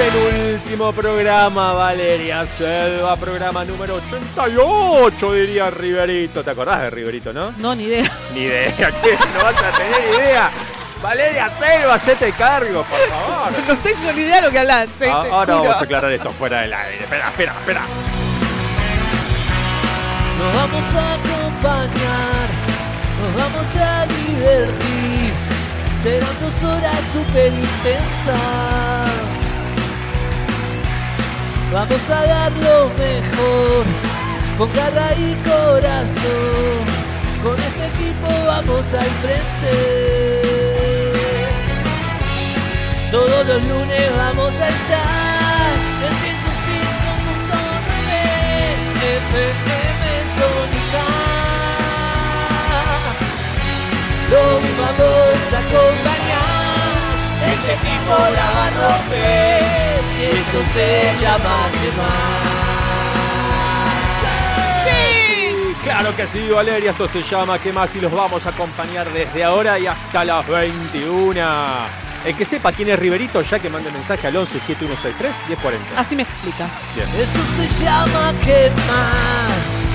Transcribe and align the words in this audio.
El 0.00 0.54
último 0.56 0.92
programa, 0.92 1.72
Valeria 1.72 2.44
Selva, 2.44 3.16
programa 3.16 3.64
número 3.64 3.94
88, 3.96 5.32
diría 5.32 5.70
Riverito. 5.70 6.42
¿Te 6.42 6.50
acordás 6.50 6.80
de 6.82 6.90
Riverito, 6.90 7.32
no? 7.32 7.52
No, 7.58 7.74
ni 7.76 7.84
idea. 7.84 8.10
Ni 8.34 8.40
idea, 8.40 8.72
¿qué? 9.02 9.16
No 9.38 9.44
vas 9.44 9.54
a 9.56 9.70
tener 9.78 10.20
idea. 10.20 10.50
Valeria 11.00 11.48
Selva, 11.58 11.94
hacete 11.94 12.32
cargo, 12.32 12.82
por 12.84 12.98
favor. 12.98 13.52
No 13.68 13.76
tengo 13.78 14.12
ni 14.12 14.22
idea 14.22 14.36
de 14.36 14.42
lo 14.42 14.50
que 14.50 14.58
hablas. 14.58 14.88
sí, 14.98 15.04
Ah, 15.08 15.24
Ahora 15.30 15.54
juro. 15.54 15.58
vamos 15.68 15.76
a 15.76 15.84
aclarar 15.84 16.12
esto 16.12 16.30
fuera 16.32 16.60
del 16.62 16.72
aire. 16.74 17.04
Espera, 17.04 17.28
espera, 17.28 17.52
espera. 17.52 17.80
Nos 20.38 20.54
vamos 20.54 20.84
a 20.96 21.14
acompañar, 21.14 22.48
nos 23.22 23.36
vamos 23.36 23.76
a 23.76 24.06
divertir. 24.06 25.32
Serán 26.02 26.40
dos 26.40 26.62
horas 26.64 27.00
súper 27.12 27.52
intensas. 27.52 29.03
Vamos 31.72 32.10
a 32.10 32.26
dar 32.26 32.52
lo 32.52 32.88
mejor, 32.96 33.84
con 34.58 34.72
garra 34.74 35.12
y 35.14 35.34
corazón. 35.42 36.84
Con 37.42 37.60
este 37.60 37.86
equipo 37.88 38.28
vamos 38.46 38.94
al 38.94 39.10
frente. 39.22 40.42
Todos 43.10 43.46
los 43.46 43.62
lunes 43.64 44.16
vamos 44.16 44.52
a 44.54 44.68
estar 44.68 45.74
en 46.06 46.12
105.9 46.24 47.64
FM 49.18 50.04
Sónica. 50.36 51.04
Los 54.30 54.62
vamos 54.78 55.52
a 55.52 55.58
acompañar. 55.58 56.53
Este 57.64 57.76
equipo 57.76 58.12
la 58.12 58.50
va 58.50 58.66
a 58.66 58.70
romper. 58.70 60.02
Y 60.20 60.24
esto 60.36 60.72
se 60.74 61.24
llama 61.24 61.70
quemar. 61.72 62.44
Sí, 64.84 65.74
claro 65.82 66.14
que 66.14 66.26
sí, 66.26 66.48
Valeria. 66.50 66.90
Esto 66.90 67.08
se 67.08 67.22
llama 67.22 67.58
¿Qué 67.58 67.72
más? 67.72 67.94
Y 67.94 68.00
los 68.02 68.12
vamos 68.12 68.44
a 68.44 68.50
acompañar 68.50 69.10
desde 69.10 69.42
ahora 69.44 69.78
y 69.78 69.86
hasta 69.86 70.26
las 70.26 70.46
21. 70.46 71.40
El 72.26 72.36
que 72.36 72.44
sepa 72.44 72.70
quién 72.72 72.90
es 72.90 72.98
Riverito, 72.98 73.40
ya 73.40 73.58
que 73.58 73.70
mande 73.70 73.90
mensaje 73.90 74.26
al 74.26 74.36
11 74.36 74.60
7163 74.60 75.32
1040. 75.48 75.98
Así 75.98 76.16
me 76.16 76.24
explica. 76.24 76.66
Bien. 76.94 77.08
Esto 77.18 77.38
se 77.56 77.84
llama 77.84 78.32
quemar, 78.44 79.54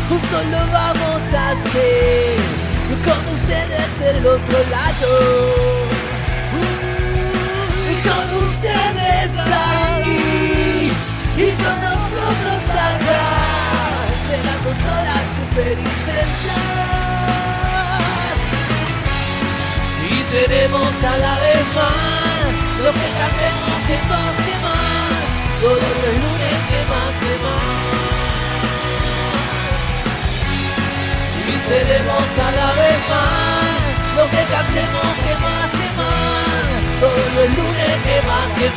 juntos 0.10 0.46
lo 0.46 0.72
vamos 0.72 1.34
a 1.34 1.50
hacer, 1.52 2.36
con 3.04 3.34
ustedes 3.34 4.00
del 4.00 4.26
otro 4.26 4.58
lado. 4.72 5.89
Con 8.10 8.28
ustedes 8.44 9.32
ahí, 9.48 10.92
y 11.38 11.52
con 11.62 11.78
nosotros 11.82 12.62
acá, 12.90 13.28
serán 14.28 14.60
dos 14.66 14.82
horas 14.94 15.26
super 15.38 15.78
intensas. 15.78 16.80
Y 20.10 20.14
seremos 20.26 20.90
cada 21.02 21.34
vez 21.40 21.64
más 21.76 22.50
lo 22.84 22.92
que 22.92 23.10
cantemos 23.20 23.78
que 23.88 23.98
más, 24.10 24.34
que 24.46 24.56
más. 24.66 25.20
Todos 25.62 25.94
los 26.02 26.14
lunes 26.24 26.60
que 26.70 26.82
más, 26.92 27.14
que 27.22 27.34
más. 27.46 27.90
Y 31.48 31.56
seremos 31.68 32.24
cada 32.38 32.68
vez 32.74 33.00
más 33.10 33.80
lo 34.18 34.24
que 34.32 34.44
cantemos 34.56 35.10
que 35.26 35.34
más, 35.44 35.68
lunes 37.02 37.98
que. 38.58 38.70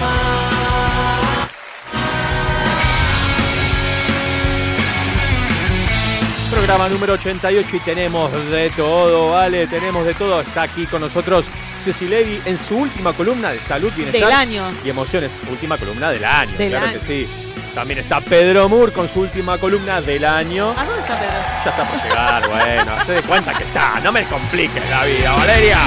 Programa 6.50 6.88
número 6.88 7.14
88 7.14 7.76
y 7.76 7.80
tenemos 7.80 8.30
de 8.50 8.70
todo, 8.70 9.30
¿vale? 9.30 9.66
Tenemos 9.66 10.04
de 10.04 10.14
todo. 10.14 10.40
Está 10.42 10.62
aquí 10.62 10.86
con 10.86 11.00
nosotros 11.00 11.46
Ceci 11.82 12.06
Levy 12.06 12.40
en 12.44 12.58
su 12.58 12.76
última 12.76 13.12
columna 13.14 13.50
de 13.50 13.58
salud, 13.58 13.90
bienestar 13.96 14.22
Del 14.22 14.32
año. 14.32 14.64
y 14.84 14.90
emociones. 14.90 15.30
Última 15.50 15.78
columna 15.78 16.10
del 16.10 16.24
año, 16.24 16.52
Del 16.58 16.70
claro 16.70 16.86
año. 16.88 17.00
que 17.00 17.06
sí. 17.06 17.28
También 17.74 18.00
está 18.00 18.20
Pedro 18.20 18.68
Moore 18.68 18.92
con 18.92 19.08
su 19.08 19.20
última 19.20 19.56
columna 19.56 20.02
del 20.02 20.24
año. 20.24 20.74
¿A 20.76 20.84
dónde 20.84 21.00
está 21.00 21.18
Pedro? 21.18 21.32
Ya 21.64 21.70
está 21.70 21.88
por 21.90 22.02
llegar, 22.02 22.48
bueno, 22.48 23.04
se 23.06 23.12
de 23.12 23.22
cuenta 23.22 23.54
que 23.54 23.64
está. 23.64 23.98
No 24.00 24.12
me 24.12 24.24
compliques 24.24 24.90
la 24.90 25.04
vida, 25.04 25.32
Valeria. 25.32 25.78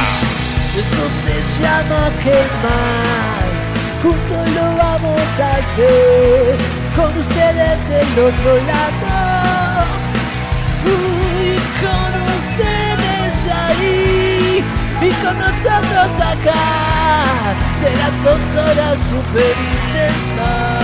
Esto 0.77 1.03
se 1.23 1.63
llama 1.63 2.11
quemar. 2.21 3.45
Juntos 4.03 4.45
lo 4.55 4.65
vamos 4.75 5.39
a 5.39 5.55
hacer. 5.55 6.57
Con 6.95 7.17
ustedes 7.17 7.77
del 7.89 8.11
otro 8.19 8.51
lado. 8.67 9.85
Y 10.85 11.59
con 11.81 12.11
ustedes 12.39 13.33
ahí. 13.67 14.63
Y 15.01 15.11
con 15.23 15.35
nosotros 15.37 16.09
acá. 16.33 16.65
Serán 17.79 18.15
dos 18.23 18.43
horas 18.61 18.97
super 19.09 19.55
intensas. 19.73 20.75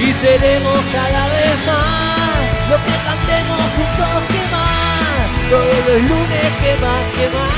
Y 0.00 0.12
seremos 0.12 0.80
cada 0.92 1.28
vez 1.28 1.56
más 1.64 2.14
lo 2.70 2.76
que 2.76 2.94
cantemos 3.04 3.60
que 3.73 3.73
Todos 5.54 5.80
los 5.86 6.02
lunes 6.10 6.48
que 6.60 6.72
más, 6.82 7.04
que 7.14 7.26
más. 7.30 7.54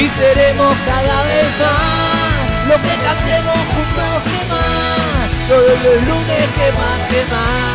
Y 0.00 0.08
seremos 0.08 0.76
cada 0.86 1.22
vez 1.24 1.46
más 1.58 2.68
lo 2.68 2.76
que 2.84 2.94
cantemos 3.02 3.58
juntos 3.74 4.14
que 4.30 4.40
más. 4.52 5.26
Todos 5.48 5.76
los 5.82 5.98
lunes 6.06 6.44
que 6.56 6.68
más, 6.78 6.98
que 7.10 7.22
más. 7.32 7.74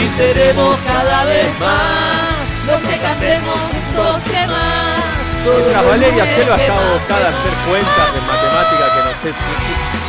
Y 0.00 0.08
seremos 0.16 0.78
cada 0.86 1.24
vez 1.24 1.48
más 1.58 2.38
lo 2.68 2.78
que 2.88 2.96
cantemos 2.98 3.58
juntos 3.72 4.22
que 4.30 4.46
más. 4.46 4.97
Mientras 5.44 5.84
Valeria 5.86 6.26
Selva 6.26 6.56
está 6.56 6.72
abocada 6.74 7.26
a 7.26 7.30
hacer 7.30 7.52
cuentas 7.68 8.14
de 8.14 8.20
matemática 8.20 8.94
que 8.94 9.00
no 9.04 9.22
sé 9.22 9.38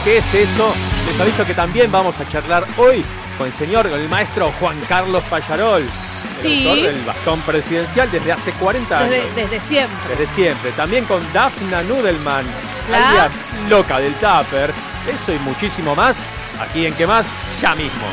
qué 0.03 0.17
es 0.17 0.33
eso, 0.33 0.73
les 1.07 1.19
aviso 1.19 1.45
que 1.45 1.53
también 1.53 1.91
vamos 1.91 2.15
a 2.19 2.29
charlar 2.31 2.65
hoy 2.77 3.03
con 3.37 3.47
el 3.47 3.53
señor, 3.53 3.89
con 3.89 3.99
el 3.99 4.09
maestro 4.09 4.51
Juan 4.59 4.77
Carlos 4.87 5.23
Payarol, 5.29 5.81
el 5.83 5.89
Sí. 6.41 6.67
autor 6.67 6.83
del 6.85 7.01
bastón 7.03 7.41
presidencial 7.41 8.09
desde 8.11 8.31
hace 8.31 8.51
40 8.53 8.97
años. 8.99 9.09
Desde, 9.11 9.33
desde 9.35 9.59
siempre. 9.61 10.09
Desde 10.17 10.27
siempre. 10.33 10.71
También 10.71 11.05
con 11.05 11.21
Dafna 11.33 11.81
Nudelman, 11.83 12.45
La- 12.91 13.09
alias 13.09 13.31
loca 13.69 13.99
del 13.99 14.13
Tupper. 14.15 14.73
Eso 15.13 15.33
y 15.33 15.39
muchísimo 15.39 15.95
más. 15.95 16.17
Aquí 16.61 16.85
en 16.85 16.93
qué 16.93 17.05
más, 17.07 17.25
ya 17.61 17.75
mismo. 17.75 18.05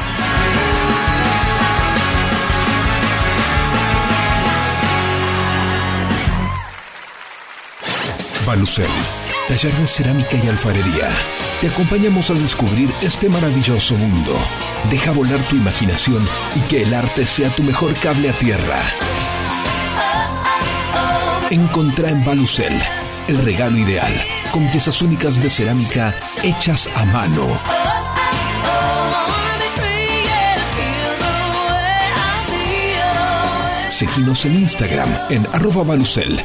Balucel, 8.47 8.87
taller 9.49 9.75
de 9.75 9.87
cerámica 9.87 10.37
y 10.43 10.49
alfarería. 10.49 11.11
Te 11.61 11.69
acompañamos 11.69 12.31
a 12.31 12.35
descubrir 12.35 12.89
este 13.03 13.29
maravilloso 13.29 13.97
mundo. 13.97 14.33
Deja 14.89 15.11
volar 15.11 15.41
tu 15.49 15.57
imaginación 15.57 16.27
y 16.55 16.61
que 16.69 16.83
el 16.83 16.95
arte 16.95 17.27
sea 17.27 17.51
tu 17.51 17.65
mejor 17.65 17.95
cable 17.95 18.31
a 18.31 18.33
tierra. 18.35 18.83
Encontrá 21.51 22.11
en 22.11 22.25
Balucel 22.25 22.81
el 23.27 23.39
regalo 23.39 23.77
ideal, 23.79 24.15
con 24.53 24.67
piezas 24.71 25.03
únicas 25.03 25.41
de 25.43 25.51
cerámica 25.51 26.15
hechas 26.45 26.89
a 26.95 27.05
mano. 27.05 27.47
Seguinos 33.89 34.45
en 34.45 34.55
Instagram 34.57 35.09
en 35.31 35.47
arroba 35.53 35.83
balucel 35.83 36.45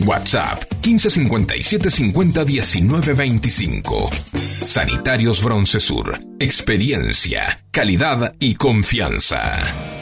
WhatsApp 0.00 0.60
1557 0.82 1.90
50 1.90 2.44
19 2.44 3.14
25. 3.14 4.10
Sanitarios 4.34 5.42
Broncesur. 5.42 6.20
Experiencia, 6.38 7.64
calidad 7.70 8.34
y 8.38 8.54
confianza. 8.54 9.58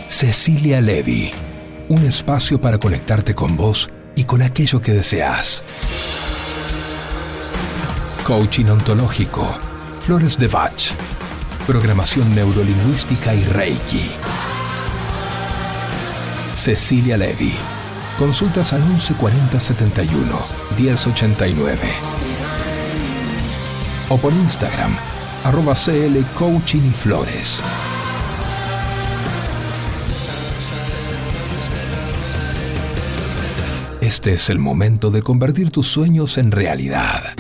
Cecilia 0.08 0.80
Levy. 0.80 1.30
Un 1.88 2.04
espacio 2.04 2.60
para 2.60 2.78
conectarte 2.78 3.34
con 3.34 3.56
vos 3.56 3.88
y 4.14 4.24
con 4.24 4.42
aquello 4.42 4.82
que 4.82 4.92
deseas. 4.92 5.62
Coaching 8.24 8.66
ontológico. 8.66 9.58
Flores 10.00 10.36
de 10.36 10.48
Bach. 10.48 10.92
Programación 11.66 12.34
neurolingüística 12.34 13.34
y 13.34 13.44
Reiki. 13.44 14.10
Cecilia 16.54 17.16
Levy. 17.16 17.54
Consultas 18.18 18.72
al 18.72 18.82
114071 18.82 20.38
1089. 20.78 21.78
O 24.08 24.16
por 24.16 24.32
Instagram, 24.32 24.96
arroba 25.44 25.74
CL 25.74 26.22
Coaching 26.38 26.80
y 26.88 26.92
Flores. 26.92 27.62
Este 34.00 34.32
es 34.32 34.48
el 34.48 34.60
momento 34.60 35.10
de 35.10 35.20
convertir 35.20 35.70
tus 35.70 35.88
sueños 35.88 36.38
en 36.38 36.52
realidad. 36.52 37.34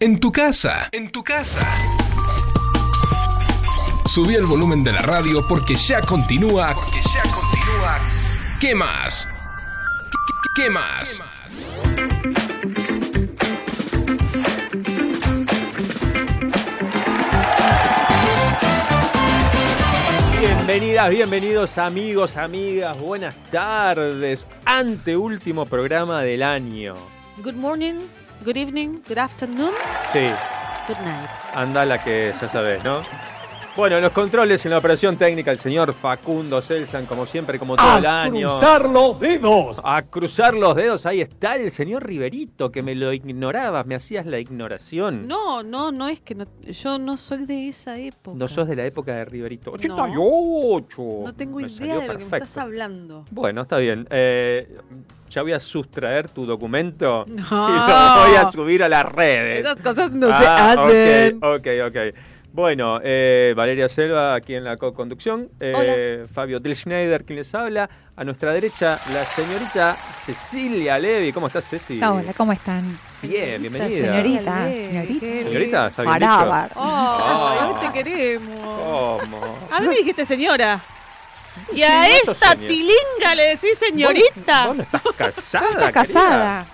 En 0.00 0.20
tu 0.20 0.30
casa, 0.30 0.88
en 0.92 1.10
tu 1.10 1.24
casa. 1.24 1.66
Subí 4.06 4.36
el 4.36 4.46
volumen 4.46 4.84
de 4.84 4.92
la 4.92 5.02
radio 5.02 5.44
porque 5.48 5.74
ya 5.74 6.00
continúa. 6.02 6.72
Porque 6.72 7.00
ya 7.00 7.22
continúa. 7.22 7.98
¿Qué 8.60 8.76
más? 8.76 9.28
¿Qué, 10.54 10.62
qué 10.62 10.70
más? 10.70 11.20
Bienvenidas, 20.38 21.10
bienvenidos 21.10 21.76
amigos, 21.76 22.36
amigas, 22.36 22.96
buenas 23.00 23.34
tardes. 23.50 24.46
Anteúltimo 24.64 25.66
programa 25.66 26.22
del 26.22 26.44
año. 26.44 26.94
Good 27.42 27.54
morning, 27.54 27.96
good 28.44 28.56
evening, 28.56 29.00
good 29.08 29.18
afternoon, 29.18 29.72
Sí, 30.12 30.30
good 30.86 30.98
night. 31.04 31.28
anda 31.54 31.84
la 31.84 31.98
que 31.98 32.32
ya 32.40 32.48
sabes, 32.48 32.82
¿no? 32.84 33.02
Bueno, 33.78 33.94
en 33.94 34.02
los 34.02 34.10
controles, 34.10 34.64
en 34.66 34.72
la 34.72 34.78
operación 34.78 35.16
técnica, 35.16 35.52
el 35.52 35.58
señor 35.58 35.92
Facundo 35.92 36.60
Celsan, 36.60 37.06
como 37.06 37.26
siempre, 37.26 37.60
como 37.60 37.76
todo 37.76 37.98
el 37.98 38.06
año. 38.06 38.48
los 38.92 39.20
dedos! 39.20 39.80
A 39.84 40.02
cruzar 40.02 40.52
los 40.54 40.74
dedos, 40.74 41.06
ahí 41.06 41.20
está 41.20 41.54
el 41.54 41.70
señor 41.70 42.04
Riverito, 42.04 42.72
que 42.72 42.82
me 42.82 42.96
lo 42.96 43.12
ignorabas, 43.12 43.86
me 43.86 43.94
hacías 43.94 44.26
la 44.26 44.40
ignoración. 44.40 45.28
No, 45.28 45.62
no, 45.62 45.92
no 45.92 46.08
es 46.08 46.20
que 46.20 46.34
no- 46.34 46.46
yo 46.66 46.98
no 46.98 47.16
soy 47.16 47.46
de 47.46 47.68
esa 47.68 47.96
época. 47.96 48.36
No 48.36 48.48
sos 48.48 48.66
de 48.66 48.74
la 48.74 48.84
época 48.84 49.14
de 49.14 49.24
Riverito. 49.26 49.70
No. 49.70 49.76
88. 49.76 51.22
No 51.26 51.34
tengo 51.36 51.60
Me 51.60 51.68
idea 51.68 51.98
de 52.00 52.08
lo 52.08 52.18
que 52.18 52.24
me 52.24 52.36
estás 52.36 52.56
hablando. 52.56 53.26
Bueno, 53.30 53.62
está 53.62 53.78
bien. 53.78 54.08
Eh, 54.10 54.76
ya 55.30 55.42
voy 55.42 55.52
a 55.52 55.60
sustraer 55.60 56.28
tu 56.30 56.46
documento 56.46 57.26
No. 57.28 57.34
y 57.44 57.44
lo 57.44 58.26
voy 58.26 58.36
a 58.38 58.50
subir 58.50 58.82
a 58.82 58.88
las 58.88 59.04
redes. 59.04 59.60
Esas 59.60 59.76
cosas 59.76 60.10
no 60.10 60.26
se 60.26 60.32
Ah, 60.46 60.72
hacen. 60.72 61.36
Ok, 61.44 61.66
ok, 61.86 61.96
ok. 62.16 62.18
Bueno, 62.58 62.98
eh, 63.04 63.54
Valeria 63.56 63.88
Selva 63.88 64.34
aquí 64.34 64.52
en 64.56 64.64
la 64.64 64.76
co-conducción. 64.76 65.48
Eh, 65.60 66.24
Fabio 66.34 66.58
Schneider 66.74 67.24
quien 67.24 67.38
les 67.38 67.54
habla. 67.54 67.88
A 68.16 68.24
nuestra 68.24 68.52
derecha, 68.52 68.98
la 69.12 69.24
señorita 69.24 69.96
Cecilia 70.16 70.98
Levi. 70.98 71.32
¿Cómo 71.32 71.46
estás, 71.46 71.64
Ceci? 71.70 72.02
Hola, 72.02 72.32
¿cómo 72.36 72.52
están? 72.52 72.98
Bien, 73.22 73.60
bienvenida. 73.60 74.06
Señorita, 74.12 74.64
señorita. 74.64 75.26
Señorita, 75.44 75.86
¿está 75.86 76.02
bien 76.02 76.14
dicho? 76.18 76.72
Oh, 76.74 76.80
Ah. 76.80 77.80
te 77.80 77.92
queremos. 78.02 79.20
¿Cómo? 79.20 79.58
A 79.70 79.78
mí 79.78 79.86
me 79.86 79.96
dijiste 79.98 80.24
señora. 80.24 80.80
Y 81.72 81.82
a 81.84 82.08
no 82.08 82.32
esta 82.32 82.56
tilinga 82.56 83.36
le 83.36 83.42
decís 83.50 83.78
señorita. 83.78 84.66
¿Vos, 84.66 84.66
vos 84.66 84.76
no 84.78 84.82
estás 84.82 85.02
casada? 85.16 85.86
Estás 85.86 86.06
querida? 86.08 86.66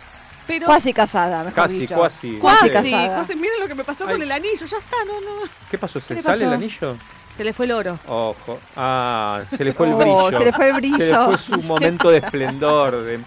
Pero 0.47 0.67
Cuasi 0.67 0.93
casada, 0.93 1.39
mejor 1.39 1.55
Casi, 1.55 1.79
dicho. 1.81 1.95
cuasi. 1.95 2.37
Cuasi, 2.39 2.71
casada. 2.71 3.19
José, 3.19 3.35
miren 3.37 3.61
lo 3.61 3.67
que 3.69 3.75
me 3.75 3.85
pasó 3.85 4.05
Ay. 4.07 4.13
con 4.15 4.23
el 4.23 4.31
anillo. 4.33 4.67
Ya 4.67 4.77
está, 4.79 4.97
no, 5.07 5.21
no. 5.21 5.49
¿Qué 5.71 5.79
pasó? 5.79 6.01
¿Se 6.01 6.09
¿Qué 6.09 6.15
le 6.17 6.23
sale 6.23 6.45
el 6.45 6.53
anillo? 6.53 6.97
Se 7.35 7.43
le 7.45 7.53
fue 7.53 7.65
el 7.67 7.73
oro. 7.73 7.99
Ojo. 8.07 8.59
Ah, 8.77 9.43
se 9.57 9.65
le 9.65 9.73
fue 9.73 9.87
el 9.89 9.95
Oh, 9.95 9.97
brillo. 9.97 10.39
se 10.39 10.45
le 10.45 10.53
fue 10.53 10.69
el 10.69 10.73
brillo. 10.75 10.97
Se 10.99 11.07
le 11.11 11.19
fue 11.25 11.39
su 11.39 11.63
momento 11.63 12.11
de 12.11 12.19
esplendor. 12.19 13.03
de- 13.03 13.21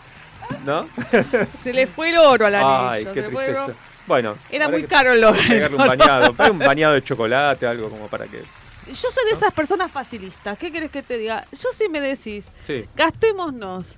¿No? 0.65 0.87
Se 1.49 1.73
le 1.73 1.87
fue 1.87 2.09
el 2.09 2.17
oro 2.19 2.45
al 2.45 2.55
anillo. 2.55 2.89
Ay, 2.89 3.05
qué 3.13 3.21
se 3.23 3.29
fue 3.29 3.47
el 3.47 3.53
tristeza. 3.55 3.63
oro. 3.65 3.75
Bueno. 4.07 4.35
Era 4.49 4.69
muy 4.69 4.83
caro 4.85 5.11
el 5.11 5.23
oro. 5.23 5.37
Pegarle 5.45 5.75
un 5.75 5.87
bañado. 5.87 6.33
Pero 6.33 6.53
un 6.53 6.59
bañado 6.59 6.93
de 6.93 7.03
chocolate, 7.03 7.67
algo 7.67 7.89
como 7.89 8.07
para 8.07 8.25
que. 8.27 8.41
Yo 8.87 8.93
soy 8.93 9.25
de 9.25 9.31
esas 9.31 9.51
personas 9.53 9.91
facilistas. 9.91 10.57
¿Qué 10.57 10.71
querés 10.71 10.89
que 10.89 11.03
te 11.03 11.17
diga? 11.17 11.43
Yo 11.51 11.67
sí 11.75 11.89
me 11.89 11.99
decís, 11.99 12.47
Sí. 12.65 12.85
gastémonos 12.95 13.95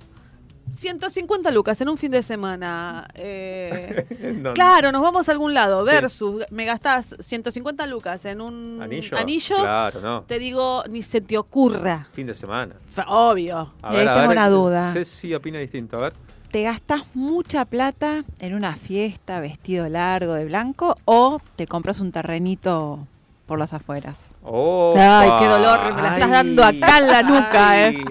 150 0.72 1.50
lucas 1.50 1.80
en 1.80 1.88
un 1.88 1.96
fin 1.98 2.10
de 2.10 2.22
semana. 2.22 3.06
eh, 3.14 4.06
No, 4.40 4.52
claro, 4.54 4.92
nos 4.92 5.02
vamos 5.02 5.28
a 5.28 5.32
algún 5.32 5.54
lado. 5.54 5.84
Sí. 5.86 5.92
Versus, 5.92 6.44
me 6.50 6.64
gastás 6.64 7.14
150 7.18 7.86
lucas 7.86 8.24
en 8.24 8.40
un 8.40 8.80
¿Anillo? 8.82 9.56
Claro, 9.60 10.00
no. 10.00 10.22
Te 10.22 10.38
digo, 10.38 10.82
ni 10.88 11.02
se 11.02 11.20
te 11.20 11.36
ocurra. 11.38 12.08
Fin 12.12 12.26
de 12.26 12.34
semana. 12.34 12.74
Obvio. 13.06 13.72
A 13.82 13.90
ahí 13.90 14.06
tengo 14.06 14.30
una 14.30 14.48
duda. 14.48 14.92
Ceci 14.92 15.34
opina 15.34 15.58
distinto. 15.58 15.96
A 15.98 16.00
ver. 16.00 16.12
¿Te 16.50 16.62
gastas 16.64 17.02
mucha 17.14 17.64
plata 17.64 18.24
en 18.40 18.54
una 18.54 18.74
fiesta, 18.74 19.38
vestido 19.38 19.88
largo 19.88 20.34
de 20.34 20.44
blanco, 20.46 20.96
o 21.04 21.40
te 21.54 21.66
compras 21.68 22.00
un 22.00 22.10
terrenito 22.10 23.06
por 23.46 23.58
las 23.60 23.72
afueras? 23.72 24.16
Oh, 24.42 24.92
Ay, 24.96 25.30
qué 25.38 25.46
dolor, 25.46 25.94
me 25.94 26.02
la 26.02 26.14
estás 26.14 26.30
dando 26.30 26.64
acá 26.64 26.98
en 26.98 27.06
la 27.06 27.22
nuca, 27.22 27.86
eh. 27.86 28.02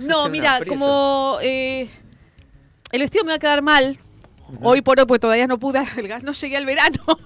No, 0.00 0.28
mira, 0.28 0.60
como 0.66 1.38
eh, 1.42 1.88
el 2.92 3.00
vestido 3.00 3.24
me 3.24 3.30
va 3.30 3.36
a 3.36 3.38
quedar 3.38 3.62
mal. 3.62 3.98
Hoy 4.62 4.80
por 4.80 4.98
hoy, 4.98 5.04
pues 5.04 5.20
todavía 5.20 5.46
no 5.46 5.58
pude, 5.58 5.82
el 5.98 6.08
gas 6.08 6.22
no 6.22 6.32
llegué 6.32 6.56
al 6.56 6.64
verano. 6.64 7.02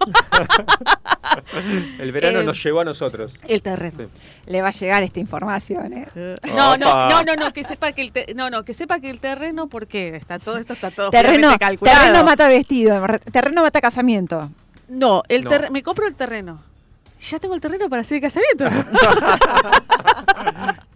El 1.98 2.12
verano 2.12 2.40
Eh, 2.40 2.44
nos 2.44 2.62
llegó 2.62 2.80
a 2.80 2.84
nosotros. 2.84 3.34
el 3.48 3.62
terreno. 3.62 3.96
Sí. 3.96 4.04
Le 4.46 4.60
va 4.60 4.68
a 4.68 4.72
llegar 4.72 5.02
esta 5.02 5.20
información, 5.20 5.92
¿eh? 5.92 6.08
No, 6.54 6.76
no, 6.76 7.08
no, 7.08 7.22
no, 7.22 7.34
no, 7.36 7.52
que 7.52 7.64
sepa 7.64 7.92
que 7.92 8.02
el 8.02 8.12
te- 8.12 8.34
no, 8.34 8.50
no, 8.50 8.64
que 8.64 8.74
sepa 8.74 9.00
que 9.00 9.08
el 9.08 9.20
terreno, 9.20 9.68
porque 9.68 10.16
está 10.16 10.38
todo 10.38 10.58
esto 10.58 10.72
está 10.74 10.90
todo 10.90 11.10
Terreno, 11.10 11.56
calculado. 11.58 11.98
terreno 12.00 12.24
mata 12.24 12.48
vestido, 12.48 13.02
terreno 13.32 13.62
mata 13.62 13.80
casamiento. 13.80 14.50
No, 14.88 15.22
el 15.28 15.44
No. 15.44 15.70
me 15.70 15.82
compro 15.82 16.06
el 16.06 16.14
terreno. 16.14 16.62
Ya 17.30 17.38
tengo 17.38 17.54
el 17.54 17.60
terreno 17.60 17.88
para 17.88 18.02
hacer 18.02 18.16
el 18.16 18.22
casamiento. 18.22 18.64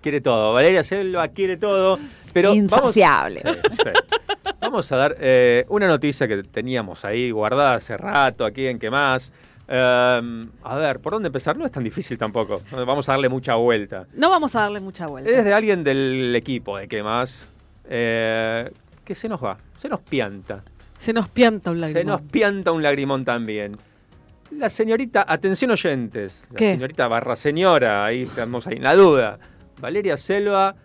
Quiere 0.00 0.20
todo. 0.20 0.52
Valeria 0.52 0.84
Selva 0.84 1.28
quiere 1.28 1.56
todo. 1.56 1.98
Pero 2.32 2.50
vamos, 2.50 2.62
Insaciable. 2.62 3.42
Sí, 3.44 3.58
sí. 3.82 3.90
Vamos 4.60 4.90
a 4.92 4.96
dar 4.96 5.16
eh, 5.20 5.64
una 5.68 5.86
noticia 5.88 6.28
que 6.28 6.42
teníamos 6.44 7.04
ahí 7.04 7.30
guardada 7.30 7.74
hace 7.74 7.96
rato 7.96 8.44
aquí 8.44 8.66
en 8.66 8.78
qué 8.78 8.90
más. 8.90 9.32
Eh, 9.68 10.46
a 10.62 10.78
ver, 10.78 11.00
¿por 11.00 11.12
dónde 11.14 11.28
empezar? 11.28 11.56
No 11.56 11.64
es 11.64 11.72
tan 11.72 11.82
difícil 11.84 12.16
tampoco. 12.18 12.60
Vamos 12.72 13.08
a 13.08 13.12
darle 13.12 13.28
mucha 13.28 13.54
vuelta. 13.54 14.06
No 14.14 14.30
vamos 14.30 14.54
a 14.54 14.62
darle 14.62 14.80
mucha 14.80 15.06
vuelta. 15.06 15.30
Es 15.30 15.44
de 15.44 15.52
alguien 15.52 15.82
del 15.84 16.34
equipo 16.36 16.76
de 16.78 16.88
qué 16.88 17.02
más. 17.02 17.48
eh, 17.88 18.70
que 19.04 19.14
se 19.14 19.28
nos 19.28 19.42
va, 19.42 19.56
se 19.78 19.88
nos 19.88 20.00
pianta. 20.00 20.62
Se 20.98 21.12
nos 21.12 21.28
pianta 21.28 21.70
un 21.70 21.76
Se 21.76 21.80
lágrima. 21.82 22.12
nos 22.12 22.22
pianta 22.22 22.72
un 22.72 22.82
lagrimón 22.82 23.24
también. 23.24 23.76
La 24.50 24.70
señorita, 24.70 25.24
atención 25.26 25.70
oyentes, 25.72 26.46
la 26.50 26.56
¿Qué? 26.56 26.72
señorita 26.72 27.08
barra 27.08 27.36
señora, 27.36 28.04
ahí 28.04 28.22
estamos 28.22 28.66
ahí 28.66 28.76
en 28.76 28.84
la 28.84 28.94
duda. 28.94 29.38
Valeria 29.80 30.16
Selva 30.16 30.76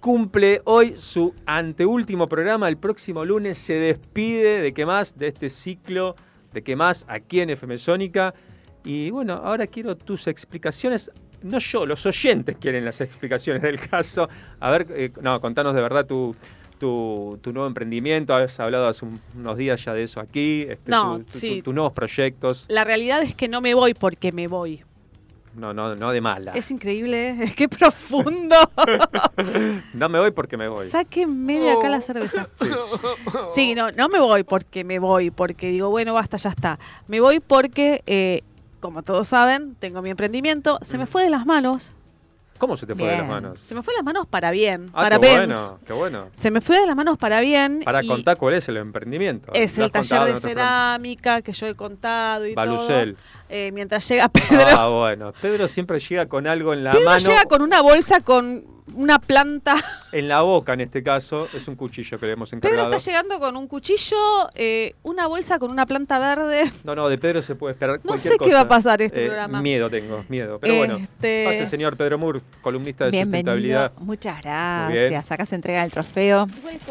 cumple 0.00 0.60
hoy 0.64 0.96
su 0.96 1.34
anteúltimo 1.46 2.28
programa. 2.28 2.68
El 2.68 2.78
próximo 2.78 3.24
lunes 3.24 3.58
se 3.58 3.74
despide 3.74 4.60
de 4.60 4.72
qué 4.74 4.84
más, 4.86 5.16
de 5.16 5.28
este 5.28 5.48
ciclo 5.48 6.16
de 6.52 6.62
qué 6.62 6.76
más 6.76 7.06
aquí 7.08 7.40
en 7.40 7.50
FM 7.50 7.78
Sónica. 7.78 8.34
Y 8.84 9.10
bueno, 9.10 9.34
ahora 9.34 9.66
quiero 9.66 9.96
tus 9.96 10.26
explicaciones. 10.26 11.10
No 11.42 11.58
yo, 11.58 11.86
los 11.86 12.04
oyentes 12.06 12.56
quieren 12.58 12.84
las 12.84 13.00
explicaciones 13.00 13.62
del 13.62 13.78
caso. 13.78 14.28
A 14.58 14.70
ver, 14.70 14.86
eh, 14.90 15.12
no, 15.20 15.40
contanos 15.40 15.74
de 15.74 15.82
verdad 15.82 16.06
tu, 16.06 16.34
tu, 16.80 17.38
nuevo 17.52 17.68
emprendimiento. 17.68 18.34
Has 18.34 18.58
hablado 18.58 18.88
hace 18.88 19.06
unos 19.36 19.56
días 19.56 19.84
ya 19.84 19.94
de 19.94 20.02
eso 20.02 20.18
aquí. 20.18 20.62
Este, 20.62 20.90
no, 20.90 21.22
sí. 21.28 21.62
tus 21.62 21.72
nuevos 21.72 21.92
proyectos. 21.92 22.64
La 22.68 22.82
realidad 22.82 23.22
es 23.22 23.36
que 23.36 23.46
no 23.46 23.60
me 23.60 23.74
voy 23.74 23.94
porque 23.94 24.32
me 24.32 24.48
voy. 24.48 24.82
No, 25.54 25.74
no, 25.74 25.96
no 25.96 26.12
de 26.12 26.20
mala. 26.20 26.52
Es 26.52 26.70
increíble, 26.70 27.30
es 27.42 27.54
que 27.54 27.68
profundo. 27.68 28.56
no 29.94 30.08
me 30.08 30.18
voy 30.18 30.30
porque 30.30 30.56
me 30.56 30.68
voy. 30.68 30.88
Saque 30.88 31.26
media 31.26 31.74
acá 31.74 31.88
la 31.88 32.00
cerveza. 32.00 32.48
Sí. 33.52 33.74
no, 33.74 33.90
no 33.92 34.08
me 34.08 34.20
voy 34.20 34.42
porque 34.42 34.82
me 34.84 34.98
voy, 34.98 35.30
porque 35.30 35.68
digo, 35.68 35.90
bueno, 35.90 36.14
basta, 36.14 36.36
ya 36.36 36.50
está. 36.50 36.78
Me 37.08 37.20
voy 37.20 37.40
porque, 37.40 38.02
eh, 38.06 38.42
como 38.80 39.02
todos 39.02 39.28
saben, 39.28 39.74
tengo 39.78 40.02
mi 40.02 40.10
emprendimiento, 40.10 40.78
se 40.82 40.98
me 40.98 41.06
fue 41.06 41.24
de 41.24 41.30
las 41.30 41.46
manos. 41.46 41.94
¿Cómo 42.60 42.76
se 42.76 42.86
te 42.86 42.94
fue 42.94 43.08
de 43.08 43.16
las 43.16 43.26
manos? 43.26 43.58
Se 43.58 43.74
me 43.74 43.82
fue 43.82 43.94
de 43.94 43.98
las 44.00 44.04
manos 44.04 44.26
para 44.26 44.50
bien. 44.50 44.90
Ah, 44.92 45.00
para 45.00 45.18
qué 45.18 45.26
bueno, 45.26 45.78
qué 45.86 45.92
bueno. 45.94 46.28
Se 46.32 46.50
me 46.50 46.60
fue 46.60 46.78
de 46.78 46.86
las 46.86 46.94
manos 46.94 47.16
para 47.16 47.40
bien. 47.40 47.80
Para 47.82 48.02
contar 48.02 48.36
cuál 48.36 48.52
es 48.52 48.68
el 48.68 48.76
emprendimiento. 48.76 49.50
Es 49.54 49.78
el 49.78 49.90
taller 49.90 50.34
de 50.34 50.40
cerámica 50.40 51.40
que 51.40 51.54
yo 51.54 51.68
he 51.68 51.74
contado 51.74 52.46
y 52.46 52.54
Balucel. 52.54 53.14
todo. 53.14 53.24
Eh, 53.50 53.70
mientras 53.72 54.08
llega 54.08 54.28
Pedro. 54.28 54.64
Ah, 54.68 54.88
bueno. 54.88 55.32
Pedro 55.42 55.66
siempre 55.68 55.98
llega 55.98 56.26
con 56.26 56.46
algo 56.46 56.72
en 56.72 56.84
la 56.84 56.92
Pedro 56.92 57.06
mano. 57.06 57.26
llega 57.26 57.44
con 57.44 57.62
una 57.62 57.82
bolsa 57.82 58.20
con 58.20 58.64
una 58.94 59.18
planta. 59.18 59.76
En 60.12 60.26
la 60.28 60.40
boca, 60.40 60.72
en 60.72 60.80
este 60.80 61.04
caso, 61.04 61.46
es 61.54 61.68
un 61.68 61.76
cuchillo 61.76 62.18
que 62.18 62.26
le 62.26 62.32
hemos 62.32 62.52
encargado. 62.52 62.82
Pedro 62.84 62.96
está 62.96 63.10
llegando 63.10 63.38
con 63.38 63.56
un 63.56 63.68
cuchillo, 63.68 64.16
eh, 64.56 64.94
una 65.04 65.28
bolsa 65.28 65.60
con 65.60 65.70
una 65.70 65.86
planta 65.86 66.18
verde. 66.18 66.70
No, 66.82 66.96
no, 66.96 67.08
de 67.08 67.16
Pedro 67.16 67.42
se 67.42 67.54
puede 67.54 67.74
esperar 67.74 68.00
No 68.02 68.18
sé 68.18 68.36
qué 68.36 68.52
va 68.52 68.62
a 68.62 68.68
pasar 68.68 69.00
este 69.02 69.22
eh, 69.22 69.26
programa. 69.26 69.60
Miedo 69.62 69.88
tengo, 69.88 70.24
miedo. 70.28 70.58
Pero 70.60 70.76
bueno, 70.76 70.96
este, 70.96 71.44
pase 71.44 71.66
señor 71.66 71.96
Pedro 71.96 72.18
Mur, 72.18 72.42
columnista 72.60 73.04
de 73.04 73.12
Bienvenido. 73.12 73.52
sustentabilidad. 73.52 73.92
Muchas 73.98 74.42
gracias. 74.42 75.30
Acá 75.30 75.46
se 75.46 75.54
entrega 75.54 75.84
el 75.84 75.92
trofeo. 75.92 76.48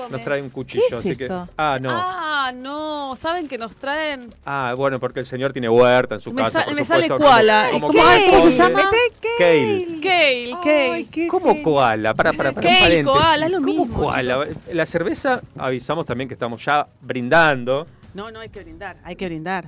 Nos 0.09 0.23
trae 0.23 0.41
un 0.41 0.49
cuchillo. 0.49 1.01
¿Qué 1.03 1.09
es 1.11 1.19
eso? 1.19 1.49
Ah, 1.57 1.77
no. 1.81 1.89
Ah, 1.91 2.53
no. 2.55 3.15
¿Saben 3.17 3.49
que 3.49 3.57
nos 3.57 3.75
traen? 3.75 4.33
Ah, 4.45 4.73
bueno, 4.77 4.99
porque 5.01 5.19
el 5.19 5.25
señor 5.25 5.51
tiene 5.51 5.67
huerta 5.67 6.15
en 6.15 6.21
su 6.21 6.33
casa. 6.33 6.48
Me 6.75 6.85
sale 6.85 7.07
koala. 7.07 7.67
¿Cómo, 7.71 7.91
se 7.91 8.51
llama? 8.51 8.89
Kale. 9.37 9.99
Kale, 10.01 10.55
Kale. 10.63 11.27
¿Cómo 11.27 11.61
koala? 11.63 12.13
Para, 12.13 12.33
para, 12.33 12.51
para. 12.51 12.69
Kale, 12.69 13.03
koala, 13.03 13.45
es 13.45 13.51
lo 13.51 13.57
¿Cómo 13.59 13.85
mismo. 13.85 13.97
koala? 13.99 14.47
La 14.71 14.85
cerveza, 14.85 15.41
avisamos 15.57 16.05
también 16.05 16.27
que 16.27 16.33
estamos 16.33 16.63
ya 16.63 16.87
brindando. 17.01 17.87
No, 18.13 18.31
no 18.31 18.39
hay 18.39 18.49
que 18.49 18.61
brindar, 18.61 18.97
hay 19.03 19.15
que 19.15 19.25
brindar. 19.25 19.65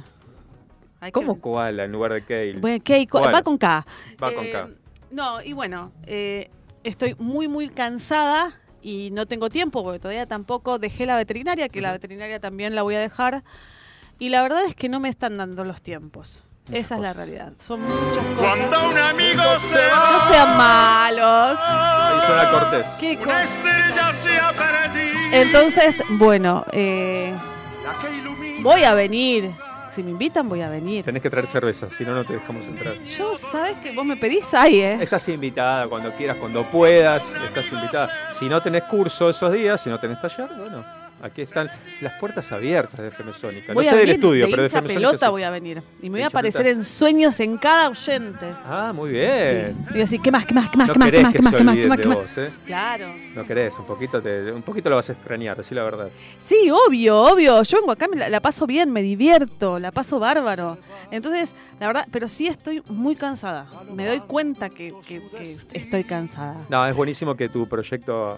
Hay 1.00 1.12
¿Cómo 1.12 1.36
que... 1.36 1.42
koala 1.42 1.86
en 1.86 1.92
lugar 1.92 2.14
de 2.14 2.24
kale? 2.24 2.60
Bueno, 2.60 2.84
kale, 2.84 3.08
va 3.12 3.42
con 3.42 3.58
K. 3.58 3.86
Va 4.22 4.34
con 4.34 4.52
K. 4.52 4.60
Eh, 4.62 4.76
no, 5.12 5.42
y 5.42 5.54
bueno, 5.54 5.92
eh, 6.06 6.50
estoy 6.84 7.16
muy, 7.18 7.48
muy 7.48 7.70
cansada 7.70 8.54
y 8.82 9.10
no 9.12 9.26
tengo 9.26 9.50
tiempo 9.50 9.84
porque 9.84 10.00
todavía 10.00 10.26
tampoco 10.26 10.80
dejé 10.80 11.06
la 11.06 11.16
veterinaria, 11.16 11.70
que 11.70 11.82
la 11.82 11.92
veterinaria 11.92 12.40
también 12.40 12.76
la 12.76 12.82
voy 12.84 12.96
a 12.96 13.00
dejar. 13.00 13.44
Y 14.20 14.30
la 14.30 14.42
verdad 14.42 14.64
es 14.66 14.76
que 14.76 14.90
no 14.90 15.00
me 15.00 15.10
están 15.10 15.38
dando 15.38 15.64
los 15.64 15.82
tiempos. 15.82 16.46
Esa 16.72 16.96
es 16.96 17.02
la 17.02 17.14
realidad. 17.14 17.54
Son 17.60 17.82
muchas 17.82 17.98
cosas. 17.98 18.38
Cuando 18.38 18.90
un 18.90 18.98
amigo 18.98 19.44
se 19.60 19.78
va. 19.78 20.12
No 20.12 20.32
sean 20.32 20.58
malos. 20.58 21.60
Ahí 21.62 22.28
suena 22.28 22.52
Cortés. 22.52 22.88
¿Qué 23.00 23.20
Una 23.22 23.44
estrella 23.44 24.14
se 24.14 24.40
ha 24.40 24.52
perdido. 24.54 25.20
Entonces, 25.34 26.04
bueno, 26.12 26.66
eh, 26.72 27.34
voy 28.62 28.84
a 28.84 28.94
venir. 28.94 29.52
Si 29.94 30.02
me 30.04 30.12
invitan, 30.12 30.48
voy 30.48 30.62
a 30.62 30.70
venir. 30.70 31.04
Tenés 31.04 31.22
que 31.22 31.30
traer 31.30 31.48
cerveza, 31.48 31.90
si 31.90 32.06
no, 32.06 32.16
no 32.16 32.24
te 32.24 32.34
dejamos 32.34 32.64
entrar. 32.64 32.94
Yo, 33.04 33.36
¿sabes 33.36 33.78
que 33.80 33.92
vos 33.92 34.06
me 34.06 34.16
pedís 34.16 34.54
ahí, 34.54 34.80
eh? 34.80 34.98
Estás 35.02 35.28
invitada 35.28 35.88
cuando 35.88 36.12
quieras, 36.14 36.38
cuando 36.38 36.64
puedas. 36.64 37.24
Estás 37.44 37.70
invitada. 37.74 38.10
Si 38.40 38.48
no 38.48 38.62
tenés 38.62 38.84
curso 38.84 39.30
esos 39.30 39.52
días, 39.52 39.82
si 39.82 39.90
no 39.90 40.00
tenés 40.00 40.22
taller, 40.22 40.48
bueno, 40.58 40.86
Aquí 41.22 41.42
están 41.42 41.70
las 42.02 42.14
puertas 42.14 42.52
abiertas 42.52 43.00
de 43.00 43.10
FM 43.10 43.34
Sónica. 43.34 43.74
Voy 43.74 43.86
no 43.86 43.92
sé 43.92 43.98
del 43.98 44.10
estudio, 44.10 44.46
de 44.46 44.52
pero 44.52 44.64
de 44.64 44.68
FM 44.68 44.94
pelota 44.94 45.30
voy 45.30 45.44
a 45.44 45.50
venir. 45.50 45.82
Y 46.02 46.10
me 46.10 46.18
voy 46.18 46.24
a 46.24 46.28
aparecer 46.28 46.68
en 46.68 46.84
sueños 46.84 47.40
en 47.40 47.58
cada 47.58 47.90
oyente. 47.90 48.48
Ah, 48.66 48.92
muy 48.94 49.12
bien. 49.12 49.48
Sí. 49.48 49.56
Y 49.56 49.92
voy 49.92 49.98
a 49.98 50.04
decir, 50.04 50.22
¿qué 50.22 50.32
más, 50.32 50.46
qué 50.46 50.54
más, 50.54 50.70
qué 50.70 50.78
más, 50.78 50.88
no 50.88 50.94
qué 50.94 51.00
más, 51.00 51.10
qué 51.12 51.22
más, 51.22 51.34
qué 51.34 51.42
más, 51.42 51.54
qué 51.54 51.64
más, 51.64 51.76
qué 51.76 51.88
más, 51.88 52.00
qué 52.00 52.06
más? 52.08 52.18
Vos, 52.18 52.38
¿eh? 52.38 52.50
Claro. 52.66 53.08
No 53.36 53.46
querés, 53.46 53.78
un 53.78 53.86
poquito, 53.86 54.22
te, 54.22 54.52
un 54.52 54.64
poquito 54.64 54.90
lo 54.90 54.96
vas 54.96 55.10
a 55.10 55.14
extrañar, 55.14 55.58
decir 55.58 55.78
la 55.78 55.84
verdad. 55.84 56.10
Sí, 56.40 56.70
obvio, 56.70 57.20
obvio. 57.20 57.62
Yo 57.64 57.78
vengo 57.78 57.92
acá, 57.92 58.08
la, 58.16 58.30
la 58.30 58.40
paso 58.40 58.66
bien, 58.66 58.92
me 58.92 59.02
divierto, 59.04 59.80
la 59.80 59.92
paso 59.92 60.20
bárbaro. 60.20 60.78
Entonces, 61.12 61.54
la 61.80 61.88
verdad, 61.88 62.08
pero 62.12 62.28
sí 62.28 62.48
estoy 62.48 62.84
muy 62.90 63.16
cansada. 63.16 63.66
Me 63.94 64.06
doy 64.06 64.20
cuenta 64.20 64.70
que, 64.70 64.94
que, 65.08 65.22
que 65.32 65.58
estoy 65.80 66.04
cansada. 66.04 66.58
No, 66.70 66.86
es 66.86 66.96
buenísimo 66.96 67.36
que 67.36 67.50
tu 67.50 67.68
proyecto 67.68 68.38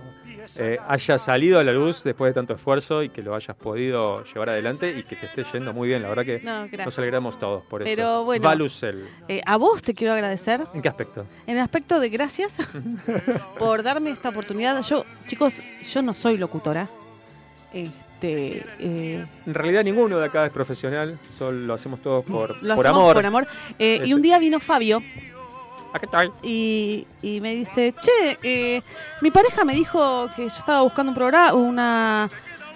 eh, 0.57 0.77
haya 0.87 1.17
salido 1.17 1.59
a 1.59 1.63
la 1.63 1.71
luz 1.71 2.03
después 2.03 2.29
de 2.29 2.33
tanto 2.33 2.53
esfuerzo 2.53 2.72
y 3.03 3.09
que 3.09 3.21
lo 3.21 3.35
hayas 3.35 3.55
podido 3.55 4.23
llevar 4.25 4.49
adelante 4.49 4.91
y 4.91 5.03
que 5.03 5.15
te 5.15 5.25
esté 5.27 5.45
yendo 5.53 5.73
muy 5.73 5.87
bien. 5.87 6.01
La 6.01 6.09
verdad 6.09 6.25
que 6.25 6.39
no, 6.43 6.67
nos 6.85 6.97
alegramos 6.97 7.39
todos 7.39 7.63
por 7.65 7.83
Pero 7.83 8.09
eso. 8.11 8.23
Bueno, 8.23 8.43
Valucel. 8.43 9.07
Eh, 9.27 9.41
a 9.45 9.57
vos 9.57 9.81
te 9.81 9.93
quiero 9.93 10.13
agradecer. 10.13 10.61
¿En 10.73 10.81
qué 10.81 10.89
aspecto? 10.89 11.25
En 11.45 11.57
el 11.57 11.63
aspecto 11.63 11.99
de 11.99 12.09
gracias 12.09 12.57
por 13.59 13.83
darme 13.83 14.09
esta 14.09 14.29
oportunidad. 14.29 14.81
Yo, 14.81 15.05
chicos, 15.27 15.61
yo 15.91 16.01
no 16.01 16.13
soy 16.15 16.37
locutora. 16.37 16.89
Este, 17.73 18.65
eh, 18.79 19.25
en 19.45 19.53
realidad 19.53 19.83
ninguno 19.83 20.17
de 20.17 20.25
acá 20.25 20.45
es 20.45 20.51
profesional, 20.51 21.19
solo 21.37 21.57
lo 21.59 21.73
hacemos 21.73 22.01
todos 22.01 22.23
por, 22.23 22.61
lo 22.63 22.75
por 22.75 22.85
hacemos 22.85 23.01
amor. 23.01 23.13
Por 23.15 23.25
amor. 23.25 23.47
Eh, 23.77 24.01
y 24.05 24.13
un 24.13 24.21
día 24.21 24.39
vino 24.39 24.59
Fabio. 24.59 25.01
¿A 25.93 25.99
qué 25.99 26.07
tal? 26.07 26.31
Y, 26.41 27.05
y 27.21 27.39
me 27.39 27.53
dice, 27.53 27.93
che, 28.01 28.39
eh, 28.41 28.81
mi 29.21 29.29
pareja 29.29 29.63
me 29.63 29.75
dijo 29.75 30.27
que 30.35 30.43
yo 30.43 30.47
estaba 30.47 30.81
buscando 30.81 31.11
un 31.11 31.15
programa, 31.15 31.53
una 31.53 32.29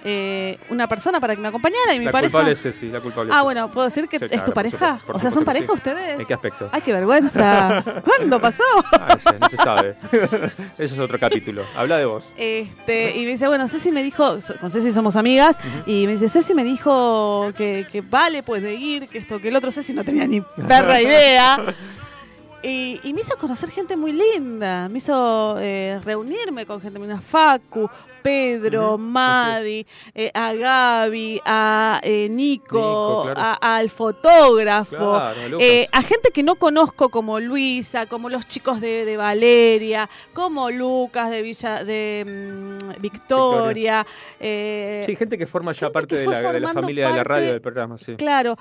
eh, 0.04 0.58
una 0.70 0.86
persona 0.86 1.20
para 1.20 1.34
que 1.34 1.42
me 1.42 1.48
acompañara 1.48 1.94
y 1.94 1.98
mi 1.98 2.04
la 2.06 2.12
pareja. 2.12 2.30
Culpable 2.30 2.52
es 2.52 2.62
Ceci, 2.62 2.88
la 2.88 3.00
culpable 3.00 3.32
ah, 3.34 3.42
bueno, 3.42 3.68
¿puedo 3.70 3.86
decir 3.86 4.08
que 4.08 4.18
Sí, 4.18 4.24
es 4.24 4.30
claro, 4.30 4.44
tu 4.44 4.50
por 4.50 4.54
pareja? 4.54 4.76
supuesto, 4.78 5.06
por 5.06 5.16
o 5.16 5.20
sea, 5.20 5.30
¿son 5.30 5.44
pareja 5.44 5.66
sí. 5.66 5.72
ustedes? 5.72 6.20
¿En 6.20 6.26
qué 6.26 6.34
aspecto? 6.34 6.68
Ay, 6.72 6.80
qué 6.82 6.92
vergüenza. 6.92 7.82
¿Cuándo 8.04 8.40
pasó? 8.40 8.62
Ah, 8.92 9.16
ese, 9.16 9.38
no 9.38 9.48
se 9.48 9.56
sabe. 9.56 9.96
Eso 10.78 10.94
es 10.94 10.98
otro 10.98 11.18
capítulo. 11.18 11.62
Habla 11.76 11.98
de 11.98 12.04
vos. 12.04 12.32
Este, 12.36 13.16
y 13.16 13.24
me 13.24 13.30
dice, 13.32 13.48
bueno, 13.48 13.68
Ceci 13.68 13.92
me 13.92 14.02
dijo, 14.02 14.38
con 14.60 14.70
Ceci 14.70 14.92
somos 14.92 15.16
amigas, 15.16 15.56
y 15.86 16.06
me 16.06 16.12
dice, 16.12 16.28
Ceci 16.28 16.54
me 16.54 16.64
dijo 16.64 17.52
que, 17.56 17.86
que 17.90 18.00
vale, 18.00 18.42
pues 18.42 18.62
de 18.62 18.74
ir, 18.74 19.08
que 19.08 19.18
esto, 19.18 19.40
que 19.40 19.48
el 19.48 19.56
otro, 19.56 19.72
Ceci 19.72 19.92
no 19.92 20.04
tenía 20.04 20.26
ni 20.26 20.40
perra 20.68 21.00
idea. 21.00 21.58
Y, 22.62 22.98
y 23.04 23.14
me 23.14 23.20
hizo 23.20 23.36
conocer 23.38 23.70
gente 23.70 23.96
muy 23.96 24.12
linda, 24.12 24.88
me 24.88 24.98
hizo 24.98 25.56
eh, 25.60 26.00
reunirme 26.04 26.66
con 26.66 26.80
gente, 26.80 26.98
una 26.98 27.20
Facu, 27.20 27.88
Pedro, 28.20 28.98
Madi, 28.98 29.86
eh, 30.12 30.30
a 30.34 30.52
Gaby, 30.52 31.40
a 31.44 32.00
eh, 32.02 32.28
Nico, 32.28 32.76
Nico, 32.78 33.22
claro. 33.32 33.40
a- 33.40 33.76
al 33.76 33.90
fotógrafo, 33.90 34.96
Claro, 34.96 35.58
eh, 35.60 35.86
a 35.92 36.02
gente 36.02 36.30
que 36.34 36.42
no 36.42 36.56
conozco 36.56 37.10
como 37.10 37.38
Luisa, 37.38 38.06
como 38.06 38.28
los 38.28 38.48
chicos 38.48 38.80
de, 38.80 39.04
de 39.04 39.16
Valeria, 39.16 40.10
como 40.34 40.70
Lucas 40.72 41.30
de 41.30 41.42
Villa 41.42 41.84
de 41.84 42.24
mm, 42.26 43.00
Victoria. 43.00 44.04
eh, 44.40 45.04
Sí, 45.06 45.14
gente 45.14 45.38
que 45.38 45.46
forma 45.46 45.70
ya 45.72 45.78
gente 45.86 45.92
parte 45.92 46.16
de 46.16 46.26
la, 46.26 46.38
de 46.38 46.42
la 46.42 46.50
formando 46.68 46.80
familia 46.82 47.08
de 47.10 47.16
la 47.16 47.24
radio 47.24 47.52
del 47.52 47.60
programa, 47.60 47.98
sí. 47.98 48.16
Claro. 48.16 48.56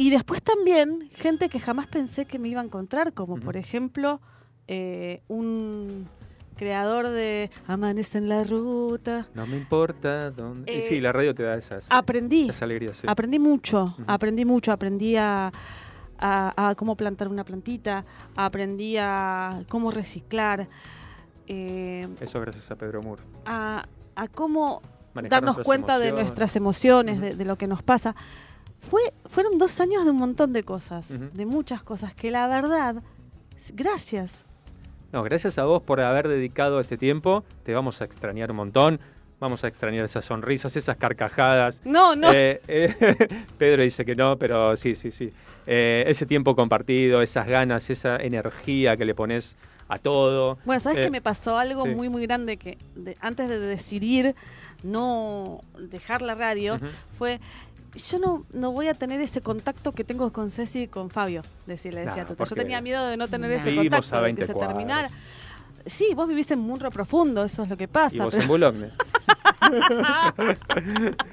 Y 0.00 0.08
después 0.08 0.40
también 0.42 1.10
gente 1.14 1.50
que 1.50 1.60
jamás 1.60 1.86
pensé 1.86 2.24
que 2.24 2.38
me 2.38 2.48
iba 2.48 2.62
a 2.62 2.64
encontrar, 2.64 3.12
como 3.12 3.36
por 3.36 3.58
ejemplo 3.58 4.18
eh, 4.66 5.20
un 5.28 6.08
creador 6.56 7.08
de 7.08 7.50
Amanece 7.66 8.16
en 8.16 8.30
la 8.30 8.44
ruta. 8.44 9.26
No 9.34 9.46
me 9.46 9.58
importa 9.58 10.30
dónde. 10.30 10.72
y 10.72 10.78
Eh, 10.78 10.82
sí, 10.82 11.00
la 11.02 11.12
radio 11.12 11.34
te 11.34 11.42
da 11.42 11.54
esas, 11.54 11.86
Aprendí, 11.90 12.44
esas 12.44 12.62
alegrías, 12.62 12.96
sí. 12.96 13.06
aprendí 13.06 13.38
mucho, 13.38 13.94
aprendí 14.06 14.46
mucho, 14.46 14.72
aprendí 14.72 15.16
a, 15.16 15.52
a- 16.18 16.68
a 16.70 16.74
cómo 16.76 16.96
plantar 16.96 17.28
una 17.28 17.44
plantita, 17.44 18.06
aprendí 18.36 18.96
a 18.98 19.64
cómo 19.68 19.90
reciclar, 19.90 20.66
eh, 21.46 22.08
Eso 22.20 22.40
gracias 22.40 22.70
a 22.70 22.76
Pedro 22.76 23.02
Moore. 23.02 23.22
a, 23.44 23.84
a 24.16 24.28
cómo 24.28 24.80
Manejar 25.12 25.42
darnos 25.42 25.58
cuenta 25.64 25.98
de 25.98 26.12
nuestras 26.12 26.56
emociones, 26.56 27.20
de, 27.20 27.34
de 27.34 27.44
lo 27.44 27.56
que 27.58 27.66
nos 27.66 27.82
pasa. 27.82 28.14
Fue, 28.80 29.00
fueron 29.26 29.58
dos 29.58 29.78
años 29.80 30.04
de 30.04 30.10
un 30.10 30.16
montón 30.18 30.52
de 30.52 30.62
cosas, 30.62 31.18
de 31.32 31.46
muchas 31.46 31.82
cosas, 31.82 32.14
que 32.14 32.30
la 32.30 32.48
verdad, 32.48 33.02
gracias. 33.74 34.44
No, 35.12 35.22
gracias 35.22 35.58
a 35.58 35.64
vos 35.64 35.82
por 35.82 36.00
haber 36.00 36.28
dedicado 36.28 36.80
este 36.80 36.96
tiempo. 36.96 37.44
Te 37.64 37.74
vamos 37.74 38.00
a 38.00 38.04
extrañar 38.04 38.50
un 38.50 38.58
montón. 38.58 39.00
Vamos 39.40 39.64
a 39.64 39.68
extrañar 39.68 40.04
esas 40.04 40.24
sonrisas, 40.24 40.76
esas 40.76 40.96
carcajadas. 40.96 41.80
No, 41.84 42.14
no, 42.14 42.30
Eh, 42.32 42.60
eh, 42.68 43.16
Pedro 43.58 43.82
dice 43.82 44.04
que 44.04 44.14
no, 44.14 44.38
pero 44.38 44.76
sí, 44.76 44.94
sí, 44.94 45.10
sí. 45.10 45.32
Eh, 45.66 46.04
ese 46.06 46.26
tiempo 46.26 46.54
compartido, 46.54 47.22
esas 47.22 47.48
ganas, 47.48 47.90
esa 47.90 48.16
energía 48.16 48.96
que 48.96 49.04
le 49.04 49.14
pones 49.14 49.56
a 49.88 49.98
todo. 49.98 50.58
Bueno, 50.64 50.78
¿sabes 50.78 51.04
que 51.04 51.10
me 51.10 51.20
pasó 51.20 51.58
algo 51.58 51.86
muy, 51.86 52.08
muy 52.08 52.22
grande 52.22 52.56
que 52.58 52.78
antes 53.20 53.48
de 53.48 53.58
decidir 53.58 54.36
no 54.82 55.62
dejar 55.78 56.22
la 56.22 56.34
radio, 56.34 56.78
fue 57.18 57.40
yo 57.94 58.18
no, 58.18 58.44
no 58.52 58.72
voy 58.72 58.88
a 58.88 58.94
tener 58.94 59.20
ese 59.20 59.40
contacto 59.40 59.92
que 59.92 60.04
tengo 60.04 60.32
con 60.32 60.50
Ceci 60.50 60.82
y 60.82 60.88
con 60.88 61.10
Fabio, 61.10 61.42
decirle, 61.66 62.04
decía 62.04 62.26
Yo 62.26 62.46
tenía 62.46 62.80
miedo 62.80 63.06
de 63.06 63.16
no 63.16 63.28
tener 63.28 63.50
ese 63.52 63.74
contacto, 63.74 64.22
de 64.22 64.34
que 64.34 64.46
se 64.46 64.54
terminara. 64.54 65.10
Sí, 65.86 66.12
vos 66.14 66.28
vivís 66.28 66.50
en 66.50 66.58
Munro 66.58 66.90
Profundo, 66.90 67.44
eso 67.44 67.62
es 67.62 67.68
lo 67.68 67.76
que 67.76 67.88
pasa. 67.88 68.16
Y 68.16 68.20
vos 68.20 68.34
en 68.34 68.46
Boulogne. 68.46 68.90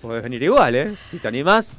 Podés 0.00 0.22
venir 0.22 0.42
igual, 0.42 0.74
¿eh? 0.74 0.96
Si 1.10 1.18
te 1.18 1.28
animás. 1.28 1.78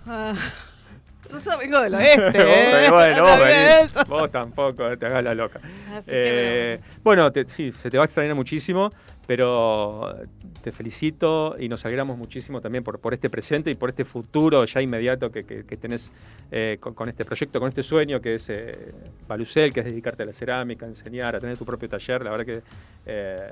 Yo 1.30 1.58
vengo 1.58 1.82
del 1.82 1.96
oeste. 1.96 2.32
¿eh? 2.86 2.90
bueno, 2.90 3.24
vos, 3.24 4.08
vos, 4.08 4.32
tampoco, 4.32 4.98
te 4.98 5.06
hagas 5.06 5.24
la 5.24 5.34
loca. 5.34 5.60
Eh, 6.08 6.80
bueno, 7.04 7.32
sí, 7.48 7.72
se 7.72 7.90
te 7.90 7.98
va 7.98 8.04
a 8.04 8.06
extrañar 8.06 8.36
muchísimo, 8.36 8.92
pero 9.26 10.16
te 10.64 10.72
felicito 10.72 11.56
y 11.60 11.68
nos 11.68 11.86
alegramos 11.86 12.18
muchísimo 12.18 12.62
también 12.62 12.84
por, 12.84 13.00
por 13.00 13.14
este 13.14 13.30
presente 13.30 13.70
y 13.70 13.76
por 13.76 13.90
este 13.90 14.06
futuro 14.06 14.66
ya 14.66 14.82
inmediato 14.82 15.32
que, 15.32 15.44
que, 15.44 15.78
tenés 15.78 16.12
eh, 16.52 16.78
con, 16.80 17.10
este 17.10 17.26
proyecto, 17.26 17.60
con 17.60 17.70
este 17.70 17.84
sueño 17.84 18.22
que 18.22 18.36
es 18.36 18.50
eh, 18.50 18.94
que 19.28 19.80
es 19.80 19.86
dedicarte 19.86 20.24
a 20.24 20.26
la 20.26 20.34
cerámica, 20.34 20.86
a 20.86 20.90
enseñar, 20.90 21.36
a 21.36 21.40
tener 21.40 21.58
tu 21.58 21.66
propio 21.66 21.90
taller. 21.90 22.24
La 22.24 22.32
verdad 22.32 22.46
que 22.46 22.62
eh, 23.06 23.52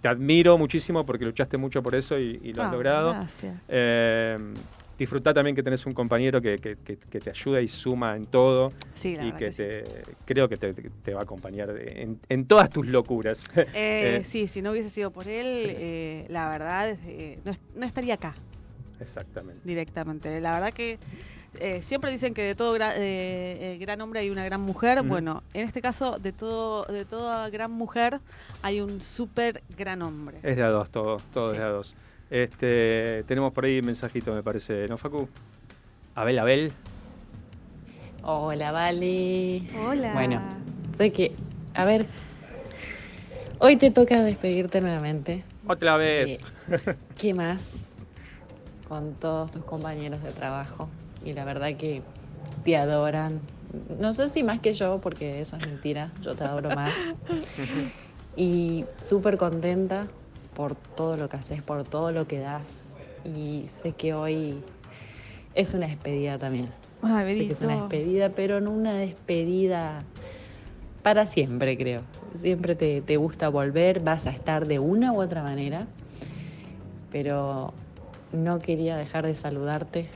te 0.00 0.08
admiro 0.08 0.58
muchísimo 0.58 1.04
porque 1.04 1.24
luchaste 1.24 1.56
mucho 1.56 1.82
por 1.82 1.94
eso 1.94 2.18
y, 2.18 2.52
lo 2.52 2.62
has 2.62 2.68
ah, 2.68 2.72
logrado. 2.72 3.12
Gracias. 3.12 3.56
Eh, 3.68 4.36
disfrutá 4.98 5.34
también 5.34 5.54
que 5.54 5.62
tenés 5.62 5.84
un 5.86 5.92
compañero 5.92 6.40
que, 6.40 6.56
que, 6.58 7.20
te 7.20 7.30
ayuda 7.30 7.60
y 7.60 7.68
suma 7.68 8.16
en 8.16 8.26
todo 8.26 8.70
y 9.02 9.32
que, 9.32 9.50
te, 9.50 9.84
creo 10.24 10.48
que 10.48 10.56
te, 10.56 11.14
va 11.14 11.20
a 11.20 11.22
acompañar 11.22 11.70
en, 11.78 12.46
todas 12.46 12.70
tus 12.70 12.86
locuras. 12.86 13.48
Eh, 13.56 13.66
eh, 13.74 14.24
sí, 14.24 14.46
si 14.46 14.62
no 14.62 14.72
hubiese 14.72 14.90
sido 14.90 15.10
por 15.10 15.28
él, 15.28 15.46
eh, 15.46 16.26
la 16.28 16.48
verdad, 16.48 16.96
no, 17.74 17.86
estaría 17.86 18.14
acá. 18.14 18.34
Exactamente. 19.00 19.60
Directamente. 19.64 20.40
La 20.40 20.54
verdad 20.54 20.72
que 20.72 20.98
siempre 21.82 22.10
dicen 22.10 22.34
que 22.34 22.42
de 22.42 22.54
todo 22.54 22.74
gran 22.74 24.00
hombre 24.00 24.20
hay 24.20 24.30
una 24.30 24.44
gran 24.44 24.60
mujer. 24.60 25.02
Bueno, 25.02 25.42
en 25.52 25.66
este 25.66 25.82
caso, 25.82 26.18
de 26.18 26.32
todo 26.32 26.84
de 26.84 27.04
toda 27.04 27.50
gran 27.50 27.70
mujer 27.70 28.20
hay 28.62 28.80
un 28.80 29.02
súper 29.02 29.62
gran 29.76 30.00
hombre. 30.02 30.38
Es 30.42 30.56
de 30.56 30.62
a 30.62 30.68
dos, 30.68 30.90
todo, 30.90 31.18
todo 31.32 31.52
es 31.52 31.58
de 31.58 31.64
a 31.64 31.68
dos. 31.68 31.96
Este, 32.30 33.24
tenemos 33.28 33.52
por 33.52 33.64
ahí 33.64 33.78
un 33.78 33.86
mensajito, 33.86 34.34
me 34.34 34.42
parece, 34.42 34.86
¿no, 34.88 34.98
Facu? 34.98 35.28
Abel, 36.14 36.38
Abel. 36.38 36.72
Hola, 38.22 38.72
Vale. 38.72 39.62
Hola. 39.86 40.12
Bueno, 40.12 40.42
sé 40.92 41.12
que, 41.12 41.32
a 41.74 41.84
ver, 41.84 42.06
hoy 43.60 43.76
te 43.76 43.92
toca 43.92 44.22
despedirte 44.22 44.80
nuevamente. 44.80 45.44
Otra 45.68 45.96
vez. 45.96 46.40
¿Qué 47.16 47.32
más? 47.32 47.90
Con 48.88 49.14
todos 49.14 49.52
tus 49.52 49.62
compañeros 49.62 50.22
de 50.24 50.32
trabajo. 50.32 50.88
Y 51.24 51.32
la 51.32 51.44
verdad 51.44 51.76
que 51.76 52.02
te 52.64 52.76
adoran. 52.76 53.40
No 54.00 54.12
sé 54.12 54.28
si 54.28 54.42
más 54.42 54.58
que 54.58 54.72
yo, 54.72 55.00
porque 55.00 55.40
eso 55.40 55.56
es 55.56 55.66
mentira. 55.66 56.10
Yo 56.22 56.34
te 56.34 56.42
adoro 56.42 56.74
más. 56.74 56.92
y 58.36 58.84
súper 59.00 59.36
contenta 59.36 60.08
por 60.56 60.74
todo 60.74 61.18
lo 61.18 61.28
que 61.28 61.36
haces, 61.36 61.62
por 61.62 61.84
todo 61.84 62.10
lo 62.10 62.26
que 62.26 62.40
das. 62.40 62.96
Y 63.24 63.66
sé 63.68 63.92
que 63.92 64.14
hoy 64.14 64.64
es 65.54 65.74
una 65.74 65.86
despedida 65.86 66.38
también. 66.38 66.70
sé 67.02 67.46
que 67.46 67.52
es 67.52 67.60
una 67.60 67.76
despedida, 67.76 68.30
pero 68.30 68.60
no 68.60 68.70
una 68.70 68.94
despedida 68.94 70.02
para 71.02 71.26
siempre, 71.26 71.76
creo. 71.76 72.00
Siempre 72.34 72.74
te, 72.74 73.02
te, 73.02 73.16
gusta 73.18 73.48
volver, 73.50 74.00
vas 74.00 74.26
a 74.26 74.30
estar 74.30 74.66
de 74.66 74.78
una 74.78 75.12
u 75.12 75.20
otra 75.20 75.42
manera, 75.42 75.86
pero 77.12 77.74
no 78.32 78.58
quería 78.58 78.96
dejar 78.96 79.26
de 79.26 79.36
saludarte. 79.36 80.08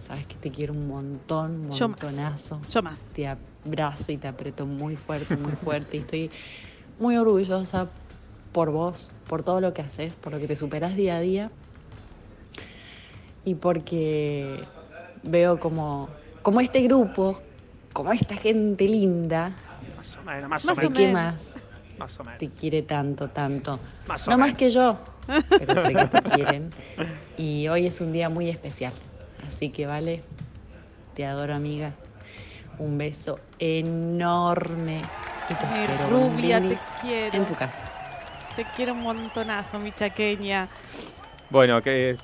Sabes 0.00 0.26
que 0.26 0.34
te 0.36 0.50
quiero 0.50 0.72
un 0.72 0.88
montón, 0.88 1.70
un 1.70 1.78
montonazo. 1.78 2.60
Yo 2.70 2.82
más. 2.82 3.06
Te 3.12 3.28
abrazo 3.28 4.10
y 4.10 4.16
te 4.16 4.26
aprieto 4.26 4.66
muy 4.66 4.96
fuerte, 4.96 5.36
muy 5.36 5.52
fuerte. 5.52 5.98
y 5.98 6.00
estoy 6.00 6.30
muy 6.98 7.16
orgullosa 7.16 7.88
por 8.52 8.70
vos, 8.70 9.10
por 9.28 9.42
todo 9.42 9.60
lo 9.60 9.72
que 9.72 9.82
haces, 9.82 10.14
por 10.14 10.32
lo 10.32 10.38
que 10.38 10.46
te 10.46 10.56
superas 10.56 10.94
día 10.94 11.16
a 11.16 11.20
día 11.20 11.50
y 13.44 13.54
porque 13.54 14.62
veo 15.22 15.58
como, 15.58 16.08
como 16.42 16.60
este 16.60 16.82
grupo, 16.82 17.40
como 17.92 18.12
esta 18.12 18.36
gente 18.36 18.86
linda, 18.86 19.52
más 19.96 20.16
o 20.16 20.22
menos, 20.22 20.50
más, 20.50 20.68
o 20.68 20.74
menos. 20.74 20.98
¿Qué 20.98 21.12
más? 21.12 21.54
Más 21.98 22.20
o 22.20 22.24
menos. 22.24 22.38
Te 22.38 22.48
quiere 22.48 22.82
tanto, 22.82 23.28
tanto. 23.28 23.78
no 24.28 24.38
más 24.38 24.54
que 24.54 24.70
yo, 24.70 24.98
pero 25.48 25.86
sé 25.86 25.94
que 25.94 26.06
te 26.06 26.22
quieren. 26.30 26.70
Y 27.36 27.68
hoy 27.68 27.86
es 27.86 28.00
un 28.00 28.12
día 28.12 28.28
muy 28.28 28.48
especial. 28.48 28.92
Así 29.46 29.70
que 29.70 29.86
vale, 29.86 30.22
te 31.14 31.26
adoro 31.26 31.54
amiga. 31.54 31.92
Un 32.78 32.98
beso 32.98 33.38
enorme 33.58 35.02
y 35.48 35.54
te 35.54 35.64
espero 35.66 36.08
rubia, 36.08 36.60
te 36.60 36.78
quiero. 37.00 37.36
en 37.36 37.46
tu 37.46 37.54
casa. 37.54 37.84
Te 38.56 38.66
quiero 38.76 38.92
un 38.92 39.00
montonazo, 39.00 39.78
mi 39.78 39.92
chaqueña. 39.92 40.68
Bueno, 41.50 41.80
qué, 41.80 42.16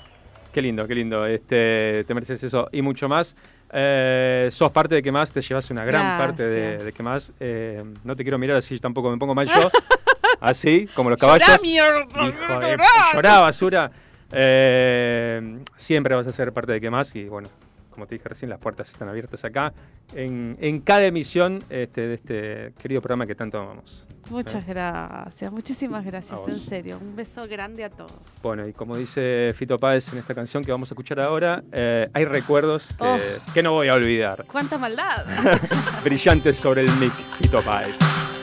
qué 0.53 0.63
lindo, 0.63 0.87
qué 0.87 0.95
lindo. 0.95 1.27
Este, 1.27 2.05
te 2.05 2.15
mereces 2.15 2.43
eso 2.43 2.69
y 2.73 2.83
mucho 2.83 3.09
más. 3.09 3.37
Eh, 3.71 4.49
sos 4.51 4.73
parte 4.73 4.95
de 4.95 5.03
que 5.03 5.13
más, 5.13 5.33
te 5.33 5.43
llevas 5.43 5.71
una 5.71 5.85
gran 5.85 6.19
parte 6.19 6.43
de, 6.43 6.79
de 6.79 6.93
que 6.93 7.03
más. 7.03 7.33
Eh, 7.41 7.83
no 8.05 8.17
te 8.17 8.23
quiero 8.23 8.39
mirar 8.39 8.57
así, 8.57 8.79
tampoco 8.79 9.11
me 9.11 9.19
pongo 9.19 9.35
mal 9.35 9.47
yo. 9.47 9.71
así, 10.41 10.89
como 10.95 11.11
los 11.11 11.21
caballos. 11.21 11.49
Llorá, 13.15 13.41
basura. 13.41 13.91
Eh, 14.33 15.61
siempre 15.77 16.15
vas 16.15 16.27
a 16.27 16.33
ser 16.33 16.53
parte 16.53 16.73
de 16.73 16.81
que 16.81 16.91
más 16.91 17.15
y 17.17 17.25
bueno, 17.25 17.49
como 17.99 18.07
te 18.07 18.15
dije 18.15 18.29
recién, 18.29 18.49
las 18.49 18.61
puertas 18.61 18.89
están 18.91 19.09
abiertas 19.09 19.45
acá 19.45 19.73
en, 20.15 20.57
en 20.61 20.81
cada 20.83 21.05
emisión 21.05 21.59
este, 21.69 22.03
de 22.03 22.15
este 22.15 22.73
querido 22.81 23.03
programa 23.03 23.27
que 23.27 23.35
tanto 23.35 23.59
amamos. 23.59 24.07
Muchas 24.31 24.63
¿Eh? 24.63 24.67
gracias, 24.69 25.51
muchísimas 25.51 26.05
gracias, 26.05 26.41
en 26.47 26.61
serio. 26.61 26.99
Un 27.01 27.17
beso 27.17 27.49
grande 27.49 27.83
a 27.83 27.91
todos. 27.91 28.13
Bueno, 28.41 28.69
y 28.69 28.73
como 28.73 28.97
dice 28.97 29.53
Fito 29.53 29.79
Páez 29.79 30.13
en 30.13 30.21
esta 30.21 30.33
canción 30.33 30.63
que 30.63 30.71
vamos 30.71 30.93
a 30.93 30.95
escuchar 30.95 31.19
ahora, 31.19 31.65
eh, 31.73 32.07
hay 32.15 32.25
recuerdos 32.25 32.95
que, 32.97 33.05
oh. 33.05 33.53
que, 33.53 33.65
no 33.65 33.73
voy 33.73 33.89
a 33.89 33.95
olvidar. 33.95 34.45
¡Cuánta 34.47 34.79
maldad! 34.79 35.27
Brillantes 36.05 36.57
sobre 36.57 36.83
el 36.83 36.91
mic, 37.01 37.13
Fito 37.41 37.61
Páez. 37.63 38.38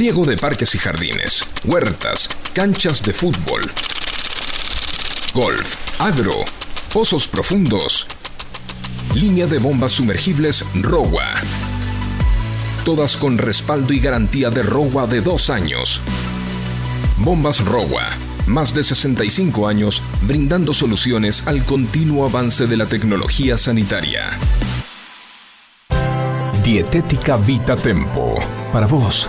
Riego 0.00 0.24
de 0.24 0.38
parques 0.38 0.74
y 0.74 0.78
jardines, 0.78 1.44
huertas, 1.62 2.30
canchas 2.54 3.02
de 3.02 3.12
fútbol, 3.12 3.60
golf, 5.34 5.74
agro, 5.98 6.36
pozos 6.90 7.28
profundos, 7.28 8.06
línea 9.14 9.46
de 9.46 9.58
bombas 9.58 9.92
sumergibles 9.92 10.64
ROWA. 10.72 11.34
Todas 12.86 13.18
con 13.18 13.36
respaldo 13.36 13.92
y 13.92 14.00
garantía 14.00 14.48
de 14.48 14.62
ROWA 14.62 15.06
de 15.06 15.20
dos 15.20 15.50
años. 15.50 16.00
Bombas 17.18 17.62
ROWA, 17.62 18.08
más 18.46 18.72
de 18.72 18.82
65 18.82 19.68
años 19.68 20.02
brindando 20.22 20.72
soluciones 20.72 21.46
al 21.46 21.62
continuo 21.66 22.24
avance 22.24 22.66
de 22.66 22.78
la 22.78 22.86
tecnología 22.86 23.58
sanitaria. 23.58 24.30
Dietética 26.64 27.36
Vita 27.36 27.76
Tempo. 27.76 28.36
Para 28.72 28.86
vos, 28.86 29.28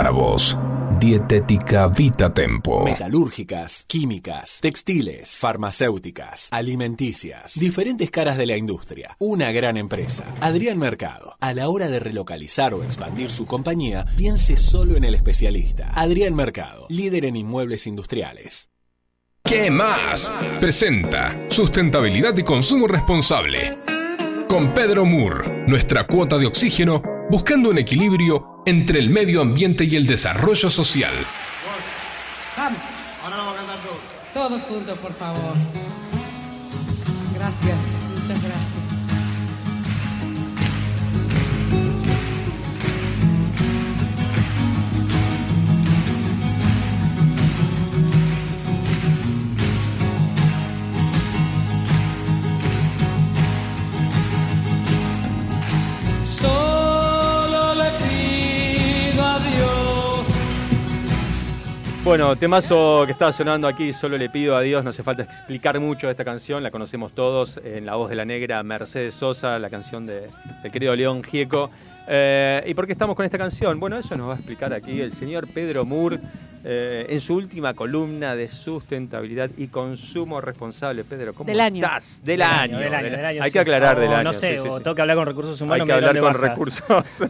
Para 0.00 0.12
vos, 0.12 0.56
Dietética 0.98 1.86
Vita 1.88 2.32
Tempo. 2.32 2.82
Metalúrgicas, 2.84 3.84
químicas, 3.86 4.60
textiles, 4.62 5.36
farmacéuticas, 5.36 6.48
alimenticias, 6.50 7.60
diferentes 7.60 8.10
caras 8.10 8.38
de 8.38 8.46
la 8.46 8.56
industria. 8.56 9.14
Una 9.18 9.52
gran 9.52 9.76
empresa. 9.76 10.24
Adrián 10.40 10.78
Mercado. 10.78 11.36
A 11.38 11.52
la 11.52 11.68
hora 11.68 11.90
de 11.90 12.00
relocalizar 12.00 12.72
o 12.72 12.82
expandir 12.82 13.30
su 13.30 13.44
compañía, 13.44 14.06
piense 14.16 14.56
solo 14.56 14.96
en 14.96 15.04
el 15.04 15.14
especialista. 15.14 15.92
Adrián 15.94 16.34
Mercado, 16.34 16.86
líder 16.88 17.26
en 17.26 17.36
inmuebles 17.36 17.86
industriales. 17.86 18.70
¿Qué 19.44 19.70
más? 19.70 20.32
Presenta 20.60 21.36
Sustentabilidad 21.50 22.34
y 22.38 22.42
Consumo 22.42 22.86
Responsable. 22.86 23.76
Con 24.48 24.72
Pedro 24.72 25.04
Moore, 25.04 25.66
nuestra 25.66 26.06
cuota 26.06 26.38
de 26.38 26.46
oxígeno, 26.46 27.02
buscando 27.30 27.70
un 27.70 27.78
equilibrio 27.78 28.62
entre 28.66 28.98
el 28.98 29.08
medio 29.08 29.40
ambiente 29.40 29.84
y 29.84 29.94
el 29.94 30.06
desarrollo 30.06 30.68
social. 30.68 31.14
Vamos. 32.56 32.78
Ahora 33.22 33.36
vamos 33.36 33.54
a 33.54 33.56
cantar 33.58 33.78
todos. 33.78 34.00
Todos 34.34 34.62
juntos, 34.62 34.98
por 34.98 35.12
favor. 35.12 35.54
Gracias, 37.34 37.76
muchas 38.16 38.42
gracias. 38.42 38.79
Bueno, 62.10 62.34
temazo 62.34 63.04
que 63.06 63.12
estaba 63.12 63.32
sonando 63.32 63.68
aquí, 63.68 63.92
solo 63.92 64.18
le 64.18 64.28
pido 64.28 64.56
a 64.56 64.62
Dios, 64.62 64.82
no 64.82 64.90
hace 64.90 65.04
falta 65.04 65.22
explicar 65.22 65.78
mucho 65.78 66.10
esta 66.10 66.24
canción, 66.24 66.60
la 66.60 66.72
conocemos 66.72 67.12
todos 67.12 67.56
en 67.58 67.86
la 67.86 67.94
voz 67.94 68.10
de 68.10 68.16
la 68.16 68.24
negra 68.24 68.60
Mercedes 68.64 69.14
Sosa, 69.14 69.60
la 69.60 69.70
canción 69.70 70.06
de, 70.06 70.28
del 70.60 70.72
querido 70.72 70.96
León 70.96 71.22
Gieco. 71.22 71.70
Eh, 72.08 72.62
¿Y 72.66 72.74
por 72.74 72.86
qué 72.86 72.92
estamos 72.92 73.14
con 73.16 73.24
esta 73.24 73.38
canción? 73.38 73.78
Bueno, 73.78 73.98
eso 73.98 74.16
nos 74.16 74.28
va 74.28 74.32
a 74.32 74.36
explicar 74.36 74.72
aquí 74.72 75.00
el 75.00 75.12
señor 75.12 75.46
Pedro 75.48 75.84
Moore 75.84 76.18
eh, 76.62 77.06
en 77.08 77.20
su 77.20 77.34
última 77.34 77.72
columna 77.72 78.34
de 78.34 78.50
sustentabilidad 78.50 79.50
y 79.56 79.68
consumo 79.68 80.40
responsable. 80.40 81.04
Pedro, 81.04 81.32
¿cómo 81.32 81.46
Del 81.48 81.60
año. 81.60 81.84
estás? 81.84 82.22
Del, 82.22 82.42
año. 82.42 82.78
del 82.78 82.92
año, 82.94 83.10
del 83.10 83.24
año, 83.24 83.42
Hay 83.42 83.50
que 83.50 83.60
aclarar 83.60 83.96
O 83.96 84.00
del 84.00 84.12
año. 84.12 84.24
No 84.24 84.32
sé, 84.32 84.56
sí, 84.56 84.62
sí, 84.62 84.68
o 84.68 84.76
sí. 84.76 84.82
tengo 84.82 84.94
que 84.94 85.00
hablar 85.00 85.16
con 85.16 85.26
recursos 85.26 85.60
humanos. 85.60 85.80
Hay 85.82 85.86
que 85.86 85.92
hablar 85.92 86.18
con 86.18 86.32
baja. 86.32 86.48
recursos. 86.48 87.18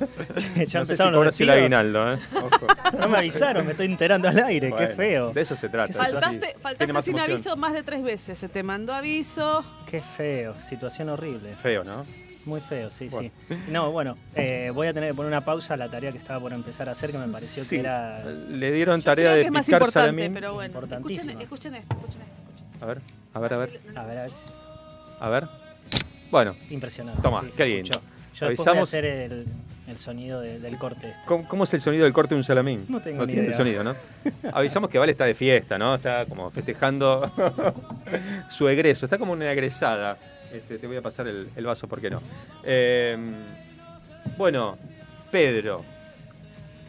ya 0.66 0.80
no 0.80 0.86
sé 0.86 0.96
si 0.96 1.02
los 1.10 1.40
el 1.40 1.50
aguinaldo, 1.50 2.14
¿eh? 2.14 2.18
Ojo. 2.34 2.66
No 2.98 3.08
me 3.08 3.18
avisaron, 3.18 3.64
me 3.66 3.72
estoy 3.72 3.86
enterando 3.86 4.28
al 4.28 4.38
aire, 4.44 4.72
qué 4.76 4.88
feo. 4.88 5.32
De 5.32 5.42
eso 5.42 5.54
se 5.54 5.68
trata. 5.68 5.92
Faltaste, 5.92 6.56
sin 6.78 6.90
emoción. 6.90 7.20
aviso 7.20 7.56
más 7.56 7.72
de 7.72 7.82
tres 7.82 8.02
veces. 8.02 8.38
Se 8.38 8.48
te 8.48 8.62
mandó 8.62 8.94
aviso. 8.94 9.64
Qué 9.88 10.00
feo, 10.00 10.54
situación 10.68 11.08
horrible. 11.08 11.54
Feo, 11.56 11.84
¿no? 11.84 12.04
Muy 12.50 12.60
feo, 12.60 12.90
sí, 12.90 13.06
Bueno. 13.08 13.30
sí. 13.48 13.54
No, 13.70 13.92
bueno, 13.92 14.16
eh, 14.34 14.72
voy 14.74 14.88
a 14.88 14.92
tener 14.92 15.10
que 15.10 15.14
poner 15.14 15.28
una 15.30 15.44
pausa 15.44 15.74
a 15.74 15.76
la 15.76 15.88
tarea 15.88 16.10
que 16.10 16.18
estaba 16.18 16.40
por 16.40 16.52
empezar 16.52 16.88
a 16.88 16.92
hacer, 16.92 17.12
que 17.12 17.18
me 17.18 17.28
pareció 17.28 17.62
Sí, 17.62 17.76
que 17.76 17.80
era... 17.80 18.24
Le 18.24 18.72
dieron 18.72 18.98
Yo 18.98 19.04
tarea 19.04 19.32
creo 19.34 19.52
de 19.52 19.60
picar 19.62 19.90
salamín. 19.92 20.34
pero 20.34 20.54
bueno. 20.54 20.80
Escuchen, 20.80 21.40
escuchen 21.40 21.74
esto, 21.76 21.94
escuchen 21.94 22.22
esto. 22.22 22.34
escuchen. 22.34 22.82
A 22.82 22.86
ver, 22.86 23.00
a 23.34 23.38
ver, 23.38 23.52
a 23.54 23.56
ver, 23.58 23.80
A 23.94 24.02
ver, 24.04 24.18
a 24.18 24.22
ver. 24.24 24.30
a 25.20 25.28
ver. 25.28 25.48
Bueno, 26.32 26.56
Impresionante. 26.70 27.22
Toma, 27.22 27.42
sí, 27.42 27.50
qué 27.56 27.66
lindo. 27.66 27.82
escuchó. 27.92 28.00
Yo 28.34 28.48
después 28.48 28.66
voy 28.66 28.66
a 28.66 28.80
Avisamos- 28.80 28.88
hacer 28.88 29.04
el, 29.04 29.46
el 29.86 29.98
sonido 29.98 30.40
de- 30.40 30.58
del 30.58 30.76
corte. 30.76 31.08
este. 31.10 31.20
¿cómo, 31.26 31.46
cómo 31.46 31.64
es 31.64 31.74
el 31.74 31.80
sonido 31.80 32.02
del 32.02 32.12
corte 32.12 32.34
de 32.34 32.38
un 32.38 32.44
salamín? 32.44 32.84
No 32.88 33.00
tengo 33.00 33.24
ni 33.26 33.32
tiene 33.34 33.48
idea. 33.48 33.56
sonido, 33.56 33.84
¿no? 33.84 33.94
Avisamos 34.52 34.90
que 34.90 34.98
Vale 34.98 35.12
está 35.12 35.24
de 35.24 35.34
fiesta, 35.34 35.78
¿no? 35.78 35.94
Está 35.94 36.26
como 36.26 36.50
festejando 36.50 37.30
su 38.50 38.68
egreso. 38.68 39.06
Está 39.06 39.18
como 39.18 39.34
una 39.34 39.52
egresada. 39.52 40.16
Este, 40.52 40.78
te 40.78 40.86
voy 40.86 40.96
a 40.96 41.02
pasar 41.02 41.28
el, 41.28 41.48
el 41.54 41.66
vaso, 41.66 41.86
¿por 41.86 42.00
qué 42.00 42.10
no? 42.10 42.20
Eh, 42.64 43.16
bueno, 44.36 44.76
Pedro, 45.30 45.84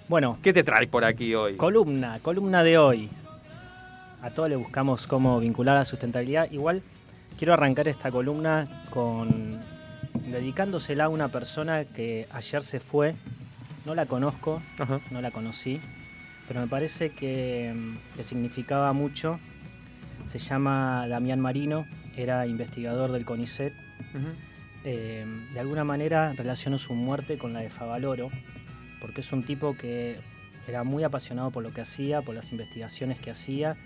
Bueno, 0.08 0.38
¿qué 0.41 0.52
te 0.52 0.63
trae 0.63 0.88
por 0.88 1.06
aquí 1.06 1.34
hoy? 1.36 1.56
Columna, 1.58 2.19
columna 2.21 2.63
de 2.63 2.78
hoy. 2.78 3.10
A 4.21 4.30
todos 4.30 4.50
le 4.50 4.56
buscamos 4.56 5.08
cómo 5.08 5.39
vincular 5.39 5.76
la 5.78 5.86
sustentabilidad. 5.86 6.50
Igual 6.52 6.82
quiero 7.38 7.54
arrancar 7.54 7.88
esta 7.88 8.12
columna 8.12 8.84
con 8.89 9.60
dedicándosela 10.28 11.06
a 11.06 11.10
una 11.10 11.28
persona 11.30 11.86
que 11.86 12.28
ayer 12.32 12.62
se 12.63 12.80
fue. 12.80 13.15
No 13.86 13.95
la 13.95 14.06
conozco, 14.06 14.62
Ajá. 14.80 15.00
no 15.10 15.21
la 15.21 15.32
conocí, 15.32 15.80
pero 16.47 16.60
me 16.62 16.67
parece 16.67 17.10
que, 17.12 17.74
que 18.15 18.24
significaba 18.24 18.93
mucho. 18.93 19.39
Se 20.28 20.38
llama 20.38 21.08
Damián 21.08 21.39
Marino, 21.39 21.86
era 22.17 22.45
investigador 22.47 23.12
del 23.12 23.26
CONICET. 23.26 23.74
Ujú. 24.13 24.28
Eh, 24.84 25.26
de 25.54 25.60
alguna 25.60 25.84
manera 25.84 26.34
relaciono 26.34 26.80
su 26.80 26.93
muerte 26.93 27.38
con 27.38 27.54
la 27.54 27.60
de 27.60 27.69
Favaloro, 27.69 28.30
porque 29.00 29.21
es 29.21 29.32
un 29.32 29.43
tipo 29.43 29.76
que 29.78 30.17
era 30.67 30.84
muy 30.84 31.04
apasionado 31.04 31.52
por 31.52 31.63
lo 31.63 31.71
que 31.71 31.82
hacía, 31.82 32.21
por 32.21 32.34
las 32.36 32.52
investigaciones 32.52 33.19
que 33.19 33.32
hacía 33.32 33.78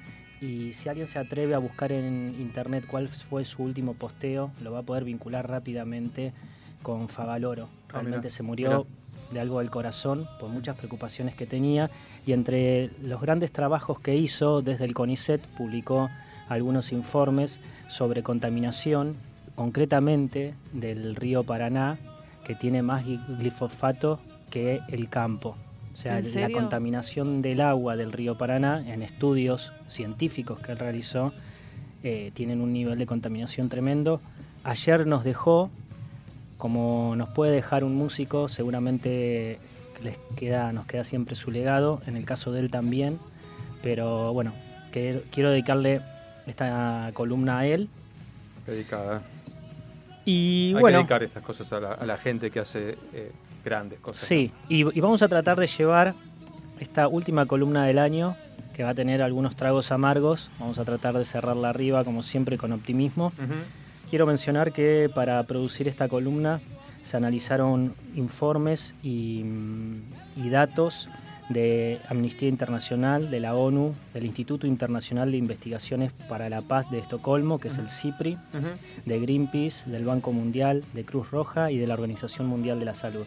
y 0.42 0.74
si 0.74 0.90
alguien 0.90 1.08
se 1.08 1.20
atreve 1.20 1.56
a 1.56 1.60
buscar 1.60 1.92
en 1.92 2.36
internet 2.40 2.86
cuál 2.88 3.08
fue 3.08 3.46
su 3.46 3.64
último 3.64 3.94
posteo, 3.94 4.52
lo 4.62 4.72
va 4.72 4.80
a 4.80 4.84
poder 4.84 5.04
vincular 5.04 5.50
rápidamente 5.50 6.34
con 6.82 7.08
Favaloro. 7.08 7.70
Ah, 7.90 7.94
Realmente 8.02 8.30
se 8.30 8.44
murió 8.44 8.86
de 9.32 9.40
algo 9.40 9.60
del 9.60 9.72
corazón 9.72 10.28
por 10.40 10.50
muchas 10.50 10.78
preocupaciones 10.78 11.36
que 11.36 11.46
tenía 11.46 11.90
y 12.26 12.34
entre 12.34 12.92
los 13.02 13.22
grandes 13.22 13.52
trabajos 13.52 14.00
que 14.00 14.16
hizo 14.16 14.62
desde 14.62 14.86
el 14.86 14.94
CONICET 14.94 15.42
publicó 15.58 16.10
algunos 16.50 16.92
informes 16.92 17.60
sobre 17.88 18.24
contaminación, 18.24 19.16
concretamente 19.56 20.54
del 20.74 21.16
río 21.16 21.44
Paraná, 21.44 21.98
que 22.46 22.56
tiene 22.56 22.82
más 22.82 23.06
glifosato 23.06 24.20
que 24.50 24.82
el 24.90 25.10
campo. 25.10 25.56
O 25.94 25.98
sea, 25.98 26.20
la 26.20 26.50
contaminación 26.50 27.42
del 27.42 27.62
agua 27.62 27.96
del 27.96 28.12
río 28.12 28.38
Paraná, 28.38 28.84
en 28.86 29.02
estudios 29.02 29.72
científicos 29.88 30.60
que 30.60 30.74
él 30.74 30.78
realizó, 30.78 31.32
eh, 32.04 32.32
tienen 32.34 32.62
un 32.62 32.74
nivel 32.74 33.00
de 33.00 33.06
contaminación 33.06 33.70
tremendo. 33.70 34.20
Ayer 34.64 35.08
nos 35.08 35.24
dejó, 35.24 35.70
como 36.58 37.16
nos 37.16 37.30
puede 37.30 37.54
dejar 37.54 37.84
un 37.84 37.96
músico, 37.96 38.50
seguramente 38.50 39.58
les 40.04 40.18
queda, 40.36 40.74
nos 40.74 40.86
queda 40.86 41.04
siempre 41.04 41.36
su 41.36 41.50
legado, 41.50 42.02
en 42.06 42.18
el 42.18 42.26
caso 42.26 42.52
de 42.52 42.60
él 42.60 42.70
también, 42.70 43.18
pero 43.82 44.34
bueno, 44.34 44.54
que, 44.92 45.24
quiero 45.32 45.50
dedicarle 45.50 46.02
esta 46.46 47.12
columna 47.14 47.60
a 47.60 47.68
él. 47.68 47.90
Dedicada. 48.66 49.22
Y 50.26 50.74
Hay 50.76 50.82
bueno, 50.82 50.98
que 50.98 51.04
dedicar 51.04 51.24
estas 51.24 51.44
cosas 51.44 51.72
a 51.72 52.06
la, 52.06 52.18
gente 52.18 52.50
que 52.50 52.60
hace 52.60 52.98
eh, 53.14 53.32
grandes 53.64 54.00
cosas. 54.00 54.28
Sí, 54.28 54.52
y, 54.70 54.84
vamos 55.00 55.22
a 55.22 55.28
tratar 55.28 55.60
de 55.60 55.68
llevar 55.68 56.16
esta 56.80 57.08
última 57.08 57.46
columna 57.46 57.86
del 57.86 58.00
año, 58.00 58.36
que 58.74 58.84
va 58.84 58.90
a 58.90 58.96
tener 58.96 59.22
algunos 59.22 59.56
tragos 59.56 59.92
amargos. 59.92 60.50
Vamos 60.60 60.80
a 60.80 60.86
tratar 60.86 61.16
de 61.16 61.26
cerrarla 61.26 61.70
arriba, 61.70 62.04
como 62.04 62.24
siempre, 62.24 62.58
con 62.58 62.72
optimismo. 62.72 63.32
Quiero 64.10 64.26
mencionar 64.26 64.72
que 64.72 65.10
para 65.14 65.42
producir 65.44 65.88
esta 65.88 66.08
columna 66.08 66.60
se 67.04 67.18
analizaron 67.18 67.94
informes 68.16 68.96
y, 69.04 69.46
y 70.36 70.50
datos 70.50 71.08
de 71.50 72.00
Amnistía 72.10 72.50
Internacional, 72.50 73.30
de 73.30 73.40
la 73.40 73.56
ONU, 73.56 73.94
del 74.14 74.26
Instituto 74.26 74.66
Internacional 74.66 75.32
de 75.32 75.38
Investigaciones 75.38 76.12
para 76.28 76.50
la 76.50 76.62
Paz 76.62 76.90
de 76.90 76.98
Estocolmo, 76.98 77.60
que 77.60 77.68
es 77.68 77.78
el 77.78 77.90
CIPRI, 77.90 78.38
de 79.06 79.20
Greenpeace, 79.20 79.90
del 79.90 80.06
Banco 80.06 80.32
Mundial, 80.32 80.84
de 80.94 81.06
Cruz 81.06 81.32
Roja 81.32 81.72
y 81.72 81.78
de 81.78 81.88
la 81.88 81.94
Organización 81.94 82.48
Mundial 82.48 82.80
de 82.80 82.86
la 82.86 82.96
Salud. 82.96 83.26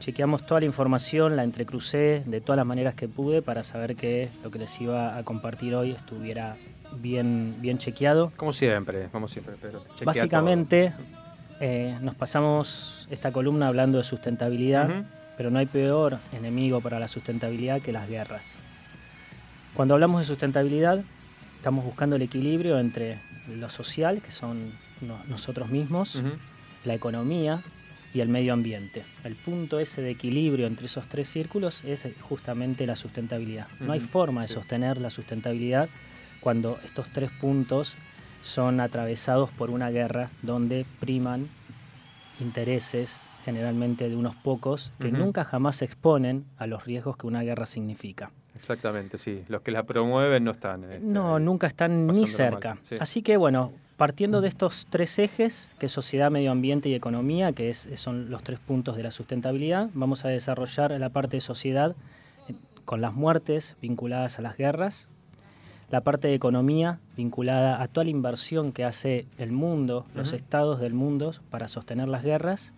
Chequeamos 0.00 0.46
toda 0.46 0.60
la 0.60 0.66
información, 0.66 1.34
la 1.34 1.42
entrecrucé 1.42 2.22
de 2.24 2.40
todas 2.40 2.56
las 2.56 2.66
maneras 2.66 2.94
que 2.94 3.08
pude 3.08 3.42
para 3.42 3.64
saber 3.64 3.96
que 3.96 4.28
lo 4.44 4.50
que 4.50 4.60
les 4.60 4.80
iba 4.80 5.16
a 5.16 5.24
compartir 5.24 5.74
hoy 5.74 5.90
estuviera 5.90 6.56
bien, 7.00 7.56
bien 7.58 7.78
chequeado. 7.78 8.32
Como 8.36 8.52
siempre, 8.52 9.08
como 9.10 9.26
siempre, 9.26 9.56
pero 9.60 9.84
Básicamente, 10.04 10.92
eh, 11.60 11.98
nos 12.00 12.14
pasamos 12.14 13.08
esta 13.10 13.32
columna 13.32 13.66
hablando 13.66 13.98
de 13.98 14.04
sustentabilidad 14.04 15.04
pero 15.38 15.52
no 15.52 15.60
hay 15.60 15.66
peor 15.66 16.18
enemigo 16.32 16.80
para 16.80 16.98
la 16.98 17.06
sustentabilidad 17.06 17.80
que 17.80 17.92
las 17.92 18.08
guerras. 18.08 18.56
Cuando 19.72 19.94
hablamos 19.94 20.20
de 20.20 20.26
sustentabilidad, 20.26 21.00
estamos 21.56 21.84
buscando 21.84 22.16
el 22.16 22.22
equilibrio 22.22 22.80
entre 22.80 23.20
lo 23.56 23.70
social, 23.70 24.20
que 24.20 24.32
son 24.32 24.72
nosotros 25.28 25.70
mismos, 25.70 26.20
la 26.84 26.94
economía 26.94 27.62
y 28.12 28.18
el 28.18 28.28
medio 28.28 28.52
ambiente. 28.52 29.04
El 29.22 29.36
punto 29.36 29.78
ese 29.78 30.02
de 30.02 30.10
equilibrio 30.10 30.66
entre 30.66 30.86
esos 30.86 31.06
tres 31.06 31.28
círculos 31.28 31.84
es 31.84 32.04
justamente 32.20 32.84
la 32.84 32.96
sustentabilidad. 32.96 33.68
No 33.78 33.92
hay 33.92 34.00
forma 34.00 34.42
de 34.42 34.48
sostener 34.48 34.98
la 35.00 35.10
sustentabilidad 35.10 35.88
cuando 36.40 36.80
estos 36.84 37.06
tres 37.12 37.30
puntos 37.30 37.94
son 38.42 38.80
atravesados 38.80 39.50
por 39.50 39.70
una 39.70 39.90
guerra 39.90 40.30
donde 40.42 40.84
priman 40.98 41.48
intereses 42.40 43.27
generalmente 43.48 44.10
de 44.10 44.14
unos 44.14 44.36
pocos, 44.36 44.92
que 45.00 45.10
nunca 45.10 45.42
jamás 45.42 45.76
se 45.76 45.86
exponen 45.86 46.44
a 46.58 46.66
los 46.66 46.84
riesgos 46.84 47.16
que 47.16 47.26
una 47.26 47.40
guerra 47.40 47.64
significa. 47.64 48.30
Exactamente, 48.54 49.16
sí. 49.16 49.42
Los 49.48 49.62
que 49.62 49.70
la 49.70 49.84
promueven 49.84 50.44
no 50.44 50.50
están. 50.50 50.84
Este, 50.84 51.00
no, 51.00 51.38
nunca 51.38 51.66
están 51.66 52.06
ni 52.08 52.26
cerca. 52.26 52.76
Así 53.00 53.22
que 53.22 53.38
bueno, 53.38 53.72
partiendo 53.96 54.42
de 54.42 54.48
estos 54.48 54.86
tres 54.90 55.18
ejes, 55.18 55.72
que 55.78 55.86
es 55.86 55.92
sociedad, 55.92 56.30
medio 56.30 56.50
ambiente 56.50 56.90
y 56.90 56.94
economía, 56.94 57.52
que 57.52 57.70
es, 57.70 57.88
son 57.94 58.28
los 58.28 58.42
tres 58.42 58.58
puntos 58.58 58.98
de 58.98 59.02
la 59.02 59.12
sustentabilidad, 59.12 59.88
vamos 59.94 60.26
a 60.26 60.28
desarrollar 60.28 60.90
la 60.90 61.08
parte 61.08 61.38
de 61.38 61.40
sociedad 61.40 61.96
eh, 62.48 62.54
con 62.84 63.00
las 63.00 63.14
muertes 63.14 63.76
vinculadas 63.80 64.38
a 64.38 64.42
las 64.42 64.58
guerras, 64.58 65.08
la 65.90 66.02
parte 66.02 66.28
de 66.28 66.34
economía 66.34 66.98
vinculada 67.16 67.80
a 67.80 67.88
toda 67.88 68.04
la 68.04 68.10
inversión 68.10 68.72
que 68.72 68.84
hace 68.84 69.24
el 69.38 69.52
mundo, 69.52 70.04
los 70.14 70.34
estados 70.34 70.80
del 70.80 70.92
mundo 70.92 71.32
para 71.48 71.66
sostener 71.66 72.08
las 72.08 72.22
guerras, 72.22 72.74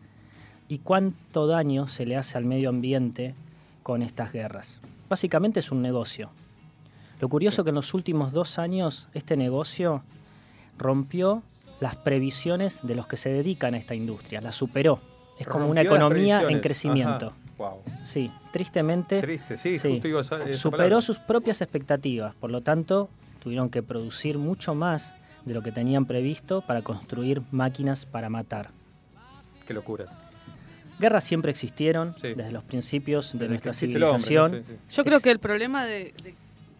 y 0.70 0.78
cuánto 0.78 1.48
daño 1.48 1.88
se 1.88 2.06
le 2.06 2.16
hace 2.16 2.38
al 2.38 2.44
medio 2.44 2.68
ambiente 2.68 3.34
con 3.82 4.02
estas 4.02 4.32
guerras. 4.32 4.80
Básicamente 5.08 5.58
es 5.58 5.72
un 5.72 5.82
negocio. 5.82 6.30
Lo 7.20 7.28
curioso 7.28 7.62
es 7.62 7.64
que 7.64 7.70
en 7.70 7.74
los 7.74 7.92
últimos 7.92 8.32
dos 8.32 8.56
años 8.56 9.08
este 9.12 9.36
negocio 9.36 10.04
rompió 10.78 11.42
las 11.80 11.96
previsiones 11.96 12.78
de 12.84 12.94
los 12.94 13.08
que 13.08 13.16
se 13.16 13.30
dedican 13.30 13.74
a 13.74 13.78
esta 13.78 13.96
industria, 13.96 14.40
la 14.40 14.52
superó. 14.52 15.00
Es 15.40 15.48
como 15.48 15.66
una 15.66 15.82
economía 15.82 16.42
en 16.48 16.60
crecimiento. 16.60 17.32
Sí, 18.04 18.30
tristemente. 18.52 19.20
Triste, 19.20 19.58
sí, 19.58 19.76
superó 20.54 21.00
sus 21.02 21.18
propias 21.18 21.60
expectativas, 21.62 22.36
por 22.36 22.50
lo 22.50 22.60
tanto, 22.60 23.10
tuvieron 23.42 23.70
que 23.70 23.82
producir 23.82 24.38
mucho 24.38 24.76
más 24.76 25.14
de 25.44 25.52
lo 25.52 25.62
que 25.62 25.72
tenían 25.72 26.04
previsto 26.06 26.60
para 26.60 26.82
construir 26.82 27.42
máquinas 27.50 28.06
para 28.06 28.30
matar. 28.30 28.70
Qué 29.66 29.74
locura. 29.74 30.29
Guerras 31.00 31.24
siempre 31.24 31.50
existieron 31.50 32.14
desde 32.20 32.52
los 32.52 32.62
principios 32.62 33.36
de 33.36 33.48
nuestra 33.48 33.72
civilización. 33.72 34.62
Yo 34.90 35.04
creo 35.04 35.20
que 35.20 35.30
el 35.30 35.38
problema 35.38 35.86
de, 35.86 36.12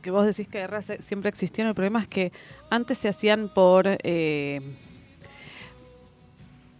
que 0.02 0.10
vos 0.10 0.26
decís 0.26 0.46
que 0.46 0.58
guerras 0.58 0.92
siempre 0.98 1.30
existieron, 1.30 1.70
el 1.70 1.74
problema 1.74 2.02
es 2.02 2.08
que 2.08 2.30
antes 2.68 2.98
se 2.98 3.08
hacían 3.08 3.48
por 3.48 3.86
eh, 3.86 4.60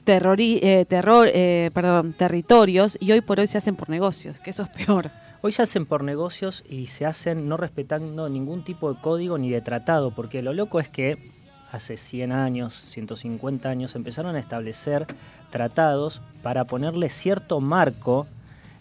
eh, 0.06 0.84
terror, 0.86 1.28
eh, 1.32 1.70
perdón, 1.72 2.12
territorios 2.12 2.98
y 3.00 3.12
hoy 3.12 3.22
por 3.22 3.40
hoy 3.40 3.46
se 3.46 3.56
hacen 3.56 3.74
por 3.74 3.88
negocios, 3.88 4.38
que 4.38 4.50
eso 4.50 4.62
es 4.62 4.68
peor. 4.68 5.10
Hoy 5.42 5.52
se 5.52 5.62
hacen 5.62 5.86
por 5.86 6.04
negocios 6.04 6.62
y 6.68 6.88
se 6.88 7.06
hacen 7.06 7.48
no 7.48 7.56
respetando 7.56 8.28
ningún 8.28 8.64
tipo 8.64 8.92
de 8.92 9.00
código 9.00 9.38
ni 9.38 9.50
de 9.50 9.62
tratado, 9.62 10.14
porque 10.14 10.42
lo 10.42 10.52
loco 10.52 10.78
es 10.78 10.90
que 10.90 11.30
hace 11.72 11.96
100 11.96 12.32
años, 12.32 12.74
150 12.88 13.68
años, 13.68 13.94
empezaron 13.94 14.36
a 14.36 14.40
establecer 14.40 15.06
tratados 15.50 16.20
para 16.42 16.64
ponerle 16.64 17.08
cierto 17.08 17.60
marco 17.60 18.26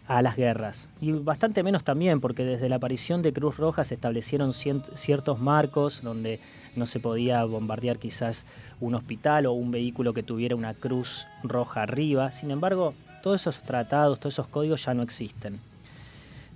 a 0.08 0.22
las 0.22 0.36
guerras. 0.36 0.90
Y 1.00 1.12
bastante 1.12 1.62
menos 1.62 1.84
también, 1.84 2.20
porque 2.20 2.44
desde 2.44 2.68
la 2.68 2.78
aparición 2.78 3.22
de 3.22 3.32
Cruz 3.32 3.58
Roja 3.58 3.84
se 3.84 3.94
establecieron 3.94 4.54
ciertos 4.54 5.40
marcos 5.40 6.02
donde 6.02 6.40
no 6.76 6.86
se 6.86 7.00
podía 7.00 7.44
bombardear 7.44 8.00
quizás 8.00 8.46
un 8.80 8.96
hospital 8.96 9.46
o 9.46 9.54
un 9.54 9.72
vehículo 9.72 10.14
que 10.14 10.24
tuviera 10.24 10.56
una 10.56 10.74
cruz 10.74 11.28
roja 11.44 11.84
arriba. 11.84 12.32
Sin 12.32 12.50
embargo, 12.52 12.94
todos 13.22 13.42
esos 13.42 13.62
tratados, 13.62 14.20
todos 14.20 14.34
esos 14.34 14.48
códigos 14.48 14.86
ya 14.86 14.94
no 14.94 15.04
existen. 15.04 15.60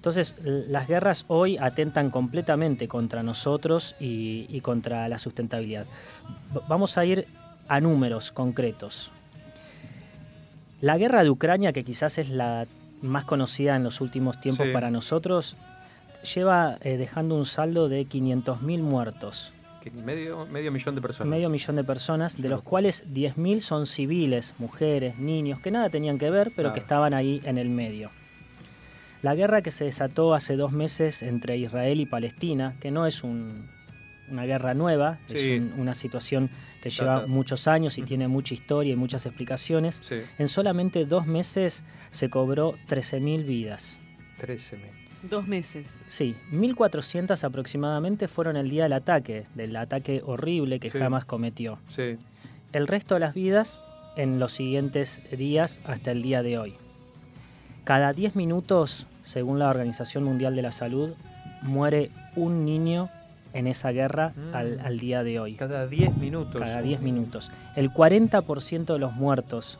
Entonces, 0.03 0.35
las 0.43 0.89
guerras 0.89 1.23
hoy 1.29 1.57
atentan 1.57 2.09
completamente 2.09 2.89
contra 2.89 3.23
nosotros 3.23 3.95
y, 4.01 4.59
contra 4.59 5.07
la 5.07 5.17
sustentabilidad. 5.17 5.85
vamos 6.67 6.97
a 6.97 7.05
ir 7.05 7.25
a 7.69 7.79
números 7.79 8.33
concretos. 8.33 9.13
La 10.81 10.97
guerra 10.97 11.23
de 11.23 11.29
Ucrania, 11.29 11.71
que 11.71 11.85
quizás 11.85 12.17
es 12.17 12.27
la 12.27 12.67
más 13.01 13.23
conocida 13.23 13.77
en 13.77 13.85
los 13.85 14.01
últimos 14.01 14.41
tiempos 14.41 14.67
para 14.73 14.91
nosotros, 14.91 15.55
lleva 16.35 16.77
eh, 16.81 16.97
dejando 16.97 17.35
un 17.35 17.45
saldo 17.45 17.87
de 17.87 18.05
500.000 18.05 18.81
muertos. 18.81 19.53
Medio, 19.93 20.45
medio 20.47 20.73
millón 20.73 20.95
de 20.95 21.01
personas. 21.01 21.31
Medio 21.31 21.47
millón 21.49 21.77
de 21.77 21.85
personas, 21.85 22.41
de 22.41 22.49
los 22.49 22.61
cuales 22.61 23.05
10.000 23.07 23.61
son 23.61 23.87
civiles, 23.87 24.53
mujeres, 24.57 25.17
niños, 25.17 25.61
que 25.61 25.71
nada 25.71 25.89
tenían 25.89 26.19
que 26.19 26.29
ver, 26.29 26.51
pero 26.57 26.73
que 26.73 26.79
estaban 26.81 27.13
ahí 27.13 27.41
en 27.45 27.57
el 27.57 27.69
medio. 27.69 28.11
La 29.23 29.35
guerra 29.35 29.61
que 29.61 29.71
se 29.71 29.85
desató 29.85 30.33
hace 30.33 30.57
dos 30.57 30.73
meses 30.73 31.23
entre 31.23 31.57
Israel 31.57 32.01
y 32.01 32.05
Palestina, 32.05 32.75
que 32.81 32.91
no 32.91 33.07
es 33.07 33.23
una 33.23 34.43
guerra 34.45 34.73
nueva, 34.73 35.17
es 35.29 35.61
una 35.77 35.95
situación 35.95 36.49
que 36.81 36.89
lleva 36.89 37.25
muchos 37.25 37.69
años 37.69 37.97
y 37.97 38.01
tiene 38.01 38.27
mucha 38.27 38.53
historia 38.53 38.91
y 38.91 38.95
muchas 38.97 39.25
explicaciones, 39.25 40.01
en 40.37 40.47
solamente 40.49 41.05
dos 41.05 41.25
meses 41.25 41.85
se 42.11 42.29
cobró 42.29 42.73
13.000 42.89 43.45
vidas. 43.45 43.97
13.000. 44.41 44.79
Dos 45.29 45.47
meses. 45.47 45.97
Sí, 46.07 46.35
1.400 46.51 47.41
aproximadamente 47.45 48.27
fueron 48.27 48.57
el 48.57 48.69
día 48.69 48.83
del 48.83 48.91
ataque, 48.91 49.45
del 49.55 49.73
ataque 49.77 50.21
horrible 50.25 50.81
que 50.81 50.89
jamás 50.89 51.23
cometió. 51.23 51.79
Sí. 51.87 52.17
El 52.73 52.87
resto 52.87 53.13
de 53.13 53.21
las 53.21 53.33
vidas 53.33 53.79
en 54.17 54.39
los 54.39 54.51
siguientes 54.51 55.21
días 55.31 55.79
hasta 55.85 56.11
el 56.11 56.21
día 56.21 56.43
de 56.43 56.57
hoy. 56.57 56.75
Cada 57.85 58.11
10 58.11 58.35
minutos 58.35 59.07
según 59.23 59.59
la 59.59 59.69
Organización 59.69 60.23
Mundial 60.23 60.55
de 60.55 60.61
la 60.61 60.71
Salud, 60.71 61.13
muere 61.61 62.11
un 62.35 62.65
niño 62.65 63.09
en 63.53 63.67
esa 63.67 63.91
guerra 63.91 64.33
Mm. 64.35 64.55
al, 64.55 64.79
al 64.79 64.99
día 64.99 65.23
de 65.23 65.39
hoy. 65.39 65.53
Cada 65.55 65.87
10 65.87 66.17
minutos. 66.17 66.59
Cada 66.61 66.81
10 66.81 67.01
minutos. 67.01 67.51
El 67.75 67.91
40% 67.91 68.93
de 68.93 68.99
los 68.99 69.13
muertos 69.13 69.77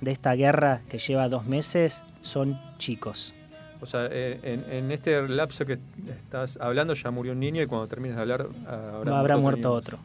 de 0.00 0.10
esta 0.12 0.32
guerra 0.34 0.82
que 0.90 0.98
lleva 0.98 1.28
dos 1.28 1.46
meses 1.46 2.02
son 2.22 2.60
chicos. 2.78 3.32
O 3.80 3.86
sea, 3.86 4.08
eh, 4.10 4.38
en, 4.42 4.64
en 4.72 4.90
este 4.90 5.26
lapso 5.28 5.64
que 5.66 5.78
estás 6.08 6.58
hablando 6.60 6.94
ya 6.94 7.10
murió 7.10 7.32
un 7.32 7.40
niño 7.40 7.62
y 7.62 7.66
cuando 7.66 7.86
termines 7.86 8.16
de 8.16 8.22
hablar 8.22 8.46
habrá, 8.66 9.10
No 9.10 9.16
habrá 9.16 9.36
muerto 9.36 9.72
otro. 9.72 9.98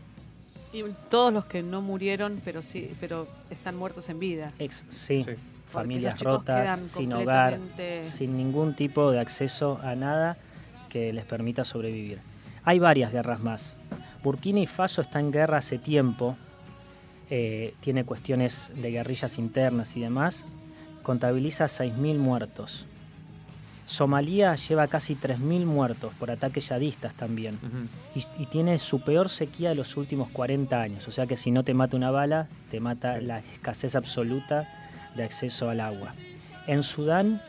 Y 0.73 0.83
todos 1.09 1.33
los 1.33 1.45
que 1.45 1.61
no 1.63 1.81
murieron, 1.81 2.39
pero 2.45 2.63
sí, 2.63 2.93
pero 3.01 3.27
están 3.49 3.75
muertos 3.75 4.07
en 4.09 4.19
vida. 4.19 4.53
Ex, 4.59 4.85
sí, 4.89 5.25
familias 5.71 6.19
rotas, 6.19 6.79
sin 6.87 7.13
hogar, 7.13 7.59
sin 8.03 8.37
ningún 8.37 8.75
tipo 8.75 9.11
de 9.11 9.19
acceso 9.19 9.79
a 9.81 9.95
nada 9.95 10.37
que 10.89 11.13
les 11.13 11.25
permita 11.25 11.65
sobrevivir. 11.65 12.19
Hay 12.63 12.79
varias 12.79 13.11
guerras 13.11 13.39
más. 13.39 13.77
Burkina 14.23 14.63
Faso 14.67 15.01
está 15.01 15.19
en 15.19 15.31
guerra 15.31 15.57
hace 15.57 15.79
tiempo, 15.79 16.35
eh, 17.29 17.73
tiene 17.79 18.03
cuestiones 18.03 18.71
de 18.75 18.91
guerrillas 18.91 19.39
internas 19.39 19.95
y 19.97 20.01
demás, 20.01 20.45
contabiliza 21.01 21.65
6.000 21.65 22.17
muertos. 22.17 22.85
Somalia 23.87 24.55
lleva 24.55 24.87
casi 24.87 25.15
3.000 25.15 25.65
muertos 25.65 26.13
por 26.19 26.29
ataques 26.29 26.69
yadistas 26.69 27.13
también. 27.13 27.57
y, 28.15 28.23
y 28.41 28.45
tiene 28.45 28.77
su 28.77 29.01
peor 29.01 29.27
sequía 29.27 29.69
de 29.69 29.75
los 29.75 29.97
últimos 29.97 30.29
40 30.29 30.79
años. 30.79 31.07
O 31.07 31.11
sea 31.11 31.25
que 31.25 31.35
si 31.35 31.51
no 31.51 31.63
te 31.63 31.73
mata 31.73 31.97
una 31.97 32.11
bala, 32.11 32.47
te 32.69 32.79
mata 32.79 33.19
la 33.19 33.39
escasez 33.39 33.95
absoluta 33.95 34.80
de 35.15 35.23
acceso 35.23 35.69
al 35.69 35.79
agua. 35.79 36.13
En 36.67 36.83
Sudán, 36.83 37.41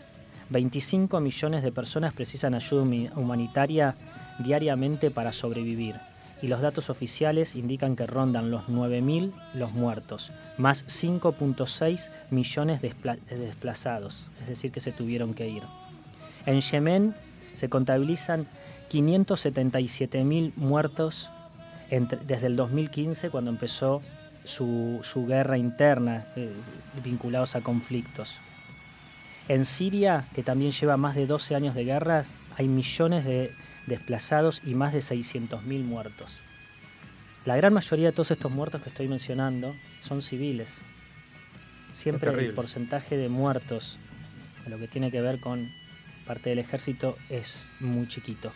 25 0.50 1.20
millones 1.20 1.62
de 1.62 1.72
personas 1.72 2.12
precisan 2.12 2.54
ayuda 2.54 2.82
humanitaria 3.16 3.94
diariamente 4.38 5.10
para 5.10 5.32
sobrevivir. 5.32 5.96
Y 6.42 6.48
los 6.48 6.60
datos 6.60 6.90
oficiales 6.90 7.54
indican 7.54 7.94
que 7.94 8.06
rondan 8.06 8.50
los 8.50 8.64
9.000 8.68 9.30
los 9.54 9.72
muertos, 9.72 10.32
más 10.58 10.84
5.6 10.88 12.10
millones 12.30 12.82
de 12.82 12.90
despla- 12.90 13.18
de 13.30 13.38
desplazados, 13.38 14.24
es 14.40 14.48
decir, 14.48 14.72
que 14.72 14.80
se 14.80 14.90
tuvieron 14.90 15.34
que 15.34 15.48
ir. 15.48 15.62
En 16.44 16.60
Yemen 16.60 17.14
se 17.52 17.68
contabilizan 17.68 18.48
577.000 18.90 20.52
muertos 20.56 21.30
desde 22.26 22.46
el 22.46 22.56
2015, 22.56 23.30
cuando 23.30 23.50
empezó 23.50 24.00
su, 24.44 25.00
su 25.02 25.26
guerra 25.26 25.58
interna 25.58 26.26
eh, 26.36 26.52
vinculados 27.02 27.56
a 27.56 27.60
conflictos. 27.60 28.38
En 29.48 29.64
Siria, 29.64 30.26
que 30.34 30.42
también 30.42 30.72
lleva 30.72 30.96
más 30.96 31.14
de 31.14 31.26
12 31.26 31.54
años 31.54 31.74
de 31.74 31.84
guerras, 31.84 32.28
hay 32.56 32.68
millones 32.68 33.24
de 33.24 33.52
desplazados 33.86 34.62
y 34.64 34.74
más 34.74 34.92
de 34.92 35.00
600.000 35.00 35.84
muertos. 35.84 36.36
La 37.44 37.56
gran 37.56 37.72
mayoría 37.72 38.06
de 38.06 38.12
todos 38.12 38.30
estos 38.30 38.52
muertos 38.52 38.82
que 38.82 38.88
estoy 38.88 39.08
mencionando 39.08 39.74
son 40.00 40.22
civiles. 40.22 40.78
Siempre 41.92 42.30
el 42.30 42.54
porcentaje 42.54 43.16
de 43.16 43.28
muertos, 43.28 43.98
lo 44.68 44.78
que 44.78 44.86
tiene 44.86 45.10
que 45.10 45.20
ver 45.20 45.40
con 45.40 45.68
parte 46.24 46.50
del 46.50 46.60
ejército, 46.60 47.16
es 47.28 47.68
muy 47.80 48.06
chiquito. 48.06 48.52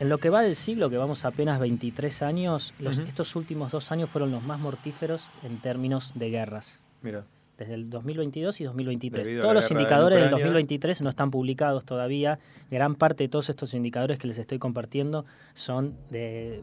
En 0.00 0.08
lo 0.08 0.18
que 0.18 0.30
va 0.30 0.42
del 0.42 0.54
siglo, 0.54 0.88
que 0.90 0.96
vamos 0.96 1.24
a 1.24 1.28
apenas 1.28 1.58
23 1.58 2.22
años, 2.22 2.72
los- 2.78 2.98
estos 2.98 3.34
últimos 3.34 3.72
dos 3.72 3.90
años 3.90 4.08
fueron 4.08 4.30
los 4.30 4.42
más 4.44 4.60
mortíferos 4.60 5.24
en 5.42 5.58
términos 5.58 6.12
de 6.14 6.30
guerras. 6.30 6.78
Mira. 7.02 7.24
Desde 7.58 7.74
el 7.74 7.90
2022 7.90 8.60
y 8.60 8.64
2023. 8.64 9.26
Debido 9.26 9.42
Todos 9.42 9.54
los 9.56 9.70
indicadores 9.72 10.18
del 10.18 10.26
Ucrania. 10.28 10.44
2023 10.46 11.00
no 11.00 11.10
están 11.10 11.32
publicados 11.32 11.84
todavía. 11.84 12.38
Gran 12.70 12.94
parte 12.94 13.24
de 13.24 13.28
todos 13.28 13.50
estos 13.50 13.74
indicadores 13.74 14.18
que 14.20 14.28
les 14.28 14.38
estoy 14.38 14.60
compartiendo 14.60 15.24
son 15.54 15.94
de 16.10 16.62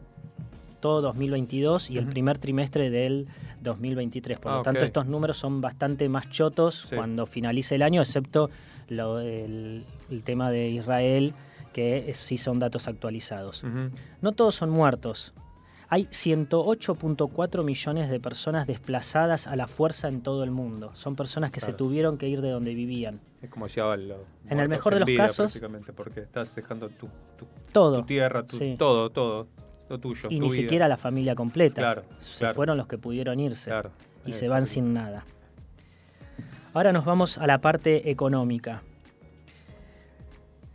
todo 0.80 1.02
2022 1.02 1.90
y 1.90 1.98
el 1.98 2.04
Ujú. 2.04 2.12
primer 2.12 2.38
trimestre 2.38 2.88
del 2.88 3.26
2023. 3.62 4.38
Por 4.38 4.52
Ah, 4.52 4.56
lo 4.56 4.62
tanto, 4.62 4.80
ok. 4.80 4.86
estos 4.86 5.06
números 5.06 5.36
son 5.36 5.60
bastante 5.60 6.08
más 6.08 6.30
chotos 6.30 6.86
Sí. 6.88 6.96
cuando 6.96 7.26
finalice 7.26 7.74
el 7.74 7.82
año, 7.82 8.00
excepto 8.00 8.48
lo- 8.88 9.20
el, 9.20 9.84
el 10.10 10.22
tema 10.22 10.50
de 10.50 10.68
Israel, 10.70 11.34
que 11.76 12.08
es- 12.08 12.16
sí 12.16 12.38
son 12.38 12.58
datos 12.58 12.88
actualizados. 12.88 13.62
No 14.22 14.32
todos 14.32 14.54
son 14.54 14.70
muertos. 14.70 15.34
Hay 15.90 16.08
108.4 16.10 17.62
millones 17.62 18.08
de 18.08 18.18
personas 18.18 18.66
desplazadas 18.66 19.46
a 19.46 19.56
la 19.56 19.66
fuerza 19.66 20.08
en 20.08 20.22
todo 20.22 20.42
el 20.42 20.50
mundo. 20.50 20.90
Son 20.94 21.16
personas 21.16 21.50
que 21.50 21.60
se 21.60 21.74
tuvieron 21.74 22.16
que 22.16 22.28
ir 22.28 22.40
de 22.40 22.48
donde 22.50 22.74
vivían. 22.74 23.20
Es 23.42 23.50
como 23.50 23.66
decía 23.66 23.84
Val, 23.84 24.08
lo- 24.08 24.24
En 24.48 24.58
el 24.58 24.70
mejor 24.70 24.94
de 24.94 25.00
los 25.00 25.10
casos- 25.16 25.52
prácticamente, 25.52 25.92
porque 25.92 26.20
estás 26.20 26.54
dejando 26.54 26.88
tu, 26.88 27.08
tu- 27.36 27.46
Todo. 27.72 28.00
tu 28.00 28.06
tierra, 28.06 28.42
tu- 28.42 28.56
Sí. 28.56 28.76
todo, 28.78 29.10
todo, 29.10 29.46
lo 29.90 29.98
tuyo. 29.98 30.28
Y 30.30 30.38
tu 30.38 30.44
ni 30.44 30.48
vida. 30.50 30.62
siquiera 30.62 30.88
la 30.88 30.96
familia 30.96 31.34
completa. 31.34 31.82
Claro, 31.82 32.04
Se 32.20 32.38
claro. 32.38 32.54
fueron 32.54 32.78
los 32.78 32.86
que 32.86 32.96
pudieron 32.96 33.38
irse. 33.38 33.68
Claro. 33.68 33.90
Y 34.24 34.30
Eh, 34.30 34.32
se 34.32 34.48
van 34.48 34.64
sin 34.64 34.94
nada. 34.94 35.26
Ahora 36.72 36.92
nos 36.92 37.04
vamos 37.04 37.36
a 37.38 37.46
la 37.46 37.58
parte 37.60 38.10
económica. 38.10 38.82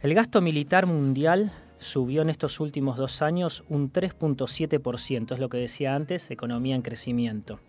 El 0.01 0.15
gasto 0.15 0.41
militar 0.41 0.87
mundial 0.87 1.51
subió 1.77 2.23
en 2.23 2.29
estos 2.29 2.59
últimos 2.59 2.97
dos 2.97 3.21
años 3.21 3.63
un 3.69 3.91
3.7%, 3.91 5.33
es 5.33 5.39
lo 5.39 5.49
que 5.49 5.57
decía 5.57 5.95
antes, 5.95 6.31
economía 6.31 6.75
en 6.75 6.81
crecimiento. 6.81 7.59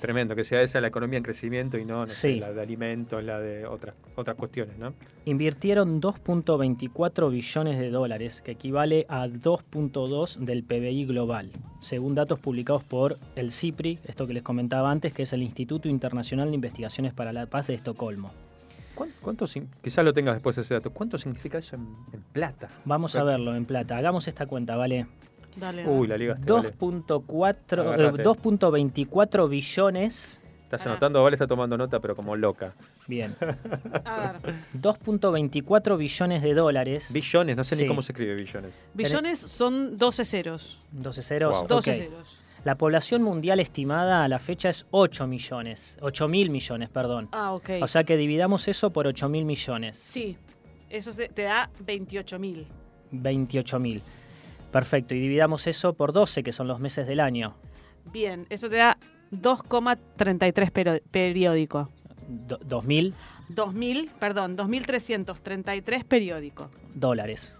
Tremendo, 0.00 0.36
que 0.36 0.44
sea 0.44 0.60
esa 0.60 0.82
la 0.82 0.88
economía 0.88 1.16
en 1.16 1.24
crecimiento 1.24 1.78
y 1.78 1.86
no, 1.86 2.02
no 2.02 2.08
sé, 2.08 2.34
Sí. 2.34 2.40
la 2.40 2.52
de 2.52 2.60
alimentos, 2.60 3.24
la 3.24 3.40
de 3.40 3.64
otras, 3.66 3.94
otras 4.14 4.36
cuestiones, 4.36 4.76
¿no? 4.76 4.92
Invirtieron 5.24 6.02
2.24 6.02 7.30
billones 7.30 7.78
de 7.78 7.88
dólares, 7.88 8.42
que 8.42 8.52
equivale 8.52 9.06
a 9.08 9.26
2.2 9.26 10.36
del 10.36 10.62
PBI 10.62 11.06
global, 11.06 11.50
según 11.80 12.14
datos 12.14 12.38
publicados 12.38 12.84
por 12.84 13.18
el 13.34 13.50
CIPRI, 13.50 14.00
esto 14.04 14.26
que 14.26 14.34
les 14.34 14.42
comentaba 14.42 14.90
antes, 14.90 15.14
que 15.14 15.22
es 15.22 15.32
el 15.32 15.42
Instituto 15.42 15.88
Internacional 15.88 16.50
de 16.50 16.54
Investigaciones 16.56 17.14
para 17.14 17.32
la 17.32 17.46
Paz 17.46 17.66
de 17.68 17.74
Estocolmo. 17.74 18.30
¿Cuán- 18.96 19.12
¿Cuánto, 19.20 19.44
quizás 19.82 20.04
lo 20.04 20.12
tengas 20.12 20.34
después 20.34 20.58
ese 20.58 20.74
dato, 20.74 20.90
¿cuánto 20.90 21.16
significa 21.18 21.58
eso 21.58 21.76
en, 21.76 21.86
en 22.12 22.22
plata? 22.32 22.68
Vamos 22.84 23.14
a 23.14 23.22
verlo 23.22 23.54
en 23.54 23.64
plata. 23.64 23.96
Hagamos 23.96 24.26
esta 24.26 24.46
cuenta, 24.46 24.74
¿vale? 24.74 25.06
Dale. 25.54 25.86
Uy, 25.86 26.06
la 26.08 26.18
ligaste, 26.18 26.50
vale. 26.52 26.74
2.4, 26.76 28.18
eh. 28.18 28.24
2.24 28.24 29.48
billones. 29.48 30.42
Estás 30.64 30.84
anotando, 30.84 31.22
Vale 31.22 31.34
está 31.36 31.46
tomando 31.46 31.78
nota, 31.78 32.00
pero 32.00 32.16
como 32.16 32.34
loca. 32.34 32.74
Bien. 33.06 33.36
A 34.04 34.32
ver. 34.42 34.54
2.24 34.74 35.96
billones 35.96 36.42
de 36.42 36.54
dólares. 36.54 37.12
Billones, 37.12 37.56
no 37.56 37.62
sé 37.62 37.76
Sí. 37.76 37.82
ni 37.82 37.88
cómo 37.88 38.02
se 38.02 38.10
escribe 38.12 38.34
billones. 38.34 38.82
Billones 38.92 39.38
son 39.38 39.96
12 39.96 40.24
ceros. 40.24 40.82
12 40.90 41.22
ceros. 41.22 41.52
Wow. 41.54 41.62
ok. 41.64 41.68
12 41.70 41.92
ceros. 41.92 42.40
La 42.66 42.74
población 42.76 43.22
mundial 43.22 43.60
estimada 43.60 44.24
a 44.24 44.28
la 44.28 44.40
fecha 44.40 44.68
es 44.70 44.86
8 44.90 45.28
millones. 45.28 45.98
8 46.02 46.26
mil 46.26 46.50
millones, 46.50 46.88
perdón. 46.90 47.28
Ah, 47.30 47.52
ok. 47.52 47.70
O 47.80 47.86
sea 47.86 48.02
que 48.02 48.16
dividamos 48.16 48.66
eso 48.66 48.90
por 48.90 49.06
8 49.06 49.28
mil 49.28 49.44
millones. 49.44 49.96
Sí, 49.96 50.36
eso 50.90 51.12
se- 51.12 51.28
te 51.28 51.42
da 51.42 51.70
28 51.84 52.40
mil. 52.40 52.66
28 53.12 53.78
mil. 53.78 54.02
Perfecto. 54.72 55.14
Y 55.14 55.20
dividamos 55.20 55.68
eso 55.68 55.94
por 55.94 56.12
12, 56.12 56.42
que 56.42 56.50
son 56.50 56.66
los 56.66 56.80
meses 56.80 57.06
del 57.06 57.20
año. 57.20 57.54
Bien, 58.12 58.46
eso 58.50 58.68
te 58.68 58.74
da 58.78 58.98
2,33 59.30 60.72
pero- 60.72 60.98
periódico. 61.12 61.88
Do- 62.28 62.58
2.000 62.58 63.14
2000, 63.48 64.10
perdón, 64.18 64.56
2.333 64.56 66.02
periódico. 66.02 66.68
dólares 66.94 67.54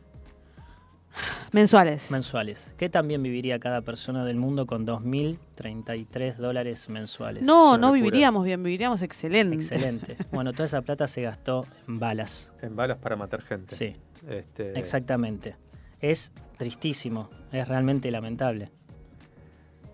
Mensuales. 1.52 2.10
mensuales. 2.10 2.72
¿Qué 2.76 2.88
también 2.88 3.22
viviría 3.22 3.58
cada 3.58 3.80
persona 3.82 4.24
del 4.24 4.36
mundo 4.36 4.66
con 4.66 4.86
2.033 4.86 6.36
dólares 6.36 6.88
mensuales? 6.88 7.42
No, 7.42 7.72
no 7.78 7.88
locura. 7.88 7.92
viviríamos 7.92 8.44
bien, 8.44 8.62
viviríamos 8.62 9.02
excelente. 9.02 9.56
Excelente. 9.56 10.16
Bueno, 10.30 10.52
toda 10.52 10.66
esa 10.66 10.82
plata 10.82 11.06
se 11.08 11.22
gastó 11.22 11.66
en 11.88 11.98
balas. 11.98 12.52
En 12.62 12.76
balas 12.76 12.98
para 12.98 13.16
matar 13.16 13.40
gente. 13.42 13.74
Sí, 13.74 13.96
Este, 14.28 14.78
exactamente. 14.78 15.56
Es 16.00 16.32
tristísimo, 16.58 17.30
es 17.52 17.66
realmente 17.68 18.10
lamentable. 18.10 18.70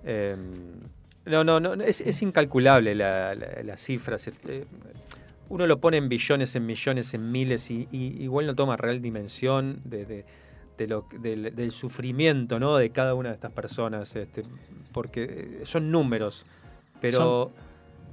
eh, 0.05 0.37
no, 1.25 1.45
no, 1.45 1.61
no, 1.61 1.75
es, 1.75 2.01
es 2.01 2.21
incalculable 2.23 2.95
la, 2.97 3.35
la- 3.37 3.63
las 3.63 3.81
cifras. 3.81 4.27
este, 4.27 4.67
uno 5.49 5.67
lo 5.69 5.79
pone 5.81 5.99
en 5.99 6.09
billones, 6.09 6.57
en 6.57 6.67
millones, 6.67 7.15
en 7.15 7.31
miles 7.31 7.71
y, 7.71 7.87
y 7.93 8.23
igual 8.23 8.47
no 8.47 8.55
toma 8.57 8.77
real 8.77 9.01
dimensión 9.01 9.81
de, 9.85 10.05
de- 10.07 10.25
de 10.79 10.87
lo, 10.87 11.07
del, 11.21 11.55
del 11.55 11.71
sufrimiento 11.71 12.59
¿no? 12.59 12.77
de 12.77 12.91
cada 12.91 13.15
una 13.15 13.29
de 13.31 13.35
estas 13.37 13.53
personas, 13.53 14.15
este, 14.17 14.43
porque 14.93 15.25
eh, 15.25 15.61
son 15.65 15.91
números, 15.91 16.47
pero, 17.01 17.53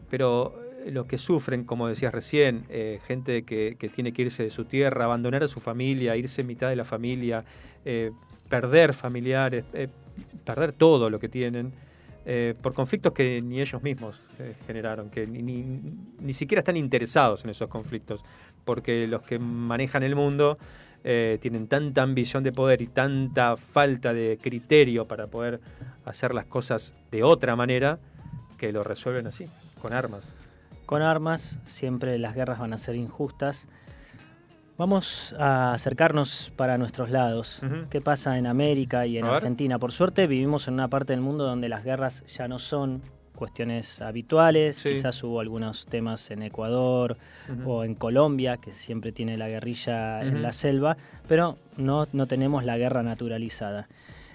pero 0.10 0.60
eh, 0.86 0.91
los 0.91 1.05
que 1.05 1.18
sufren, 1.18 1.64
como 1.64 1.88
decías 1.88 2.14
recién, 2.14 2.64
eh, 2.70 2.99
gente 3.07 3.43
que, 3.43 3.76
que 3.80 3.89
tiene 3.89 4.12
que 4.12 4.24
irse 4.24 4.43
de 4.43 4.49
su 4.49 4.66
tierra, 4.66 5.05
abandonar 5.05 5.43
a 5.43 5.47
su 5.47 5.60
familia, 5.60 6.16
irse 6.16 6.41
en 6.41 6.47
mitad 6.47 6.70
de 6.70 6.76
la 6.76 6.86
familia, 6.86 7.43
eh, 7.86 8.12
perder 8.49 8.93
familiares, 8.93 9.66
eh, 9.74 9.88
perder 10.43 10.74
todo 10.74 11.10
lo 11.10 11.20
que 11.20 11.30
tienen, 11.30 11.72
por 12.62 12.76
conflictos 12.76 13.14
que 13.14 13.41
ni 13.41 13.60
ellos 13.60 13.82
mismos 13.82 14.22
generaron, 14.68 15.10
que 15.10 15.26
ni, 15.26 15.41
ni- 15.41 15.82
ni 16.20 16.34
siquiera 16.34 16.60
están 16.60 16.78
interesados 16.78 17.43
en 17.43 17.49
esos 17.49 17.70
conflictos, 17.70 18.24
porque 18.66 19.07
los 19.07 19.24
que 19.24 19.39
manejan 19.39 20.03
el 20.03 20.16
mundo 20.16 20.60
eh, 21.04 21.38
tienen 21.41 21.68
tanta 21.68 22.02
ambición 22.02 22.43
de 22.43 22.52
poder 22.52 22.82
y 22.82 22.88
tanta 22.88 23.56
falta 23.58 24.14
de 24.14 24.38
criterio 24.41 25.08
para 25.08 25.28
poder 25.28 25.62
hacer 26.06 26.34
las 26.34 26.45
cosas 26.45 26.93
de 27.12 27.24
otra 27.24 27.56
manera 27.56 28.00
que 28.58 28.72
lo 28.72 28.84
resuelven 28.84 29.28
así, 29.28 29.45
con 29.82 29.93
armas. 29.93 30.36
Con 30.86 31.02
armas, 31.02 31.60
siempre 31.66 32.18
las 32.18 32.36
guerras 32.36 32.60
van 32.60 32.74
a 32.74 32.78
ser 32.78 32.95
injustas. 32.95 33.70
Vamos 34.78 35.36
a 35.38 35.74
acercarnos 35.74 36.52
para 36.56 36.78
nuestros 36.78 37.10
lados. 37.10 37.62
¿Qué 37.89 38.02
pasa 38.02 38.38
en 38.38 38.47
América 38.47 39.06
y 39.06 39.18
en 39.18 39.26
Argentina? 39.26 39.78
Por 39.78 39.91
suerte 39.91 40.26
vivimos 40.26 40.68
en 40.68 40.76
una 40.76 40.88
parte 40.88 41.14
del 41.14 41.22
mundo 41.22 41.45
donde 41.45 41.70
las 41.70 41.84
guerras 41.84 42.26
ya 42.28 42.47
no 42.47 42.60
son 42.60 43.02
cuestiones 43.40 44.02
habituales. 44.02 44.84
Quizás 44.84 45.24
hubo 45.24 45.40
algunos 45.40 45.86
temas 45.86 46.30
en 46.30 46.44
Ecuador 46.44 47.18
o 47.66 47.86
en 47.86 47.96
Colombia, 47.96 48.58
que 48.58 48.74
siempre 48.74 49.14
tiene 49.14 49.38
la 49.38 49.48
guerrilla 49.48 50.22
en 50.22 50.42
la 50.42 50.52
selva, 50.52 50.98
pero 51.28 51.58
no, 51.78 52.08
no 52.12 52.28
tenemos 52.28 52.66
la 52.66 52.78
guerra 52.78 53.02
naturalizada. 53.02 53.88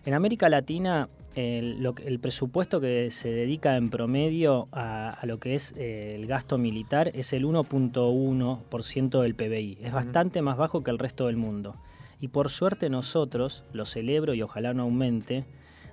En 0.07 0.15
América 0.15 0.49
Latina, 0.49 1.09
el, 1.35 2.19
presupuesto 2.21 2.81
que 2.81 3.11
se 3.11 3.31
dedica 3.31 3.77
en 3.77 3.91
promedio 3.91 4.69
a, 4.73 5.19
lo 5.25 5.39
que 5.39 5.55
es 5.55 5.75
eh, 5.77 6.15
el 6.15 6.27
gasto 6.27 6.59
militar 6.59 7.11
es 7.15 7.33
el 7.33 7.45
1.1% 7.45 9.23
del 9.23 9.35
PBI. 9.35 9.79
Es 9.83 9.93
bastante 9.93 10.43
más 10.43 10.57
bajo 10.57 10.83
que 10.83 10.91
el 10.91 10.99
resto 10.99 11.27
del 11.27 11.37
mundo. 11.37 11.77
Y 12.21 12.29
por 12.29 12.51
suerte 12.51 12.89
nosotros, 12.89 13.65
lo 13.73 13.85
celebro 13.85 14.33
y 14.33 14.43
ojalá 14.43 14.73
no 14.73 14.85
aumente, 14.85 15.45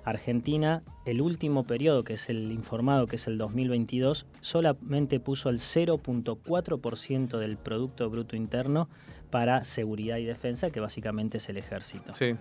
Argentina, 0.04 0.80
el 1.04 1.20
último 1.20 1.64
periodo, 1.64 2.04
que 2.04 2.14
es 2.14 2.28
el 2.28 2.50
informado, 2.52 3.06
que 3.06 3.16
es 3.16 3.26
el 3.26 3.38
2022, 3.38 4.26
solamente 4.40 5.20
puso 5.20 5.48
el 5.48 5.58
0.4% 5.58 7.38
del 7.38 7.56
Producto 7.56 8.08
Bruto 8.10 8.36
Interno 8.36 8.88
para 9.30 9.64
seguridad 9.64 10.18
y 10.18 10.24
defensa, 10.24 10.70
que 10.70 10.80
básicamente 10.80 11.38
es 11.38 11.48
el 11.48 11.56
ejército. 11.56 12.12
Sí. 12.14 12.34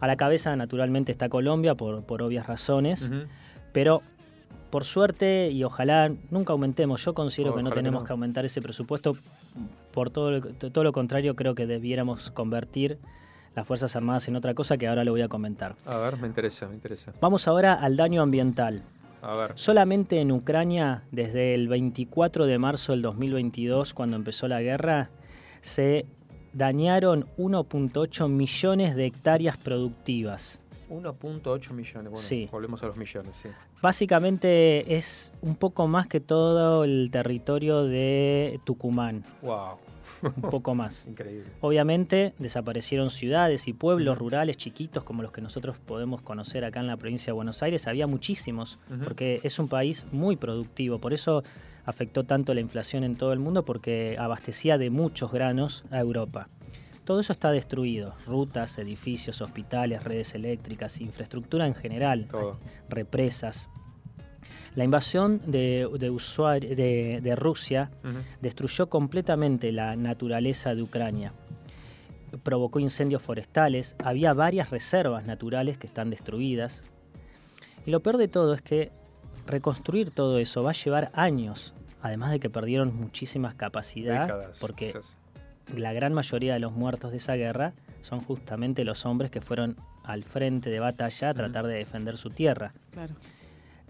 A 0.00 0.06
la 0.06 0.16
cabeza, 0.16 0.54
naturalmente, 0.56 1.12
está 1.12 1.28
Colombia, 1.28 1.74
por, 1.74 2.04
por 2.04 2.22
obvias 2.22 2.46
razones, 2.46 3.10
pero 3.72 4.02
por 4.70 4.84
suerte 4.84 5.50
y 5.50 5.64
ojalá 5.64 6.10
nunca 6.30 6.52
aumentemos. 6.52 7.04
Yo 7.04 7.14
considero 7.14 7.54
que 7.54 7.62
no 7.62 7.70
tenemos 7.72 8.04
que, 8.04 8.12
aumentar 8.12 8.44
ese 8.44 8.62
presupuesto. 8.62 9.16
Por 9.92 10.10
todo, 10.10 10.40
todo 10.40 10.82
lo 10.82 10.92
contrario, 10.92 11.36
creo 11.36 11.54
que 11.54 11.66
debiéramos 11.66 12.30
convertir 12.30 12.98
las 13.54 13.66
Fuerzas 13.66 13.94
Armadas 13.96 14.28
en 14.28 14.36
otra 14.36 14.54
cosa 14.54 14.76
que 14.76 14.88
ahora 14.88 15.04
le 15.04 15.10
voy 15.10 15.22
a 15.22 15.28
comentar. 15.28 15.76
A 15.84 15.98
ver, 15.98 16.16
me 16.16 16.26
interesa, 16.26 16.66
me 16.68 16.74
interesa. 16.74 17.12
Vamos 17.20 17.46
ahora 17.48 17.74
al 17.74 17.96
daño 17.96 18.22
ambiental. 18.22 18.82
A 19.20 19.34
ver. 19.36 19.52
Solamente 19.54 20.20
en 20.20 20.32
Ucrania, 20.32 21.04
desde 21.12 21.54
el 21.54 21.68
24 21.68 22.46
de 22.46 22.58
marzo 22.58 22.92
del 22.92 23.02
2022, 23.02 23.94
cuando 23.94 24.16
empezó 24.16 24.48
la 24.48 24.60
guerra, 24.60 25.10
se 25.60 26.06
dañaron 26.52 27.26
1.8 27.38 28.28
millones 28.28 28.96
de 28.96 29.06
hectáreas 29.06 29.56
productivas. 29.58 30.60
1.8 30.90 31.70
millones, 31.70 31.94
bueno, 31.94 32.16
sí. 32.16 32.48
volvemos 32.50 32.82
a 32.82 32.86
los 32.86 32.96
millones, 32.96 33.36
sí. 33.36 33.48
Básicamente 33.80 34.96
es 34.96 35.32
un 35.40 35.56
poco 35.56 35.86
más 35.86 36.06
que 36.06 36.20
todo 36.20 36.84
el 36.84 37.10
territorio 37.10 37.84
de 37.84 38.60
Tucumán. 38.64 39.24
Wow 39.40 39.78
un 40.22 40.50
poco 40.50 40.74
más. 40.74 41.06
Increíble. 41.08 41.50
Obviamente 41.60 42.34
desaparecieron 42.38 43.10
ciudades 43.10 43.68
y 43.68 43.72
pueblos 43.72 44.18
rurales 44.18 44.56
chiquitos 44.56 45.04
como 45.04 45.22
los 45.22 45.32
que 45.32 45.40
nosotros 45.40 45.78
podemos 45.78 46.22
conocer 46.22 46.64
acá 46.64 46.80
en 46.80 46.86
la 46.86 46.96
provincia 46.96 47.26
de 47.26 47.32
Buenos 47.32 47.62
Aires. 47.62 47.86
Había 47.86 48.06
muchísimos, 48.06 48.78
porque 49.04 49.40
es 49.42 49.58
un 49.58 49.68
país 49.68 50.06
muy 50.12 50.36
productivo. 50.36 50.98
Por 50.98 51.12
eso 51.12 51.42
afectó 51.84 52.24
tanto 52.24 52.54
la 52.54 52.60
inflación 52.60 53.04
en 53.04 53.16
todo 53.16 53.32
el 53.32 53.38
mundo, 53.38 53.64
porque 53.64 54.16
abastecía 54.18 54.78
de 54.78 54.90
muchos 54.90 55.32
granos 55.32 55.84
a 55.90 56.00
Europa. 56.00 56.48
Todo 57.04 57.18
eso 57.20 57.32
está 57.32 57.50
destruido. 57.50 58.14
Rutas, 58.26 58.78
edificios, 58.78 59.40
hospitales, 59.40 60.04
redes 60.04 60.34
eléctricas, 60.34 61.00
infraestructura 61.00 61.66
en 61.66 61.74
general, 61.74 62.28
represas. 62.88 63.68
La 64.74 64.84
invasión 64.84 65.42
de, 65.46 65.88
de, 67.22 67.36
Rusia 67.36 67.90
destruyó 68.40 68.88
completamente 68.88 69.70
la 69.70 69.96
naturaleza 69.96 70.74
de 70.74 70.82
Ucrania. 70.82 71.32
Provocó 72.42 72.80
incendios 72.80 73.22
forestales, 73.22 73.94
había 74.02 74.32
varias 74.32 74.70
reservas 74.70 75.26
naturales 75.26 75.76
que 75.76 75.86
están 75.86 76.08
destruidas. 76.08 76.82
Y 77.84 77.90
lo 77.90 78.00
peor 78.00 78.16
de 78.16 78.28
todo 78.28 78.54
es 78.54 78.62
que 78.62 78.90
reconstruir 79.46 80.10
todo 80.10 80.38
eso 80.38 80.62
va 80.62 80.70
a 80.70 80.74
llevar 80.74 81.10
años, 81.12 81.74
además 82.00 82.30
de 82.30 82.40
que 82.40 82.48
perdieron 82.48 82.96
muchísimas 82.96 83.54
capacidades, 83.54 84.58
porque 84.58 84.94
la 85.76 85.92
gran 85.92 86.14
mayoría 86.14 86.54
de 86.54 86.60
los 86.60 86.72
muertos 86.72 87.10
de 87.10 87.18
esa 87.18 87.34
guerra 87.34 87.74
son 88.00 88.20
justamente 88.20 88.84
los 88.84 89.04
hombres 89.04 89.30
que 89.30 89.42
fueron 89.42 89.76
al 90.04 90.24
frente 90.24 90.70
de 90.70 90.80
batalla 90.80 91.30
a 91.30 91.34
tratar 91.34 91.66
de 91.66 91.74
defender 91.74 92.16
su 92.16 92.30
tierra. 92.30 92.72
Claro. 92.90 93.14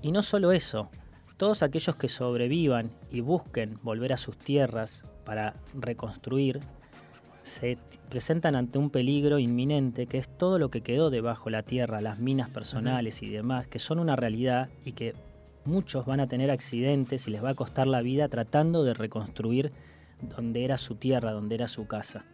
Y 0.03 0.11
no 0.11 0.23
solo 0.23 0.51
eso, 0.51 0.91
todos 1.37 1.63
aquellos 1.63 1.95
que 1.97 2.09
sobrevivan 2.09 2.91
y 3.11 3.21
busquen 3.21 3.79
volver 3.83 4.13
a 4.13 4.17
sus 4.17 4.37
tierras 4.37 5.05
para 5.25 5.55
reconstruir, 5.75 6.61
se 7.43 7.79
presentan 8.09 8.57
ante 8.57 8.79
un 8.79 8.91
peligro 8.91 9.39
inminente 9.39 10.07
que 10.07 10.19
es 10.19 10.29
todo 10.39 10.59
lo 10.59 10.71
que 10.71 10.81
quedó 10.81 11.11
debajo 11.11 11.47
de 11.47 11.53
la 11.53 11.63
tierra, 11.63 12.01
las 12.01 12.19
minas 12.19 12.51
personales 12.51 13.23
y 13.23 13.29
demás, 13.29 13.67
que 13.69 13.79
son 13.79 13.99
una 13.99 14.17
realidad 14.17 14.69
y 14.85 14.93
que 14.93 15.15
muchos 15.65 16.05
van 16.05 16.21
a 16.21 16.27
tener 16.27 16.51
accidentes 16.51 17.27
y 17.29 17.31
les 17.31 17.43
va 17.43 17.51
a 17.51 17.55
costar 17.55 17.87
la 17.87 18.03
vida 18.03 18.29
tratando 18.29 18.85
de 18.85 18.95
reconstruir 18.95 19.73
donde 20.21 20.65
era 20.65 20.79
su 20.79 20.97
tierra, 20.97 21.33
donde 21.33 21.55
era 21.55 21.69
su 21.69 21.87
casa. 21.87 22.25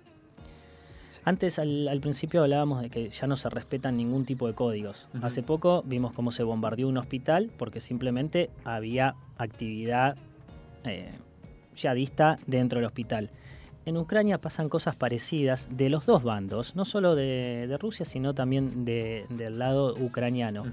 Antes, 1.29 1.59
al, 1.59 1.99
principio, 2.01 2.41
hablábamos 2.43 2.81
de 2.81 2.89
que 2.89 3.11
ya 3.11 3.27
no 3.27 3.37
se 3.37 3.51
respetan 3.51 3.99
ningún 3.99 4.25
tipo 4.25 4.47
de 4.47 4.55
códigos. 4.55 5.07
Hace 5.21 5.43
poco 5.43 5.83
vimos 5.85 6.15
cómo 6.15 6.33
se 6.33 6.43
bombardeó 6.43 6.89
un 6.89 6.97
hospital 6.97 7.51
porque 7.59 7.81
simplemente 7.81 8.49
había 8.65 9.15
actividad 9.37 10.17
eh, 10.85 11.11
yadista 11.77 12.39
dentro 12.47 12.79
del 12.79 12.87
hospital. 12.87 13.29
En 13.85 13.99
Ucrania 13.99 14.39
pasan 14.39 14.71
cosas 14.71 14.97
parecidas 14.97 15.69
de 15.71 15.91
los 15.91 16.07
dos 16.07 16.23
bandos, 16.23 16.75
no 16.75 16.87
solo 16.87 17.15
de, 17.15 17.77
Rusia, 17.79 18.07
sino 18.07 18.33
también 18.33 18.87
del 18.87 19.59
lado 19.59 19.97
ucraniano. 20.01 20.65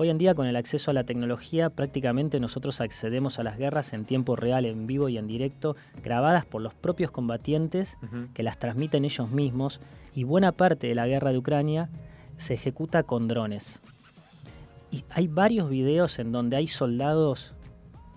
Hoy 0.00 0.08
en 0.08 0.16
día 0.16 0.34
con 0.34 0.46
el 0.46 0.56
acceso 0.56 0.90
a 0.90 0.94
la 0.94 1.04
tecnología 1.04 1.68
prácticamente 1.68 2.40
nosotros 2.40 2.80
accedemos 2.80 3.38
a 3.38 3.42
las 3.42 3.58
guerras 3.58 3.92
en 3.92 4.06
tiempo 4.06 4.34
real, 4.34 4.64
en 4.64 4.86
vivo 4.86 5.10
y 5.10 5.18
en 5.18 5.26
directo, 5.26 5.76
grabadas 6.02 6.46
por 6.46 6.62
los 6.62 6.72
propios 6.72 7.10
combatientes 7.10 7.98
que 8.32 8.42
las 8.42 8.58
transmiten 8.58 9.04
ellos 9.04 9.30
mismos 9.30 9.78
y 10.14 10.24
buena 10.24 10.52
parte 10.52 10.86
de 10.86 10.94
la 10.94 11.06
guerra 11.06 11.32
de 11.32 11.36
Ucrania 11.36 11.90
se 12.38 12.54
ejecuta 12.54 13.02
con 13.02 13.28
drones. 13.28 13.82
Y 14.90 15.04
hay 15.10 15.26
varios 15.26 15.68
videos 15.68 16.18
en 16.18 16.32
donde 16.32 16.56
hay 16.56 16.66
soldados 16.66 17.52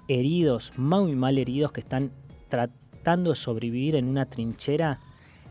heridos, 0.07 0.71
muy 0.77 1.15
mal 1.15 1.37
heridos, 1.37 1.73
que 1.73 1.81
están 1.81 2.13
tratando 2.47 3.31
de 3.31 3.35
sobrevivir 3.35 3.97
en 3.97 4.07
una 4.07 4.25
trinchera 4.25 5.01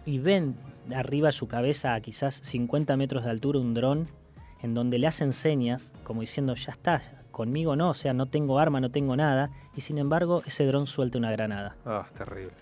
y 0.07 0.16
ven 0.16 0.57
arriba 0.95 1.30
su 1.30 1.47
cabeza 1.47 1.93
a 1.93 2.01
quizás 2.01 2.41
50 2.43 2.97
metros 2.97 3.24
de 3.24 3.30
altura 3.30 3.59
un 3.59 3.74
dron 3.74 4.21
en 4.62 4.74
donde 4.74 4.98
le 4.98 5.06
hacen 5.06 5.32
señas, 5.32 5.92
como 6.04 6.20
diciendo, 6.20 6.54
ya 6.54 6.72
está, 6.72 7.02
conmigo 7.30 7.74
no, 7.76 7.90
o 7.90 7.94
sea, 7.94 8.12
no 8.12 8.26
tengo 8.26 8.58
arma, 8.58 8.80
no 8.80 8.90
tengo 8.90 9.16
nada, 9.16 9.50
y 9.76 9.80
sin 9.80 9.98
embargo 9.98 10.42
ese 10.46 10.64
dron 10.66 10.86
suelta 10.86 11.18
una 11.18 11.32
granada. 11.32 11.76
Ah, 11.84 12.06
terrible. 12.16 12.52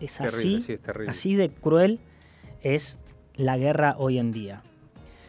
Es 0.00 0.20
así, 0.20 0.64
así 1.08 1.36
de 1.36 1.50
cruel 1.50 2.00
es 2.62 2.98
la 3.36 3.56
guerra 3.56 3.96
hoy 3.98 4.18
en 4.18 4.32
día. 4.32 4.62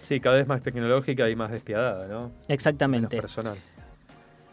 Sí, 0.03 0.19
cada 0.19 0.37
vez 0.37 0.47
más 0.47 0.61
tecnológica 0.61 1.29
y 1.29 1.35
más 1.35 1.51
despiadada, 1.51 2.07
¿no? 2.07 2.31
Exactamente. 2.47 3.17
personal. 3.17 3.57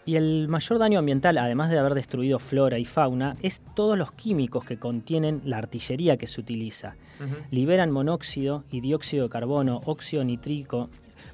Y 0.04 0.16
el 0.16 0.48
mayor 0.48 0.78
daño 0.78 0.98
ambiental, 0.98 1.36
además 1.36 1.70
de 1.70 1.78
haber 1.78 1.94
destruido 1.94 2.38
flora 2.38 2.78
y 2.78 2.86
fauna, 2.86 3.36
es 3.42 3.60
todos 3.74 3.98
los 3.98 4.10
químicos 4.12 4.64
que 4.64 4.78
contienen 4.78 5.42
la 5.44 5.58
artillería 5.58 6.16
que 6.16 6.26
se 6.26 6.40
utiliza. 6.40 6.96
Liberan 7.50 7.90
monóxido 7.90 8.64
y 8.70 8.80
dióxido 8.80 9.24
de 9.24 9.28
carbono, 9.28 9.82
óxido 9.84 10.24
nítrico, 10.24 10.88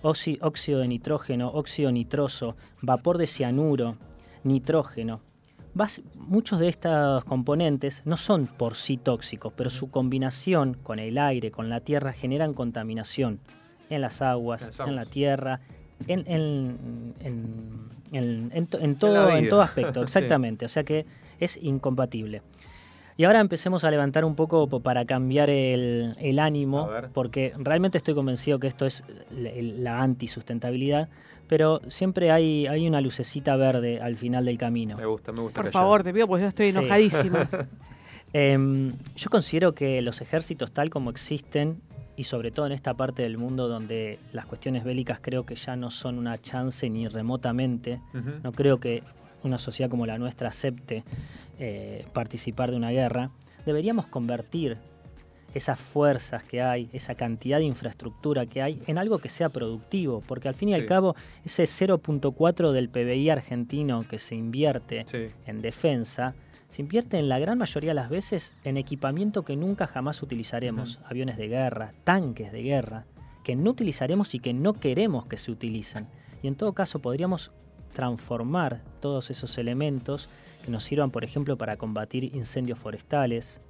óxido 0.04 0.80
de 0.80 0.88
nitrógeno, 0.88 1.48
óxido 1.48 1.90
nitroso, 1.90 2.56
vapor 2.82 3.18
de 3.18 3.26
cianuro, 3.26 3.96
nitrógeno. 4.44 5.20
muchos 6.16 6.60
de 6.60 6.68
estos 6.68 7.24
componentes 7.24 8.02
no 8.04 8.16
son 8.16 8.46
por 8.46 8.76
sí 8.76 8.96
tóxicos, 8.96 9.52
pero 9.56 9.70
su 9.70 9.90
combinación 9.90 10.74
con 10.74 10.98
el 10.98 11.18
aire, 11.18 11.50
con 11.50 11.68
la 11.68 11.80
tierra, 11.80 12.12
generan 12.12 12.52
contaminación 12.52 13.40
en 13.88 14.00
las 14.00 14.22
aguas, 14.22 14.78
en, 14.80 14.94
la 14.94 15.06
tierra, 15.06 15.60
en, 16.06 16.24
en, 18.12 18.96
todo, 18.96 19.30
en 19.30 19.48
todo 19.48 19.62
aspecto, 19.62 20.02
exactamente. 20.04 20.66
O 20.66 20.68
sea 20.68 20.84
que 20.84 21.06
es 21.40 21.56
incompatible. 21.62 22.42
Y 23.16 23.24
ahora 23.24 23.40
empecemos 23.40 23.84
a 23.84 23.90
levantar 23.90 24.24
un 24.24 24.34
poco 24.34 24.66
para 24.80 25.04
cambiar 25.04 25.48
el, 25.48 26.38
ánimo, 26.38 26.90
porque 27.12 27.52
realmente 27.58 27.98
estoy 27.98 28.14
convencido 28.14 28.58
que 28.58 28.66
esto 28.66 28.86
es 28.86 29.04
la, 29.30 30.02
antisustentabilidad, 30.02 31.08
pero 31.46 31.80
siempre 31.88 32.32
hay, 32.32 32.66
hay 32.66 32.88
una 32.88 33.00
lucecita 33.00 33.54
verde 33.56 34.00
al 34.00 34.16
final 34.16 34.44
del 34.44 34.58
camino. 34.58 34.96
Me 34.96 35.06
gusta, 35.06 35.30
me 35.30 35.42
gusta. 35.42 35.62
Por 35.62 35.70
favor, 35.70 36.02
te 36.02 36.12
pido, 36.12 36.26
porque 36.26 36.42
yo 36.42 36.48
estoy 36.48 36.68
enojadísima. 36.68 37.48
Em, 38.36 38.94
yo 39.14 39.30
considero 39.30 39.76
que 39.76 40.02
los 40.02 40.20
ejércitos 40.20 40.72
tal 40.72 40.90
como 40.90 41.10
existen, 41.10 41.80
y 42.16 42.24
sobre 42.24 42.50
todo 42.50 42.66
en 42.66 42.72
esta 42.72 42.94
parte 42.94 43.22
del 43.22 43.38
mundo 43.38 43.68
donde 43.68 44.18
las 44.32 44.46
cuestiones 44.46 44.84
bélicas 44.84 45.20
creo 45.20 45.44
que 45.46 45.54
ya 45.54 45.76
no 45.76 45.90
son 45.90 46.18
una 46.18 46.40
chance 46.40 46.88
ni 46.90 47.08
remotamente, 47.08 48.00
no 48.42 48.52
creo 48.52 48.78
que 48.78 49.02
una 49.44 49.58
sociedad 49.58 49.90
como 49.90 50.06
la 50.06 50.18
nuestra 50.18 50.48
acepte 50.48 51.04
eh, 51.58 52.06
participar 52.12 52.70
de 52.70 52.76
una 52.76 52.90
guerra, 52.90 53.30
deberíamos 53.64 54.06
convertir 54.06 54.78
esas 55.54 55.78
fuerzas 55.78 56.42
que 56.42 56.60
hay, 56.60 56.90
esa 56.92 57.14
cantidad 57.14 57.58
de 57.58 57.64
infraestructura 57.64 58.46
que 58.46 58.60
hay, 58.60 58.82
en 58.86 58.98
algo 58.98 59.18
que 59.18 59.28
sea 59.28 59.50
productivo, 59.50 60.22
porque 60.26 60.48
al 60.48 60.54
fin 60.54 60.70
y 60.70 60.74
al 60.74 60.84
cabo 60.84 61.14
ese 61.44 61.62
0.4 61.62 62.72
del 62.72 62.88
PBI 62.88 63.30
argentino 63.30 64.06
que 64.08 64.18
se 64.18 64.34
invierte 64.34 65.04
en 65.46 65.62
defensa, 65.62 66.34
se 66.68 66.82
invierte 66.82 67.18
en 67.18 67.28
la 67.28 67.38
gran 67.38 67.58
mayoría 67.58 67.90
de 67.90 67.94
las 67.94 68.10
veces 68.10 68.56
en 68.64 68.76
equipamiento 68.76 69.44
que 69.44 69.54
nunca 69.54 69.86
jamás 69.86 70.22
utilizaremos, 70.22 70.98
aviones 71.04 71.36
de 71.36 71.46
guerra, 71.46 71.94
tanques 72.02 72.50
de 72.50 72.62
guerra, 72.62 73.06
que 73.44 73.54
no 73.54 73.70
utilizaremos 73.70 74.34
y 74.34 74.40
que 74.40 74.52
no 74.52 74.72
queremos 74.74 75.26
que 75.26 75.36
se 75.36 75.52
utilicen. 75.52 76.08
Y 76.42 76.48
en 76.48 76.56
todo 76.56 76.72
caso 76.72 76.98
podríamos 76.98 77.52
transformar 77.94 78.82
todos 79.00 79.30
esos 79.30 79.56
elementos 79.56 80.28
que 80.62 80.70
nos 80.70 80.84
sirvan, 80.84 81.10
por 81.10 81.24
ejemplo, 81.24 81.56
para 81.56 81.76
combatir 81.76 82.34
incendios 82.34 82.78
forestales, 82.78 83.60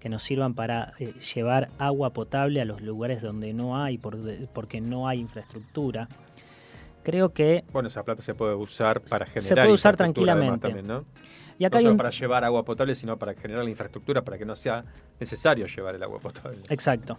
que 0.00 0.08
nos 0.08 0.22
sirvan 0.22 0.54
para 0.54 0.94
eh, 0.98 1.12
llevar 1.34 1.68
agua 1.78 2.10
potable 2.10 2.60
a 2.60 2.64
los 2.64 2.80
lugares 2.80 3.22
donde 3.22 3.52
no 3.52 3.80
hay, 3.80 3.98
porque 3.98 4.80
no 4.80 5.06
hay 5.06 5.20
infraestructura. 5.20 6.08
Creo 7.02 7.32
que... 7.32 7.64
Bueno, 7.72 7.88
esa 7.88 8.02
plata 8.02 8.22
se 8.22 8.34
puede 8.34 8.54
usar 8.54 9.00
para 9.00 9.26
generar... 9.26 9.42
Se 9.42 9.54
puede 9.54 9.72
usar 9.72 9.96
tranquilamente. 9.96 10.68
También, 10.68 10.86
¿no? 10.86 11.04
Y 11.58 11.64
acá 11.64 11.78
no 11.78 11.82
solo 11.82 11.96
para 11.96 12.10
llevar 12.10 12.44
agua 12.44 12.64
potable, 12.64 12.94
sino 12.94 13.16
para 13.16 13.34
generar 13.34 13.64
la 13.64 13.70
infraestructura 13.70 14.22
para 14.22 14.38
que 14.38 14.44
no 14.44 14.56
sea 14.56 14.84
necesario 15.20 15.66
llevar 15.66 15.94
el 15.94 16.02
agua 16.02 16.18
potable. 16.18 16.58
Exacto. 16.68 17.18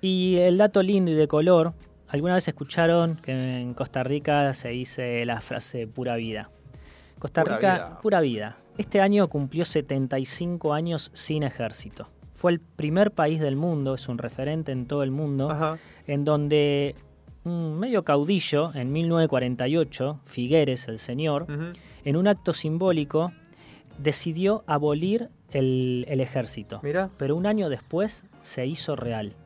Y 0.00 0.36
el 0.36 0.58
dato 0.58 0.82
lindo 0.82 1.10
y 1.10 1.14
de 1.14 1.28
color, 1.28 1.72
¿alguna 2.12 2.34
vez 2.34 2.46
escucharon 2.46 3.16
que 3.16 3.32
en 3.32 3.72
Costa 3.74 4.02
Rica 4.04 4.52
se 4.52 4.68
dice 4.68 5.24
la 5.24 5.40
frase 5.40 5.86
pura 5.86 6.16
vida? 6.16 6.50
Costa 7.18 7.42
Rica, 7.42 7.98
pura 8.02 8.20
vida. 8.20 8.58
Este 8.76 9.00
año 9.00 9.28
cumplió 9.28 9.64
75 9.64 10.74
años 10.74 11.10
sin 11.14 11.42
ejército. 11.42 12.08
Fue 12.34 12.52
el 12.52 12.60
primer 12.60 13.12
país 13.12 13.40
del 13.40 13.56
mundo, 13.56 13.94
es 13.94 14.08
un 14.08 14.18
referente 14.18 14.72
en 14.72 14.86
todo 14.86 15.02
el 15.02 15.10
mundo, 15.10 15.78
en 16.06 16.24
donde 16.24 16.96
un 17.44 17.78
medio 17.78 18.04
caudillo, 18.04 18.74
en 18.74 18.92
1948, 18.92 20.20
Figueres, 20.24 20.88
el 20.88 20.98
señor, 20.98 21.46
en 22.04 22.16
un 22.16 22.28
acto 22.28 22.52
simbólico, 22.52 23.32
decidió 23.98 24.64
abolir 24.66 25.30
el, 25.52 26.04
ejército. 26.08 26.80
Pero 27.16 27.36
un 27.36 27.46
año 27.46 27.68
después 27.68 28.24
se 28.42 28.66
hizo 28.66 28.96
real 28.96 29.36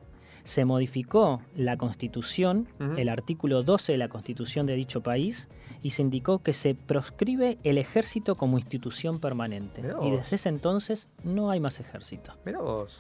se 0.46 0.64
modificó 0.64 1.42
la 1.56 1.76
constitución, 1.76 2.68
el 2.96 3.08
artículo 3.08 3.64
12 3.64 3.92
de 3.92 3.98
la 3.98 4.08
constitución 4.08 4.64
de 4.64 4.76
dicho 4.76 5.02
país, 5.02 5.48
y 5.82 5.90
se 5.90 6.02
indicó 6.02 6.38
que 6.38 6.52
se 6.52 6.76
proscribe 6.76 7.58
el 7.64 7.78
ejército 7.78 8.36
como 8.36 8.56
institución 8.56 9.18
permanente. 9.18 9.82
Y 10.02 10.10
desde 10.12 10.36
ese 10.36 10.48
entonces 10.48 11.08
no 11.24 11.50
hay 11.50 11.58
más 11.58 11.80
ejército. 11.80 12.32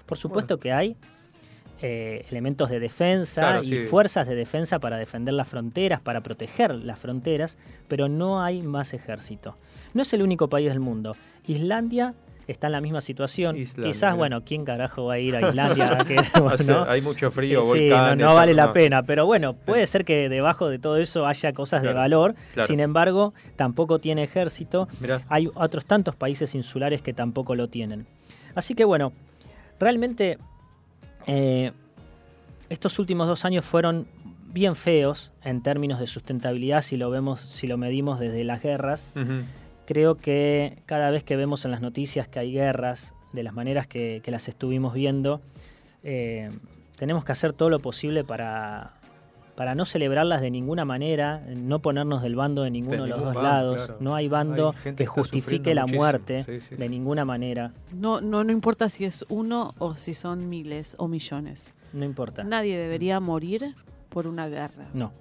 Por 0.06 0.18
supuesto 0.18 0.58
que 0.58 0.72
hay 0.72 0.96
eh, 1.82 2.26
elementos 2.30 2.68
de 2.68 2.80
defensa 2.80 3.60
y 3.62 3.78
fuerzas 3.78 4.26
de 4.26 4.34
defensa 4.34 4.80
para 4.80 4.96
defender 4.96 5.34
las 5.34 5.46
fronteras, 5.46 6.00
para 6.00 6.22
proteger 6.22 6.74
las 6.74 6.98
fronteras, 6.98 7.58
pero 7.86 8.08
no 8.08 8.42
hay 8.42 8.60
más 8.62 8.92
ejército. 8.92 9.56
No 9.94 10.02
es 10.02 10.12
el 10.12 10.22
único 10.22 10.48
país 10.48 10.68
del 10.68 10.80
mundo. 10.80 11.14
Islandia 11.46 12.14
está 12.46 12.68
en 12.68 12.72
la 12.72 12.80
misma 12.80 13.00
situación. 13.00 13.56
Quizás, 13.56 14.16
bueno, 14.16 14.42
¿quién 14.44 14.64
carajo 14.64 15.06
va 15.06 15.14
a 15.14 15.18
ir 15.18 15.36
a 15.36 15.40
Islandia? 15.48 15.98
Hay 16.88 17.02
mucho 17.02 17.30
frío, 17.30 17.62
sí, 17.62 17.90
no, 18.16 18.34
vale 18.34 18.54
la 18.54 18.72
pena. 18.72 19.02
Pero 19.02 19.26
bueno, 19.26 19.54
puede 19.54 19.86
ser 19.86 20.04
que 20.04 20.28
debajo 20.28 20.68
de 20.68 20.78
todo 20.78 20.96
eso 20.96 21.26
haya 21.26 21.52
cosas 21.52 21.82
de 21.82 21.92
valor. 21.92 22.34
Sin 22.66 22.80
embargo, 22.80 23.34
tampoco 23.56 23.98
tiene 23.98 24.22
ejército. 24.22 24.88
Hay 25.28 25.48
otros 25.54 25.84
tantos 25.84 26.14
países 26.16 26.54
insulares 26.54 27.02
que 27.02 27.12
tampoco 27.12 27.54
lo 27.54 27.68
tienen. 27.68 28.06
Así 28.54 28.74
que 28.74 28.84
bueno, 28.84 29.12
realmente 29.78 30.38
eh, 31.26 31.72
estos 32.68 32.98
últimos 32.98 33.28
dos 33.28 33.44
años 33.44 33.64
fueron 33.64 34.06
bien 34.46 34.74
feos 34.74 35.32
en 35.44 35.62
términos 35.62 36.00
de 36.00 36.06
sustentabilidad 36.06 36.80
si 36.80 36.96
lo 36.96 37.10
vemos, 37.10 37.40
si 37.40 37.66
lo 37.66 37.76
medimos 37.76 38.18
desde 38.18 38.42
las 38.44 38.62
guerras. 38.62 39.10
Creo 39.86 40.16
que 40.16 40.82
cada 40.86 41.10
vez 41.10 41.24
que 41.24 41.36
vemos 41.36 41.64
en 41.64 41.70
las 41.70 41.80
noticias 41.80 42.28
que 42.28 42.38
hay 42.38 42.52
guerras, 42.52 43.14
de 43.32 43.42
las 43.42 43.54
maneras 43.54 43.86
que, 43.86 44.22
las 44.26 44.48
estuvimos 44.48 44.94
viendo, 44.94 45.40
eh, 46.02 46.50
tenemos 46.96 47.24
que 47.24 47.32
hacer 47.32 47.52
todo 47.52 47.70
lo 47.70 47.78
posible 47.78 48.24
para, 48.24 48.94
para 49.56 49.74
no 49.74 49.84
celebrarlas 49.84 50.40
de 50.40 50.50
ninguna 50.50 50.84
manera, 50.84 51.42
no 51.48 51.80
ponernos 51.80 52.22
del 52.22 52.36
bando 52.36 52.62
de 52.62 52.70
ninguno 52.70 53.04
de, 53.04 53.08
los 53.08 53.20
dos 53.20 53.34
lados. 53.34 53.92
No 54.00 54.14
hay 54.14 54.28
bando 54.28 54.74
que 54.96 55.06
justifique 55.06 55.74
la 55.74 55.86
muerte 55.86 56.44
de 56.70 56.88
ninguna 56.88 57.24
manera. 57.24 57.72
No, 57.92 58.20
no, 58.20 58.44
no 58.44 58.52
importa 58.52 58.88
si 58.88 59.04
es 59.04 59.24
uno 59.28 59.74
o 59.78 59.96
si 59.96 60.14
son 60.14 60.48
miles 60.48 60.94
o 60.98 61.08
millones. 61.08 61.72
No 61.92 62.04
importa. 62.04 62.44
Nadie 62.44 62.76
debería 62.76 63.18
morir 63.18 63.74
por 64.10 64.26
una 64.26 64.46
guerra. 64.48 64.88
No. 64.92 65.12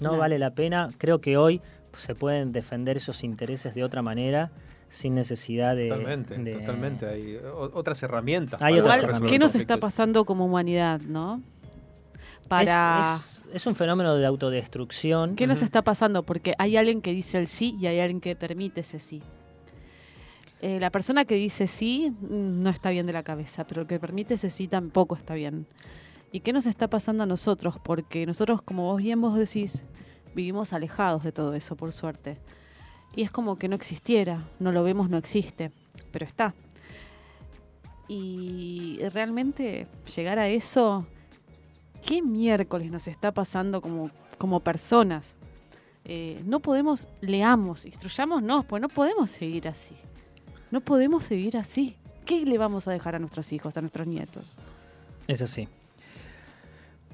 No 0.00 0.16
vale 0.16 0.38
la 0.38 0.50
pena. 0.50 0.90
Creo 0.98 1.20
que 1.20 1.36
hoy 1.36 1.60
se 1.98 2.14
pueden 2.14 2.52
defender 2.52 2.96
esos 2.96 3.24
intereses 3.24 3.74
de 3.74 3.84
otra 3.84 4.02
manera 4.02 4.50
sin 4.88 5.14
necesidad 5.14 5.74
de... 5.74 5.88
Totalmente, 5.88 6.54
totalmente. 6.54 7.06
Hay 7.06 7.36
otras 7.52 8.02
herramientas. 8.02 8.62
Hay 8.62 8.78
otras 8.78 8.98
herramientas. 8.98 9.30
¿Qué 9.30 9.38
nos 9.38 9.54
está 9.54 9.78
pasando 9.78 10.24
como 10.24 10.46
humanidad, 10.46 11.00
no? 11.00 11.42
Para... 12.48 13.16
Es, 13.52 13.66
un 13.66 13.74
fenómeno 13.74 14.14
de 14.16 14.26
autodestrucción. 14.26 15.36
¿Qué 15.36 15.46
nos 15.46 15.62
está 15.62 15.82
pasando? 15.82 16.22
Porque 16.22 16.54
hay 16.58 16.76
alguien 16.76 17.00
que 17.00 17.12
dice 17.12 17.38
el 17.38 17.46
sí 17.46 17.76
y 17.80 17.86
hay 17.86 18.00
alguien 18.00 18.20
que 18.20 18.36
permite 18.36 18.80
ese 18.80 18.98
sí. 18.98 19.22
Eh, 20.60 20.78
la 20.80 20.90
persona 20.90 21.24
que 21.24 21.34
dice 21.34 21.66
sí 21.66 22.12
mm, 22.20 22.62
no 22.62 22.70
está 22.70 22.90
bien 22.90 23.06
de 23.06 23.12
la 23.12 23.22
cabeza, 23.22 23.64
pero 23.64 23.82
el 23.82 23.86
que 23.86 23.98
permite 23.98 24.34
ese 24.34 24.50
sí 24.50 24.68
tampoco 24.68 25.16
está 25.16 25.34
bien. 25.34 25.66
¿Y 26.32 26.40
qué 26.40 26.52
nos 26.52 26.66
está 26.66 26.88
pasando 26.88 27.22
a 27.22 27.26
nosotros? 27.26 27.76
Porque 27.82 28.26
nosotros, 28.26 28.62
como 28.62 28.84
vos 28.84 29.02
bien 29.02 29.20
vos 29.20 29.36
decís, 29.36 29.86
vivimos 30.34 30.72
alejados 30.72 31.22
de 31.22 31.32
todo 31.32 31.54
eso, 31.54 31.76
por 31.76 31.92
suerte. 31.92 32.38
Y 33.16 33.22
es 33.22 33.30
como 33.30 33.56
que 33.56 33.68
no 33.68 33.76
existiera, 33.76 34.44
no 34.58 34.72
lo 34.72 34.82
vemos, 34.82 35.08
no 35.08 35.16
existe, 35.16 35.70
pero 36.10 36.26
está. 36.26 36.54
Y 38.08 38.98
realmente 39.12 39.86
llegar 40.14 40.38
a 40.38 40.48
eso, 40.48 41.06
¿qué 42.04 42.20
miércoles 42.20 42.90
nos 42.90 43.08
está 43.08 43.32
pasando 43.32 43.80
como, 43.80 44.10
como 44.36 44.60
personas? 44.60 45.36
Eh, 46.04 46.42
no 46.44 46.60
podemos, 46.60 47.08
leamos, 47.20 47.86
instruyámonos, 47.86 48.66
pues 48.66 48.82
no 48.82 48.88
podemos 48.88 49.30
seguir 49.30 49.68
así. 49.68 49.94
No 50.70 50.80
podemos 50.80 51.24
seguir 51.24 51.56
así. 51.56 51.96
¿Qué 52.26 52.44
le 52.44 52.58
vamos 52.58 52.88
a 52.88 52.90
dejar 52.90 53.14
a 53.14 53.18
nuestros 53.18 53.52
hijos, 53.52 53.76
a 53.76 53.80
nuestros 53.80 54.06
nietos? 54.06 54.58
Es 55.28 55.40
así. 55.40 55.68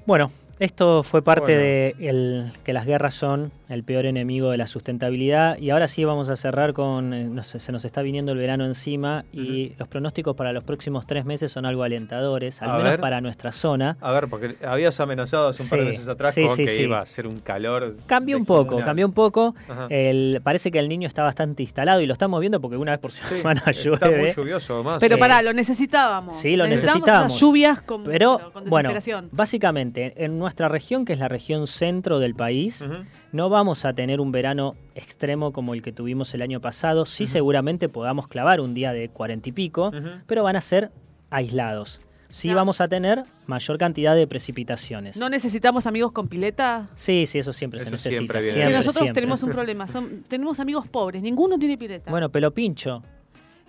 Bueno, 0.05 0.31
esto 0.61 1.01
fue 1.01 1.23
parte 1.23 1.57
de 1.57 1.95
el, 1.99 2.53
que 2.63 2.71
las 2.71 2.85
guerras 2.85 3.15
son 3.15 3.51
el 3.73 3.83
peor 3.83 4.05
enemigo 4.05 4.51
de 4.51 4.57
la 4.57 4.67
sustentabilidad 4.67 5.57
y 5.57 5.71
ahora 5.71 5.87
sí 5.87 6.05
vamos 6.05 6.29
a 6.29 6.35
cerrar 6.35 6.73
con, 6.73 7.13
eh, 7.13 7.43
se 7.43 7.71
nos 7.71 7.83
está 7.83 8.01
viniendo 8.03 8.31
el 8.31 8.37
verano 8.37 8.65
encima 8.65 9.25
y 9.33 9.73
los 9.77 9.87
pronósticos 9.87 10.35
para 10.35 10.53
los 10.53 10.63
próximos 10.63 11.05
tres 11.07 11.25
meses 11.25 11.51
son 11.51 11.65
algo 11.65 11.83
alentadores, 11.83 12.61
al 12.61 12.83
menos 12.83 12.99
para 12.99 13.19
nuestra 13.19 13.51
zona. 13.51 13.97
A 13.99 14.11
ver, 14.11 14.27
porque 14.27 14.55
habías 14.65 14.99
amenazado 14.99 15.49
hace 15.49 15.63
un 15.63 15.69
par 15.69 15.79
de 15.79 15.85
meses 15.85 16.07
atrás 16.07 16.35
con 16.35 16.55
que 16.55 16.81
iba 16.81 17.01
a 17.01 17.05
ser 17.05 17.27
un 17.27 17.39
calor. 17.39 17.97
Cambió 18.05 18.37
un 18.37 18.45
poco, 18.45 18.77
cambió 18.83 19.05
un 19.05 19.13
poco. 19.13 19.55
El, 19.89 20.39
parece 20.43 20.71
que 20.71 20.79
el 20.79 20.87
niño 20.87 21.07
está 21.07 21.23
bastante 21.23 21.63
instalado 21.63 22.01
y 22.01 22.05
lo 22.05 22.13
estamos 22.13 22.39
viendo 22.39 22.61
porque 22.61 22.77
una 22.77 22.91
vez 22.91 22.99
por 22.99 23.11
semana 23.11 23.63
llueve. 23.71 23.95
Está 23.95 24.11
muy 24.11 24.33
lluvioso 24.33 24.83
más. 24.83 24.99
Pero 24.99 25.17
pará, 25.17 25.41
lo 25.41 25.53
necesitábamos. 25.53 26.35
Sí, 26.35 26.55
lo 26.55 26.67
necesitábamos. 26.67 27.39
lluvias 27.39 27.81
con, 27.81 28.03
pero, 28.03 28.39
bueno, 28.67 28.91
básicamente 29.31 30.13
en 30.23 30.37
nuestra 30.37 30.51
nuestra 30.51 30.67
región, 30.67 31.05
que 31.05 31.13
es 31.13 31.19
la 31.19 31.29
región 31.29 31.65
centro 31.65 32.19
del 32.19 32.35
país, 32.35 32.85
no 33.31 33.49
vamos 33.49 33.85
a 33.85 33.93
tener 33.93 34.19
un 34.19 34.31
verano 34.31 34.75
extremo 34.95 35.51
como 35.51 35.73
el 35.73 35.81
que 35.81 35.91
tuvimos 35.91 36.33
el 36.33 36.41
año 36.41 36.59
pasado. 36.59 37.05
Sí, 37.05 37.25
seguramente 37.25 37.89
podamos 37.89 38.27
clavar 38.27 38.61
un 38.61 38.73
día 38.73 38.93
de 38.93 39.09
cuarenta 39.09 39.49
y 39.49 39.51
pico, 39.51 39.91
pero 40.27 40.43
van 40.43 40.55
a 40.55 40.61
ser 40.61 40.91
aislados. 41.29 42.01
Sí 42.29 42.53
vamos 42.53 42.79
a 42.79 42.87
tener 42.87 43.25
mayor 43.45 43.77
cantidad 43.77 44.15
de 44.15 44.25
precipitaciones. 44.25 45.17
¿No 45.17 45.29
necesitamos 45.29 45.85
amigos 45.85 46.13
con 46.13 46.27
pileta? 46.27 46.89
Sí, 46.95 47.25
sí, 47.25 47.39
eso 47.39 47.51
siempre 47.51 47.81
se 47.81 47.91
necesita. 47.91 48.39
nosotros 48.71 49.11
tenemos 49.13 49.43
un 49.43 49.51
problema. 49.51 49.85
tenemos 50.27 50.59
amigos 50.59 50.87
pobres, 50.87 51.21
ninguno 51.21 51.57
tiene 51.57 51.77
pileta. 51.77 52.09
Bueno, 52.09 52.29
pelo 52.29 52.51
pincho. 52.51 53.03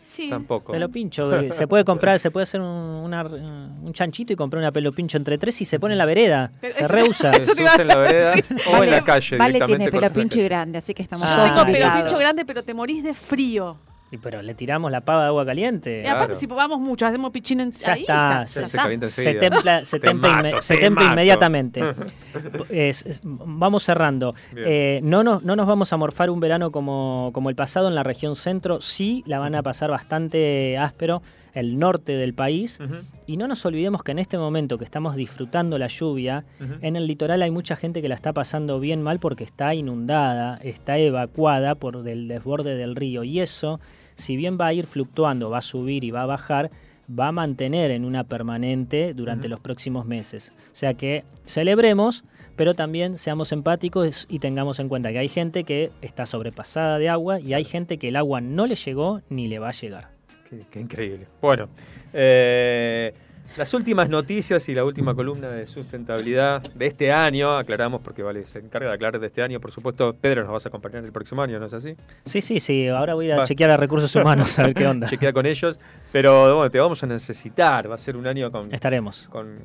Sí. 0.03 0.29
Tampoco. 0.29 0.73
Pelo 0.73 0.89
pincho. 0.89 1.35
Eh, 1.35 1.53
se 1.53 1.67
puede 1.67 1.85
comprar, 1.85 2.19
se 2.19 2.31
puede 2.31 2.43
hacer 2.43 2.61
un, 2.61 2.67
un, 2.67 3.93
chanchito 3.93 4.33
y 4.33 4.37
comprar 4.37 4.61
una 4.61 4.73
pelo 4.73 4.93
pincho 4.93 5.17
entre 5.17 5.39
tres 5.39 5.61
y 5.61 5.65
se 5.65 5.79
pone 5.79 5.95
en 5.95 5.99
la 5.99 6.05
vereda. 6.05 6.53
se 6.61 6.89
reusa. 6.89 7.33
Se 7.43 7.63
usa 7.63 7.83
en 7.83 7.87
la 7.87 7.97
vereda 7.97 8.35
o 8.73 8.83
en 8.83 8.91
la 8.91 9.03
calle. 9.03 9.37
Vale 9.37 9.61
tiene 9.61 9.91
pelo 9.91 10.13
pincho 10.13 10.41
y 10.41 10.45
grande, 10.45 10.79
así 10.79 10.95
que 10.95 11.03
estamos 11.03 11.29
Yo 11.29 11.37
tengo 11.37 11.65
pelo 11.65 11.93
pincho 11.95 12.19
grande, 12.19 12.45
pero 12.45 12.63
te 12.63 12.75
morís 12.75 13.05
de 13.05 13.15
frío. 13.15 13.79
Y 14.13 14.19
pero 14.19 14.43
le 14.43 14.55
tiramos 14.55 14.93
la 14.93 15.01
pava 15.01 15.23
de 15.23 15.27
agua 15.29 15.45
caliente. 15.45 16.03
Y 16.05 16.07
aparte, 16.07 16.37
si 16.37 16.47
vamos 16.47 16.79
mucho, 16.79 17.07
hacemos 17.07 17.31
pichín 17.33 17.61
en 17.61 17.73
ya 17.73 17.95
ahí 17.95 18.03
está, 18.03 18.43
está, 18.43 18.45
ya 18.45 18.47
se, 18.47 18.61
está. 18.63 19.09
se 19.09 19.35
templa, 19.35 19.85
se 19.85 19.99
templa, 20.01 20.29
inme- 20.43 20.61
se 20.61 20.77
templa 20.77 21.05
inmediatamente. 21.13 21.81
Es- 22.71 23.05
es- 23.07 23.21
vamos 23.25 23.83
cerrando. 23.85 24.35
Eh, 24.57 25.01
no, 25.03 25.23
nos, 25.23 25.43
no 25.43 25.57
nos 25.57 25.67
vamos 25.67 25.93
a 25.93 25.97
morfar 25.97 26.31
un 26.31 26.41
verano 26.41 26.71
como, 26.71 27.31
como 27.33 27.49
el 27.51 27.57
pasado 27.57 27.89
en 27.89 27.95
la 27.95 28.03
región 28.03 28.37
centro. 28.37 28.81
Sí, 28.81 29.23
la 29.27 29.39
van 29.39 29.55
a 29.55 29.63
pasar 29.63 29.91
bastante 29.91 30.77
áspero 30.79 31.23
el 31.55 31.79
norte 31.79 32.13
del 32.13 32.33
país. 32.33 32.79
Y 33.27 33.37
no 33.37 33.47
nos 33.47 33.65
olvidemos 33.67 34.03
que 34.03 34.13
en 34.13 34.19
este 34.19 34.39
momento 34.39 34.79
que 34.79 34.85
estamos 34.85 35.17
disfrutando 35.17 35.77
la 35.79 35.87
lluvia, 35.89 36.45
en 36.81 36.97
el 36.97 37.07
litoral 37.07 37.43
hay 37.43 37.51
mucha 37.51 37.77
gente 37.77 38.01
que 38.01 38.09
la 38.09 38.15
está 38.15 38.33
pasando 38.33 38.81
bien 38.81 39.03
mal 39.03 39.19
porque 39.21 39.45
está 39.45 39.75
inundada, 39.75 40.59
está 40.63 40.97
evacuada 40.99 41.75
por 41.75 42.09
el 42.09 42.29
desborde 42.29 42.75
del 42.77 42.97
río. 42.97 43.23
Y 43.25 43.41
eso, 43.41 43.81
si 44.23 44.37
bien 44.37 44.57
va 44.59 44.69
a 44.69 44.73
ir 44.73 44.87
fluctuando, 44.87 45.51
va 45.51 45.59
a 45.59 45.63
subir 45.63 46.05
y 46.05 46.11
va 46.11 46.23
a 46.23 46.27
bajar, 46.27 46.71
va 47.09 47.29
a 47.29 47.33
mantener 47.33 47.91
en 47.91 48.05
una 48.05 48.25
permanente 48.25 49.15
durante 49.15 49.49
los 49.49 49.61
próximos 49.61 50.07
meses. 50.07 50.53
O 50.73 50.75
sea 50.75 50.95
que 50.95 51.25
celebremos, 51.45 52.25
pero 52.57 52.75
también 52.75 53.19
seamos 53.19 53.51
empáticos 53.51 54.27
y 54.31 54.39
tengamos 54.39 54.79
en 54.79 54.89
cuenta 54.89 55.11
que 55.11 55.19
hay 55.19 55.29
gente 55.29 55.65
que 55.65 55.91
está 56.01 56.27
sobrepasada 56.27 56.99
de 56.99 57.09
agua 57.09 57.41
y 57.41 57.55
hay 57.55 57.65
gente 57.65 57.99
que 57.99 58.09
el 58.09 58.17
agua 58.17 58.41
no 58.41 58.67
le 58.67 58.77
llegó 58.77 59.21
ni 59.29 59.49
le 59.49 59.59
va 59.59 59.71
a 59.71 59.73
llegar. 59.73 60.11
Qué, 60.49 60.65
qué 60.71 60.81
increíble. 60.81 61.27
Bueno, 61.41 61.69
eh, 62.13 63.13
las 63.57 63.75
últimas 63.75 64.09
noticias 64.09 64.69
y 64.69 64.75
la 64.75 64.85
última 64.85 65.15
columna 65.15 65.49
de 65.49 65.67
sustentabilidad 65.67 66.63
de 66.63 66.87
este 66.87 67.13
año, 67.13 67.57
aclaramos 67.57 68.01
porque 68.01 68.23
vale, 68.23 68.47
se 68.47 68.59
encarga 68.59 68.89
de 68.89 68.95
aclarar 68.95 69.21
de 69.21 69.27
este 69.27 69.43
año, 69.43 69.61
por 69.61 69.71
supuesto, 69.71 70.15
Pedro 70.15 70.43
nos 70.43 70.53
vas 70.53 70.67
a 70.67 70.69
acompañar 70.69 71.05
el 71.05 71.13
próximo 71.13 71.43
año, 71.43 71.59
¿no 71.59 71.67
es 71.67 71.73
así? 71.73 71.95
Sí, 72.25 72.41
sí, 72.41 72.61
sí, 72.61 72.89
ahora 72.89 73.15
voy 73.15 73.31
a 73.31 73.39
Va. 73.39 73.45
chequear 73.45 73.71
a 73.71 73.77
recursos 73.77 74.15
humanos 74.17 74.59
a 74.59 74.65
ver 74.65 74.75
qué 74.75 74.87
onda. 74.87 75.07
Chequea 75.11 75.33
con 75.33 75.47
ellos, 75.47 75.79
pero 76.11 76.57
bueno, 76.57 76.71
te 76.71 76.79
vamos 76.79 77.03
a 77.03 77.07
necesitar, 77.07 77.91
va 77.91 77.97
a 77.97 77.99
ser 77.99 78.17
un 78.17 78.27
año 78.27 78.51
con... 78.51 78.73
Estaremos. 78.73 79.29
Con, 79.29 79.59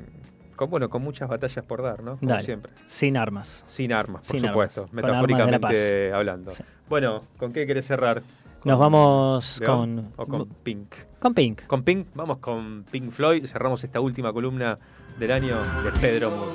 con, 0.56 0.70
bueno, 0.70 0.88
con 0.90 1.02
muchas 1.02 1.28
batallas 1.28 1.64
por 1.64 1.82
dar, 1.82 2.02
¿no? 2.02 2.16
Como 2.18 2.30
Dale. 2.30 2.42
siempre. 2.42 2.72
Sin 2.86 3.16
armas. 3.16 3.64
Sin 3.66 3.92
armas, 3.92 4.26
por 4.26 4.38
Sin 4.38 4.48
supuesto, 4.48 4.82
armas, 4.82 4.94
metafóricamente 4.94 6.12
hablando. 6.12 6.52
Bueno, 6.88 7.22
¿con 7.38 7.52
qué 7.52 7.66
querés 7.66 7.86
cerrar? 7.86 8.22
Nos 8.64 8.76
¿Con 8.76 8.80
vamos 8.80 9.60
León 9.60 10.12
con- 10.16 10.26
¿O 10.26 10.26
con 10.26 10.48
Pink? 10.62 10.94
Con 11.20 11.34
Pink. 11.34 11.66
Con 11.66 11.82
Pink, 11.84 12.08
vamos 12.14 12.38
con 12.38 12.84
Pink 12.90 13.10
Floyd. 13.12 13.46
Cerramos 13.46 13.82
esta 13.84 14.00
última 14.00 14.32
columna 14.32 14.78
del 15.18 15.30
año 15.32 15.56
de 15.84 15.92
Pedro 16.00 16.30
Moore. 16.30 16.52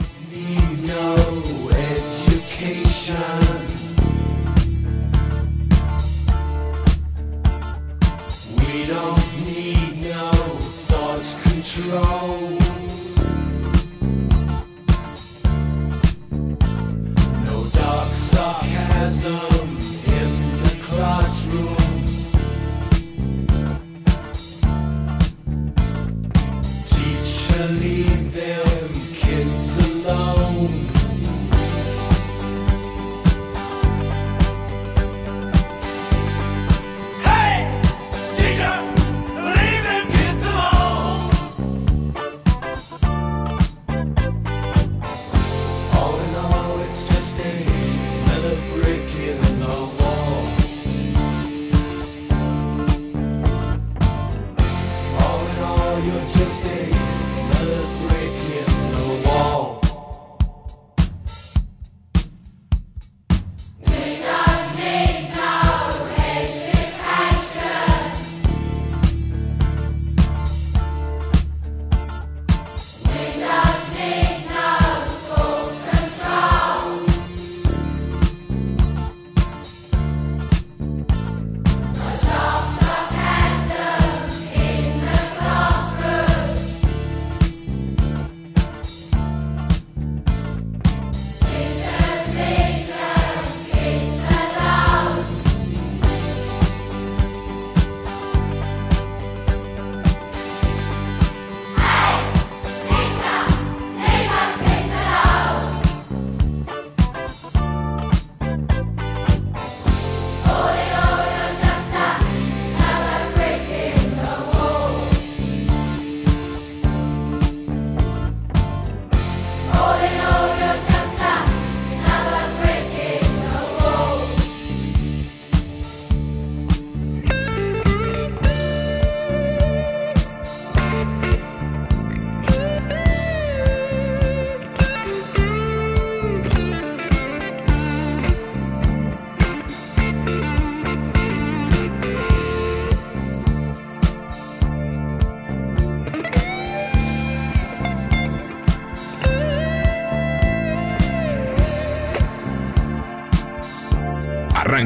dark 17.74 18.14
sarcasm 18.14 19.78
in 20.08 20.64
the 20.64 20.78
classroom. 20.86 21.83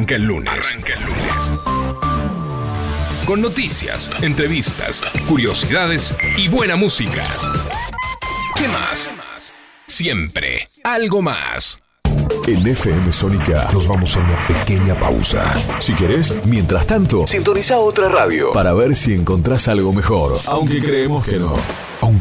Arranca 0.08 0.16
el 0.16 0.24
lunes. 0.24 0.54
Arranca 0.54 0.94
el 0.94 1.02
lunes. 1.02 1.52
Con 3.26 3.42
noticias, 3.42 4.10
entrevistas, 4.22 5.02
curiosidades 5.28 6.16
y 6.38 6.48
buena 6.48 6.78
música. 6.78 7.26
¿Qué 8.56 8.70
más? 8.70 9.12
Siempre 9.86 10.66
algo 10.86 11.22
más. 11.22 11.82
En 12.48 12.66
FM 12.66 13.12
Sónica 13.12 13.68
nos 13.74 13.86
vamos 13.90 14.16
a 14.16 14.20
una 14.20 14.48
pequeña 14.48 14.96
pausa. 14.98 15.54
Si 15.80 15.94
querés, 15.94 16.34
mientras 16.46 16.88
tanto, 16.88 17.28
sintoniza 17.28 17.80
otra 17.80 18.08
radio 18.08 18.54
para 18.54 18.74
ver 18.74 18.96
si 18.96 19.14
encontrás 19.14 19.68
algo 19.68 19.92
mejor. 19.92 20.40
Aunque 20.46 20.80
creemos 20.82 21.28
que 21.28 21.38
no. 21.38 21.54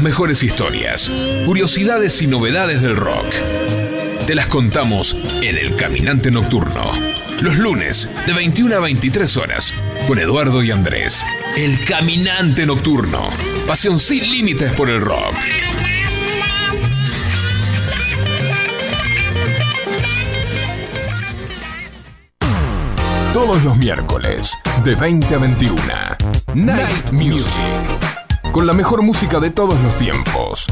Las 0.00 0.04
mejores 0.06 0.42
historias, 0.42 1.12
curiosidades 1.44 2.22
y 2.22 2.26
novedades 2.26 2.80
del 2.80 2.96
rock. 2.96 3.34
Te 4.26 4.34
las 4.34 4.46
contamos 4.46 5.14
en 5.42 5.58
El 5.58 5.76
Caminante 5.76 6.30
Nocturno. 6.30 6.90
Los 7.42 7.58
lunes, 7.58 8.08
de 8.26 8.32
21 8.32 8.76
a 8.76 8.80
23 8.80 9.36
horas, 9.36 9.74
con 10.08 10.18
Eduardo 10.18 10.62
y 10.62 10.70
Andrés. 10.70 11.22
El 11.54 11.84
Caminante 11.84 12.64
Nocturno. 12.64 13.28
Pasión 13.66 13.98
sin 13.98 14.22
límites 14.22 14.72
por 14.72 14.88
el 14.88 15.02
rock. 15.02 15.34
Todos 23.34 23.62
los 23.64 23.76
miércoles, 23.76 24.50
de 24.82 24.94
20 24.94 25.34
a 25.34 25.38
21. 25.38 25.76
Night 26.54 27.10
Music. 27.10 28.19
Con 28.52 28.66
la 28.66 28.72
mejor 28.72 29.02
música 29.02 29.38
de 29.38 29.50
todos 29.50 29.80
los 29.80 29.96
tiempos. 29.96 30.66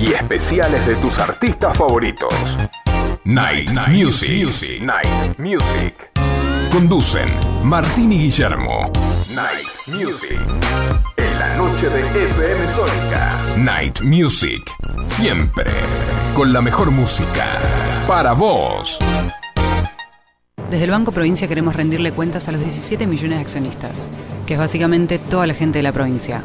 Y 0.00 0.12
especiales 0.12 0.86
de 0.86 0.94
tus 0.96 1.18
artistas 1.18 1.76
favoritos. 1.76 2.32
Night, 3.24 3.70
Music. 3.88 4.80
Night 4.80 5.36
Music. 5.36 5.94
Conducen 6.70 7.26
Martín 7.64 8.12
y 8.12 8.18
Guillermo. 8.18 8.92
Night 9.34 9.68
Music. 9.88 10.40
En 11.16 11.38
la 11.40 11.56
noche 11.56 11.88
de 11.88 12.00
FM 12.02 12.74
Sónica. 12.74 13.40
Night 13.56 14.00
Music. 14.02 14.62
Siempre. 15.04 15.72
Con 16.36 16.52
la 16.52 16.62
mejor 16.62 16.92
música. 16.92 17.46
Para 18.06 18.32
vos. 18.32 19.00
Desde 20.70 20.84
el 20.84 20.90
Banco 20.90 21.12
Provincia 21.12 21.48
queremos 21.48 21.74
rendirle 21.74 22.12
cuentas 22.12 22.46
a 22.46 22.52
los 22.52 22.60
17 22.60 23.06
millones 23.06 23.38
de 23.38 23.42
accionistas, 23.42 24.08
que 24.46 24.52
es 24.52 24.60
básicamente 24.60 25.18
toda 25.18 25.46
la 25.46 25.54
gente 25.54 25.78
de 25.78 25.82
la 25.82 25.92
provincia, 25.92 26.44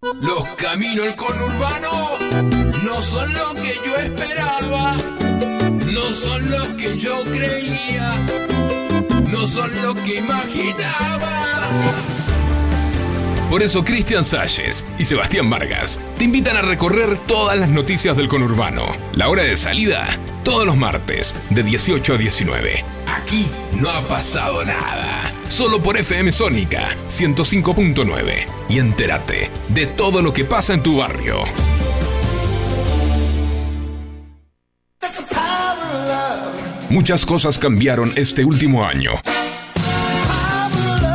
Los 0.00 0.44
caminos 0.50 1.06
del 1.06 1.16
conurbano 1.16 1.90
no 2.84 3.02
son 3.02 3.34
lo 3.34 3.52
que 3.54 3.74
yo 3.84 3.96
esperaba, 3.96 4.96
no 5.92 6.14
son 6.14 6.50
los 6.52 6.66
que 6.74 6.96
yo 6.96 7.24
creía, 7.24 8.14
no 9.28 9.44
son 9.44 9.68
lo 9.82 9.94
que 9.94 10.18
imaginaba. 10.18 11.66
Por 13.50 13.60
eso 13.60 13.84
Cristian 13.84 14.24
Salles 14.24 14.86
y 15.00 15.04
Sebastián 15.04 15.50
Vargas 15.50 16.00
te 16.16 16.22
invitan 16.22 16.56
a 16.56 16.62
recorrer 16.62 17.18
todas 17.26 17.58
las 17.58 17.68
noticias 17.68 18.16
del 18.16 18.28
conurbano. 18.28 18.86
La 19.14 19.28
hora 19.28 19.42
de 19.42 19.56
salida, 19.56 20.06
todos 20.48 20.64
los 20.64 20.78
martes, 20.78 21.36
de 21.50 21.62
18 21.62 22.14
a 22.14 22.16
19. 22.16 22.84
Aquí 23.06 23.46
no 23.78 23.90
ha 23.90 24.00
pasado 24.08 24.64
nada. 24.64 25.30
Solo 25.46 25.82
por 25.82 25.98
FM 25.98 26.32
Sónica 26.32 26.88
105.9. 27.08 28.46
Y 28.70 28.78
entérate 28.78 29.50
de 29.68 29.86
todo 29.86 30.22
lo 30.22 30.32
que 30.32 30.46
pasa 30.46 30.72
en 30.72 30.82
tu 30.82 30.96
barrio. 30.96 31.42
Muchas 36.88 37.26
cosas 37.26 37.58
cambiaron 37.58 38.10
este 38.16 38.42
último 38.42 38.86
año. 38.86 39.12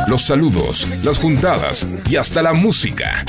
Los 0.06 0.22
saludos, 0.22 0.86
las 1.02 1.18
juntadas 1.18 1.88
y 2.08 2.14
hasta 2.14 2.40
la 2.40 2.52
música. 2.52 3.24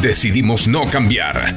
Decidimos 0.00 0.68
no 0.68 0.88
cambiar. 0.88 1.56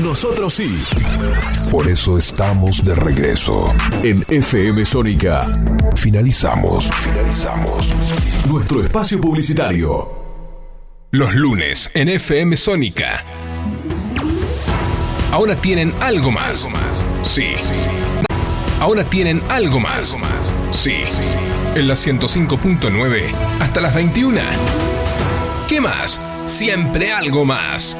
Nosotros 0.00 0.54
sí. 0.54 0.82
Por 1.70 1.86
eso 1.86 2.16
estamos 2.16 2.82
de 2.82 2.94
regreso. 2.94 3.72
En 4.02 4.24
FM 4.26 4.86
Sónica. 4.86 5.42
Finalizamos. 5.96 6.90
Finalizamos. 6.90 7.90
Nuestro 8.48 8.82
espacio 8.82 9.20
publicitario. 9.20 10.08
Los 11.10 11.34
lunes 11.34 11.90
en 11.92 12.08
FM 12.08 12.56
Sónica. 12.56 13.22
Ahora 15.30 15.56
tienen 15.56 15.92
algo 16.00 16.30
más. 16.30 16.66
Sí. 17.22 17.52
Ahora 18.80 19.04
tienen 19.04 19.42
algo 19.50 19.78
más. 19.78 20.16
Sí. 20.70 21.02
En 21.74 21.86
la 21.86 21.94
105.9 21.94 23.34
hasta 23.60 23.80
las 23.82 23.94
21. 23.94 24.40
¿Qué 25.68 25.82
más? 25.82 26.18
Siempre 26.46 27.12
algo 27.12 27.44
más. 27.44 27.96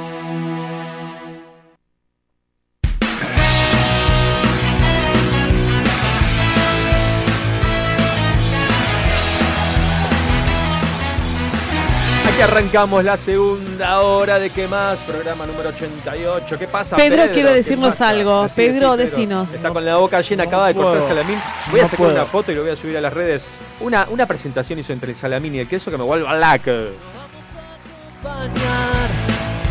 Arrancamos 12.43 13.05
la 13.05 13.17
segunda 13.17 14.01
hora 14.01 14.39
de 14.39 14.51
¿Qué 14.51 14.67
más? 14.67 14.99
Programa 15.01 15.47
número 15.47 15.69
88. 15.71 16.59
¿Qué 16.59 16.67
pasa, 16.67 16.97
Pedro, 16.97 17.23
Pedro? 17.23 17.35
quiero 17.35 17.49
¿Qué 17.51 17.55
decirnos 17.55 18.01
algo. 18.01 18.43
Decí, 18.43 18.63
decí, 18.63 18.73
Pedro, 18.73 18.97
decinos. 18.97 19.55
Está 19.55 19.71
con 19.71 19.85
la 19.85 19.97
boca 19.97 20.21
llena, 20.21 20.45
acaba 20.45 20.69
de 20.69 20.75
cortar 20.75 21.09
salamín. 21.09 21.39
Voy 21.71 21.81
a 21.81 21.85
sacar 21.85 21.99
puedo. 21.99 22.13
una 22.13 22.25
foto 22.25 22.53
y 22.53 22.55
lo 22.57 22.63
voy 22.63 22.71
a 22.73 22.77
subir 22.77 22.97
a 22.97 23.01
las 23.01 23.13
redes. 23.13 23.45
Una, 23.81 24.07
una 24.11 24.27
presentación 24.27 24.79
hizo 24.79 24.93
entre 24.93 25.13
el 25.13 25.17
salamín 25.17 25.55
y 25.55 25.61
el 25.61 25.69
queso 25.69 25.91
que 25.91 25.97
me 25.97 26.05
vuelve 26.05 26.29
a 26.29 26.35
lac. 26.35 26.67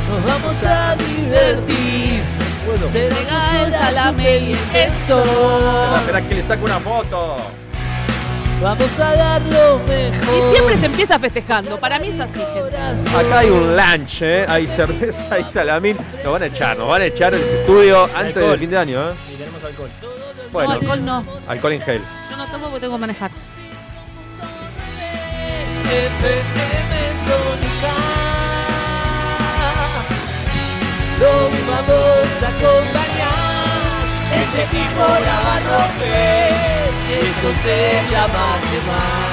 Nos 0.09 0.25
vamos 0.25 0.63
a 0.63 0.95
divertir. 0.95 2.23
Llega 2.93 3.61
el 3.61 3.67
un 3.67 3.73
salame 3.73 4.37
y 4.37 4.51
el 4.53 4.59
queso. 4.71 5.23
Espera, 5.23 5.97
espera 5.97 6.21
que 6.21 6.35
le 6.35 6.43
saco 6.43 6.65
una 6.65 6.79
foto. 6.79 7.37
Vamos 8.61 8.99
a 8.99 9.15
dar 9.15 9.41
lo 9.41 9.79
mejor. 9.79 10.35
Y 10.37 10.51
siempre 10.53 10.77
se 10.77 10.85
empieza 10.85 11.17
festejando. 11.19 11.77
Para 11.79 11.97
mí 11.97 12.07
es 12.09 12.19
así, 12.19 12.39
gente. 12.53 12.77
Acá 13.17 13.39
hay 13.39 13.49
un 13.49 13.75
lunch, 13.75 14.21
¿eh? 14.21 14.45
Hay 14.47 14.67
cerveza, 14.67 15.25
hay 15.31 15.43
salamín. 15.43 15.97
Nos 16.23 16.33
van 16.33 16.43
a 16.43 16.45
echar, 16.45 16.77
nos 16.77 16.87
van 16.87 17.01
a 17.01 17.05
echar 17.05 17.33
el 17.33 17.41
estudio 17.41 18.03
antes 18.03 18.27
Alcohol. 18.37 18.49
del 18.51 18.59
fin 18.59 18.69
de 18.69 18.77
año, 18.77 19.09
¿eh? 19.09 19.13
Y 19.33 19.35
tenemos 19.37 19.63
alcohol. 19.63 19.89
Bueno, 20.51 20.69
No, 20.69 20.75
alcohol 20.79 21.05
no. 21.05 21.25
alcohol 21.47 21.73
en 21.73 21.81
gel. 21.81 22.01
Yo 22.29 22.37
no 22.37 22.45
tomo 22.45 22.65
porque 22.65 22.79
tengo 22.81 22.95
que 22.95 23.01
manejar. 23.01 23.31
FM 25.89 27.17
Sónica. 27.17 27.93
Los 31.19 31.51
vamos 31.67 32.43
a 32.43 32.47
acompañar. 32.47 34.05
Este 34.35 34.63
equipo 34.63 35.01
la 35.25 35.39
va 35.41 35.55
a 35.55 35.59
romper. 35.59 36.90
Esto 37.11 37.53
se 37.61 38.01
llama 38.11 38.59
quemar. 38.71 39.31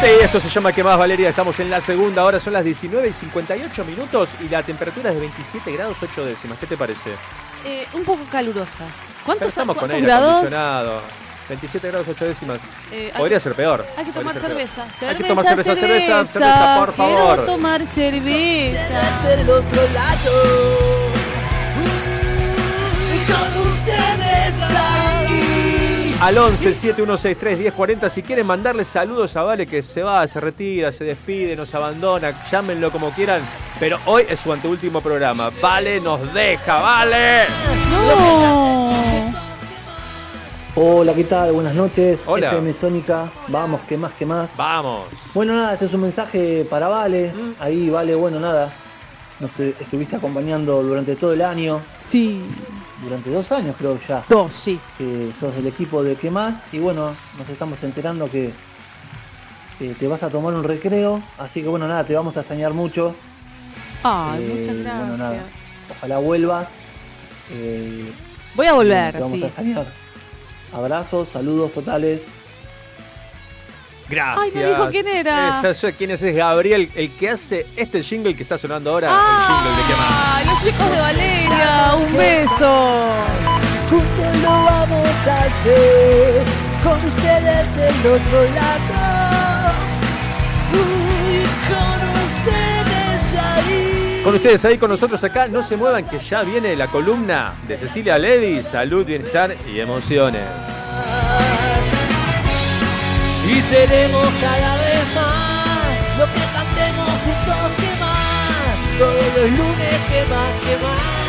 Sí, 0.00 0.06
esto 0.22 0.40
se 0.40 0.48
llama 0.48 0.72
¿Qué 0.72 0.82
más, 0.82 0.96
Valeria? 0.98 1.28
Estamos 1.28 1.58
en 1.60 1.68
la 1.68 1.80
segunda 1.80 2.24
hora, 2.24 2.40
son 2.40 2.52
las 2.54 2.64
19 2.64 3.08
y 3.08 3.12
58 3.12 3.84
minutos 3.84 4.30
y 4.40 4.48
la 4.48 4.62
temperatura 4.62 5.10
es 5.10 5.16
de 5.16 5.20
27 5.20 5.72
grados 5.72 5.98
8 6.00 6.24
décimas. 6.24 6.58
¿Qué 6.58 6.66
te 6.66 6.76
parece? 6.76 7.10
Eh, 7.66 7.86
un 7.92 8.04
poco 8.04 8.20
calurosa. 8.30 8.84
¿Cuántos 9.26 9.38
Pero 9.40 9.48
estamos 9.50 9.76
con 9.76 9.90
aire 9.90 10.06
grados? 10.06 10.28
acondicionado. 10.30 11.02
27 11.50 11.88
grados 11.88 12.06
8 12.08 12.24
décimas. 12.24 12.60
Eh, 12.92 13.12
Podría 13.16 13.36
que- 13.36 13.40
ser 13.42 13.54
peor. 13.54 13.84
Hay 13.98 14.04
que 14.06 14.12
tomar 14.12 14.38
cerveza. 14.38 14.84
Hay 15.06 15.16
que 15.16 15.24
tomar 15.24 15.44
cerveza, 15.44 15.76
cerveza, 15.76 16.24
cerveza, 16.24 16.76
por 16.78 16.94
Quiero 16.94 17.18
favor. 17.18 17.46
tomar 17.46 17.86
cerveza. 17.88 19.28
del 19.28 19.50
otro 19.50 19.82
lado. 19.92 21.09
Con 23.30 23.62
ustedes 23.62 24.62
ahí. 24.70 26.16
Al 26.20 26.36
11 26.36 26.74
7163 26.74 27.58
1040 27.58 28.10
si 28.10 28.22
quieren 28.22 28.46
mandarle 28.46 28.84
saludos 28.84 29.36
a 29.36 29.42
Vale 29.42 29.66
que 29.66 29.82
se 29.82 30.02
va, 30.02 30.26
se 30.28 30.38
retira, 30.40 30.92
se 30.92 31.04
despide, 31.04 31.56
nos 31.56 31.74
abandona, 31.74 32.32
llámenlo 32.50 32.90
como 32.90 33.10
quieran, 33.10 33.40
pero 33.78 33.98
hoy 34.06 34.24
es 34.28 34.40
su 34.40 34.52
anteúltimo 34.52 35.00
programa. 35.00 35.48
Vale 35.62 35.98
nos 36.00 36.32
deja, 36.34 36.78
Vale. 36.80 37.44
Hola, 40.76 41.14
¿qué 41.14 41.24
tal? 41.24 41.52
Buenas 41.52 41.74
noches. 41.74 42.20
Hola. 42.26 42.48
FM 42.48 42.72
Sónica. 42.72 43.28
Vamos, 43.48 43.80
que 43.88 43.96
más, 43.96 44.12
que 44.12 44.24
más. 44.24 44.50
Vamos. 44.56 45.08
Bueno, 45.34 45.54
nada, 45.54 45.72
este 45.74 45.86
es 45.86 45.94
un 45.94 46.02
mensaje 46.02 46.66
para 46.68 46.88
Vale. 46.88 47.32
Mm. 47.34 47.52
Ahí, 47.62 47.90
Vale, 47.90 48.14
bueno, 48.14 48.38
nada. 48.38 48.70
Nos 49.40 49.50
te- 49.52 49.70
estuviste 49.80 50.16
acompañando 50.16 50.82
durante 50.82 51.16
todo 51.16 51.32
el 51.32 51.42
año. 51.42 51.80
Sí. 52.00 52.40
Durante 53.02 53.30
dos 53.30 53.50
años, 53.52 53.74
creo 53.78 53.98
ya. 54.06 54.22
Dos, 54.28 54.52
sí. 54.52 54.78
Que 54.98 55.30
sos 55.38 55.54
del 55.54 55.66
equipo 55.66 56.02
de 56.02 56.16
¿Qué 56.16 56.30
más? 56.30 56.60
Y 56.72 56.78
bueno, 56.78 57.14
nos 57.38 57.48
estamos 57.48 57.82
enterando 57.82 58.30
que 58.30 58.52
eh, 59.80 59.94
te 59.98 60.06
vas 60.06 60.22
a 60.22 60.28
tomar 60.28 60.52
un 60.54 60.62
recreo. 60.64 61.22
Así 61.38 61.62
que 61.62 61.68
bueno, 61.68 61.88
nada, 61.88 62.04
te 62.04 62.14
vamos 62.14 62.36
a 62.36 62.40
extrañar 62.40 62.72
mucho. 62.74 63.14
Ay, 64.02 64.42
Eh, 64.44 64.54
muchas 64.58 64.76
gracias. 64.76 64.98
Bueno, 65.08 65.16
nada. 65.16 65.42
Ojalá 65.96 66.18
vuelvas. 66.18 66.68
Eh, 67.50 68.12
Voy 68.54 68.66
a 68.66 68.72
volver, 68.74 69.12
Te 69.14 69.20
vamos 69.20 69.38
sí. 69.38 69.44
a 69.44 69.46
extrañar. 69.46 69.86
Abrazos, 70.72 71.28
saludos 71.30 71.72
totales. 71.72 72.22
Gracias. 74.10 74.44
Ay, 74.44 74.50
me 74.54 74.64
dijo 74.66 74.88
quién 74.90 75.06
era. 75.08 75.58
Esa 75.60 75.72
soy- 75.72 75.92
quién 75.92 76.10
es, 76.10 76.22
es 76.22 76.34
Gabriel, 76.34 76.90
el 76.96 77.10
que 77.12 77.30
hace 77.30 77.66
este 77.76 78.02
jingle 78.02 78.34
que 78.34 78.42
está 78.42 78.58
sonando 78.58 78.90
ahora, 78.90 79.08
Ah. 79.10 79.62
el 79.64 79.74
jingle 79.76 79.94
de 79.94 80.50
los 80.50 80.62
chicos 80.64 80.90
de 80.90 81.00
Valeria, 81.00 81.94
un 81.94 82.16
beso. 82.16 83.04
Juntos 83.88 84.36
lo 84.42 84.50
vamos 84.50 85.26
a 85.26 85.42
hacer. 85.44 86.42
Con 86.82 87.04
ustedes 87.04 87.76
del 87.76 88.12
otro 88.12 88.44
lado. 88.54 89.72
Uy, 90.72 91.46
con 91.68 92.00
ustedes 92.24 93.40
ahí. 93.40 94.20
Con 94.24 94.34
ustedes 94.34 94.64
ahí, 94.64 94.78
con 94.78 94.90
nosotros 94.90 95.22
acá, 95.24 95.46
no 95.48 95.62
se 95.62 95.76
muevan 95.76 96.04
que 96.06 96.18
ya 96.18 96.42
viene 96.42 96.74
la 96.76 96.86
columna 96.86 97.52
de 97.68 97.76
Cecilia 97.76 98.18
Levy, 98.18 98.62
salud, 98.62 99.04
bienestar 99.04 99.54
y 99.72 99.80
emociones. 99.80 100.42
Y 103.48 103.60
seremos 103.62 104.28
cada 104.40 104.76
vez 104.76 105.14
más 105.14 106.18
lo 106.18 106.26
que 106.26 106.40
cantemos 106.52 107.08
juntos 107.24 107.70
que 107.76 108.00
más. 108.00 108.98
Todos 108.98 109.28
los 109.36 109.50
lunes 109.50 110.00
que 110.10 110.24
más, 110.28 110.60
que 110.60 110.76
más. 110.84 111.20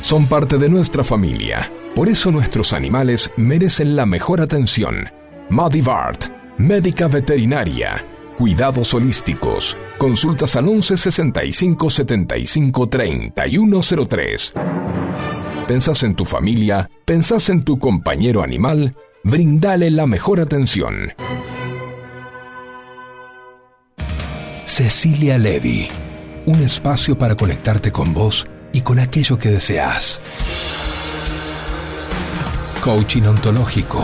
Son 0.00 0.26
parte 0.26 0.56
de 0.58 0.68
nuestra 0.68 1.02
familia. 1.04 1.70
Por 1.94 2.08
eso 2.08 2.30
nuestros 2.30 2.72
animales 2.72 3.30
merecen 3.36 3.96
la 3.96 4.06
mejor 4.06 4.40
atención. 4.40 5.10
Madivart, 5.50 6.26
médica 6.56 7.08
veterinaria. 7.08 8.04
Cuidados 8.38 8.94
holísticos. 8.94 9.76
Consultas 9.98 10.54
al 10.54 10.68
11 10.68 10.96
65 10.96 11.90
75 11.90 12.88
3103. 12.88 14.52
¿Pensás 15.66 16.04
en 16.04 16.14
tu 16.14 16.24
familia? 16.24 16.88
¿Pensás 17.04 17.50
en 17.50 17.64
tu 17.64 17.78
compañero 17.78 18.42
animal? 18.42 18.94
Brindale 19.30 19.90
la 19.90 20.06
mejor 20.06 20.40
atención. 20.40 21.12
Cecilia 24.64 25.36
Levy. 25.36 25.88
Un 26.46 26.62
espacio 26.62 27.18
para 27.18 27.34
conectarte 27.34 27.92
con 27.92 28.14
vos 28.14 28.46
y 28.72 28.80
con 28.80 28.98
aquello 28.98 29.38
que 29.38 29.50
deseas. 29.50 30.18
Coaching 32.82 33.24
ontológico. 33.24 34.02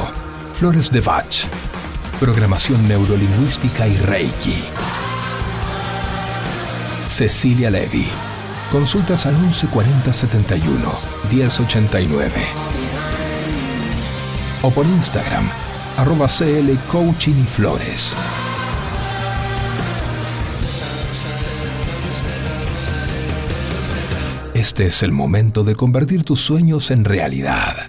Flores 0.53 0.91
de 0.91 1.01
Bach. 1.01 1.47
Programación 2.21 2.87
neurolingüística 2.87 3.89
y 3.89 3.97
Reiki. 3.97 4.63
Cecilia 7.09 7.71
Levy. 7.71 8.09
Consultas 8.71 9.25
al 9.25 9.39
1140 9.39 10.13
71 10.13 10.93
1089. 11.33 12.84
O 14.67 14.71
por 14.71 14.87
Instagram, 14.87 15.47
arroba 15.99 16.27
CL 16.27 16.75
Coaching 16.91 17.35
y 17.35 17.47
Flores. 17.47 18.17
Este 24.55 24.87
es 24.87 25.03
el 25.03 25.13
momento 25.13 25.65
de 25.65 25.77
convertir 25.77 26.25
tus 26.25 26.41
sueños 26.41 26.91
en 26.91 27.05
realidad. 27.05 27.89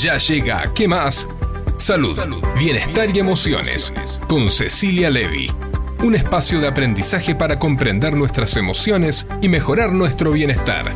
Ya 0.00 0.16
llega, 0.18 0.72
¿qué 0.74 0.86
más? 0.86 1.26
Salud, 1.84 2.18
bienestar 2.58 3.14
y 3.14 3.18
emociones 3.18 3.92
con 4.26 4.50
Cecilia 4.50 5.10
Levy. 5.10 5.50
Un 6.02 6.14
espacio 6.14 6.58
de 6.58 6.66
aprendizaje 6.66 7.34
para 7.34 7.58
comprender 7.58 8.14
nuestras 8.14 8.56
emociones 8.56 9.26
y 9.42 9.50
mejorar 9.50 9.92
nuestro 9.92 10.32
bienestar. 10.32 10.94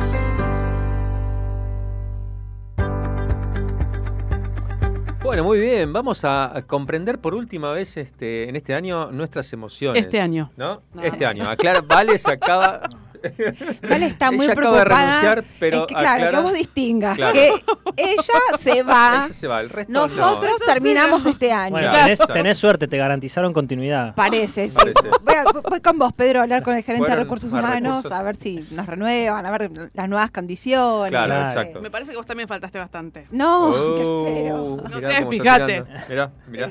Bueno, 5.21 5.43
muy 5.43 5.59
bien, 5.59 5.93
vamos 5.93 6.21
a 6.23 6.63
comprender 6.65 7.19
por 7.19 7.35
última 7.35 7.71
vez 7.71 7.95
este, 7.95 8.49
en 8.49 8.55
este 8.55 8.73
año 8.73 9.11
nuestras 9.11 9.53
emociones. 9.53 10.03
Este 10.03 10.19
año. 10.19 10.49
¿No? 10.57 10.81
No. 10.95 11.03
Este 11.03 11.23
año. 11.23 11.47
Aclara, 11.47 11.81
vale 11.81 12.17
se 12.17 12.31
acaba. 12.31 12.81
Vale 13.89 14.05
está 14.05 14.31
muy 14.31 14.45
Ella 14.45 14.53
acaba 14.53 14.77
de 14.79 14.83
preocupada. 14.85 15.05
renunciar, 15.21 15.43
pero 15.59 15.81
Es 15.81 15.87
que, 15.87 15.93
claro, 15.95 16.23
aclara- 16.25 16.29
que 16.37 16.43
vos 16.43 16.53
distingas 16.53 17.15
Claro. 17.15 17.33
que 17.33 17.51
ella 17.97 18.23
se 18.57 18.83
va. 18.83 19.23
Ella 19.25 19.33
se 19.33 19.47
va, 19.47 19.61
el 19.61 19.69
resto 19.69 19.91
no. 19.91 20.01
Nosotros 20.01 20.57
terminamos 20.65 21.25
este 21.25 21.51
año. 21.51 21.71
Bueno, 21.71 21.91
tenés, 21.91 22.19
tenés 22.19 22.57
suerte, 22.57 22.87
te 22.87 22.97
garantizaron 22.97 23.51
continuidad. 23.53 24.15
Parece, 24.15 24.69
sí. 24.69 24.75
Parece. 24.75 25.09
Voy, 25.23 25.35
a- 25.35 25.69
voy 25.69 25.79
con 25.81 25.97
vos, 25.99 26.13
Pedro, 26.13 26.39
a 26.39 26.43
hablar 26.43 26.63
con 26.63 26.75
el 26.75 26.83
gerente 26.83 27.09
de 27.09 27.15
recursos 27.15 27.51
humanos, 27.51 27.97
recursos. 28.03 28.11
a 28.11 28.23
ver 28.23 28.35
si 28.35 28.65
nos 28.71 28.85
renuevan, 28.85 29.45
a 29.45 29.51
ver 29.51 29.71
las 29.93 30.09
nuevas 30.09 30.31
condiciones. 30.31 31.11
Claro, 31.11 31.39
exacto. 31.39 31.81
Me 31.81 31.91
parece 31.91 32.11
que 32.11 32.17
vos 32.17 32.25
también 32.25 32.47
faltaste 32.47 32.79
bastante. 32.79 33.27
No, 33.31 33.69
Oh, 33.89 34.23
qué 34.25 34.31
feo. 34.31 34.77
No 34.89 35.01
sé, 35.01 35.25
fíjate. 35.27 35.83
Mirá, 36.09 36.31
mirá. 36.47 36.69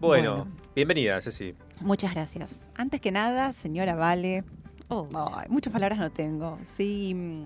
Bueno, 0.00 0.34
Bueno. 0.36 0.48
bienvenida, 0.74 1.20
Ceci. 1.20 1.54
Muchas 1.80 2.12
gracias. 2.14 2.68
Antes 2.76 3.00
que 3.00 3.10
nada, 3.10 3.52
señora 3.52 3.94
Vale, 3.94 4.44
Oh. 4.88 5.08
muchas 5.48 5.72
palabras 5.72 5.98
no 5.98 6.10
tengo. 6.10 6.58
Sí, 6.76 7.14
mm, 7.14 7.44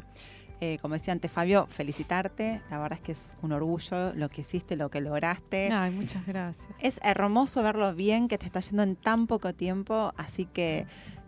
eh, 0.60 0.78
como 0.82 0.94
decía 0.94 1.12
antes 1.12 1.30
Fabio, 1.30 1.66
felicitarte. 1.70 2.60
La 2.70 2.78
verdad 2.78 2.98
es 2.98 3.04
que 3.04 3.12
es 3.12 3.34
un 3.42 3.52
orgullo 3.52 4.12
lo 4.14 4.28
que 4.28 4.40
hiciste, 4.40 4.76
lo 4.76 4.90
que 4.90 5.00
lograste. 5.00 5.70
Ay, 5.72 5.92
muchas 5.92 6.26
gracias. 6.26 6.68
Es 6.80 6.98
hermoso 7.02 7.62
verlo 7.62 7.94
bien 7.94 8.28
que 8.28 8.38
te 8.38 8.46
está 8.46 8.60
yendo 8.60 8.82
en 8.82 8.96
tan 8.96 9.26
poco 9.26 9.54
tiempo, 9.54 10.12
así 10.16 10.46
que 10.46 10.86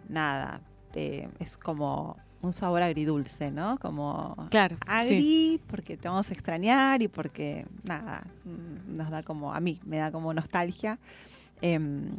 nada, 0.08 0.60
es 0.94 1.56
como 1.56 2.16
un 2.42 2.52
sabor 2.54 2.82
agridulce, 2.82 3.50
¿no? 3.50 3.78
Como 3.78 4.48
Claro, 4.50 4.76
agri 4.86 5.60
porque 5.66 5.96
te 5.96 6.08
vamos 6.08 6.30
a 6.30 6.32
extrañar 6.32 7.02
y 7.02 7.08
porque 7.08 7.66
nada, 7.84 8.24
mm, 8.44 8.96
nos 8.96 9.10
da 9.10 9.22
como, 9.22 9.52
a 9.52 9.60
mí 9.60 9.78
me 9.84 9.98
da 9.98 10.10
como 10.10 10.32
nostalgia. 10.32 10.98
Em, 11.60 12.16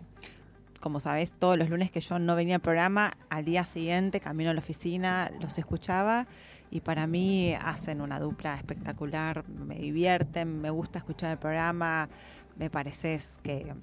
como 0.82 1.00
sabes, 1.00 1.32
todos 1.32 1.58
los 1.58 1.70
lunes 1.70 1.92
que 1.92 2.02
yo 2.02 2.20
no 2.20 2.36
venía 2.36 2.56
al 2.56 2.62
programa, 2.62 3.14
al 3.30 3.46
día 3.46 3.64
siguiente 3.64 4.20
camino 4.20 4.50
a 4.50 4.54
la 4.54 4.60
oficina, 4.60 5.32
los 5.40 5.58
escuchaba 5.58 6.28
y 6.70 6.82
para 6.82 7.08
mí 7.08 7.54
hacen 7.54 8.02
una 8.02 8.20
dupla 8.20 8.56
espectacular, 8.56 9.48
me 9.48 9.76
divierten, 9.76 10.60
me 10.60 10.70
gusta 10.70 11.00
escuchar 11.00 11.32
el 11.32 11.38
programa, 11.38 12.10
me 12.58 12.70
pareces 12.70 13.38
que, 13.44 13.74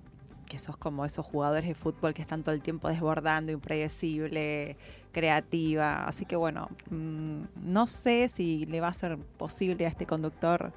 que 0.46 0.58
sos 0.58 0.76
como 0.76 1.04
esos 1.04 1.24
jugadores 1.24 1.68
de 1.68 1.74
fútbol 1.74 2.14
que 2.14 2.22
están 2.22 2.42
todo 2.42 2.54
el 2.54 2.62
tiempo 2.62 2.88
desbordando, 2.88 3.52
impredecible, 3.52 4.76
creativa, 5.12 6.04
así 6.04 6.24
que 6.24 6.36
bueno, 6.36 6.68
mm, 6.90 7.42
no 7.62 7.86
sé 7.86 8.28
si 8.28 8.66
le 8.66 8.80
va 8.80 8.88
a 8.88 8.92
ser 8.92 9.16
posible 9.18 9.86
a 9.86 9.88
este 9.88 10.06
conductor 10.06 10.72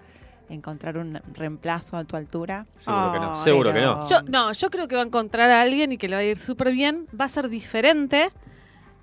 encontrar 0.49 0.97
un 0.97 1.19
reemplazo 1.33 1.97
a 1.97 2.03
tu 2.03 2.15
altura. 2.15 2.65
Seguro 2.75 3.13
que 3.13 3.19
no, 3.19 3.35
seguro 3.37 3.73
que 3.73 3.81
no. 3.81 4.09
Yo, 4.09 4.17
no, 4.27 4.51
yo 4.51 4.69
creo 4.69 4.87
que 4.87 4.95
va 4.95 5.01
a 5.01 5.05
encontrar 5.05 5.49
a 5.49 5.61
alguien 5.61 5.91
y 5.91 5.97
que 5.97 6.07
le 6.07 6.15
va 6.15 6.21
a 6.21 6.25
ir 6.25 6.37
súper 6.37 6.71
bien. 6.71 7.07
Va 7.19 7.25
a 7.25 7.29
ser 7.29 7.49
diferente. 7.49 8.31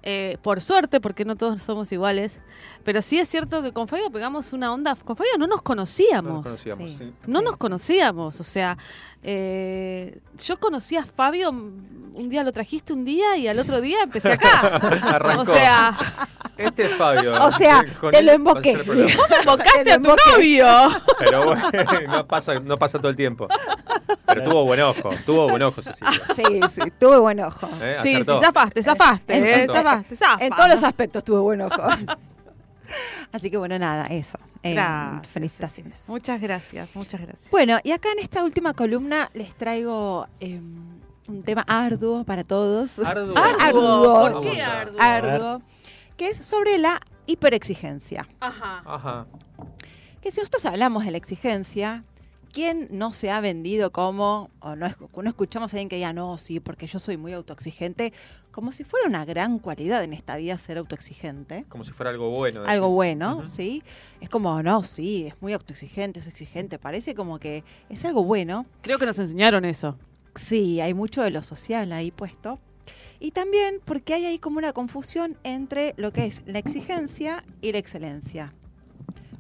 Eh, 0.05 0.39
por 0.43 0.61
suerte, 0.61 1.01
porque 1.01 1.25
no 1.25 1.37
todos 1.37 1.61
somos 1.61 1.91
iguales. 1.93 2.41
Pero 2.85 3.03
sí 3.03 3.19
es 3.19 3.29
cierto 3.29 3.63
que 3.63 3.73
con 3.73 3.89
Fabio 3.89 4.11
pegamos 4.11 4.53
una 4.53 4.73
onda. 4.73 4.95
Con 4.95 5.17
Fabio 5.17 5.33
no 5.39 5.47
nos 5.47 5.63
conocíamos. 5.63 6.25
No 6.25 6.35
nos 6.35 6.45
conocíamos, 6.45 6.91
sí. 6.99 7.13
No 7.27 7.43
nos 7.43 7.57
conocíamos. 7.57 8.41
O 8.41 8.45
sea, 8.45 8.79
eh, 9.23 10.19
yo 10.45 10.59
conocí 10.59 10.97
a 10.97 11.05
Fabio, 11.05 11.51
un 11.51 12.29
día 12.29 12.43
lo 12.43 12.53
trajiste 12.53 12.93
un 12.93 13.05
día 13.05 13.37
y 13.37 13.49
al 13.49 13.59
otro 13.59 13.81
día 13.81 13.99
empecé 14.03 14.33
acá. 14.33 14.61
Arrancó. 15.15 15.43
O 15.43 15.45
sea, 15.55 15.97
Este 16.57 16.87
es 16.87 16.93
Fabio. 16.95 17.45
O 17.45 17.51
sea, 17.53 17.85
Con 18.01 18.11
te 18.11 18.23
lo 18.23 18.27
va 18.29 18.33
a 18.33 18.35
emboqué. 18.35 18.71
ser 18.73 18.81
el 18.81 18.85
programa. 18.87 19.13
¿Cómo 19.17 19.41
embocaste 19.41 19.85
Te 19.85 19.91
lo 19.91 20.13
a 20.13 20.17
tu 20.17 20.31
novio? 20.33 20.67
Pero 21.19 21.45
bueno, 21.45 21.71
no 22.09 22.27
pasa, 22.27 22.61
no 22.61 22.77
pasa 22.77 22.99
todo 22.99 23.09
el 23.11 23.17
tiempo. 23.17 23.47
Pero 24.27 24.45
tuvo 24.45 24.65
buen 24.65 24.81
ojo, 24.81 25.11
tuvo 25.25 25.49
buen 25.49 25.63
ojo, 25.63 25.81
Cecilia. 25.83 26.13
Sí, 26.35 26.61
sí, 26.71 26.93
tuve 26.99 27.19
buen 27.19 27.41
ojo. 27.41 27.69
¿Eh? 27.81 27.97
Sí, 28.03 28.17
sí, 28.17 28.25
zafaste, 28.41 28.83
zafaste, 28.83 29.37
En- 29.37 29.47
eh, 29.47 29.67
zafaste, 29.73 30.17
zafa. 30.17 30.45
En 30.45 30.51
todos 30.55 30.69
los 30.69 30.83
aspectos 30.83 31.25
tuve 31.25 31.41
buen 31.41 31.61
ojo. 31.63 31.83
Así 33.33 33.51
que 33.51 33.57
bueno, 33.57 33.79
nada, 33.79 34.07
eso. 34.07 34.39
Eh, 34.63 34.75
Gracias, 34.75 35.29
felicitaciones. 35.29 36.01
Muchas 36.07 36.41
gracias, 36.41 36.95
muchas 36.97 37.21
gracias. 37.21 37.51
Bueno, 37.51 37.79
y 37.85 37.93
acá 37.93 38.11
en 38.13 38.19
esta 38.21 38.43
última 38.43 38.75
columna 38.75 39.29
les 39.35 39.55
traigo 39.55 40.27
eh, 40.41 40.61
un 41.29 41.43
tema 41.45 41.65
arduo 41.67 42.25
para 42.25 42.45
todos. 42.45 42.99
Arduo. 42.99 43.35
Arduo. 43.61 44.31
¿Por 44.33 44.41
qué 44.43 44.63
arduo? 44.63 45.01
Arduo. 45.01 45.63
Que 46.17 46.29
es 46.29 46.39
sobre 46.39 46.79
la 46.79 47.01
hiperexigencia. 47.27 48.27
Ajá. 48.41 48.83
Ajá. 48.85 49.27
Que 50.21 50.33
si 50.33 50.41
nosotros 50.41 50.65
hablamos 50.67 51.05
de 51.05 51.13
la 51.13 51.19
exigencia, 51.19 52.03
¿quién 52.53 52.89
no 52.91 53.13
se 53.13 53.31
ha 53.31 53.41
vendido 53.41 53.93
como, 53.93 54.51
o 54.61 54.77
no, 54.77 54.87
es- 54.87 54.97
no 55.01 55.29
escuchamos 55.29 55.73
a 55.73 55.77
alguien 55.77 55.89
que 55.89 55.97
diga, 55.97 56.13
no, 56.13 56.39
sí, 56.39 56.61
porque 56.61 56.87
yo 56.87 56.99
soy 56.99 57.17
muy 57.17 57.33
autoexigente, 57.33 58.13
como 58.51 58.73
si 58.73 58.85
fuera 58.85 59.07
una 59.09 59.25
gran 59.25 59.59
cualidad 59.59 60.03
en 60.03 60.13
esta 60.13 60.37
vida 60.37 60.59
ser 60.59 60.79
autoexigente? 60.79 61.65
Como 61.69 61.85
si 61.85 61.93
fuera 61.93 62.11
algo 62.11 62.31
bueno. 62.31 62.63
algo 62.67 62.87
decís. 62.87 62.95
bueno. 62.95 63.49
¿sí? 63.49 63.83
Es 64.21 64.29
como, 64.29 64.63
no, 64.63 64.83
sí, 64.83 65.27
es 65.27 65.41
muy 65.41 65.53
autoexigente, 65.53 66.21
es 66.21 66.27
exigente, 66.27 66.79
parece 66.79 67.15
como 67.15 67.39
que 67.39 67.63
es 67.89 68.05
algo 68.05 68.25
bueno. 68.25 68.67
Creo 68.83 68.99
que 68.99 69.07
nos 69.07 69.19
enseñaron 69.19 69.65
eso. 69.65 69.97
Sí, 70.35 70.81
hay 70.81 70.95
mucho 70.95 71.23
de 71.23 71.31
lo 71.31 71.43
social 71.43 71.93
ahí 71.93 72.11
puesto. 72.11 72.59
Y 73.21 73.33
también 73.33 73.81
porque 73.85 74.15
hay 74.15 74.27
ahí 74.27 74.39
como 74.39 74.59
una 74.59 74.73
confusión 74.73 75.37
entre 75.43 75.93
lo 75.97 76.13
que 76.13 76.27
es 76.27 76.43
la 76.47 76.61
exigencia 76.61 77.43
y 77.61 77.73
la 77.73 77.79
excelencia. 77.79 78.55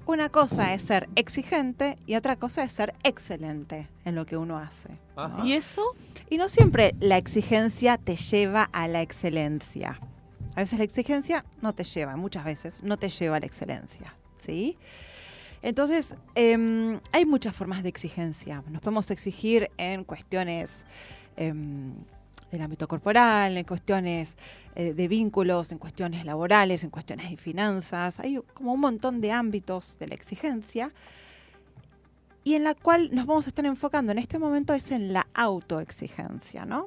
Una 0.09 0.31
cosa 0.31 0.73
es 0.73 0.81
ser 0.81 1.07
exigente 1.17 1.95
y 2.07 2.15
otra 2.15 2.37
cosa 2.37 2.65
es 2.65 2.73
ser 2.73 2.95
excelente 3.05 3.89
en 4.07 4.15
lo 4.15 4.25
que 4.25 4.39
uno 4.39 4.57
hace. 4.57 4.89
¿Y 5.45 5.53
eso? 5.53 5.95
Y 6.31 6.39
no 6.39 6.49
siempre 6.49 6.95
la 6.99 7.19
exigencia 7.19 7.99
te 7.99 8.17
lleva 8.17 8.71
a 8.73 8.89
la 8.89 9.03
excelencia. 9.03 10.01
A 10.57 10.61
veces 10.61 10.79
la 10.79 10.87
exigencia 10.87 11.45
no 11.61 11.75
te 11.75 11.85
lleva, 11.85 12.17
muchas 12.17 12.47
veces 12.47 12.83
no 12.83 12.97
te 12.97 13.11
lleva 13.11 13.37
a 13.37 13.41
la 13.41 13.45
excelencia. 13.45 14.15
¿Sí? 14.39 14.79
Entonces, 15.61 16.15
em, 16.35 17.01
hay 17.13 17.27
muchas 17.27 17.55
formas 17.55 17.83
de 17.83 17.91
exigencia. 17.91 18.65
Nos 18.71 18.81
podemos 18.81 19.11
exigir 19.11 19.71
en 19.77 20.05
cuestiones 20.05 20.87
em, 21.37 21.93
del 22.51 22.63
ámbito 22.63 22.89
corporal, 22.89 23.57
en 23.57 23.65
cuestiones 23.65 24.37
eh, 24.75 24.95
de 24.95 25.09
vínculos, 25.09 25.73
en 25.73 25.79
cuestiones 25.79 26.25
laborales, 26.25 26.85
en 26.85 26.91
cuestiones 26.91 27.31
de 27.31 27.37
finanzas. 27.37 28.21
Hay 28.21 28.41
como 28.55 28.73
un 28.73 28.81
montón 28.81 29.21
de 29.21 29.33
ámbitos 29.33 29.99
de 29.99 30.09
la 30.09 30.15
exigencia 30.15 30.93
y 32.45 32.55
en 32.55 32.65
la 32.65 32.75
cual 32.75 33.11
nos 33.13 33.27
vamos 33.27 33.47
a 33.47 33.51
estar 33.51 33.67
enfocando 33.67 34.13
en 34.13 34.19
este 34.19 34.39
momento 34.39 34.73
es 34.73 34.91
en 34.91 35.13
la 35.13 35.27
autoexigencia, 35.35 36.65
¿no? 36.65 36.87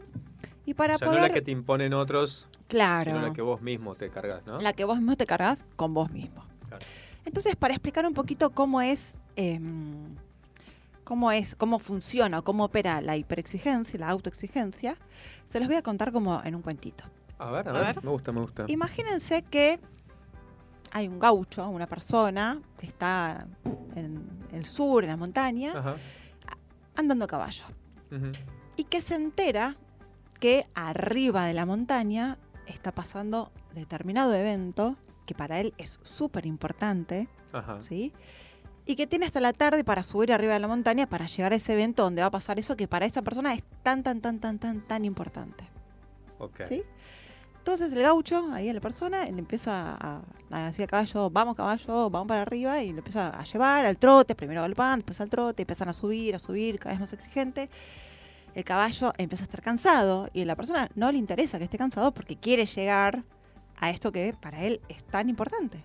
Y 0.66 0.74
para 0.74 0.95
o 0.95 0.97
sea, 0.97 1.07
poder... 1.07 1.22
no 1.22 1.28
la 1.28 1.34
que 1.34 1.41
te 1.41 1.51
imponen 1.51 1.93
otros, 1.93 2.47
Claro. 2.68 3.12
sino 3.12 3.28
la 3.28 3.34
que 3.34 3.41
vos 3.41 3.62
mismo 3.62 3.95
te 3.95 4.09
cargas, 4.09 4.45
¿no? 4.45 4.59
La 4.59 4.74
que 4.74 4.86
vos 4.86 4.97
mismo 4.97 5.18
te 5.18 5.26
cargas 5.26 5.66
con 5.76 5.93
vos 5.93 6.09
mismo. 6.09 6.45
Claro. 6.70 6.86
Entonces, 7.26 7.55
para 7.55 7.74
explicar 7.74 8.05
un 8.05 8.14
poquito 8.14 8.51
cómo 8.51 8.82
es, 8.82 9.18
em, 9.36 10.16
cómo 11.12 11.30
es, 11.34 11.55
cómo 11.55 11.78
funciona 11.78 12.39
o 12.39 12.43
cómo 12.45 12.64
opera 12.64 13.01
la 13.01 13.18
hiperexigencia, 13.18 13.99
la 13.99 14.07
autoexigencia, 14.07 14.95
se 15.45 15.59
los 15.59 15.68
voy 15.68 15.76
a 15.76 15.82
contar 15.82 16.14
como 16.14 16.41
en 16.45 16.55
un 16.55 16.62
cuentito. 16.62 17.03
A 17.38 17.51
ver, 17.51 17.68
a, 17.68 17.72
A 17.72 17.74
ver. 17.74 17.95
ver. 17.95 18.03
me 18.05 18.12
gusta, 18.12 18.32
me 18.32 18.39
gusta. 18.39 18.64
Imagínense 18.70 19.41
que 19.41 19.78
hay 20.93 21.09
un 21.09 21.20
gaucho, 21.20 21.68
una 21.68 21.86
persona 21.86 22.62
que 22.80 22.88
está 22.88 23.45
en 23.97 24.26
el 24.53 24.66
sur, 24.66 25.03
en 25.03 25.09
la 25.09 25.18
montaña, 25.18 25.74
Ajá. 25.78 25.95
andando 26.95 27.26
a 27.26 27.28
caballo. 27.28 27.66
Y 28.78 28.86
que 28.86 29.01
se 29.01 29.16
entera 29.16 29.76
que 30.39 30.64
arriba 30.76 31.43
de 31.45 31.53
la 31.53 31.66
montaña 31.66 32.38
está 32.68 32.93
pasando 32.93 33.51
determinado 33.76 34.34
evento 34.34 34.95
que 35.26 35.36
para 35.36 35.59
él 35.59 35.74
es 35.78 35.99
súper 36.03 36.45
importante. 36.45 37.28
¿sí? 37.82 38.14
Y 38.86 38.95
que 38.95 39.07
tiene 39.07 39.25
hasta 39.25 39.39
la 39.39 39.53
tarde 39.53 39.84
para 39.84 40.03
subir 40.03 40.34
arriba 40.34 40.53
de 40.53 40.59
la 40.59 40.67
montaña 40.67 41.07
para 41.07 41.27
llegar 41.27 41.53
a 41.53 41.55
ese 41.55 41.73
evento 41.73 42.03
donde 42.03 42.21
va 42.21 42.27
a 42.27 42.32
pasar 42.32 42.59
eso 42.59 42.75
que 42.75 42.88
para 42.88 43.05
esa 43.05 43.21
persona 43.21 43.53
es 43.53 43.63
tan, 43.84 44.03
tan, 44.03 44.21
tan, 44.21 44.39
tan, 44.39 44.57
tan, 44.59 44.82
tan 44.82 45.05
importante, 45.05 45.63
Ok. 46.39 46.61
¿sí? 46.67 46.84
Entonces 47.59 47.93
el 47.93 48.01
gaucho, 48.01 48.51
ahí 48.53 48.69
a 48.69 48.73
la 48.73 48.82
persona, 48.82 49.23
le 49.25 49.38
empieza 49.38 49.95
a, 49.95 50.21
a 50.49 50.65
decir 50.65 50.82
al 50.82 50.89
caballo, 50.89 51.29
vamos 51.29 51.55
caballo, 51.55 52.09
vamos 52.09 52.27
para 52.27 52.41
arriba, 52.41 52.82
y 52.82 52.91
lo 52.91 52.97
empieza 52.97 53.29
a 53.29 53.43
llevar 53.43 53.86
al 53.86 53.97
trote, 53.97 54.34
primero 54.34 54.63
galopando, 54.63 54.97
después 54.97 55.21
al 55.21 55.29
trote, 55.29 55.61
empiezan 55.61 55.88
a 55.88 55.93
subir, 55.93 56.34
a 56.34 56.39
subir, 56.39 56.79
cada 56.79 56.93
vez 56.93 56.99
más 56.99 57.13
exigente. 57.13 57.69
El 58.55 58.63
caballo 58.63 59.13
empieza 59.17 59.43
a 59.43 59.45
estar 59.45 59.61
cansado 59.61 60.27
y 60.34 60.41
a 60.41 60.45
la 60.45 60.55
persona 60.55 60.89
no 60.95 61.11
le 61.11 61.19
interesa 61.19 61.59
que 61.59 61.65
esté 61.65 61.77
cansado 61.77 62.11
porque 62.13 62.36
quiere 62.36 62.65
llegar 62.65 63.23
a 63.77 63.91
esto 63.91 64.11
que 64.11 64.36
para 64.41 64.63
él 64.63 64.82
es 64.89 65.03
tan 65.03 65.29
importante. 65.29 65.84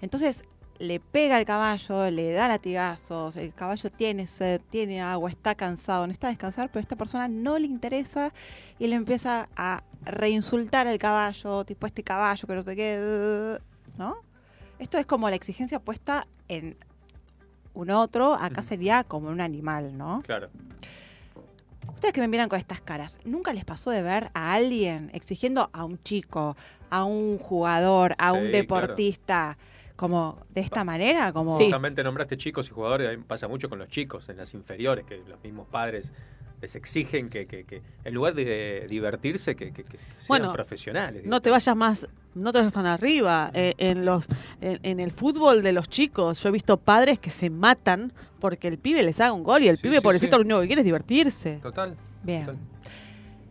Entonces 0.00 0.44
le 0.78 1.00
pega 1.00 1.36
al 1.36 1.44
caballo, 1.44 2.10
le 2.10 2.32
da 2.32 2.48
latigazos, 2.48 3.36
el 3.36 3.52
caballo 3.54 3.90
tiene 3.90 4.26
sed, 4.26 4.60
tiene 4.70 5.02
agua, 5.02 5.30
está 5.30 5.54
cansado, 5.54 6.06
necesita 6.06 6.28
descansar, 6.28 6.68
pero 6.68 6.80
a 6.80 6.82
esta 6.82 6.96
persona 6.96 7.28
no 7.28 7.58
le 7.58 7.66
interesa 7.66 8.32
y 8.78 8.86
le 8.86 8.96
empieza 8.96 9.48
a 9.56 9.82
reinsultar 10.04 10.86
al 10.86 10.98
caballo, 10.98 11.64
tipo 11.64 11.86
este 11.86 12.02
caballo 12.02 12.46
que 12.46 12.54
no 12.54 12.62
sé 12.62 12.76
qué, 12.76 13.58
¿no? 13.98 14.16
Esto 14.78 14.98
es 14.98 15.06
como 15.06 15.30
la 15.30 15.36
exigencia 15.36 15.80
puesta 15.80 16.26
en 16.48 16.76
un 17.74 17.90
otro, 17.90 18.34
acá 18.34 18.62
sería 18.62 19.04
como 19.04 19.28
un 19.28 19.40
animal, 19.40 19.96
¿no? 19.96 20.22
Claro. 20.24 20.48
Ustedes 21.94 22.12
que 22.12 22.20
me 22.20 22.28
miran 22.28 22.48
con 22.48 22.58
estas 22.58 22.80
caras, 22.80 23.18
¿nunca 23.24 23.52
les 23.52 23.64
pasó 23.64 23.90
de 23.90 24.02
ver 24.02 24.30
a 24.34 24.52
alguien 24.52 25.10
exigiendo 25.14 25.70
a 25.72 25.84
un 25.84 26.02
chico, 26.02 26.56
a 26.90 27.04
un 27.04 27.38
jugador, 27.38 28.14
a 28.18 28.32
Sí, 28.32 28.38
un 28.38 28.52
deportista, 28.52 29.56
como 29.96 30.38
de 30.50 30.60
esta 30.60 30.84
manera? 30.84 31.32
Como... 31.32 31.56
Justamente 31.56 32.04
nombraste 32.04 32.36
chicos 32.36 32.68
y 32.68 32.70
jugadores, 32.72 33.08
ahí 33.10 33.16
pasa 33.16 33.48
mucho 33.48 33.68
con 33.68 33.78
los 33.78 33.88
chicos 33.88 34.28
en 34.28 34.36
las 34.36 34.54
inferiores, 34.54 35.04
que 35.06 35.18
los 35.26 35.42
mismos 35.42 35.66
padres 35.68 36.12
les 36.60 36.74
exigen 36.74 37.28
que, 37.28 37.46
que- 37.46 37.64
que 37.64 37.82
en 38.04 38.14
lugar 38.14 38.34
de 38.34 38.86
divertirse, 38.88 39.56
que, 39.56 39.72
que- 39.72 39.84
que 39.84 39.98
sean 39.98 40.26
Bueno, 40.28 40.52
profesionales. 40.52 41.22
No 41.26 41.40
te 41.42 41.50
vayas 41.50 41.76
más, 41.76 42.08
no 42.34 42.50
te 42.52 42.58
vayas 42.58 42.72
tan 42.72 42.86
arriba. 42.86 43.50
Eh, 43.52 43.74
en 43.78 44.04
los, 44.06 44.26
en, 44.62 44.80
en 44.82 45.00
el 45.00 45.10
fútbol 45.12 45.62
de 45.62 45.72
los 45.72 45.88
chicos, 45.90 46.42
yo 46.42 46.48
he 46.48 46.52
visto 46.52 46.78
padres 46.78 47.18
que 47.18 47.28
se 47.30 47.50
matan 47.50 48.12
porque 48.40 48.68
el 48.68 48.78
pibe 48.78 49.02
les 49.02 49.20
haga 49.20 49.32
un 49.34 49.42
gol 49.42 49.62
y 49.64 49.68
el 49.68 49.76
Sí, 49.76 49.82
pibe, 49.82 49.96
sí, 49.96 50.00
pobrecito, 50.02 50.36
sí. 50.36 50.38
lo 50.38 50.46
único 50.46 50.60
que 50.62 50.66
quiere 50.66 50.80
es 50.80 50.86
divertirse. 50.86 51.58
Total. 51.62 51.94
Bien. 52.22 52.46
total. 52.46 52.60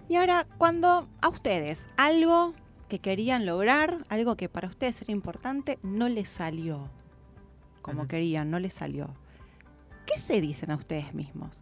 Y 0.09 0.15
ahora, 0.17 0.45
cuando 0.57 1.07
a 1.21 1.29
ustedes 1.29 1.87
algo 1.97 2.53
que 2.89 2.99
querían 2.99 3.45
lograr, 3.45 3.97
algo 4.09 4.35
que 4.35 4.47
para 4.49 4.67
ustedes 4.67 5.01
era 5.01 5.11
importante, 5.11 5.79
no 5.83 6.07
les 6.09 6.27
salió 6.29 6.89
como 7.81 8.07
querían, 8.07 8.49
no 8.49 8.57
les 8.59 8.73
salió. 8.73 9.09
¿Qué 10.07 10.19
se 10.19 10.41
dicen 10.41 10.71
a 10.71 10.75
ustedes 10.75 11.13
mismos? 11.13 11.61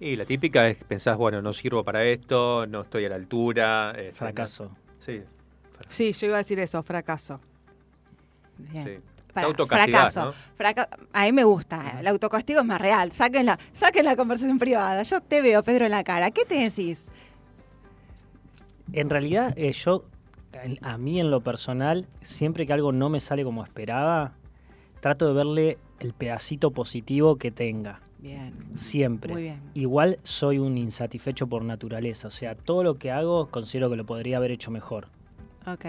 Y 0.00 0.14
la 0.16 0.24
típica 0.26 0.68
es 0.68 0.78
que 0.78 0.84
pensás, 0.84 1.16
bueno, 1.16 1.40
no 1.42 1.52
sirvo 1.52 1.82
para 1.84 2.04
esto, 2.04 2.66
no 2.66 2.82
estoy 2.82 3.04
a 3.06 3.08
la 3.08 3.16
altura. 3.16 3.90
este, 3.90 4.12
Fracaso. 4.12 4.70
Sí, 5.04 5.22
Sí, 5.88 6.12
yo 6.12 6.26
iba 6.26 6.36
a 6.36 6.38
decir 6.38 6.58
eso, 6.60 6.82
fracaso. 6.82 7.40
Bien. 8.58 8.84
sí. 8.84 8.92
Para- 9.32 9.46
La 9.46 9.50
autocastigas, 9.50 10.12
fracaso. 10.12 10.24
¿no? 10.26 10.32
Fraca- 10.56 10.88
a 11.12 11.24
mí 11.24 11.32
me 11.32 11.44
gusta. 11.44 12.00
El 12.00 12.06
autocastigo 12.08 12.60
es 12.60 12.66
más 12.66 12.80
real. 12.80 13.12
Saquen 13.12 13.46
la, 13.46 13.58
saquen 13.72 14.04
la 14.04 14.16
conversación 14.16 14.58
privada. 14.58 15.02
Yo 15.02 15.20
te 15.20 15.40
veo, 15.42 15.62
Pedro, 15.62 15.84
en 15.84 15.92
la 15.92 16.02
cara. 16.04 16.30
¿Qué 16.30 16.44
te 16.44 16.56
decís? 16.56 17.04
En 18.92 19.10
realidad, 19.10 19.52
eh, 19.56 19.72
yo, 19.72 20.04
a 20.82 20.98
mí 20.98 21.20
en 21.20 21.30
lo 21.30 21.40
personal, 21.42 22.06
siempre 22.20 22.66
que 22.66 22.72
algo 22.72 22.92
no 22.92 23.08
me 23.10 23.20
sale 23.20 23.44
como 23.44 23.62
esperaba, 23.64 24.32
trato 25.00 25.26
de 25.28 25.34
verle 25.34 25.78
el 26.00 26.12
pedacito 26.14 26.70
positivo 26.70 27.36
que 27.36 27.50
tenga. 27.50 28.00
Bien. 28.18 28.52
Siempre. 28.74 29.32
Muy 29.32 29.42
bien. 29.42 29.60
Igual 29.74 30.18
soy 30.24 30.58
un 30.58 30.76
insatisfecho 30.76 31.46
por 31.46 31.62
naturaleza. 31.64 32.28
O 32.28 32.30
sea, 32.32 32.54
todo 32.56 32.82
lo 32.82 32.94
que 32.98 33.10
hago 33.12 33.46
considero 33.48 33.88
que 33.90 33.96
lo 33.96 34.04
podría 34.06 34.38
haber 34.38 34.50
hecho 34.50 34.70
mejor. 34.72 35.06
Ok. 35.66 35.84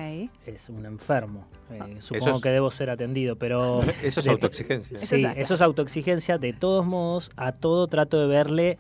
Es 0.46 0.70
un 0.70 0.86
enfermo. 0.86 1.48
Eh, 1.72 1.80
Ah, 1.82 1.88
supongo 2.00 2.36
es- 2.38 2.42
que 2.44 2.50
debo 2.50 2.70
ser 2.70 2.90
atendido, 2.90 3.36
pero... 3.38 3.80
Eso 4.04 4.20
es 4.20 4.26
de- 4.26 4.32
autoexigencia. 4.32 4.98
Eso 4.98 5.06
Sí, 5.16 5.24
es- 5.26 5.38
eso 5.38 5.54
es 5.56 5.62
autoexigencia. 5.62 6.38
De 6.38 6.54
todos 6.54 6.86
modos, 6.86 7.32
a 7.38 7.52
todo 7.52 7.88
trato 7.88 8.20
de 8.20 8.28
verle 8.28 8.78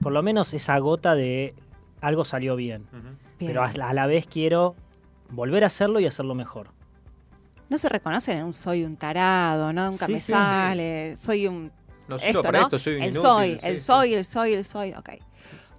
por 0.00 0.12
lo 0.12 0.22
menos 0.22 0.54
esa 0.54 0.78
gota 0.78 1.14
de 1.14 1.54
algo 2.02 2.24
salió 2.26 2.54
bien. 2.56 2.86
Pero 3.38 3.62
a 3.62 3.72
la, 3.72 3.88
a 3.88 3.94
la 3.94 4.06
vez 4.06 4.26
quiero 4.26 4.76
volver 5.30 5.64
a 5.64 5.68
hacerlo 5.68 5.98
y 6.00 6.06
hacerlo 6.06 6.34
mejor. 6.34 6.68
No 7.70 7.78
se 7.78 7.88
reconocen 7.88 8.36
en 8.38 8.44
un 8.44 8.52
soy 8.54 8.84
un 8.84 8.96
tarado, 8.96 9.72
¿no? 9.72 9.90
Nunca 9.90 10.06
Sí, 10.06 10.12
me 10.12 10.18
sí, 10.18 10.26
sí. 10.26 10.32
sale, 10.32 11.16
soy 11.16 11.46
un... 11.46 11.72
No 12.08 12.18
sirvo 12.18 12.42
para 12.42 12.60
esto, 12.60 12.78
soy 12.78 12.96
un 12.96 13.02
El 13.02 13.10
inútil, 13.12 13.22
soy, 13.22 13.58
el 13.62 13.78
sí. 13.78 13.84
soy, 13.86 14.14
el 14.14 14.24
soy, 14.26 14.52
el 14.52 14.64
soy, 14.64 14.92
ok. 14.92 15.10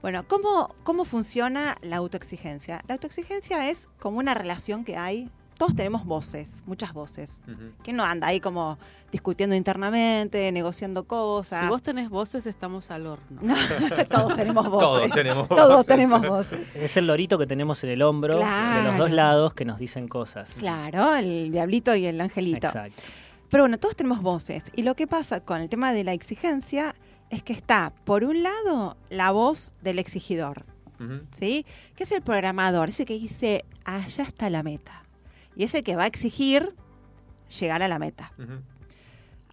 Bueno, 0.02 0.26
¿cómo, 0.28 0.74
¿cómo 0.84 1.06
funciona 1.06 1.76
la 1.82 1.98
autoexigencia? 1.98 2.82
La 2.88 2.96
autoexigencia 2.96 3.70
es 3.70 3.90
como 4.00 4.18
una 4.18 4.34
relación 4.34 4.84
que 4.86 4.98
hay, 4.98 5.30
todos 5.64 5.78
tenemos 5.78 6.04
voces, 6.04 6.62
muchas 6.66 6.92
voces. 6.92 7.40
¿Quién 7.84 7.96
no 7.96 8.04
anda 8.04 8.28
ahí 8.28 8.42
como 8.42 8.78
discutiendo 9.14 9.56
internamente, 9.56 10.52
negociando 10.52 11.06
cosas? 11.06 11.62
Si 11.62 11.68
vos 11.68 11.82
tenés 11.82 12.10
voces, 12.10 12.46
estamos 12.48 12.92
al 12.92 13.08
horno. 13.08 13.40
Todos 14.12 14.36
tenemos 14.36 14.70
voces. 14.70 14.90
Todos 14.90 15.12
tenemos 15.12 15.48
Todos 15.48 15.70
voces. 15.70 15.86
tenemos 15.88 16.28
voces. 16.28 16.76
Es 16.76 16.98
el 16.98 17.08
lorito 17.08 17.38
que 17.38 17.48
tenemos 17.48 17.82
en 17.86 17.92
el 17.92 18.02
hombro 18.02 18.40
de 18.40 18.84
los 18.84 18.98
dos 18.98 19.12
lados 19.12 19.54
que 19.54 19.64
nos 19.64 19.80
dicen 19.80 20.10
cosas. 20.10 20.54
Claro, 20.60 21.16
el 21.16 21.50
diablito 21.50 21.96
y 21.96 22.08
el 22.08 22.20
angelito. 22.20 22.68
Exacto. 22.68 23.02
Pero 23.50 23.64
bueno, 23.64 23.78
todos 23.78 23.96
tenemos 23.96 24.22
voces. 24.22 24.66
Y 24.76 24.82
lo 24.82 24.96
que 24.96 25.08
pasa 25.08 25.40
con 25.46 25.62
el 25.62 25.70
tema 25.70 25.94
de 25.94 26.04
la 26.04 26.12
exigencia 26.12 26.94
es 27.30 27.42
que 27.42 27.54
está, 27.54 27.94
por 28.04 28.26
un 28.26 28.44
lado, 28.44 28.98
la 29.10 29.32
voz 29.32 29.76
del 29.82 29.98
exigidor, 29.98 30.66
¿sí? 31.32 31.66
Que 31.96 32.04
es 32.04 32.12
el 32.12 32.22
programador, 32.22 32.90
ese 32.90 33.06
que 33.06 33.14
dice, 33.14 33.64
allá 33.86 34.26
está 34.26 34.50
la 34.50 34.62
meta. 34.62 35.03
Y 35.56 35.64
ese 35.64 35.84
que 35.84 35.96
va 35.96 36.04
a 36.04 36.08
exigir 36.08 36.76
llegar 37.60 37.82
a 37.84 37.88
la 37.88 38.00
meta. 38.00 38.32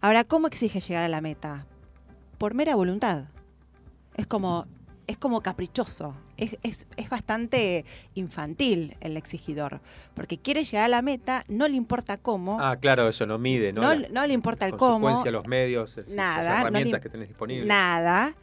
Ahora, 0.00 0.24
¿cómo 0.24 0.46
exige 0.46 0.80
llegar 0.80 1.02
a 1.02 1.08
la 1.08 1.20
meta? 1.20 1.66
Por 2.38 2.54
mera 2.54 2.74
voluntad. 2.74 3.24
Es 4.16 4.26
como, 4.26 4.66
es 5.06 5.18
como 5.18 5.42
caprichoso. 5.42 6.14
Es, 6.38 6.56
es- 6.62 6.86
es 6.96 7.10
bastante 7.10 7.84
infantil 8.14 8.96
el 9.00 9.18
exigidor. 9.18 9.80
Porque 10.14 10.38
quiere 10.38 10.64
llegar 10.64 10.86
a 10.86 10.88
la 10.88 11.02
meta, 11.02 11.42
no 11.48 11.68
le 11.68 11.76
importa 11.76 12.16
cómo. 12.16 12.58
Ah, 12.60 12.76
claro, 12.80 13.08
eso 13.08 13.26
no 13.26 13.36
mide, 13.38 13.74
¿no? 13.74 13.82
No, 13.82 13.94
La 13.94 14.08
no 14.08 14.26
le 14.26 14.32
importa 14.32 14.64
el 14.66 14.72
cómo. 14.76 15.00
consecuencia, 15.00 15.30
los 15.32 15.46
medios, 15.46 15.98
es- 15.98 16.08
Nada, 16.08 16.36
las 16.38 16.46
no 16.46 16.52
le 16.54 16.60
herramientas 16.60 17.00
que 17.02 17.08
tenés 17.10 17.28
disponibles. 17.28 17.66
Nada. 17.68 18.34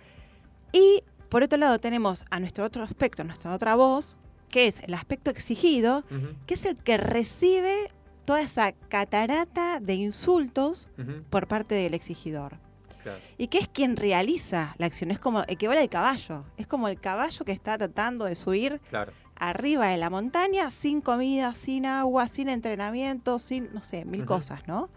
Y 0.72 1.04
por 1.30 1.42
otro 1.42 1.58
lado 1.58 1.80
tenemos 1.80 2.24
a 2.30 2.40
nuestro 2.40 2.66
otro 2.66 2.84
aspecto, 2.84 3.24
nuestra 3.24 3.52
otra 3.54 3.74
voz, 3.76 4.16
que 4.50 4.68
es 4.68 4.82
el 4.82 4.94
aspecto 4.94 5.30
exigido, 5.30 6.04
que 6.46 6.54
es 6.54 6.66
el 6.66 6.78
que 6.78 6.98
recibe 6.98 7.88
toda 8.26 8.42
esa 8.42 8.72
catarata 8.74 9.80
de 9.80 9.96
insultos 9.96 10.88
por 11.30 11.48
parte 11.48 11.76
del 11.76 11.94
exigidor. 11.94 12.58
Claro. 13.04 13.20
Y 13.38 13.48
que 13.48 13.60
es 13.60 13.70
quien 13.70 13.96
realiza 13.96 14.76
la 14.80 14.86
acción, 14.88 15.12
es 15.12 15.20
como 15.20 15.44
equivale 15.48 15.80
al 15.80 15.90
caballo, 15.90 16.44
es 16.58 16.68
como 16.68 16.90
el 16.90 17.00
caballo 17.00 17.46
que 17.46 17.54
está 17.54 17.78
tratando 17.78 18.26
de 18.26 18.36
subir 18.36 18.82
Claro. 18.90 19.14
arriba 19.36 19.88
de 19.88 19.98
la 19.98 20.10
montaña 20.10 20.70
sin 20.72 21.00
comida, 21.00 21.54
sin 21.54 21.86
agua, 21.86 22.28
sin 22.28 22.50
entrenamiento, 22.50 23.40
sin, 23.40 23.74
no 23.74 23.82
sé, 23.84 24.04
mil 24.04 24.26
cosas, 24.26 24.68
¿no? 24.68 24.90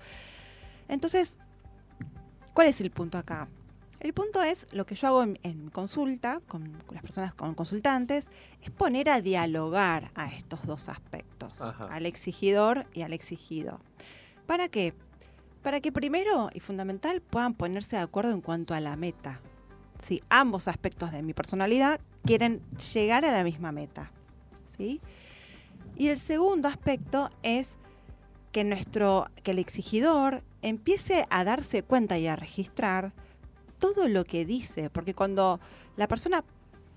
Entonces, 0.88 1.38
¿cuál 2.52 2.66
es 2.66 2.80
el 2.80 2.90
punto 2.90 3.16
acá? 3.16 3.48
El 4.00 4.14
punto 4.14 4.42
es, 4.42 4.66
lo 4.72 4.86
que 4.86 4.94
yo 4.94 5.08
hago 5.08 5.22
en, 5.22 5.38
en 5.42 5.68
consulta, 5.68 6.40
con, 6.48 6.72
con 6.86 6.94
las 6.94 7.02
personas, 7.02 7.34
con 7.34 7.54
consultantes, 7.54 8.28
es 8.62 8.70
poner 8.70 9.10
a 9.10 9.20
dialogar 9.20 10.10
a 10.14 10.28
estos 10.28 10.66
dos 10.66 10.88
aspectos, 10.88 11.60
Ajá. 11.60 11.86
al 11.86 12.06
exigidor 12.06 12.86
y 12.94 13.02
al 13.02 13.12
exigido. 13.12 13.80
¿Para 14.46 14.68
qué? 14.68 14.94
Para 15.62 15.80
que 15.80 15.92
primero 15.92 16.48
y 16.54 16.60
fundamental 16.60 17.20
puedan 17.20 17.52
ponerse 17.52 17.96
de 17.96 18.02
acuerdo 18.02 18.32
en 18.32 18.40
cuanto 18.40 18.72
a 18.72 18.80
la 18.80 18.96
meta. 18.96 19.40
Si 20.02 20.22
ambos 20.30 20.66
aspectos 20.66 21.12
de 21.12 21.22
mi 21.22 21.34
personalidad 21.34 22.00
quieren 22.24 22.62
llegar 22.94 23.26
a 23.26 23.32
la 23.32 23.44
misma 23.44 23.70
meta. 23.70 24.10
¿sí? 24.76 25.00
Y 25.96 26.08
el 26.08 26.18
segundo 26.18 26.68
aspecto 26.68 27.28
es 27.42 27.76
que 28.52 28.64
nuestro 28.64 29.26
que 29.42 29.50
el 29.50 29.58
exigidor 29.58 30.42
empiece 30.62 31.26
a 31.28 31.44
darse 31.44 31.82
cuenta 31.82 32.18
y 32.18 32.26
a 32.26 32.36
registrar 32.36 33.12
todo 33.80 34.08
lo 34.08 34.24
que 34.24 34.44
dice, 34.44 34.90
porque 34.90 35.14
cuando 35.14 35.58
la 35.96 36.06
persona 36.06 36.44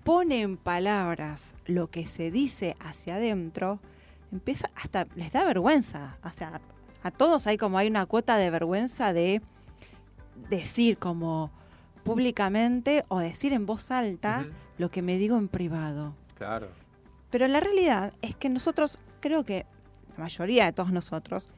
pone 0.03 0.41
en 0.41 0.57
palabras 0.57 1.53
lo 1.65 1.89
que 1.89 2.05
se 2.05 2.29
dice 2.29 2.75
hacia 2.79 3.15
adentro, 3.15 3.79
empieza 4.31 4.67
hasta 4.75 5.07
les 5.15 5.31
da 5.31 5.45
vergüenza, 5.45 6.17
o 6.23 6.31
sea, 6.31 6.61
a 7.01 7.11
todos 7.11 7.47
hay 7.47 7.57
como 7.57 7.77
hay 7.77 7.87
una 7.87 8.05
cuota 8.05 8.37
de 8.37 8.49
vergüenza 8.49 9.13
de 9.13 9.41
decir 10.49 10.97
como 10.97 11.51
públicamente 12.03 13.03
o 13.07 13.19
decir 13.19 13.53
en 13.53 13.65
voz 13.65 13.91
alta 13.91 14.45
lo 14.77 14.89
que 14.89 15.01
me 15.01 15.17
digo 15.17 15.37
en 15.37 15.47
privado. 15.47 16.15
Claro. 16.35 16.67
Pero 17.29 17.47
la 17.47 17.59
realidad 17.59 18.13
es 18.21 18.35
que 18.35 18.49
nosotros, 18.49 18.99
creo 19.19 19.43
que 19.43 19.65
la 20.17 20.23
mayoría 20.23 20.65
de 20.65 20.73
todos 20.73 20.91
nosotros, 20.91 21.51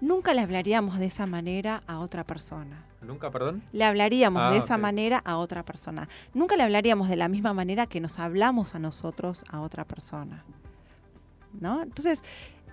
nunca 0.00 0.34
le 0.34 0.40
hablaríamos 0.40 0.98
de 0.98 1.06
esa 1.06 1.26
manera 1.26 1.80
a 1.86 1.98
otra 2.00 2.24
persona. 2.24 2.84
¿Nunca, 3.02 3.30
perdón? 3.30 3.62
Le 3.72 3.84
hablaríamos 3.84 4.42
Ah, 4.42 4.50
de 4.50 4.58
esa 4.58 4.74
ok. 4.76 4.80
manera 4.80 5.18
a 5.24 5.36
otra 5.36 5.64
persona. 5.64 6.08
Nunca 6.34 6.56
le 6.56 6.62
hablaríamos 6.64 7.08
de 7.08 7.16
la 7.16 7.28
misma 7.28 7.52
manera 7.52 7.86
que 7.86 8.00
nos 8.00 8.18
hablamos 8.18 8.74
a 8.74 8.78
nosotros 8.78 9.44
a 9.50 9.60
otra 9.60 9.84
persona. 9.84 10.44
¿No? 11.60 11.82
Entonces, 11.82 12.22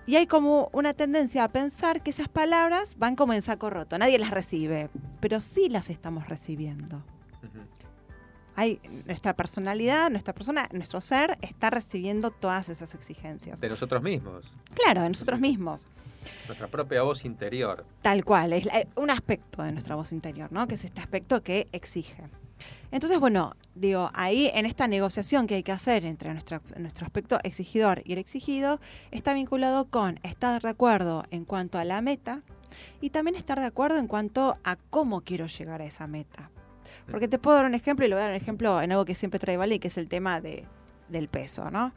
y 0.06 0.16
hay 0.16 0.26
como 0.26 0.68
una 0.72 0.92
tendencia 0.92 1.44
a 1.44 1.48
pensar 1.48 2.02
que 2.02 2.10
esas 2.10 2.28
palabras 2.28 2.96
van 2.98 3.16
como 3.16 3.32
en 3.32 3.42
saco 3.42 3.70
roto. 3.70 3.96
Nadie 3.96 4.18
las 4.18 4.30
recibe, 4.32 4.90
pero 5.20 5.40
sí 5.40 5.68
las 5.68 5.88
estamos 5.88 6.28
recibiendo. 6.28 7.02
Hay 8.56 8.80
nuestra 9.06 9.34
personalidad, 9.34 10.10
nuestra 10.10 10.32
persona, 10.32 10.68
nuestro 10.72 11.00
ser 11.00 11.36
está 11.42 11.70
recibiendo 11.70 12.30
todas 12.30 12.68
esas 12.68 12.94
exigencias. 12.94 13.60
De 13.60 13.68
nosotros 13.68 14.00
mismos. 14.02 14.44
Claro, 14.74 15.02
de 15.02 15.08
nosotros 15.08 15.40
mismos. 15.40 15.80
Nuestra 16.46 16.68
propia 16.68 17.02
voz 17.02 17.24
interior. 17.24 17.84
Tal 18.02 18.24
cual, 18.24 18.52
es 18.52 18.64
la- 18.66 18.86
un 18.96 19.10
aspecto 19.10 19.62
de 19.62 19.72
nuestra 19.72 19.94
voz 19.94 20.12
interior, 20.12 20.50
¿no? 20.52 20.66
Que 20.66 20.74
es 20.74 20.84
este 20.84 21.00
aspecto 21.00 21.42
que 21.42 21.68
exige. 21.72 22.24
Entonces, 22.92 23.18
bueno, 23.18 23.56
digo, 23.74 24.10
ahí 24.14 24.50
en 24.54 24.66
esta 24.66 24.86
negociación 24.86 25.46
que 25.46 25.56
hay 25.56 25.62
que 25.64 25.72
hacer 25.72 26.04
entre 26.04 26.32
nuestro, 26.32 26.60
nuestro 26.78 27.04
aspecto 27.04 27.38
exigidor 27.42 28.02
y 28.04 28.12
el 28.12 28.18
exigido, 28.18 28.78
está 29.10 29.34
vinculado 29.34 29.86
con 29.86 30.20
estar 30.22 30.62
de 30.62 30.68
acuerdo 30.68 31.24
en 31.30 31.44
cuanto 31.44 31.78
a 31.78 31.84
la 31.84 32.00
meta 32.00 32.42
y 33.00 33.10
también 33.10 33.34
estar 33.34 33.58
de 33.58 33.66
acuerdo 33.66 33.98
en 33.98 34.06
cuanto 34.06 34.54
a 34.62 34.76
cómo 34.76 35.22
quiero 35.22 35.46
llegar 35.46 35.82
a 35.82 35.84
esa 35.86 36.06
meta. 36.06 36.50
Porque 37.10 37.26
te 37.28 37.38
puedo 37.40 37.56
dar 37.56 37.66
un 37.66 37.74
ejemplo 37.74 38.06
y 38.06 38.08
le 38.08 38.14
voy 38.14 38.20
a 38.20 38.26
dar 38.26 38.30
un 38.30 38.40
ejemplo 38.40 38.80
en 38.80 38.92
algo 38.92 39.04
que 39.04 39.14
siempre 39.16 39.40
trae 39.40 39.56
Vale, 39.56 39.80
que 39.80 39.88
es 39.88 39.98
el 39.98 40.08
tema 40.08 40.40
de, 40.40 40.64
del 41.08 41.28
peso, 41.28 41.70
¿no? 41.72 41.92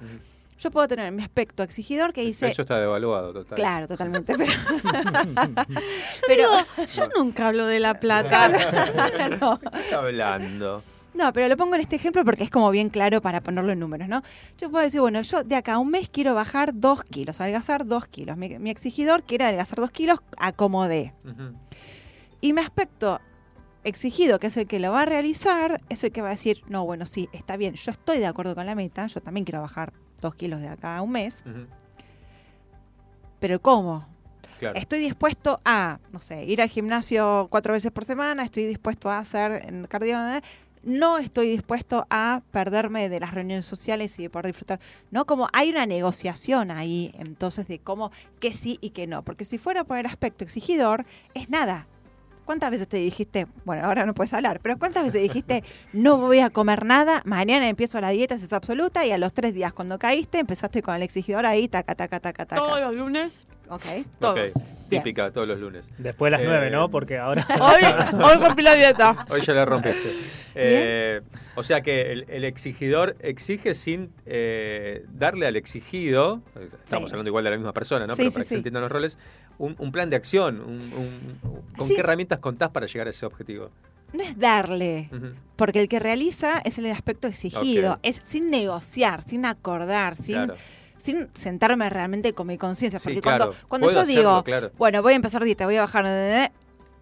Yo 0.60 0.72
puedo 0.72 0.88
tener 0.88 1.12
mi 1.12 1.22
aspecto 1.22 1.62
exigidor 1.62 2.14
que 2.14 2.22
dice... 2.22 2.50
Eso 2.50 2.64
está 2.64 2.80
devaluado, 2.80 3.32
total. 3.32 3.56
Claro, 3.56 3.88
totalmente. 3.88 4.36
Pero, 4.36 4.52
Pero 6.28 6.50
yo 6.96 7.10
nunca 7.16 7.48
hablo 7.48 7.68
de 7.68 7.80
la 7.80 8.00
plata. 8.00 8.50
no. 9.40 9.60
¿Qué 9.60 9.80
está 9.80 10.00
hablando? 10.00 10.84
No, 11.14 11.34
pero 11.34 11.48
lo 11.48 11.58
pongo 11.58 11.74
en 11.74 11.82
este 11.82 11.96
ejemplo 11.96 12.24
porque 12.24 12.44
es 12.44 12.52
como 12.52 12.70
bien 12.70 12.90
claro 12.90 13.22
para 13.22 13.42
ponerlo 13.42 13.72
en 13.72 13.80
números, 13.80 14.08
¿no? 14.08 14.22
Yo 14.60 14.70
puedo 14.70 14.84
decir, 14.84 15.02
bueno, 15.02 15.20
yo 15.24 15.44
de 15.44 15.56
acá 15.56 15.74
a 15.74 15.80
un 15.80 15.90
mes 15.90 16.10
quiero 16.10 16.36
bajar 16.36 16.76
dos 16.76 17.04
kilos, 17.04 17.42
adelgazar 17.42 17.88
dos 17.88 18.06
kilos. 18.06 18.38
Mi, 18.38 18.60
mi 18.60 18.70
exigidor 18.70 19.24
quiere 19.24 19.46
adelgazar 19.46 19.80
dos 19.80 19.90
kilos, 19.90 20.20
acomodé. 20.38 21.14
Y 22.40 22.54
mi 22.54 22.62
aspecto 22.62 23.20
exigido, 23.84 24.40
que 24.40 24.48
es 24.48 24.58
el 24.58 24.68
que 24.68 24.80
lo 24.80 24.92
va 24.92 25.04
a 25.04 25.06
realizar, 25.06 25.80
es 25.90 26.04
el 26.04 26.12
que 26.12 26.22
va 26.22 26.28
a 26.28 26.32
decir, 26.32 26.62
no, 26.68 26.86
bueno, 26.86 27.08
sí, 27.08 27.30
está 27.32 27.58
bien, 27.58 27.74
yo 27.74 27.92
estoy 27.92 28.20
de 28.20 28.28
acuerdo 28.28 28.54
con 28.54 28.66
la 28.68 28.76
meta, 28.76 29.08
yo 29.08 29.20
también 29.22 29.44
quiero 29.44 29.62
bajar 29.62 29.94
dos 30.22 30.36
kilos 30.36 30.62
de 30.62 30.68
acá 30.68 30.98
a 30.98 31.02
un 31.02 31.12
mes, 31.12 31.44
pero 33.40 33.62
¿cómo? 33.62 34.06
Claro. 34.60 34.78
Estoy 34.78 35.00
dispuesto 35.00 35.60
a, 35.64 36.00
no 36.12 36.20
sé, 36.20 36.44
ir 36.46 36.62
al 36.62 36.70
gimnasio 36.70 37.48
cuatro 37.52 37.74
veces 37.74 37.92
por 37.92 38.06
semana, 38.06 38.44
estoy 38.44 38.66
dispuesto 38.66 39.10
a 39.10 39.20
hacer 39.20 39.64
en 39.68 39.86
cardio, 39.86 40.18
¿eh? 40.36 40.42
no 40.88 41.18
estoy 41.18 41.50
dispuesto 41.50 42.08
a 42.10 42.42
perderme 42.52 43.10
de 43.10 43.20
las 43.20 43.34
reuniones 43.34 43.66
sociales 43.66 44.18
y 44.20 44.24
de 44.24 44.30
poder 44.30 44.48
disfrutar. 44.48 44.80
No, 45.12 45.26
como 45.26 45.50
hay 45.52 45.70
una 45.70 45.86
negociación 45.86 46.72
ahí, 46.72 47.12
entonces, 47.20 47.68
de 47.68 47.80
cómo, 47.80 48.12
que 48.40 48.54
sí 48.54 48.78
y 48.80 48.92
que 48.92 49.06
no. 49.06 49.22
Porque 49.22 49.44
si 49.44 49.58
fuera 49.58 49.84
por 49.84 49.98
el 49.98 50.06
aspecto 50.06 50.46
exigidor, 50.46 51.06
es 51.34 51.50
nada. 51.50 51.88
¿Cuántas 52.48 52.72
veces 52.72 52.88
te 52.88 52.96
dijiste, 52.96 53.46
bueno, 53.66 53.86
ahora 53.86 54.06
no 54.06 54.14
puedes 54.14 54.34
hablar, 54.34 54.62
pero 54.62 54.80
cuántas 54.80 55.04
veces 55.04 55.22
dijiste, 55.22 55.66
no 55.92 56.16
voy 56.16 56.40
a 56.40 56.50
comer 56.50 56.86
nada, 56.86 57.22
mañana 57.26 57.68
empiezo 57.68 58.00
la 58.00 58.12
dieta, 58.12 58.36
es 58.36 58.54
absoluta, 58.54 59.06
y 59.06 59.12
a 59.12 59.18
los 59.18 59.34
tres 59.34 59.54
días 59.54 59.74
cuando 59.74 60.00
caíste, 60.00 60.40
empezaste 60.40 60.82
con 60.82 60.96
el 60.96 61.04
exigidor 61.04 61.46
ahí, 61.46 61.68
taca, 61.68 61.94
taca, 61.94 62.22
taca, 62.22 62.46
taca. 62.46 62.62
Todos 62.62 62.80
los 62.80 62.96
lunes. 62.96 63.46
Ok. 63.68 63.84
Ok, 64.22 64.38
típica, 64.90 65.32
todos 65.32 65.48
los 65.48 65.60
lunes. 65.60 65.90
Después 65.98 66.32
de 66.32 66.38
las 66.38 66.42
Eh, 66.42 66.48
nueve, 66.50 66.70
¿no? 66.70 66.90
Porque 66.90 67.18
ahora... 67.18 67.46
Hoy, 67.62 67.84
hoy 68.24 68.36
rompí 68.46 68.62
la 68.64 68.76
dieta. 68.76 69.16
Hoy 69.30 69.42
ya 69.42 69.54
la 69.54 69.66
rompiste. 69.66 70.12
Eh, 70.60 71.22
o 71.54 71.62
sea 71.62 71.82
que 71.82 72.12
el, 72.12 72.26
el 72.30 72.44
exigidor 72.44 73.16
exige 73.20 73.76
sin 73.76 74.10
eh, 74.26 75.06
darle 75.14 75.46
al 75.46 75.56
exigido, 75.56 76.42
estamos 76.84 77.10
Sí. 77.10 77.14
hablando 77.14 77.30
igual 77.30 77.44
de 77.44 77.52
la 77.52 77.58
misma 77.58 77.74
persona, 77.74 78.08
¿no? 78.08 78.16
Sí, 78.16 78.22
Pero 78.22 78.32
sí, 78.32 78.34
para 78.34 78.44
que 78.44 78.48
sí. 78.48 78.50
se 78.50 78.56
entiendan 78.56 78.82
los 78.82 78.92
roles, 78.92 79.20
un, 79.60 79.76
un 79.78 79.92
plan 79.92 80.10
de 80.10 80.16
acción. 80.16 80.60
un- 80.62 80.94
un- 80.94 81.62
¿Con 81.78 81.88
Sí. 81.88 81.94
qué 81.94 82.00
herramientas 82.00 82.40
contás 82.40 82.72
para 82.72 82.88
llegar 82.88 83.06
a 83.06 83.12
ese 83.12 83.28
objetivo? 83.28 83.70
no 84.14 84.24
es 84.24 84.40
darle, 84.40 85.10
porque 85.58 85.80
el 85.82 85.90
que 85.90 86.00
realiza 86.00 86.60
es 86.66 86.78
el 86.80 86.90
aspecto 86.90 87.28
exigido, 87.28 88.00
es 88.02 88.16
sin 88.16 88.50
negociar, 88.50 89.22
sin 89.22 89.46
acordar, 89.46 90.16
sin, 90.16 90.52
sin 91.08 91.30
sentarme 91.34 91.90
realmente 91.90 92.34
con 92.34 92.48
mi 92.48 92.58
conciencia. 92.58 93.00
Porque 93.00 93.22
cuando, 93.22 93.56
cuando 93.70 93.90
yo 93.90 94.06
digo, 94.06 94.44
bueno, 94.78 95.02
voy 95.02 95.14
a 95.14 95.16
empezar 95.16 95.42
dieta, 95.42 95.66
voy 95.66 95.78
a 95.78 95.82
bajar 95.82 96.52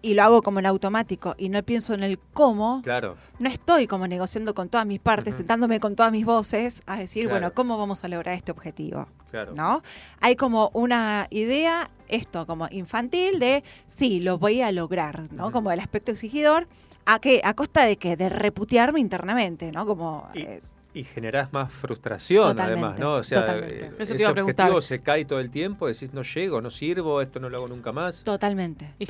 y 0.00 0.14
lo 0.14 0.22
hago 0.22 0.42
como 0.42 0.60
en 0.60 0.66
automático 0.66 1.34
y 1.36 1.48
no 1.48 1.60
pienso 1.64 1.92
en 1.92 2.04
el 2.04 2.20
cómo, 2.32 2.82
claro. 2.84 3.16
no 3.40 3.48
estoy 3.48 3.88
como 3.88 4.06
negociando 4.06 4.54
con 4.54 4.68
todas 4.68 4.86
mis 4.86 5.00
partes, 5.00 5.34
sentándome 5.34 5.80
con 5.80 5.96
todas 5.96 6.12
mis 6.12 6.24
voces 6.24 6.82
a 6.86 6.96
decir, 6.98 7.28
bueno, 7.28 7.52
¿cómo 7.52 7.76
vamos 7.78 8.04
a 8.04 8.08
lograr 8.08 8.36
este 8.36 8.52
objetivo? 8.52 9.08
¿No? 9.56 9.82
Hay 10.20 10.36
como 10.36 10.70
una 10.72 11.26
idea, 11.30 11.90
esto 12.06 12.46
como 12.46 12.68
infantil, 12.70 13.40
de 13.40 13.64
sí, 13.88 14.20
lo 14.20 14.38
voy 14.38 14.60
a 14.60 14.70
lograr, 14.70 15.32
¿no? 15.32 15.50
Como 15.50 15.72
el 15.72 15.80
aspecto 15.80 16.12
exigidor, 16.12 16.68
¿a 17.06 17.18
qué? 17.18 17.40
¿A 17.42 17.54
costa 17.54 17.84
de 17.84 17.96
qué? 17.96 18.16
De 18.16 18.28
reputearme 18.28 19.00
internamente, 19.00 19.72
¿no? 19.72 19.84
Como... 19.84 20.28
Eh, 20.34 20.62
y 20.96 21.04
generás 21.04 21.52
más 21.52 21.70
frustración 21.72 22.58
además, 22.58 22.98
¿no? 22.98 23.14
O 23.16 23.22
sea, 23.22 23.44
eh, 23.58 23.92
Eso 23.98 24.14
ese 24.14 24.26
objetivo 24.26 24.80
se 24.80 25.00
cae 25.00 25.26
todo 25.26 25.40
el 25.40 25.50
tiempo, 25.50 25.86
decís 25.86 26.14
no 26.14 26.22
llego, 26.22 26.62
no 26.62 26.70
sirvo, 26.70 27.20
esto 27.20 27.38
no 27.38 27.50
lo 27.50 27.58
hago 27.58 27.68
nunca 27.68 27.92
más. 27.92 28.24
Totalmente. 28.24 28.94
Y 28.98 29.06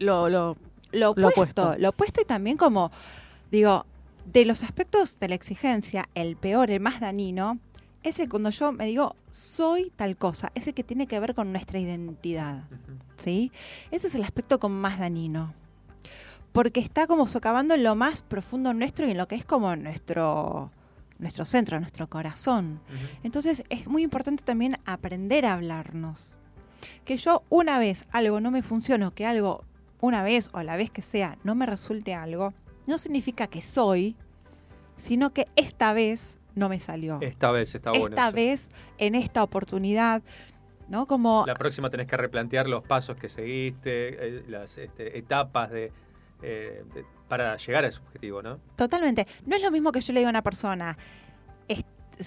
Lo, 0.00 0.28
lo, 0.28 0.56
lo, 0.90 1.10
opuesto, 1.10 1.76
lo 1.78 1.90
opuesto 1.90 2.20
y 2.20 2.24
también 2.24 2.56
como, 2.56 2.90
digo, 3.50 3.86
de 4.24 4.44
los 4.44 4.64
aspectos 4.64 5.20
de 5.20 5.28
la 5.28 5.36
exigencia, 5.36 6.08
el 6.16 6.36
peor, 6.36 6.70
el 6.70 6.80
más 6.80 6.98
dañino, 6.98 7.60
es 8.02 8.18
el 8.18 8.28
cuando 8.28 8.50
yo 8.50 8.72
me 8.72 8.86
digo 8.86 9.14
soy 9.30 9.92
tal 9.94 10.16
cosa, 10.16 10.50
ese 10.56 10.72
que 10.72 10.82
tiene 10.82 11.06
que 11.06 11.20
ver 11.20 11.36
con 11.36 11.52
nuestra 11.52 11.78
identidad, 11.78 12.64
¿sí? 13.16 13.52
Ese 13.92 14.08
es 14.08 14.16
el 14.16 14.24
aspecto 14.24 14.58
como 14.58 14.74
más 14.74 14.98
dañino. 14.98 15.54
Porque 16.52 16.80
está 16.80 17.06
como 17.06 17.28
socavando 17.28 17.74
en 17.74 17.84
lo 17.84 17.94
más 17.94 18.22
profundo 18.22 18.74
nuestro 18.74 19.06
y 19.06 19.12
en 19.12 19.18
lo 19.18 19.28
que 19.28 19.36
es 19.36 19.44
como 19.44 19.76
nuestro 19.76 20.72
nuestro 21.20 21.44
centro, 21.44 21.78
nuestro 21.78 22.08
corazón. 22.08 22.80
Entonces 23.22 23.62
es 23.68 23.86
muy 23.86 24.02
importante 24.02 24.42
también 24.42 24.78
aprender 24.84 25.46
a 25.46 25.54
hablarnos. 25.54 26.36
Que 27.04 27.16
yo 27.16 27.44
una 27.50 27.78
vez 27.78 28.06
algo 28.10 28.40
no 28.40 28.50
me 28.50 28.62
funcione 28.62 29.06
o 29.06 29.14
que 29.14 29.26
algo 29.26 29.64
una 30.00 30.22
vez 30.22 30.48
o 30.52 30.62
la 30.62 30.76
vez 30.76 30.90
que 30.90 31.02
sea 31.02 31.36
no 31.44 31.54
me 31.54 31.66
resulte 31.66 32.14
algo, 32.14 32.54
no 32.86 32.98
significa 32.98 33.46
que 33.46 33.60
soy, 33.60 34.16
sino 34.96 35.32
que 35.32 35.46
esta 35.56 35.92
vez 35.92 36.36
no 36.54 36.68
me 36.68 36.80
salió. 36.80 37.18
Esta 37.20 37.50
vez 37.50 37.74
está 37.74 37.90
bueno. 37.90 38.08
Esta 38.08 38.30
vez, 38.30 38.68
en 38.98 39.14
esta 39.14 39.42
oportunidad, 39.42 40.22
¿no? 40.88 41.06
Como... 41.06 41.44
La 41.46 41.54
próxima 41.54 41.90
tenés 41.90 42.06
que 42.06 42.16
replantear 42.16 42.68
los 42.68 42.82
pasos 42.82 43.16
que 43.16 43.28
seguiste, 43.28 44.38
eh, 44.38 44.44
las 44.48 44.76
este, 44.78 45.18
etapas 45.18 45.70
de, 45.70 45.92
eh, 46.42 46.84
para 47.30 47.56
llegar 47.56 47.84
a 47.84 47.88
ese 47.88 48.00
objetivo, 48.00 48.42
¿no? 48.42 48.58
Totalmente. 48.74 49.24
No 49.46 49.54
es 49.54 49.62
lo 49.62 49.70
mismo 49.70 49.92
que 49.92 50.00
yo 50.00 50.12
le 50.12 50.18
diga 50.18 50.28
a 50.28 50.30
una 50.30 50.42
persona, 50.42 50.98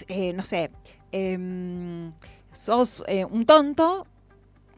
eh, 0.08 0.32
no 0.34 0.44
sé, 0.44 0.72
em, 1.12 2.14
sos 2.54 3.04
eh, 3.08 3.26
un 3.26 3.46
tonto, 3.46 4.08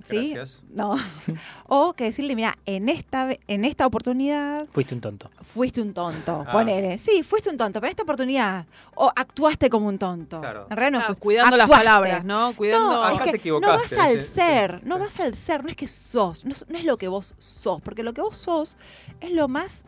¿sí? 0.03 0.35
No. 0.69 0.95
o 1.67 1.93
que 1.93 2.05
decirle, 2.05 2.35
mira, 2.35 2.57
en 2.65 2.89
esta, 2.89 3.35
en 3.47 3.65
esta 3.65 3.85
oportunidad... 3.85 4.65
Fuiste 4.73 4.95
un 4.95 5.01
tonto. 5.01 5.29
Fuiste 5.41 5.79
un 5.79 5.93
tonto, 5.93 6.43
ah. 6.47 6.51
ponele. 6.51 6.97
Sí, 6.97 7.21
fuiste 7.21 7.49
un 7.51 7.57
tonto, 7.57 7.79
pero 7.79 7.89
en 7.89 7.91
esta 7.91 8.03
oportunidad... 8.03 8.65
O 8.95 9.11
actuaste 9.15 9.69
como 9.69 9.87
un 9.87 9.99
tonto. 9.99 10.41
Claro. 10.41 10.65
En 10.69 10.75
realidad 10.75 11.07
no 11.07 11.15
cuidando 11.15 11.55
las 11.55 11.69
palabras, 11.69 12.25
¿no? 12.25 12.53
Cuidando... 12.55 13.09
No, 13.09 13.09
es 13.09 13.41
que 13.41 13.51
no 13.51 13.61
vas 13.61 13.93
al 13.93 14.21
ser, 14.21 14.85
no 14.85 14.97
vas 14.97 15.19
al 15.19 15.35
ser, 15.35 15.63
no 15.63 15.69
es 15.69 15.75
que 15.75 15.87
sos, 15.87 16.45
no, 16.45 16.53
es 16.53 16.83
lo 16.83 16.97
que 16.97 17.07
vos 17.07 17.35
sos, 17.37 17.81
porque 17.81 18.03
lo 18.03 18.13
que 18.13 18.21
vos 18.21 18.37
sos 18.37 18.77
es 19.21 19.31
lo 19.31 19.47
más... 19.47 19.85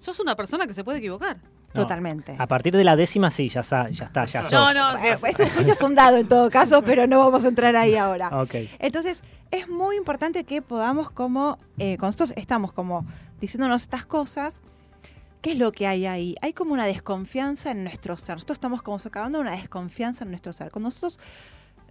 Sos 0.00 0.18
una 0.18 0.34
persona 0.34 0.66
que 0.66 0.72
se 0.72 0.82
puede 0.82 0.98
equivocar. 0.98 1.36
Totalmente. 1.72 2.34
A 2.38 2.46
partir 2.46 2.76
de 2.76 2.82
la 2.82 2.96
décima 2.96 3.30
sí, 3.30 3.48
ya, 3.48 3.60
está, 3.60 3.88
ya 3.90 4.06
está, 4.06 4.24
ya 4.24 4.42
sos. 4.42 4.52
No, 4.52 4.74
no, 4.74 4.96
es 4.96 5.38
un 5.38 5.50
juicio 5.50 5.76
fundado 5.76 6.16
en 6.16 6.26
todo 6.26 6.50
caso, 6.50 6.82
pero 6.84 7.06
no 7.06 7.18
vamos 7.18 7.44
a 7.44 7.48
entrar 7.48 7.76
ahí 7.76 7.94
ahora. 7.94 8.30
Entonces, 8.78 9.22
es 9.50 9.68
muy 9.68 9.96
importante 9.96 10.44
que 10.44 10.62
podamos 10.62 11.10
como, 11.10 11.58
eh, 11.78 11.96
cuando 11.98 12.08
nosotros 12.08 12.32
estamos 12.36 12.72
como 12.72 13.04
diciéndonos 13.40 13.82
estas 13.82 14.06
cosas, 14.06 14.54
¿qué 15.42 15.52
es 15.52 15.58
lo 15.58 15.70
que 15.70 15.86
hay 15.86 16.06
ahí? 16.06 16.34
Hay 16.40 16.54
como 16.54 16.72
una 16.72 16.86
desconfianza 16.86 17.70
en 17.70 17.84
nuestro 17.84 18.16
ser. 18.16 18.36
Nosotros 18.36 18.56
estamos 18.56 18.82
como 18.82 18.98
socavando 18.98 19.38
una 19.38 19.52
desconfianza 19.52 20.24
en 20.24 20.30
nuestro 20.30 20.52
ser. 20.52 20.70
Cuando 20.70 20.88
nosotros 20.88 21.20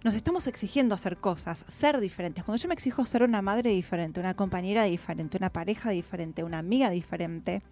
nos 0.02 0.14
estamos 0.14 0.46
exigiendo 0.46 0.94
hacer 0.94 1.18
cosas, 1.18 1.64
ser 1.68 2.00
diferentes. 2.00 2.44
Cuando 2.44 2.60
yo 2.60 2.68
me 2.68 2.74
exijo 2.74 3.04
ser 3.04 3.22
una 3.22 3.42
madre 3.42 3.70
diferente, 3.70 4.20
una 4.20 4.34
compañera 4.34 4.84
diferente, 4.84 5.36
una 5.36 5.50
pareja 5.50 5.90
diferente, 5.90 6.42
una 6.42 6.58
amiga 6.58 6.90
diferente, 6.90 7.62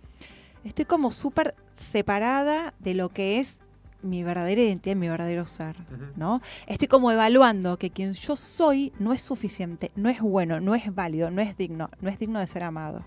estoy 0.65 0.85
como 0.85 1.11
súper 1.11 1.55
separada 1.73 2.75
de 2.79 2.95
lo 2.95 3.09
que 3.09 3.39
es 3.39 3.61
mi 4.03 4.23
verdadera 4.23 4.63
identidad, 4.63 4.95
mi 4.95 5.09
verdadero 5.09 5.47
ser, 5.47 5.75
¿no? 6.17 6.41
Estoy 6.67 6.87
como 6.87 7.11
evaluando 7.11 7.79
que 7.79 7.91
quien 7.91 8.13
yo 8.13 8.37
soy 8.37 8.93
no 8.99 9.13
es 9.13 9.23
suficiente, 9.23 9.91
no 9.97 10.09
es 10.09 10.21
bueno, 10.21 10.61
no 10.61 10.75
es 10.75 10.95
válido, 10.95 11.31
no 11.31 11.43
es 11.43 11.57
digno, 11.57 11.89
no 12.01 12.09
es 12.09 12.19
digno 12.19 12.39
de 12.39 12.47
ser 12.47 12.63
amado. 12.63 13.05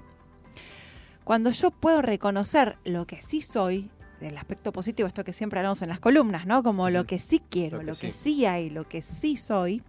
Cuando 1.23 1.51
yo 1.51 1.71
puedo 1.71 2.01
reconocer 2.01 2.77
lo 2.83 3.05
que 3.05 3.21
sí 3.21 3.41
soy, 3.41 3.89
del 4.21 4.37
aspecto 4.37 4.71
positivo, 4.71 5.07
esto 5.07 5.23
que 5.25 5.33
siempre 5.33 5.59
hablamos 5.59 5.81
en 5.81 5.89
las 5.89 5.99
columnas, 5.99 6.45
¿no? 6.45 6.63
Como 6.63 6.89
lo 6.89 7.05
que 7.05 7.19
sí 7.19 7.41
quiero, 7.49 7.83
lo 7.83 7.95
que, 7.95 8.11
sí 8.11 8.45
hay, 8.45 8.69
lo 8.69 8.87
que 8.87 9.01
sí 9.01 9.35
soy, 9.35 9.83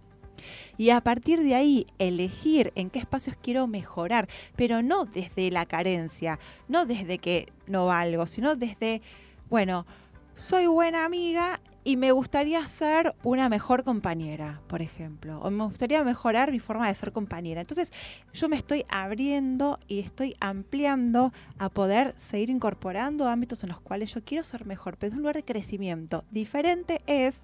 y 0.77 0.89
a 0.89 1.01
partir 1.01 1.41
de 1.41 1.55
ahí 1.55 1.85
elegir 1.99 2.73
en 2.75 2.89
qué 2.89 2.99
espacios 2.99 3.37
quiero 3.41 3.67
mejorar, 3.67 4.27
pero 4.55 4.81
no 4.81 5.05
desde 5.05 5.51
la 5.51 5.65
carencia, 5.65 6.39
no 6.67 6.85
desde 6.85 7.19
que 7.19 7.53
no 7.67 7.85
valgo, 7.85 8.25
sino 8.25 8.55
desde, 8.55 9.01
bueno, 9.49 9.85
soy 10.33 10.67
buena 10.67 11.05
amiga 11.05 11.59
y 11.83 11.97
me 11.97 12.11
gustaría 12.11 12.65
ser 12.67 13.13
una 13.23 13.49
mejor 13.49 13.83
compañera, 13.83 14.61
por 14.67 14.81
ejemplo, 14.81 15.39
o 15.41 15.51
me 15.51 15.65
gustaría 15.65 16.03
mejorar 16.03 16.51
mi 16.51 16.59
forma 16.59 16.87
de 16.87 16.95
ser 16.95 17.11
compañera. 17.11 17.61
Entonces 17.61 17.91
yo 18.33 18.47
me 18.47 18.55
estoy 18.55 18.85
abriendo 18.89 19.77
y 19.87 19.99
estoy 19.99 20.35
ampliando 20.39 21.33
a 21.59 21.69
poder 21.69 22.13
seguir 22.17 22.49
incorporando 22.49 23.27
ámbitos 23.27 23.63
en 23.63 23.69
los 23.69 23.81
cuales 23.81 24.13
yo 24.13 24.23
quiero 24.23 24.43
ser 24.43 24.65
mejor, 24.65 24.97
pero 24.97 25.09
es 25.09 25.13
un 25.15 25.21
lugar 25.21 25.35
de 25.35 25.43
crecimiento. 25.43 26.23
Diferente 26.31 26.99
es 27.05 27.35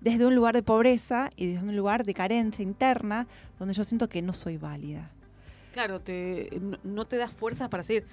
desde 0.00 0.26
un 0.26 0.34
lugar 0.34 0.54
de 0.54 0.62
pobreza 0.62 1.30
y 1.36 1.46
desde 1.46 1.64
un 1.64 1.76
lugar 1.76 2.04
de 2.04 2.14
carencia 2.14 2.62
interna, 2.62 3.28
donde 3.58 3.74
yo 3.74 3.84
siento 3.84 4.08
que 4.08 4.22
no 4.22 4.32
soy 4.32 4.56
válida. 4.56 5.10
Claro, 5.72 6.00
te, 6.00 6.60
no 6.82 7.06
te 7.06 7.16
das 7.16 7.30
fuerzas 7.30 7.68
para 7.68 7.82
decir, 7.82 8.04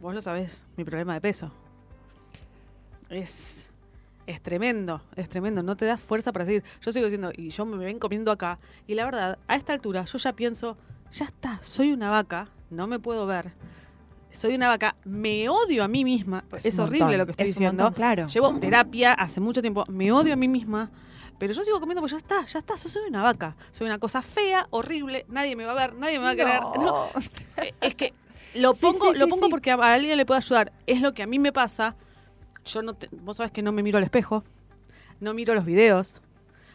vos 0.00 0.14
lo 0.14 0.22
sabés, 0.22 0.66
mi 0.76 0.84
problema 0.84 1.14
de 1.14 1.20
peso. 1.20 1.52
Es, 3.10 3.68
es 4.26 4.42
tremendo, 4.42 5.02
es 5.14 5.28
tremendo. 5.28 5.62
No 5.62 5.76
te 5.76 5.84
das 5.84 6.00
fuerza 6.00 6.32
para 6.32 6.44
decir, 6.44 6.64
yo 6.80 6.92
sigo 6.92 7.06
diciendo, 7.06 7.32
y 7.36 7.50
yo 7.50 7.64
me 7.64 7.76
ven 7.84 7.98
comiendo 7.98 8.30
acá, 8.30 8.58
y 8.86 8.94
la 8.94 9.04
verdad, 9.04 9.38
a 9.48 9.56
esta 9.56 9.72
altura 9.72 10.04
yo 10.04 10.18
ya 10.18 10.32
pienso, 10.32 10.76
ya 11.12 11.26
está, 11.26 11.60
soy 11.62 11.92
una 11.92 12.10
vaca, 12.10 12.50
no 12.70 12.86
me 12.86 12.98
puedo 12.98 13.26
ver 13.26 13.52
soy 14.36 14.54
una 14.54 14.68
vaca, 14.68 14.96
me 15.04 15.48
odio 15.48 15.82
a 15.82 15.88
mí 15.88 16.04
misma. 16.04 16.44
Es, 16.62 16.78
horrible 16.78 17.16
lo 17.16 17.26
que 17.26 17.32
estoy 17.32 17.46
diciendo. 17.46 17.90
claro. 17.92 18.26
Llevo 18.26 18.54
terapia 18.58 19.12
hace 19.12 19.40
mucho 19.40 19.60
tiempo, 19.60 19.84
me 19.88 20.12
odio 20.12 20.34
a 20.34 20.36
mí 20.36 20.48
misma. 20.48 20.90
Pero 21.38 21.52
yo 21.52 21.62
sigo 21.64 21.80
comiendo 21.80 22.00
porque 22.00 22.12
ya 22.12 22.18
está, 22.18 22.46
ya 22.46 22.58
está, 22.58 22.76
soy 22.76 23.08
una 23.08 23.22
vaca. 23.22 23.56
Soy 23.70 23.86
una 23.86 23.98
cosa 23.98 24.22
fea, 24.22 24.66
horrible, 24.70 25.26
nadie 25.28 25.54
me 25.54 25.64
va 25.64 25.72
a 25.72 25.74
ver, 25.74 25.94
nadie 25.94 26.18
me 26.18 26.24
va 26.24 26.30
a 26.30 26.36
querer. 26.36 26.60
Eh, 27.62 27.72
es 27.80 27.94
que 27.94 28.12
lo 28.54 28.74
pongo, 28.74 29.14
lo 29.14 29.28
pongo 29.28 29.48
porque 29.48 29.70
a 29.70 29.74
alguien 29.74 30.16
le 30.16 30.26
puede 30.26 30.38
ayudar. 30.38 30.72
Es 30.86 31.00
lo 31.00 31.14
que 31.14 31.22
a 31.22 31.26
mí 31.26 31.38
me 31.38 31.52
pasa. 31.52 31.96
Yo 32.66 32.82
no 32.82 32.96
vos 33.22 33.36
sabés 33.36 33.52
que 33.52 33.62
no 33.62 33.72
me 33.72 33.82
miro 33.82 33.98
al 33.98 34.04
espejo, 34.04 34.44
no 35.20 35.34
miro 35.34 35.54
los 35.54 35.64
videos. 35.64 36.20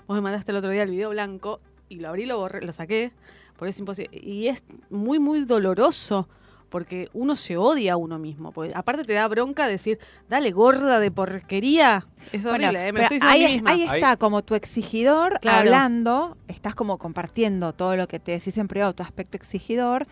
Vos 0.07 0.15
me 0.15 0.21
mandaste 0.21 0.51
el 0.51 0.57
otro 0.57 0.69
día 0.69 0.83
el 0.83 0.89
video 0.89 1.09
blanco 1.09 1.59
y 1.89 1.95
lo 1.99 2.09
abrí, 2.09 2.25
lo 2.25 2.37
borré, 2.37 2.61
lo 2.61 2.73
saqué, 2.73 3.11
porque 3.57 3.71
es 3.71 3.79
imposible. 3.79 4.17
Y 4.17 4.47
es 4.47 4.63
muy, 4.89 5.19
muy 5.19 5.43
doloroso 5.43 6.27
porque 6.69 7.09
uno 7.13 7.35
se 7.35 7.57
odia 7.57 7.93
a 7.93 7.97
uno 7.97 8.17
mismo. 8.17 8.53
Pues, 8.53 8.73
aparte 8.73 9.03
te 9.03 9.13
da 9.13 9.27
bronca 9.27 9.67
decir, 9.67 9.99
dale 10.29 10.51
gorda 10.51 10.99
de 10.99 11.11
porquería. 11.11 12.07
Es 12.31 12.45
horrible, 12.45 12.87
¿eh? 12.87 12.93
me 12.93 13.03
estoy 13.03 13.19
ahí, 13.21 13.61
ahí, 13.65 13.83
está, 13.83 14.15
como 14.15 14.41
tu 14.41 14.55
exigidor 14.55 15.39
hablando, 15.45 16.37
estás 16.47 16.73
como 16.73 16.97
compartiendo 16.97 17.73
todo 17.73 17.97
lo 17.97 18.07
que 18.07 18.19
te 18.19 18.31
decís 18.31 18.57
en 18.57 18.69
privado, 18.69 18.93
tu 18.93 19.03
aspecto 19.03 19.35
exigidor. 19.35 20.07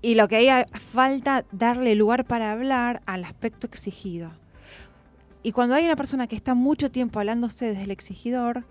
Y 0.00 0.14
lo 0.14 0.26
que 0.26 0.36
hay 0.36 0.64
falta 0.92 1.44
darle 1.52 1.94
lugar 1.94 2.24
para 2.24 2.52
hablar 2.52 3.02
al 3.06 3.24
aspecto 3.24 3.66
exigido. 3.66 4.32
Y 5.44 5.52
cuando 5.52 5.74
hay 5.74 5.84
una 5.84 5.94
persona 5.94 6.26
que 6.26 6.36
está 6.36 6.54
mucho 6.54 6.90
tiempo 6.90 7.20
hablándose 7.20 7.66
desde 7.66 7.82
el 7.82 7.90
exigidor, 7.90 8.64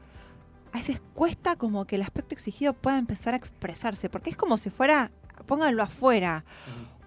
a 0.72 0.78
veces 0.80 1.00
cuesta 1.14 1.56
como 1.56 1.86
que 1.86 1.98
el 1.98 2.02
aspecto 2.02 2.34
exigido 2.34 2.74
pueda 2.74 2.98
empezar 2.98 3.36
a 3.36 3.38
expresarse, 3.38 4.10
porque 4.10 4.32
es 4.32 4.36
como 4.36 4.58
si 4.58 4.72
fuera, 4.72 5.12
pónganlo 5.46 5.84
afuera, 5.84 6.44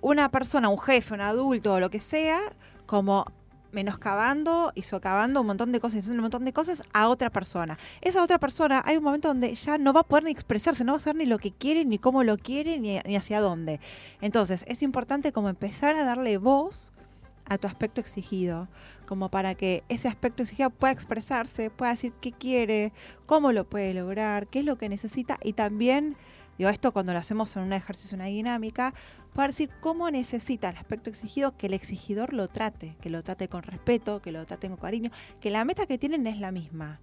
una 0.00 0.30
persona, 0.30 0.68
un 0.68 0.78
jefe, 0.78 1.14
un 1.14 1.20
adulto 1.20 1.74
o 1.74 1.80
lo 1.80 1.90
que 1.90 1.98
sea, 1.98 2.38
como 2.86 3.26
menoscabando 3.72 4.70
y 4.76 4.82
socavando 4.82 5.40
un 5.40 5.48
montón 5.48 5.72
de 5.72 5.80
cosas, 5.80 5.98
haciendo 5.98 6.20
un 6.20 6.22
montón 6.22 6.44
de 6.44 6.52
cosas 6.52 6.84
a 6.92 7.08
otra 7.08 7.30
persona. 7.30 7.76
Esa 8.02 8.22
otra 8.22 8.38
persona, 8.38 8.84
hay 8.86 8.98
un 8.98 9.02
momento 9.02 9.26
donde 9.26 9.52
ya 9.52 9.78
no 9.78 9.92
va 9.92 10.02
a 10.02 10.04
poder 10.04 10.22
ni 10.22 10.30
expresarse, 10.30 10.84
no 10.84 10.92
va 10.92 10.98
a 10.98 11.00
saber 11.00 11.16
ni 11.16 11.26
lo 11.26 11.38
que 11.38 11.50
quiere, 11.50 11.84
ni 11.84 11.98
cómo 11.98 12.22
lo 12.22 12.38
quiere, 12.38 12.78
ni, 12.78 13.00
ni 13.04 13.16
hacia 13.16 13.40
dónde. 13.40 13.80
Entonces, 14.20 14.64
es 14.68 14.80
importante 14.82 15.32
como 15.32 15.48
empezar 15.48 15.96
a 15.96 16.04
darle 16.04 16.38
voz 16.38 16.92
a 17.48 17.58
tu 17.58 17.66
aspecto 17.66 18.00
exigido, 18.00 18.68
como 19.06 19.30
para 19.30 19.54
que 19.54 19.84
ese 19.88 20.08
aspecto 20.08 20.42
exigido 20.42 20.70
pueda 20.70 20.92
expresarse, 20.92 21.70
pueda 21.70 21.92
decir 21.92 22.12
qué 22.20 22.32
quiere, 22.32 22.92
cómo 23.24 23.52
lo 23.52 23.68
puede 23.68 23.94
lograr, 23.94 24.48
qué 24.48 24.58
es 24.58 24.64
lo 24.64 24.76
que 24.76 24.88
necesita 24.88 25.38
y 25.42 25.54
también, 25.54 26.16
digo, 26.58 26.70
esto 26.70 26.92
cuando 26.92 27.12
lo 27.12 27.18
hacemos 27.18 27.56
en 27.56 27.62
un 27.62 27.72
ejercicio, 27.72 28.16
una 28.16 28.26
dinámica, 28.26 28.92
para 29.32 29.48
decir 29.48 29.70
cómo 29.80 30.10
necesita 30.10 30.70
el 30.70 30.76
aspecto 30.76 31.10
exigido 31.10 31.56
que 31.56 31.68
el 31.68 31.74
exigidor 31.74 32.32
lo 32.32 32.48
trate, 32.48 32.96
que 33.00 33.10
lo 33.10 33.22
trate 33.22 33.48
con 33.48 33.62
respeto, 33.62 34.20
que 34.20 34.32
lo 34.32 34.44
trate 34.44 34.68
con 34.68 34.76
cariño, 34.76 35.10
que 35.40 35.50
la 35.50 35.64
meta 35.64 35.86
que 35.86 35.98
tienen 35.98 36.26
es 36.26 36.38
la 36.38 36.52
misma. 36.52 37.00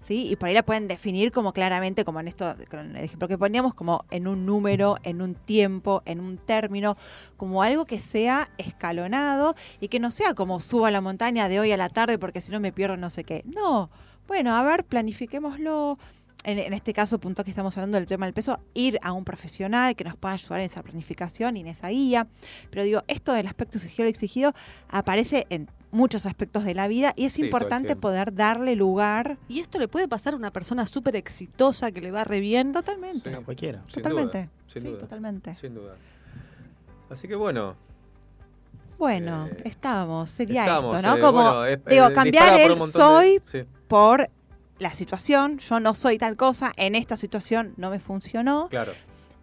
¿Sí? 0.00 0.28
Y 0.30 0.36
por 0.36 0.48
ahí 0.48 0.54
la 0.54 0.62
pueden 0.62 0.88
definir 0.88 1.30
como 1.30 1.52
claramente, 1.52 2.04
como 2.06 2.20
en 2.20 2.28
esto, 2.28 2.54
con 2.70 2.96
el 2.96 3.04
ejemplo 3.04 3.28
que 3.28 3.36
poníamos, 3.36 3.74
como 3.74 4.00
en 4.10 4.26
un 4.26 4.46
número, 4.46 4.96
en 5.02 5.20
un 5.20 5.34
tiempo, 5.34 6.02
en 6.06 6.20
un 6.20 6.38
término, 6.38 6.96
como 7.36 7.62
algo 7.62 7.84
que 7.84 7.98
sea 7.98 8.48
escalonado 8.56 9.54
y 9.78 9.88
que 9.88 10.00
no 10.00 10.10
sea 10.10 10.32
como 10.32 10.60
subo 10.60 10.86
a 10.86 10.90
la 10.90 11.02
montaña 11.02 11.48
de 11.48 11.60
hoy 11.60 11.72
a 11.72 11.76
la 11.76 11.90
tarde 11.90 12.18
porque 12.18 12.40
si 12.40 12.50
no 12.50 12.60
me 12.60 12.72
pierdo 12.72 12.96
no 12.96 13.10
sé 13.10 13.24
qué. 13.24 13.44
No, 13.44 13.90
bueno, 14.26 14.56
a 14.56 14.62
ver, 14.62 14.84
planifiquémoslo, 14.84 15.98
en, 16.44 16.58
en, 16.58 16.72
este 16.72 16.92
caso, 16.92 17.18
punto 17.18 17.44
que 17.44 17.50
estamos 17.50 17.76
hablando 17.76 17.96
del 17.98 18.06
tema 18.06 18.26
del 18.26 18.32
peso, 18.34 18.58
ir 18.74 18.98
a 19.02 19.12
un 19.12 19.24
profesional 19.24 19.94
que 19.96 20.04
nos 20.04 20.16
pueda 20.16 20.34
ayudar 20.34 20.60
en 20.60 20.66
esa 20.66 20.82
planificación 20.82 21.56
y 21.56 21.60
en 21.60 21.66
esa 21.66 21.88
guía. 21.88 22.26
Pero 22.70 22.82
digo, 22.84 23.02
esto 23.08 23.32
del 23.32 23.46
aspecto 23.46 23.78
exigido 23.78 24.08
exigido 24.08 24.52
aparece 24.88 25.46
en 25.50 25.68
muchos 25.92 26.24
aspectos 26.24 26.64
de 26.64 26.72
la 26.74 26.86
vida 26.88 27.12
y 27.16 27.24
es 27.26 27.32
Sí, 27.34 27.42
importante 27.42 27.96
poder 27.96 28.32
darle 28.32 28.76
lugar. 28.76 29.38
Y 29.48 29.60
esto 29.60 29.78
le 29.78 29.88
puede 29.88 30.06
pasar 30.08 30.34
a 30.34 30.36
una 30.36 30.50
persona 30.52 30.86
súper 30.86 31.16
exitosa 31.16 31.90
que 31.90 32.00
le 32.00 32.10
va 32.10 32.24
re 32.24 32.40
bien. 32.40 32.72
Totalmente. 32.72 33.34
A 33.34 33.40
cualquiera. 33.40 33.82
Sin 33.88 34.02
Totalmente. 34.02 34.38
duda, 34.38 34.50
sin 34.72 34.82
Sí, 34.82 34.88
duda, 34.88 34.98
totalmente. 35.00 35.54
Sin 35.56 35.74
duda. 35.74 35.94
Así 37.10 37.26
que 37.28 37.34
bueno, 37.34 37.74
Bueno, 38.98 39.48
estamos, 39.64 40.30
sería 40.30 40.62
estamos, 40.64 40.94
esto, 40.96 41.08
¿no? 41.08 41.16
eh, 41.16 41.20
Como, 41.20 41.42
bueno, 41.42 41.64
es- 41.64 41.84
digo, 41.86 42.06
eh, 42.08 42.12
cambiar 42.12 42.60
el 42.60 42.74
de- 42.78 42.86
soy 42.86 43.42
sí. 43.46 43.64
por 43.88 44.28
la 44.80 44.92
situación, 44.92 45.58
yo 45.58 45.78
no 45.78 45.94
soy 45.94 46.18
tal 46.18 46.36
cosa, 46.36 46.72
en 46.76 46.96
esta 46.96 47.16
situación 47.16 47.74
no 47.76 47.90
me 47.90 48.00
funcionó. 48.00 48.68
claro. 48.68 48.92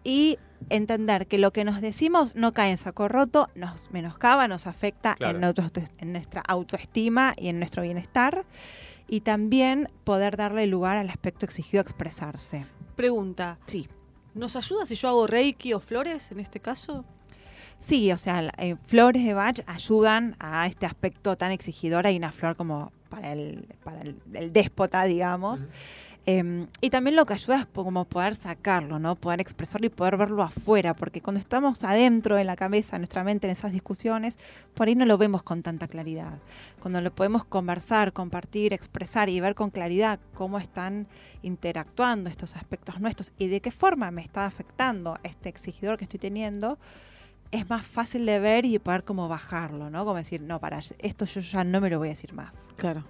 y 0.04 0.38
entender 0.70 1.26
que 1.26 1.38
lo 1.38 1.52
que 1.52 1.64
nos 1.64 1.80
decimos 1.80 2.34
no 2.34 2.52
cae 2.54 2.70
en 2.70 2.78
saco 2.78 3.08
roto, 3.08 3.48
nos 3.54 3.90
menoscaba, 3.90 4.48
nos 4.48 4.66
afecta 4.66 5.14
Claro. 5.16 5.34
en, 5.36 5.40
nuestro- 5.42 5.82
en 5.98 6.12
nuestra 6.12 6.40
autoestima 6.46 7.34
y 7.36 7.48
en 7.48 7.58
nuestro 7.58 7.82
bienestar. 7.82 8.44
Y 9.08 9.20
también 9.20 9.86
poder 10.04 10.36
darle 10.36 10.66
lugar 10.66 10.96
al 10.96 11.10
aspecto 11.10 11.44
exigido 11.46 11.80
a 11.80 11.82
expresarse. 11.82 12.64
Pregunta. 12.96 13.58
Sí. 13.66 13.88
¿Nos 14.34 14.56
ayuda 14.56 14.86
si 14.86 14.94
yo 14.94 15.08
hago 15.08 15.26
reiki 15.26 15.72
o 15.74 15.80
flores 15.80 16.30
en 16.30 16.40
este 16.40 16.60
caso? 16.60 17.04
Sí, 17.78 18.10
o 18.12 18.18
sea, 18.18 18.50
eh, 18.58 18.76
flores 18.86 19.24
de 19.24 19.34
Bach 19.34 19.60
ayudan 19.66 20.36
a 20.40 20.66
este 20.66 20.86
aspecto 20.86 21.36
tan 21.36 21.50
exigidor. 21.52 22.06
Hay 22.06 22.16
una 22.16 22.32
flor 22.32 22.56
como 22.56 22.92
para 23.08 23.32
el, 23.32 23.74
para 23.84 24.02
el, 24.02 24.16
el 24.34 24.52
déspota, 24.52 25.04
digamos. 25.04 25.66
Eh, 26.30 26.66
y 26.82 26.90
también 26.90 27.16
lo 27.16 27.24
que 27.24 27.32
ayuda 27.32 27.60
es 27.60 27.64
como 27.64 28.04
poder 28.04 28.34
sacarlo, 28.34 28.98
¿no? 28.98 29.14
Poder 29.16 29.40
expresarlo 29.40 29.86
y 29.86 29.88
poder 29.88 30.18
verlo 30.18 30.42
afuera, 30.42 30.92
porque 30.92 31.22
cuando 31.22 31.40
estamos 31.40 31.82
adentro 31.84 32.36
de 32.36 32.44
la 32.44 32.54
cabeza, 32.54 32.96
en 32.96 33.00
nuestra 33.00 33.24
mente, 33.24 33.46
en 33.46 33.52
esas 33.52 33.72
discusiones, 33.72 34.36
por 34.74 34.88
ahí 34.88 34.94
no 34.94 35.06
lo 35.06 35.16
vemos 35.16 35.42
con 35.42 35.62
tanta 35.62 35.88
claridad. 35.88 36.34
Cuando 36.80 37.00
lo 37.00 37.14
podemos 37.14 37.46
conversar, 37.46 38.12
compartir, 38.12 38.74
expresar 38.74 39.30
y 39.30 39.40
ver 39.40 39.54
con 39.54 39.70
claridad 39.70 40.20
cómo 40.34 40.58
están 40.58 41.06
interactuando 41.40 42.28
estos 42.28 42.56
aspectos 42.56 43.00
nuestros 43.00 43.32
y 43.38 43.46
de 43.46 43.62
qué 43.62 43.70
forma 43.70 44.10
me 44.10 44.20
está 44.20 44.44
afectando 44.44 45.16
este 45.22 45.48
exigidor 45.48 45.96
que 45.96 46.04
estoy 46.04 46.20
teniendo, 46.20 46.78
es 47.50 47.68
más 47.68 47.84
fácil 47.86 48.26
de 48.26 48.38
ver 48.38 48.64
y 48.64 48.72
de 48.72 48.80
poder 48.80 49.04
como 49.04 49.28
bajarlo, 49.28 49.90
¿no? 49.90 50.04
Como 50.04 50.16
decir, 50.16 50.40
no, 50.40 50.60
para, 50.60 50.78
esto 50.78 51.24
yo 51.24 51.40
ya 51.40 51.64
no 51.64 51.80
me 51.80 51.90
lo 51.90 51.98
voy 51.98 52.08
a 52.08 52.10
decir 52.10 52.32
más. 52.32 52.54
Claro. 52.76 53.04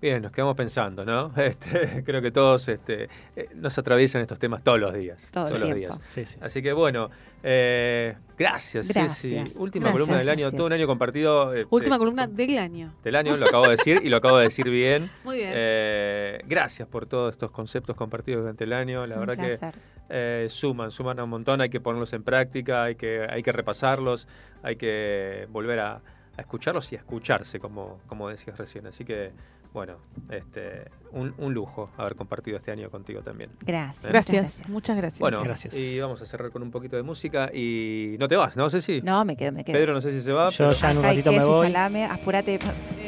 Bien, 0.00 0.20
nos 0.22 0.30
quedamos 0.30 0.54
pensando, 0.56 1.04
¿no? 1.06 1.32
Este, 1.42 2.04
creo 2.04 2.20
que 2.20 2.30
todos 2.30 2.68
este, 2.68 3.08
eh, 3.34 3.48
nos 3.54 3.76
atraviesan 3.78 4.20
estos 4.20 4.38
temas 4.38 4.62
todos 4.62 4.78
los 4.78 4.92
días. 4.92 5.30
Todo 5.32 5.44
el 5.44 5.50
todos 5.52 5.68
los 5.68 5.74
días. 5.74 6.00
Sí, 6.08 6.26
sí. 6.26 6.36
Así 6.40 6.60
que 6.62 6.72
bueno, 6.74 7.08
eh, 7.42 8.14
gracias, 8.38 8.88
Gracias. 8.88 9.18
Ceci. 9.20 9.58
Última 9.58 9.84
Gracias. 9.84 9.92
columna 9.92 10.18
del 10.18 10.28
año, 10.28 10.50
todo 10.52 10.66
un 10.66 10.72
año 10.74 10.86
compartido. 10.86 11.54
eh, 11.54 11.66
Última 11.70 11.96
eh, 11.96 11.98
columna 11.98 12.26
del 12.26 12.58
año. 12.58 12.94
del 13.02 13.16
año, 13.16 13.36
lo 13.38 13.46
acabo 13.46 13.64
de 13.64 13.70
decir 13.70 14.00
y 14.04 14.08
lo 14.10 14.18
acabo 14.18 14.36
de 14.36 14.44
decir 14.44 14.68
bien. 14.68 15.10
Muy 15.24 15.36
bien. 15.36 15.52
Eh, 15.54 16.40
gracias 16.46 16.86
por 16.88 17.06
todos 17.06 17.32
estos 17.32 17.50
conceptos 17.50 17.96
compartidos 17.96 18.42
durante 18.42 18.64
el 18.64 18.74
año. 18.74 19.06
La 19.06 19.14
Un 19.18 19.20
verdad 19.26 19.36
placer. 19.58 19.74
que 19.74 19.80
eh, 20.10 20.46
suman, 20.50 20.90
suman 20.90 21.18
a 21.20 21.24
un 21.24 21.30
montón. 21.30 21.62
Hay 21.62 21.70
que 21.70 21.80
ponerlos 21.80 22.12
en 22.12 22.22
práctica, 22.22 22.84
hay 22.84 22.96
que, 22.96 23.26
hay 23.28 23.42
que 23.42 23.50
repasarlos, 23.52 24.28
hay 24.62 24.76
que 24.76 25.46
volver 25.50 25.80
a, 25.80 25.94
a 26.36 26.40
escucharlos 26.40 26.92
y 26.92 26.96
a 26.96 26.98
escucharse, 26.98 27.58
como, 27.58 27.98
como 28.06 28.28
decías 28.28 28.58
recién. 28.58 28.86
Así 28.86 29.04
que, 29.06 29.32
bueno, 29.76 29.96
este, 30.30 30.84
un, 31.12 31.34
un 31.36 31.52
lujo 31.52 31.90
haber 31.98 32.14
compartido 32.16 32.56
este 32.56 32.72
año 32.72 32.88
contigo 32.90 33.20
también. 33.20 33.50
Gracias. 33.60 34.06
¿Eh? 34.06 34.08
Gracias, 34.08 34.62
muchas 34.70 34.96
gracias. 34.96 35.20
Bueno, 35.20 35.42
Gracias. 35.42 35.76
y 35.76 36.00
vamos 36.00 36.22
a 36.22 36.24
cerrar 36.24 36.50
con 36.50 36.62
un 36.62 36.70
poquito 36.70 36.96
de 36.96 37.02
música 37.02 37.50
y 37.52 38.16
no 38.18 38.26
te 38.26 38.36
vas, 38.36 38.56
¿no? 38.56 38.70
sé 38.70 38.80
si 38.80 39.02
No, 39.02 39.22
me 39.26 39.36
quedo, 39.36 39.52
me 39.52 39.64
quedo. 39.64 39.76
Pedro 39.78 39.92
no 39.92 40.00
sé 40.00 40.12
si 40.12 40.22
se 40.22 40.32
va. 40.32 40.48
Yo 40.48 40.68
pero- 40.68 40.72
ya 40.72 40.90
en 40.92 40.96
un 40.96 41.02
ratito 41.04 41.30
me 41.30 41.44
voy. 41.44 41.66
salame, 41.66 42.06
apúrate. 42.06 42.58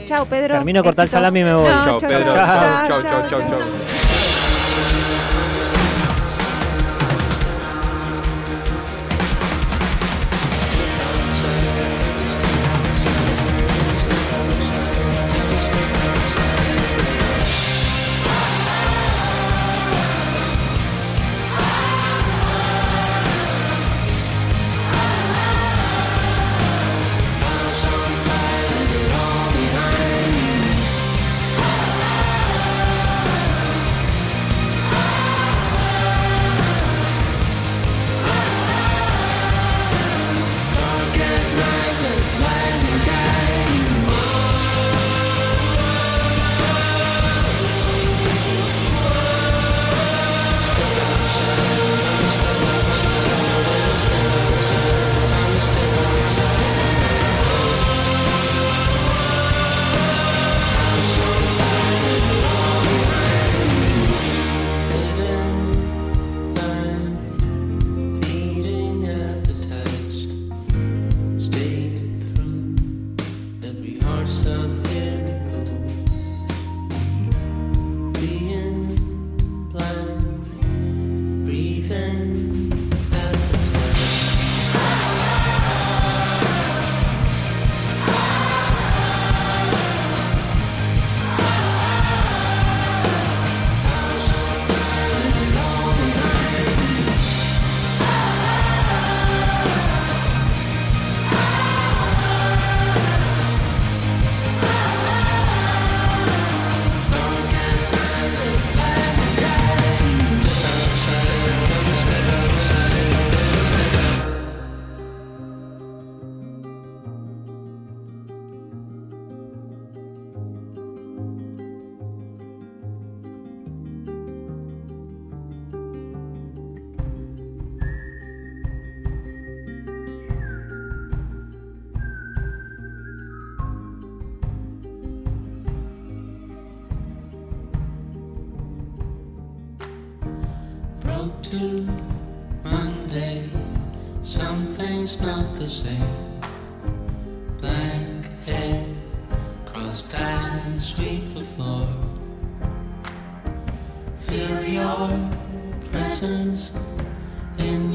Chao, 0.04 0.26
Pedro. 0.26 0.56
Termino 0.56 0.80
de 0.80 0.84
cortar 0.84 1.04
el 1.06 1.10
salami 1.10 1.40
y 1.40 1.44
me 1.44 1.54
voy. 1.54 1.64
No, 1.70 1.84
Chao, 1.84 2.00
chao, 2.00 2.10
Pedro. 2.10 2.32
chao, 2.32 2.34
Chao, 2.34 2.88
chao, 2.88 3.02
chao, 3.02 3.30
chao, 3.30 3.40
chao. 3.48 4.37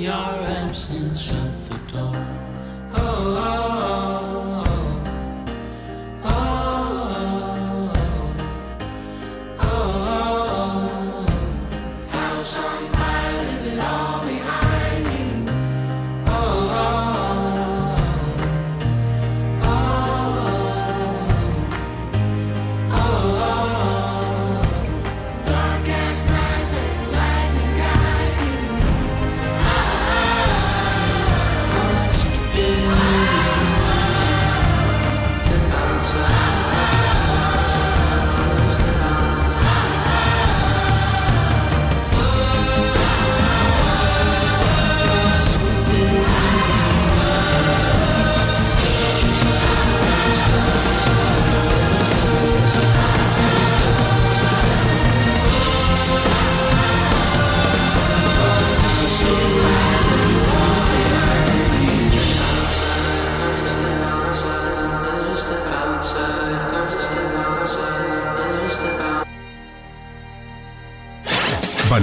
Your 0.03 0.11
absence, 0.11 1.21
shut 1.21 1.69
the 1.69 1.93
door. 1.93 2.25
Oh, 2.93 2.97
oh, 2.97 3.39
oh. 3.39 4.12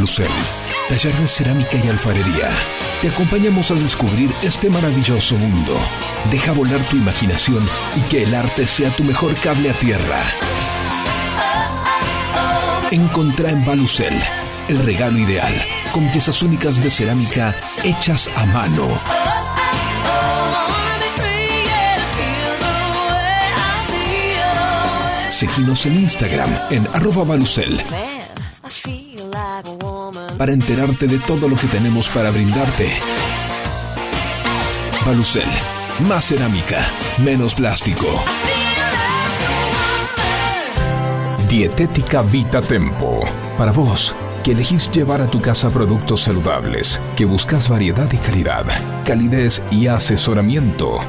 Balucel, 0.01 0.29
taller 0.89 1.15
de 1.15 1.29
cerámica 1.29 1.77
y 1.77 1.87
alfarería. 1.87 2.49
Te 3.03 3.11
acompañamos 3.11 3.71
a 3.71 3.75
descubrir 3.75 4.31
este 4.43 4.71
maravilloso 4.71 5.37
mundo. 5.37 5.77
Deja 6.31 6.53
volar 6.53 6.81
tu 6.89 6.97
imaginación 6.97 7.63
y 7.99 8.01
que 8.09 8.23
el 8.23 8.35
arte 8.35 8.67
sea 8.67 8.89
tu 8.97 9.05
mejor 9.05 9.35
cable 9.35 9.69
a 9.69 9.75
tierra. 9.75 10.23
Encontrá 12.91 13.51
en 13.51 13.63
Balucel 13.67 14.19
el 14.69 14.79
regalo 14.79 15.19
ideal, 15.19 15.53
con 15.93 16.09
piezas 16.09 16.41
únicas 16.41 16.83
de 16.83 16.91
cerámica 16.91 17.55
hechas 17.85 18.31
a 18.35 18.47
mano. 18.47 18.89
Seguinos 25.29 25.85
en 25.85 25.97
Instagram 25.97 26.49
en 26.71 26.87
arroba 26.95 27.25
Balucel 27.25 27.85
para 30.41 30.55
enterarte 30.55 31.07
de 31.07 31.19
todo 31.19 31.51
lo 31.51 31.55
que 31.55 31.67
tenemos 31.67 32.09
para 32.09 32.31
brindarte. 32.31 32.91
Balucel, 35.05 35.45
más 36.09 36.25
cerámica, 36.25 36.89
menos 37.23 37.55
plástico. 37.55 38.07
Dietética 41.47 42.23
Vita 42.23 42.63
Tempo. 42.63 43.21
Para 43.59 43.71
vos, 43.73 44.15
que 44.43 44.53
elegís 44.53 44.91
llevar 44.91 45.21
a 45.21 45.27
tu 45.27 45.43
casa 45.43 45.69
productos 45.69 46.23
saludables, 46.23 47.03
que 47.19 47.27
buscas 47.27 47.69
variedad 47.69 48.11
y 48.11 48.17
calidad, 48.17 48.65
calidez 49.05 49.61
y 49.71 49.89
asesoramiento. 49.89 51.01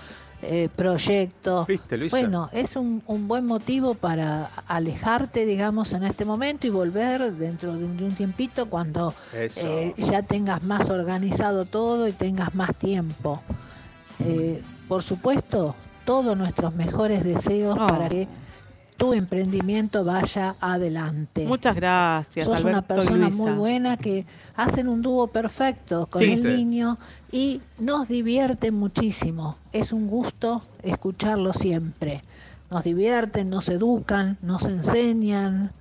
eh, 0.46 0.68
proyecto. 0.74 1.64
¿Viste, 1.66 1.96
Luisa? 1.96 2.16
Bueno, 2.16 2.48
es 2.52 2.76
un, 2.76 3.02
un 3.06 3.26
buen 3.28 3.46
motivo 3.46 3.94
para 3.94 4.50
alejarte, 4.66 5.46
digamos, 5.46 5.92
en 5.92 6.04
este 6.04 6.24
momento 6.24 6.66
y 6.66 6.70
volver 6.70 7.32
dentro 7.32 7.74
de 7.76 7.84
un, 7.84 7.96
de 7.96 8.04
un 8.04 8.14
tiempito 8.14 8.66
cuando 8.70 9.14
eh, 9.32 9.94
ya 9.96 10.22
tengas 10.22 10.62
más 10.62 10.90
organizado 10.90 11.64
todo 11.64 12.06
y 12.08 12.12
tengas 12.12 12.54
más 12.54 12.74
tiempo. 12.76 13.40
Eh, 14.24 14.62
por 14.88 15.02
supuesto, 15.02 15.74
todos 16.04 16.36
nuestros 16.36 16.74
mejores 16.74 17.24
deseos 17.24 17.76
Oh. 17.80 17.86
para 17.86 18.08
que 18.08 18.28
tu 18.96 19.12
emprendimiento 19.12 20.04
vaya 20.04 20.54
adelante. 20.60 21.44
Muchas 21.46 21.74
gracias, 21.74 22.46
Sos 22.46 22.60
una 22.60 22.78
Alberto 22.78 22.94
persona 22.94 23.28
Luisa. 23.28 23.42
muy 23.42 23.52
buena 23.52 23.96
que 23.96 24.24
hacen 24.56 24.88
un 24.88 25.02
dúo 25.02 25.26
perfecto 25.26 26.06
con 26.06 26.20
Sí. 26.20 26.32
el 26.32 26.42
niño 26.44 26.98
y 27.32 27.60
nos 27.78 28.06
divierte 28.08 28.70
muchísimo. 28.70 29.56
Es 29.72 29.92
un 29.92 30.06
gusto 30.08 30.62
escucharlo 30.82 31.52
siempre. 31.52 32.22
Nos 32.70 32.84
divierten, 32.84 33.50
nos 33.50 33.68
educan, 33.68 34.38
nos 34.42 34.64
enseñan, 34.64 35.72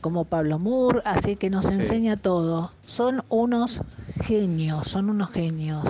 como 0.00 0.24
Pablo 0.24 0.58
Moore, 0.58 1.00
así 1.04 1.36
que 1.36 1.50
nos 1.50 1.66
Sí. 1.66 1.72
enseña 1.72 2.16
todo. 2.16 2.72
Son 2.86 3.22
unos 3.28 3.80
genios, 4.24 4.88
son 4.88 5.10
unos 5.10 5.30
genios. 5.30 5.84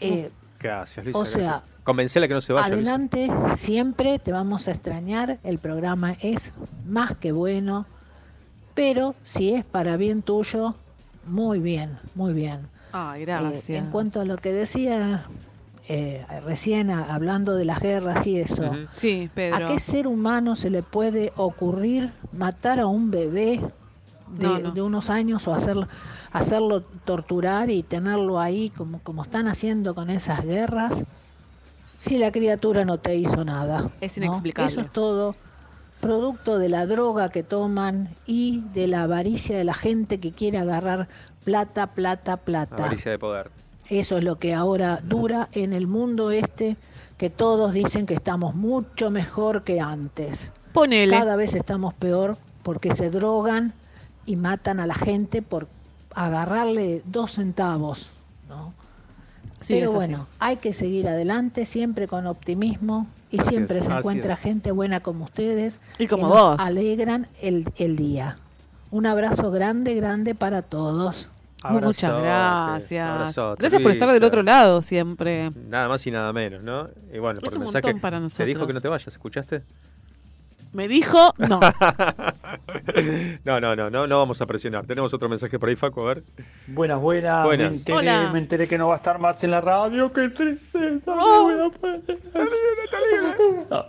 Eh, 0.00 0.30
Gracias, 0.60 1.04
Luisa. 1.04 1.18
o 1.18 1.24
sea, 1.24 1.42
gracias. 1.42 1.70
Convencela 1.84 2.28
que 2.28 2.34
no 2.34 2.40
se 2.40 2.52
vaya. 2.52 2.68
Luisa. 2.68 2.94
Adelante, 2.94 3.30
siempre 3.56 4.18
te 4.18 4.32
vamos 4.32 4.68
a 4.68 4.72
extrañar. 4.72 5.38
El 5.44 5.58
programa 5.58 6.16
es 6.20 6.52
más 6.86 7.16
que 7.16 7.32
bueno, 7.32 7.86
pero 8.74 9.14
si 9.24 9.52
es 9.54 9.64
para 9.64 9.96
bien 9.96 10.22
tuyo, 10.22 10.74
muy 11.26 11.58
bien, 11.60 11.98
muy 12.14 12.32
bien. 12.32 12.60
Ay, 12.92 13.22
Eh, 13.22 13.24
gracias. 13.26 13.70
en 13.82 13.90
cuanto 13.90 14.20
a 14.20 14.24
lo 14.24 14.36
que 14.38 14.52
decía 14.52 15.26
eh, 15.88 16.26
recién 16.44 16.90
a- 16.90 17.14
hablando 17.14 17.54
de 17.54 17.64
las 17.64 17.80
guerras 17.80 18.26
y 18.26 18.38
eso. 18.38 18.70
Sí, 18.92 19.30
Pedro. 19.34 19.66
¿a 19.66 19.68
qué 19.72 19.80
ser 19.80 20.06
humano 20.06 20.54
se 20.56 20.68
le 20.68 20.82
puede 20.82 21.32
ocurrir 21.36 22.12
matar 22.32 22.78
a 22.80 22.86
un 22.86 23.10
bebé 23.10 23.60
de, 24.32 24.46
No, 24.46 24.58
no. 24.58 24.70
de 24.72 24.82
unos 24.82 25.10
años 25.10 25.46
o 25.48 25.54
hacerlo, 25.54 25.88
hacerlo 26.32 26.82
torturar 27.04 27.70
y 27.70 27.82
tenerlo 27.82 28.40
ahí 28.40 28.70
como, 28.70 29.00
como 29.00 29.22
están 29.22 29.48
haciendo 29.48 29.94
con 29.94 30.10
esas 30.10 30.44
guerras? 30.44 31.04
Si 31.96 32.18
la 32.18 32.30
criatura 32.30 32.84
no 32.84 32.98
te 32.98 33.16
hizo 33.16 33.44
nada. 33.44 33.90
Es 34.00 34.18
¿no? 34.18 34.24
inexplicable. 34.24 34.70
Eso 34.70 34.80
es 34.82 34.90
todo 34.92 35.34
producto 36.00 36.58
de 36.58 36.68
la 36.68 36.86
droga 36.86 37.28
que 37.28 37.42
toman 37.42 38.08
y 38.26 38.62
de 38.74 38.86
la 38.86 39.02
avaricia 39.02 39.56
de 39.56 39.64
la 39.64 39.74
gente 39.74 40.18
que 40.18 40.32
quiere 40.32 40.58
agarrar 40.58 41.08
plata, 41.44 41.88
plata, 41.88 42.36
plata. 42.36 42.76
Avaricia 42.76 43.10
de 43.10 43.18
poder. 43.18 43.50
Eso 43.88 44.18
es 44.18 44.24
lo 44.24 44.36
que 44.36 44.54
ahora 44.54 45.00
dura 45.02 45.48
en 45.52 45.72
el 45.72 45.86
mundo 45.86 46.30
este, 46.30 46.76
que 47.16 47.30
todos 47.30 47.72
dicen 47.72 48.06
que 48.06 48.14
estamos 48.14 48.54
mucho 48.54 49.10
mejor 49.10 49.64
que 49.64 49.80
antes. 49.80 50.50
Ponele. 50.72 51.16
Cada 51.16 51.36
vez 51.36 51.54
estamos 51.54 51.94
peor 51.94 52.36
porque 52.62 52.94
se 52.94 53.10
drogan 53.10 53.72
y 54.28 54.36
matan 54.36 54.78
a 54.80 54.86
la 54.86 54.94
gente 54.94 55.42
por 55.42 55.66
agarrarle 56.14 57.02
dos 57.06 57.32
centavos, 57.32 58.10
¿no? 58.48 58.72
Sí, 59.60 59.74
Pero 59.74 59.86
así. 59.88 59.96
bueno, 59.96 60.26
hay 60.38 60.56
que 60.58 60.72
seguir 60.72 61.08
adelante 61.08 61.66
siempre 61.66 62.06
con 62.06 62.26
optimismo 62.28 63.08
Y 63.30 63.40
Así 63.40 63.50
siempre 63.50 63.78
es, 63.80 63.86
se 63.86 63.92
encuentra 63.92 64.34
es. 64.34 64.40
gente 64.40 64.70
buena 64.72 65.00
como 65.00 65.24
ustedes. 65.24 65.80
Y 65.98 66.06
como 66.06 66.28
que 66.28 66.34
nos 66.34 66.42
vos. 66.42 66.60
alegran 66.60 67.26
el, 67.42 67.70
el 67.76 67.96
día. 67.96 68.38
Un 68.90 69.04
abrazo 69.06 69.50
grande, 69.50 69.94
grande 69.94 70.34
para 70.34 70.62
todos. 70.62 71.28
Muchas 71.68 72.22
gracias. 72.22 73.06
abrazote, 73.06 73.60
Gracias 73.60 73.82
por 73.82 73.90
estar 73.90 74.10
del 74.12 74.22
otro 74.24 74.42
lado 74.42 74.80
siempre. 74.80 75.50
Nada 75.68 75.88
más 75.88 76.06
y 76.06 76.10
nada 76.10 76.32
menos, 76.32 76.62
¿no? 76.62 76.88
Y 77.12 77.18
bueno, 77.18 77.40
por 77.40 77.48
Es 77.48 77.52
el 77.52 77.58
un 77.58 77.64
mensaje. 77.64 77.86
montón 77.88 78.00
para 78.00 78.18
Te 78.18 78.46
dijo 78.46 78.60
nosotros. 78.60 78.66
que 78.68 78.72
no 78.74 78.80
te 78.80 78.88
vayas, 78.88 79.08
¿escuchaste? 79.08 79.62
Me 80.72 80.88
dijo, 80.88 81.34
no. 81.38 81.60
no, 83.44 83.60
no, 83.60 83.76
no, 83.76 83.90
no, 83.90 84.06
no 84.06 84.18
vamos 84.18 84.40
a 84.40 84.46
presionar. 84.46 84.86
Tenemos 84.86 85.12
otro 85.14 85.28
mensaje 85.28 85.58
por 85.58 85.68
ahí, 85.68 85.76
Facu, 85.76 86.00
a 86.02 86.14
ver. 86.14 86.22
Buenas, 86.66 87.00
buenas. 87.00 87.44
Buenas. 87.44 87.70
Me, 87.70 87.76
enteré, 87.76 87.98
Hola. 87.98 88.30
me 88.32 88.38
enteré 88.38 88.68
que 88.68 88.78
no 88.78 88.88
va 88.88 88.94
a 88.94 88.96
estar 88.98 89.18
más 89.18 89.42
en 89.44 89.50
la 89.50 89.60
radio. 89.60 90.12
¡Qué 90.12 90.28
tristeza! 90.28 91.12
Oh. 91.12 91.50
No. 91.50 91.70
No. 93.70 93.86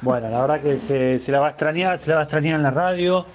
Bueno, 0.00 0.30
la 0.30 0.40
verdad 0.40 0.60
que 0.60 0.76
se, 0.78 1.18
se 1.18 1.32
la 1.32 1.40
va 1.40 1.48
a 1.48 1.50
extrañar, 1.50 1.98
se 1.98 2.08
la 2.10 2.16
va 2.16 2.20
a 2.22 2.24
extrañar 2.24 2.56
en 2.56 2.62
la 2.62 2.70
radio. 2.70 3.26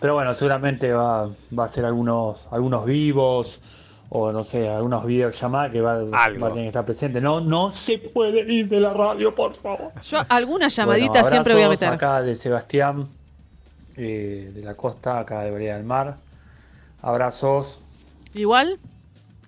Pero 0.00 0.14
bueno, 0.14 0.34
seguramente 0.34 0.92
va, 0.92 1.28
va 1.56 1.64
a 1.64 1.68
ser 1.68 1.84
algunos, 1.84 2.48
algunos 2.50 2.84
vivos 2.84 3.60
o 4.14 4.30
no 4.30 4.44
sé, 4.44 4.68
algunos 4.68 5.06
videollamadas 5.06 5.72
que 5.72 5.80
va, 5.80 6.02
va 6.04 6.24
a 6.24 6.26
tener 6.28 6.52
que 6.54 6.66
estar 6.66 6.84
presente. 6.84 7.18
No, 7.20 7.40
no 7.40 7.70
se 7.70 7.96
puede 7.96 8.40
ir 8.52 8.68
de 8.68 8.78
la 8.78 8.92
radio, 8.92 9.34
por 9.34 9.54
favor. 9.54 9.90
Yo 10.02 10.18
alguna 10.28 10.68
llamadita 10.68 11.12
Bueno, 11.12 11.28
siempre 11.30 11.54
voy 11.54 11.62
a 11.62 11.68
meter. 11.70 11.88
Acá 11.88 12.20
de 12.20 12.34
Sebastián, 12.36 13.08
eh, 13.96 14.50
de 14.54 14.62
la 14.62 14.74
costa, 14.74 15.18
acá 15.20 15.40
de 15.40 15.50
Vereda 15.50 15.76
del 15.76 15.84
Mar. 15.84 16.16
Abrazos. 17.00 17.78
Igual, 18.34 18.78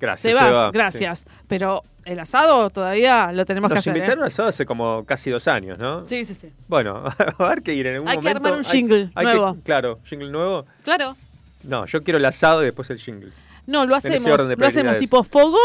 Gracias, 0.00 0.32
Sebas, 0.34 0.48
Seba. 0.48 0.70
gracias. 0.72 1.26
Pero 1.46 1.82
el 2.04 2.18
asado 2.20 2.68
todavía 2.70 3.32
lo 3.32 3.44
tenemos 3.46 3.68
que 3.68 3.74
Nos 3.76 3.82
hacer. 3.82 3.94
¿eh? 3.94 3.98
invitaron 3.98 4.24
a 4.24 4.26
asado 4.28 4.48
hace 4.48 4.66
como 4.66 5.04
casi 5.04 5.30
dos 5.30 5.46
años, 5.48 5.78
¿no? 5.78 6.04
Sí, 6.04 6.24
sí, 6.24 6.34
sí. 6.34 6.50
Bueno, 6.68 7.04
a 7.38 7.48
ver 7.48 7.62
qué 7.62 7.74
ir 7.74 7.86
en 7.86 7.94
algún 7.96 8.08
Hay 8.08 8.16
que 8.16 8.20
momento. 8.22 8.38
armar 8.48 8.52
un 8.60 8.64
Hay- 8.66 8.70
jingle 8.72 9.10
hay 9.14 9.26
que- 9.26 9.34
nuevo. 9.34 9.56
claro, 9.62 9.98
jingle 10.04 10.30
nuevo. 10.30 10.64
Claro. 10.82 11.16
No, 11.62 11.86
yo 11.86 12.02
quiero 12.02 12.18
el 12.18 12.24
asado 12.24 12.62
y 12.62 12.66
después 12.66 12.90
el 12.90 12.98
jingle. 12.98 13.30
No, 13.66 13.86
lo 13.86 13.96
hacemos. 13.96 14.56
Lo 14.56 14.66
hacemos 14.66 14.98
tipo 14.98 15.24
fogón 15.24 15.60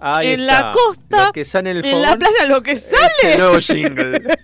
Ahí 0.00 0.28
en 0.28 0.40
está. 0.42 0.60
la 0.66 0.72
costa. 0.72 1.26
Lo 1.26 1.32
que 1.32 1.44
sale 1.44 1.70
en 1.72 1.76
el 1.78 1.84
en 1.84 2.02
la 2.02 2.16
playa 2.16 2.46
lo 2.46 2.62
que 2.62 2.76
sale. 2.76 3.36
nuevo 3.36 3.58
jingle. 3.58 4.16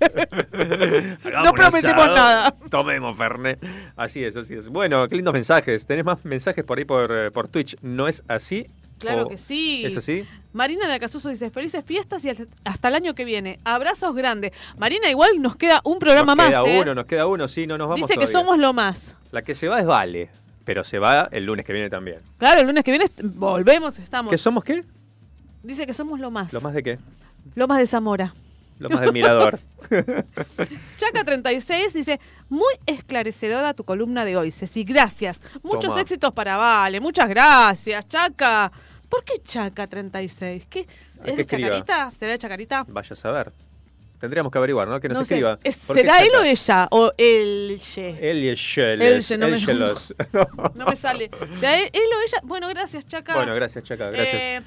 Hagamos 1.25 1.45
No 1.45 1.53
prometemos 1.53 2.07
nada. 2.07 2.55
Tomemos, 2.71 3.17
Fernet. 3.17 3.65
Así 3.97 4.25
es, 4.25 4.37
así 4.37 4.55
es. 4.55 4.69
Bueno, 4.69 5.07
qué 5.09 5.15
lindos 5.17 5.33
mensajes. 5.33 5.87
Tenés 5.87 6.05
más 6.05 6.25
mensajes 6.25 6.65
por 6.65 6.79
ahí 6.79 6.85
por, 6.85 7.11
eh, 7.13 7.31
por 7.31 7.49
Twitch. 7.49 7.77
¿No 7.83 8.09
es 8.09 8.25
así? 8.27 8.67
Claro 8.99 9.25
¿O 9.25 9.29
que 9.29 9.39
sí. 9.39 9.85
¿Es 9.85 9.97
así? 9.97 10.27
Marina 10.53 10.87
de 10.89 10.95
Acasuso 10.95 11.29
dice, 11.29 11.51
felices 11.51 11.85
fiestas 11.85 12.25
y 12.25 12.31
hasta- 12.31 12.89
el 12.89 12.95
año 12.95 13.15
que 13.15 13.25
viene. 13.25 13.59
Abrazos 13.65 14.15
grandes. 14.15 14.53
Marina, 14.77 15.09
igual 15.11 15.41
nos 15.41 15.57
queda 15.57 15.81
un 15.85 15.99
programa 15.99 16.35
nos 16.35 16.37
más. 16.37 16.49
queda 16.49 16.69
¿eh? 16.69 16.81
uno, 16.81 16.95
nos 16.95 17.07
queda 17.07 17.27
uno. 17.27 17.49
Sí, 17.49 17.67
no 17.67 17.77
nos 17.79 17.89
vamos 17.89 18.09
dice 18.09 18.19
que 18.19 18.27
somos 18.27 18.59
lo 18.59 18.73
más. 18.73 19.17
La 19.31 19.43
que 19.43 19.55
se 19.55 19.69
va 19.69 19.81
es 19.81 19.87
Vale, 19.87 20.31
pero 20.65 20.85
se 20.85 20.99
va 20.99 21.29
el 21.31 21.45
lunes 21.45 21.65
que 21.65 21.73
viene 21.73 21.91
también. 21.91 22.19
Claro, 22.39 22.61
el 22.61 22.67
lunes 22.67 22.85
que 22.85 22.91
viene 22.91 23.11
volvemos, 23.23 23.99
estamos. 23.99 24.31
¿Qué 24.31 24.39
somos 24.39 24.65
qué? 24.65 24.85
Dice 25.63 25.87
que 25.87 25.95
somos 25.95 26.21
lo 26.21 26.31
más. 26.31 26.53
¿Lo 26.53 26.61
más 26.61 26.75
de 26.75 26.83
qué? 26.83 26.99
Lo 27.55 27.67
más 27.69 27.79
de 27.79 27.87
Zamora. 27.87 28.35
Lo 28.79 28.91
más 28.91 29.01
del 29.01 29.13
mirador. 29.13 29.61
Chaca36 30.99 31.93
dice, 31.93 32.21
muy 32.49 32.75
esclarecedora 32.87 33.73
tu 33.75 33.85
columna 33.85 34.25
de 34.25 34.37
hoy, 34.37 34.51
Ceci, 34.51 34.85
gracias. 34.85 35.41
Muchos 35.63 35.91
Toma. 35.91 36.01
éxitos 36.01 36.33
para 36.33 36.57
Vale, 36.57 37.01
muchas 37.01 37.29
gracias, 37.29 38.09
Chaca. 38.09 38.73
¿Por 39.09 39.23
qué 39.25 39.35
Chaca36? 39.45 40.65
¿Qué? 40.69 40.87
que 40.87 41.31
¿Es 41.31 41.37
de 41.37 41.43
escriba. 41.43 41.69
Chacarita? 41.69 42.11
¿Será 42.11 42.33
de 42.33 42.39
Chacarita? 42.39 42.85
Vaya 42.89 43.13
a 43.13 43.17
saber. 43.17 43.53
Tendríamos 44.21 44.51
que 44.51 44.59
averiguar, 44.59 44.89
¿no? 44.89 45.01
Que 45.01 45.09
nos 45.09 45.17
No 45.19 45.23
escriba. 45.23 45.59
¿es- 45.63 45.79
¿Por 45.79 45.97
qué 45.97 46.03
¿Será 46.03 46.21
él 46.21 46.31
o 46.35 46.43
ella? 46.43 46.89
¿O 46.91 47.13
el 47.19 47.79
ye? 47.79 48.31
Él 48.31 48.39
y 48.45 48.49
el 48.49 48.57
Shell. 48.57 49.03
Él, 49.03 49.21
ye, 49.23 49.37
no 49.37 49.49
me- 49.49 49.59
Shelos. 49.59 50.15
No 50.75 50.87
me 50.87 50.97
sale. 50.97 51.31
¿Será 51.61 51.79
él, 51.79 51.91
él 51.93 52.01
o 52.17 52.21
ella? 52.27 52.39
Bueno, 52.45 52.69
gracias, 52.69 53.07
Chaca. 53.07 53.35
Bueno, 53.35 53.55
gracias, 53.55 53.85
Chaca, 53.85 54.09
gracias. 54.11 54.35
Eh, 54.41 54.63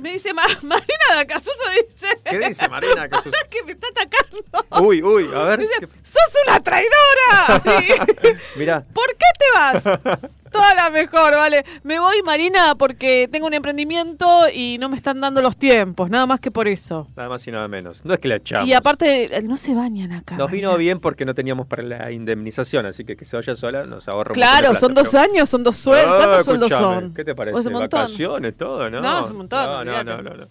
me 0.00 0.12
dice 0.12 0.32
Ma- 0.32 0.44
Marina 0.62 1.04
de 1.14 1.20
Acasuso, 1.20 1.52
dice. 1.86 2.06
¿Qué 2.24 2.38
dice 2.38 2.66
Marina? 2.68 3.08
Sus- 3.22 3.34
que 3.50 3.62
me 3.64 3.72
está 3.72 3.88
atacando. 3.88 4.86
Uy, 4.86 5.02
uy, 5.02 5.28
a 5.34 5.44
ver. 5.44 5.60
Dice, 5.60 5.74
¡sos 6.02 6.32
una 6.46 6.60
traidora! 6.60 7.60
Sí. 7.62 8.32
Mira, 8.56 8.82
¿Por 8.94 9.08
qué 9.08 9.26
te 9.38 9.44
vas? 9.54 10.18
Toda 10.52 10.74
la 10.74 10.90
mejor, 10.90 11.34
vale. 11.36 11.64
Me 11.82 11.98
voy, 11.98 12.22
Marina, 12.24 12.74
porque 12.76 13.28
tengo 13.32 13.46
un 13.46 13.54
emprendimiento 13.54 14.44
y 14.54 14.76
no 14.78 14.88
me 14.88 14.96
están 14.96 15.20
dando 15.20 15.40
los 15.42 15.56
tiempos, 15.56 16.10
nada 16.10 16.26
más 16.26 16.40
que 16.40 16.50
por 16.50 16.68
eso. 16.68 17.08
nada 17.16 17.28
más 17.28 17.46
y 17.46 17.50
nada 17.52 17.68
menos. 17.68 18.04
No 18.04 18.14
es 18.14 18.20
que 18.20 18.28
la 18.28 18.36
echamos. 18.36 18.68
Y 18.68 18.72
aparte, 18.74 19.30
no 19.44 19.56
se 19.56 19.74
bañan 19.74 20.12
acá. 20.12 20.36
Nos 20.36 20.50
vino 20.50 20.76
bien 20.76 21.00
porque 21.00 21.24
no 21.24 21.34
teníamos 21.34 21.66
para 21.66 21.82
la 21.82 22.10
indemnización, 22.12 22.86
así 22.86 23.04
que 23.04 23.16
que 23.16 23.24
se 23.24 23.36
vaya 23.36 23.54
sola 23.54 23.84
nos 23.86 24.08
ahorra 24.08 24.30
un 24.30 24.34
de 24.34 24.40
Claro, 24.40 24.60
plata, 24.70 24.80
son 24.80 24.94
dos 24.94 25.08
pero- 25.10 25.22
años, 25.24 25.48
son 25.48 25.62
dos 25.64 25.76
sueldos. 25.76 26.16
¿Cuántos 26.16 26.44
sueldos 26.44 26.70
son? 26.70 27.14
¿Qué 27.14 27.24
te 27.24 27.34
parece? 27.34 27.52
Pues 27.52 27.66
un. 27.66 27.72
Vacaciones, 27.82 28.56
todo, 28.56 28.88
¿no? 28.90 29.00
No, 29.00 29.24
es 29.24 29.30
un 29.30 29.36
montón, 29.38 29.64
No, 29.66 29.84
no, 29.84 30.04
no, 30.04 30.22
no, 30.22 30.30
no. 30.34 30.44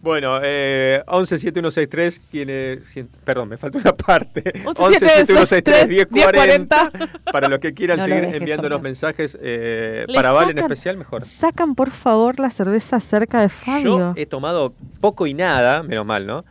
Bueno, 0.00 0.40
eh, 0.42 1.02
117163, 1.06 2.20
quien 2.30 2.48
es- 2.50 2.78
cien- 2.94 3.08
perdón, 3.24 3.48
me 3.50 3.56
falta 3.58 3.78
una 3.78 3.92
parte. 3.92 4.42
117163 4.64 5.88
1040 5.88 6.90
para 7.32 7.48
los 7.48 7.58
que 7.58 7.74
quieran 7.74 7.98
No 7.98 8.04
seguir 8.04 8.24
enviándonos 8.34 8.76
sola. 8.78 8.82
mensajes 8.82 9.38
eh, 9.50 10.06
para 10.14 10.32
Val 10.32 10.50
en 10.50 10.58
especial, 10.58 10.96
mejor. 10.96 11.24
Sacan, 11.24 11.74
por 11.74 11.90
favor, 11.90 12.38
la 12.38 12.50
cerveza 12.50 13.00
cerca 13.00 13.40
de 13.40 13.48
Fabio. 13.48 13.98
Yo 13.98 14.12
he 14.16 14.26
tomado 14.26 14.72
poco 15.00 15.26
y 15.26 15.34
nada, 15.34 15.82
menos 15.82 16.04
mal, 16.06 16.26
¿no? 16.26 16.44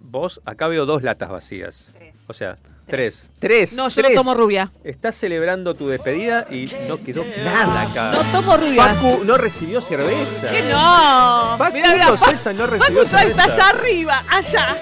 Vos, 0.00 0.40
acá 0.44 0.68
veo 0.68 0.86
dos 0.86 1.02
latas 1.02 1.30
vacías. 1.30 1.90
O 2.26 2.34
sea, 2.34 2.56
tres. 2.86 3.30
Tres. 3.38 3.72
No, 3.74 3.88
yo 3.88 4.02
tres. 4.02 4.14
no 4.14 4.20
tomo 4.20 4.34
rubia. 4.34 4.70
Estás 4.84 5.14
celebrando 5.16 5.74
tu 5.74 5.88
despedida 5.88 6.46
y 6.50 6.70
no 6.88 7.02
quedó 7.02 7.24
nada 7.44 7.82
acá. 7.82 8.12
No 8.12 8.22
tomo 8.40 8.56
rubia. 8.56 8.84
Facu 8.84 9.24
no 9.24 9.36
recibió 9.36 9.80
cerveza. 9.80 10.50
¿Qué 10.50 10.62
no? 10.70 11.56
Facu 11.58 11.74
Mirá, 11.74 11.92
mirá, 11.94 12.16
César 12.16 12.54
no 12.54 12.66
recibió 12.66 13.04
Facu 13.04 13.06
está 13.06 13.18
cerveza. 13.18 13.44
allá 13.44 13.68
arriba, 13.78 14.22
allá. 14.28 14.76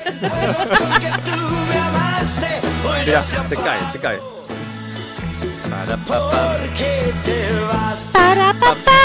Mirá, 3.05 3.23
se 3.23 3.57
cae, 3.57 3.93
se 3.93 3.99
cae. 3.99 4.19
Para, 5.71 5.97
pa, 5.99 6.31
pa. 6.31 6.57
Para, 8.13 8.53
pa, 8.55 8.75
pa, 8.85 8.99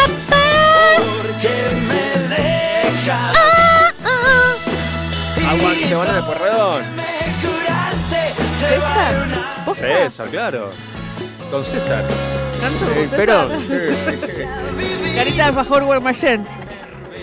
Aguante, 5.49 5.95
banana 5.95 6.17
de 6.17 6.23
porredón. 6.23 6.83
César. 8.59 9.27
¿Vos 9.65 9.77
César, 9.77 10.27
claro. 10.29 10.69
Don 11.51 11.63
César. 11.63 12.03
Eh, 12.95 13.07
pero, 13.15 13.49
sí, 13.59 13.65
sí, 13.67 14.27
sí. 14.27 15.15
Carita 15.15 15.47
de 15.47 15.53
Fajor 15.53 15.83
Guarmayén. 15.83 16.45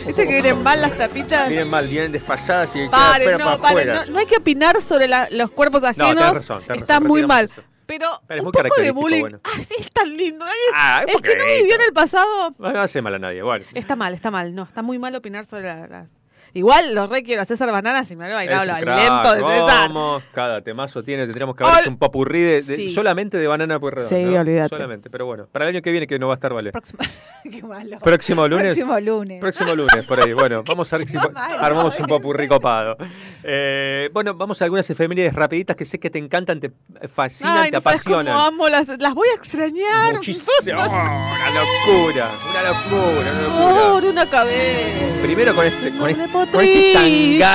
¿Viste 0.06 0.26
que 0.26 0.32
vienen 0.34 0.62
mal 0.62 0.80
las 0.80 0.92
tapitas? 0.96 1.48
Vienen 1.48 1.68
mal, 1.68 1.86
vienen 1.86 2.12
desfasadas 2.12 2.68
y 2.70 2.78
quedan 2.78 2.90
Paren, 2.90 3.22
fuera 3.22 3.38
no, 3.38 3.44
para 3.44 3.58
paren, 3.62 3.78
afuera. 3.90 4.04
no, 4.06 4.12
no 4.12 4.18
hay 4.18 4.26
que 4.26 4.36
opinar 4.36 4.80
sobre 4.80 5.08
la- 5.08 5.28
los 5.30 5.50
cuerpos 5.50 5.84
ajenos. 5.84 6.08
tenés 6.14 6.34
razón, 6.34 6.62
tenés 6.66 6.82
Está 6.82 6.94
razón, 6.94 7.08
muy 7.08 7.20
retiramos 7.22 7.28
mal. 7.28 7.44
eso. 7.46 7.62
Pero, 7.90 8.22
Pero 8.28 8.40
es 8.40 8.46
un 8.46 8.52
poco 8.52 8.80
de 8.80 8.90
bullying. 8.92 9.20
bueno. 9.22 9.40
Ah, 9.44 9.50
sí, 9.58 9.74
es 9.80 9.90
tan 9.90 10.16
lindo. 10.16 10.44
Ah, 10.74 11.04
es 11.06 11.20
que 11.20 11.36
no 11.36 11.44
vivió 11.44 11.74
en 11.74 11.80
el 11.82 11.92
pasado. 11.92 12.54
No, 12.58 12.72
no 12.72 12.80
hace 12.80 13.02
mal 13.02 13.14
a 13.14 13.18
nadie, 13.18 13.42
bueno. 13.42 13.64
Está 13.74 13.96
mal, 13.96 14.14
está 14.14 14.30
mal. 14.30 14.54
No, 14.54 14.62
está 14.62 14.82
muy 14.82 14.98
mal 14.98 15.14
opinar 15.16 15.44
sobre 15.44 15.64
la- 15.64 15.86
las. 15.88 16.19
Igual 16.54 16.94
lo 16.94 17.06
re 17.06 17.22
quiero 17.22 17.42
a 17.42 17.44
César 17.44 17.70
Bananas 17.72 18.10
y 18.10 18.16
me 18.16 18.24
había 18.24 18.42
Es 18.42 18.58
bailado 18.58 18.84
lo 18.84 18.96
lento 18.96 19.34
de 19.34 19.54
César. 19.54 19.88
vamos, 19.88 20.22
cada 20.32 20.60
temazo 20.62 21.02
tiene, 21.02 21.24
tendríamos 21.24 21.54
que 21.56 21.64
haber 21.64 21.80
hecho 21.80 21.90
un 21.90 21.98
popurrí 21.98 22.40
de, 22.42 22.54
de- 22.54 22.76
Sí. 22.76 22.92
solamente 22.94 23.36
de 23.38 23.46
banana 23.46 23.78
puerredón. 23.78 24.08
Sí, 24.08 24.22
¿no? 24.24 24.40
olvídate. 24.40 24.68
Solamente, 24.68 25.10
pero 25.10 25.26
bueno, 25.26 25.46
para 25.50 25.66
el 25.66 25.74
año 25.74 25.82
que 25.82 25.90
viene 25.90 26.06
que 26.06 26.18
no 26.18 26.28
va 26.28 26.34
a 26.34 26.36
estar, 26.36 26.52
vale. 26.52 26.72
Qué 27.50 27.62
malo. 27.62 27.98
Próximo 28.00 28.46
lunes. 28.48 28.74
Próximo 28.76 29.00
lunes. 29.00 29.40
Próximo 29.40 29.74
lunes, 29.74 30.04
por 30.06 30.20
ahí. 30.20 30.32
Bueno, 30.32 30.62
vamos 30.66 30.92
a 30.92 30.96
ver 30.98 31.08
si 31.08 31.16
Malo, 31.16 31.32
armamos 31.60 31.94
un 31.94 32.00
eso. 32.00 32.08
popurrí 32.08 32.48
copado. 32.48 32.96
Eh, 33.42 34.10
bueno, 34.12 34.34
vamos 34.34 34.60
a 34.60 34.64
algunas 34.64 34.88
efemérides 34.90 35.34
rapiditas 35.34 35.76
que 35.76 35.84
sé 35.84 35.98
que 35.98 36.10
te 36.10 36.18
encantan, 36.18 36.60
te 36.60 36.70
fascinan, 37.08 37.58
Ay, 37.58 37.70
te 37.70 37.76
no 37.76 37.78
apasionan. 37.78 38.36
amo, 38.36 38.68
las, 38.68 38.88
las 38.98 39.14
voy 39.14 39.28
a 39.28 39.34
extrañar. 39.34 40.14
Muchísimo. 40.14 40.50
Oh, 40.80 40.92
una 40.92 41.50
locura, 41.50 42.30
una 42.50 42.62
locura, 42.62 43.30
una 43.32 43.42
locura. 43.42 43.90
Por 43.92 44.04
una 44.04 44.28
cabeza. 44.30 45.20
Primero 45.22 45.54
con 45.54 45.66
este, 45.66 45.90
con 45.90 45.98
con 45.98 46.10
este 46.10 46.28
potrillo. 46.46 47.46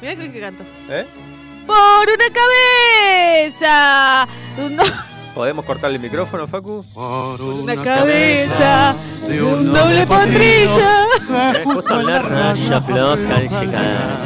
Mirá 0.00 0.16
que, 0.16 0.32
que 0.32 0.40
canto. 0.40 0.64
¿eh? 0.88 1.06
Por 1.66 1.76
una 1.76 2.30
cabeza. 2.32 4.28
No, 4.56 4.82
¿Podemos 5.34 5.64
cortarle 5.64 5.96
el 5.96 6.02
micrófono, 6.02 6.46
Facu? 6.46 6.84
una 6.94 7.74
cabeza 7.82 8.94
de 9.26 9.42
un 9.42 9.72
doble 9.72 10.06
potrillo. 10.06 11.04
Eh, 11.30 11.62
justo 11.64 12.02
la 12.02 12.18
raya 12.20 12.80
floja 12.80 13.36
al 13.36 13.48
llegar. 13.48 14.20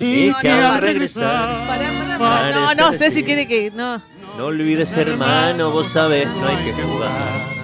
Y 0.00 0.32
que 0.34 0.50
al 0.50 0.80
regresar. 0.80 1.78
No, 2.18 2.74
no 2.74 2.92
sé 2.94 3.10
si 3.10 3.22
quiere 3.22 3.46
que. 3.46 3.70
No. 3.70 4.00
No 4.38 4.46
olvides, 4.46 4.96
hermano, 4.96 5.70
vos 5.70 5.88
sabés, 5.88 6.26
no 6.34 6.48
hay 6.48 6.56
que 6.64 6.72
jugar. 6.72 7.61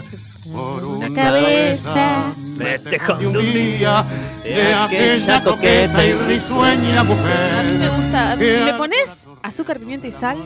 Una 0.52 1.12
cabeza 1.12 2.32
me 2.38 2.78
dejó 2.78 3.14
de 3.14 3.26
un 3.26 3.52
día 3.52 4.04
de 4.42 4.74
aquella 4.74 5.42
coqueta 5.44 6.04
y 6.04 6.12
risueña 6.14 7.00
A 7.00 7.04
mí 7.04 7.14
mujer. 7.14 7.64
me 7.78 7.88
gusta. 7.88 8.34
Si 8.36 8.44
le 8.64 8.74
pones 8.74 9.28
azúcar, 9.42 9.78
pimienta 9.78 10.06
y 10.06 10.12
sal. 10.12 10.38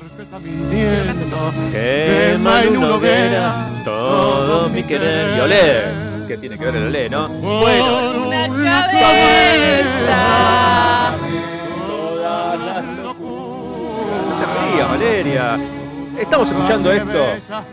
Quema 1.70 2.62
en 2.64 2.76
una 2.76 2.94
hoguera 2.94 3.70
todo 3.84 4.68
mi 4.68 4.82
querer 4.82 5.36
y 5.36 5.40
olé. 5.40 5.82
¿Qué 6.26 6.36
tiene 6.36 6.58
que 6.58 6.64
ver 6.64 6.76
el 6.76 6.86
olé, 6.88 7.08
no? 7.10 7.28
Bueno, 7.28 8.24
Una 8.26 8.46
cabeza. 8.48 10.18
todas 11.86 12.58
las 12.64 12.84
locuras. 13.02 14.26
No 14.26 14.38
te 14.38 14.46
rías, 14.74 14.88
Valeria. 14.88 15.58
Estamos 16.22 16.48
escuchando 16.50 16.92
esto, 16.92 17.26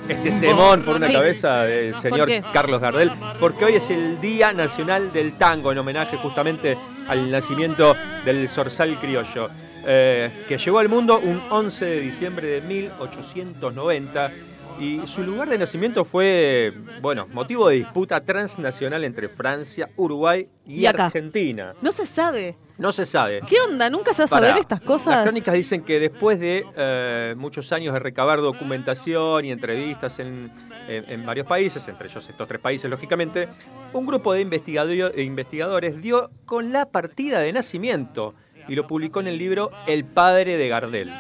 este 0.07 0.31
temón 0.31 0.81
por 0.83 0.95
una 0.95 1.07
Sí. 1.07 1.13
cabeza 1.13 1.63
del 1.63 1.93
señor? 1.93 2.27
Carlos 2.51 2.81
Gardel, 2.81 3.11
porque 3.39 3.65
hoy 3.65 3.75
es 3.75 3.89
el 3.91 4.19
Día 4.19 4.51
Nacional 4.53 5.13
del 5.13 5.33
Tango, 5.37 5.71
en 5.71 5.77
homenaje 5.77 6.17
justamente 6.17 6.75
al 7.07 7.29
nacimiento 7.31 7.95
del 8.25 8.49
zorzal 8.49 8.97
criollo, 8.99 9.49
eh, 9.85 10.43
que 10.47 10.57
llegó 10.57 10.79
al 10.79 10.89
mundo 10.89 11.19
un 11.19 11.41
11 11.49 11.85
de 11.85 11.99
diciembre 12.01 12.47
de 12.47 12.61
1890 12.61 14.31
y 14.79 15.05
su 15.05 15.23
lugar 15.23 15.49
de 15.49 15.57
nacimiento 15.57 16.05
fue, 16.05 16.73
bueno, 17.01 17.27
motivo 17.31 17.67
de 17.69 17.75
disputa 17.77 18.21
transnacional 18.23 19.03
entre 19.03 19.27
Francia, 19.29 19.89
Uruguay 19.97 20.47
y, 20.65 20.81
Y. 20.81 20.85
Argentina. 20.85 21.73
No 21.81 21.91
se 21.91 22.05
sabe. 22.05 22.57
No 22.77 22.93
se 22.93 23.05
sabe. 23.05 23.41
¿Qué 23.45 23.57
onda? 23.69 23.89
¿Nunca 23.89 24.13
se 24.13 24.21
va 24.21 24.25
a 24.25 24.27
saber 24.29 24.55
estas 24.57 24.79
Las 24.79 24.87
cosas? 24.87 25.23
crónicas 25.23 25.53
dicen 25.53 25.83
que 25.83 25.99
después 25.99 26.39
de 26.39 26.65
eh, 26.77 27.33
muchos 27.37 27.73
años 27.73 27.93
de 27.93 27.99
recabar 27.99 28.39
documentación 28.39 29.43
y 29.43 29.51
entrevistas 29.51 30.17
en, 30.19 30.49
en- 30.87 31.09
en 31.09 31.25
varios 31.25 31.45
países, 31.45 31.85
entre 31.89 32.07
ellos 32.07 32.29
estos 32.29 32.47
tres 32.47 32.61
países, 32.61 32.89
lógicamente, 32.89 33.49
un 33.91 34.05
grupo 34.05 34.31
de 34.31 34.41
investigado- 34.41 35.09
de 35.09 35.23
investigadores 35.23 36.01
dio 36.01 36.29
con 36.45 36.71
la 36.71 36.85
partida 36.85 37.39
de 37.39 37.51
nacimiento 37.51 38.33
y 38.69 38.75
lo 38.75 38.87
publicó 38.87 39.19
en 39.19 39.27
el 39.27 39.37
libro 39.37 39.71
El 39.85 40.05
padre 40.05 40.55
de 40.55 40.67
Gardel. 40.69 41.11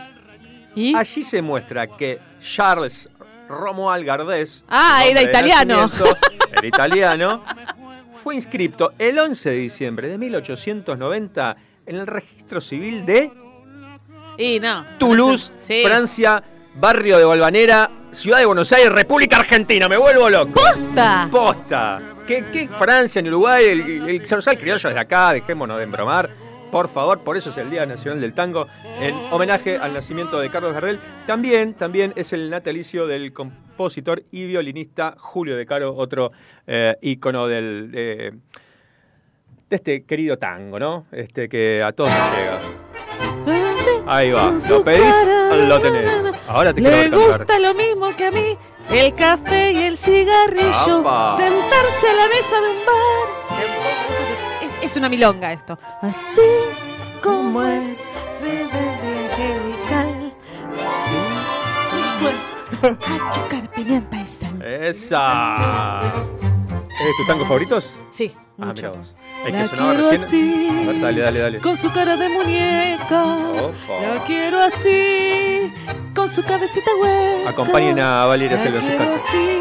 Allí 0.95 1.23
se 1.23 1.41
muestra 1.41 1.87
que 1.87 2.19
Charles 2.41 3.09
Romuald 3.49 4.05
Gardés, 4.05 4.63
Ah, 4.69 5.03
era 5.05 5.21
italiano. 5.21 5.89
Era 6.51 6.67
italiano. 6.67 7.43
Fue 8.23 8.35
inscripto 8.35 8.93
el 8.97 9.17
11 9.19 9.49
de 9.49 9.55
diciembre 9.57 10.07
de 10.07 10.17
1890 10.17 11.55
en 11.85 11.95
el 11.95 12.07
registro 12.07 12.59
civil 12.61 13.05
de 13.05 13.31
Y 14.37 14.59
no. 14.59 14.85
Toulouse, 14.97 15.51
Sí. 15.59 15.81
Francia, 15.85 16.41
barrio 16.75 17.17
de 17.17 17.25
Valvanera, 17.25 17.89
Ciudad 18.11 18.39
de 18.39 18.45
Buenos 18.45 18.71
Aires, 18.71 18.91
República 18.91 19.37
Argentina. 19.37 19.87
Me 19.89 19.97
vuelvo 19.97 20.29
loco. 20.29 20.53
¡Posta! 20.53 21.27
¡Posta! 21.31 22.01
¿Qué, 22.27 22.45
qué 22.51 22.67
Francia, 22.67 23.19
en 23.19 23.27
Uruguay? 23.27 23.65
El, 23.65 24.09
el 24.09 24.27
zorzal 24.27 24.57
criollo 24.57 24.89
es 24.89 24.95
de 24.95 25.01
acá, 25.01 25.33
dejémonos 25.33 25.77
de 25.77 25.83
embromar. 25.83 26.29
Por 26.71 26.87
favor, 26.87 27.19
por 27.21 27.35
eso 27.35 27.49
es 27.49 27.57
el 27.57 27.69
Día 27.71 27.85
Nacional 27.85 28.21
del 28.21 28.33
Tango, 28.33 28.67
en 28.99 29.15
homenaje 29.31 29.77
al 29.77 29.93
nacimiento 29.93 30.39
de 30.39 30.49
Carlos 30.49 30.73
Gardel. 30.73 30.99
También, 31.25 31.73
también 31.73 32.13
es 32.15 32.31
el 32.33 32.49
natalicio 32.49 33.07
del 33.07 33.33
compositor 33.33 34.23
y 34.31 34.45
violinista 34.45 35.15
Julio 35.17 35.55
De 35.57 35.65
Caro, 35.65 35.95
otro 35.95 36.31
eh, 36.67 36.95
ícono 37.01 37.47
del, 37.47 37.89
de, 37.91 38.33
de 39.69 39.75
este 39.75 40.03
querido 40.03 40.37
tango, 40.37 40.77
¿no? 40.79 41.05
Este 41.11 41.49
que 41.49 41.81
a 41.81 41.91
todos 41.91 42.09
nos 42.11 42.37
llega. 42.37 42.59
Ahí 44.05 44.31
va, 44.31 44.53
lo 44.69 44.83
pedís, 44.83 45.15
lo 45.67 45.79
tenés. 45.79 46.09
Ahora 46.47 46.73
te 46.73 46.81
Le 46.81 46.89
cantar. 47.09 47.19
gusta 47.19 47.59
lo 47.59 47.73
mismo 47.73 48.15
que 48.15 48.25
a 48.25 48.31
mí, 48.31 48.57
el 48.91 49.13
café 49.15 49.71
y 49.71 49.83
el 49.83 49.97
cigarrillo, 49.97 50.99
¡Apa! 50.99 51.35
sentarse 51.37 52.09
a 52.09 52.13
la 52.13 52.27
mesa 52.27 52.61
de 52.61 52.69
un 52.69 52.85
bar. 52.85 53.98
Es, 54.89 54.95
una 54.97 55.09
milonga 55.09 55.53
esto. 55.53 55.77
Así 56.01 56.41
como 57.21 57.61
es 57.63 58.01
angelical. 59.31 60.33
Azúcar, 62.81 63.69
pimienta 63.75 64.17
y 64.21 64.25
sal. 64.25 64.61
¡Esa! 64.61 66.23
¿Es 66.89 67.17
tus 67.17 67.27
tangos 67.27 67.47
favoritos? 67.47 67.93
Sí, 68.11 68.33
Ah, 68.61 68.65
mucho. 68.67 68.87
mira 68.87 68.97
vos. 68.99 69.15
El 69.45 69.53
La 69.53 69.61
que 69.61 69.67
sonaba 69.69 69.93
quiero 69.93 70.11
recién. 70.11 70.25
así. 70.27 70.69
A 70.69 70.91
ver, 70.91 71.01
dale, 71.01 71.21
dale, 71.21 71.39
dale. 71.39 71.59
Con 71.59 71.77
su 71.77 71.91
cara 71.93 72.17
de 72.17 72.27
muñeca. 72.29 73.23
Opa. 73.25 74.15
La 74.15 74.23
quiero 74.25 74.61
así. 74.61 75.73
Con 76.13 76.27
su 76.29 76.43
cabecita 76.43 76.91
hueca. 77.01 77.49
Acompañen 77.51 77.99
a 78.01 78.25
Valeria 78.25 78.57
Celo 78.57 78.77
en 78.77 78.81
su 78.81 78.87
quiero 78.89 79.05
casa. 79.05 79.15
así. 79.15 79.59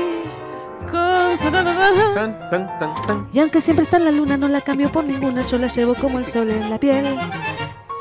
Tan, 0.90 2.50
tan, 2.50 2.78
tan, 2.78 3.06
tan. 3.06 3.28
Y 3.32 3.40
aunque 3.40 3.60
siempre 3.60 3.84
está 3.84 3.96
en 3.98 4.04
la 4.06 4.10
luna, 4.10 4.36
no 4.36 4.48
la 4.48 4.60
cambio 4.60 4.90
por 4.90 5.04
ninguna. 5.04 5.42
Yo 5.42 5.58
la 5.58 5.66
llevo 5.68 5.94
como 5.94 6.18
el 6.18 6.26
sol 6.26 6.50
en 6.50 6.70
la 6.70 6.78
piel. 6.78 7.16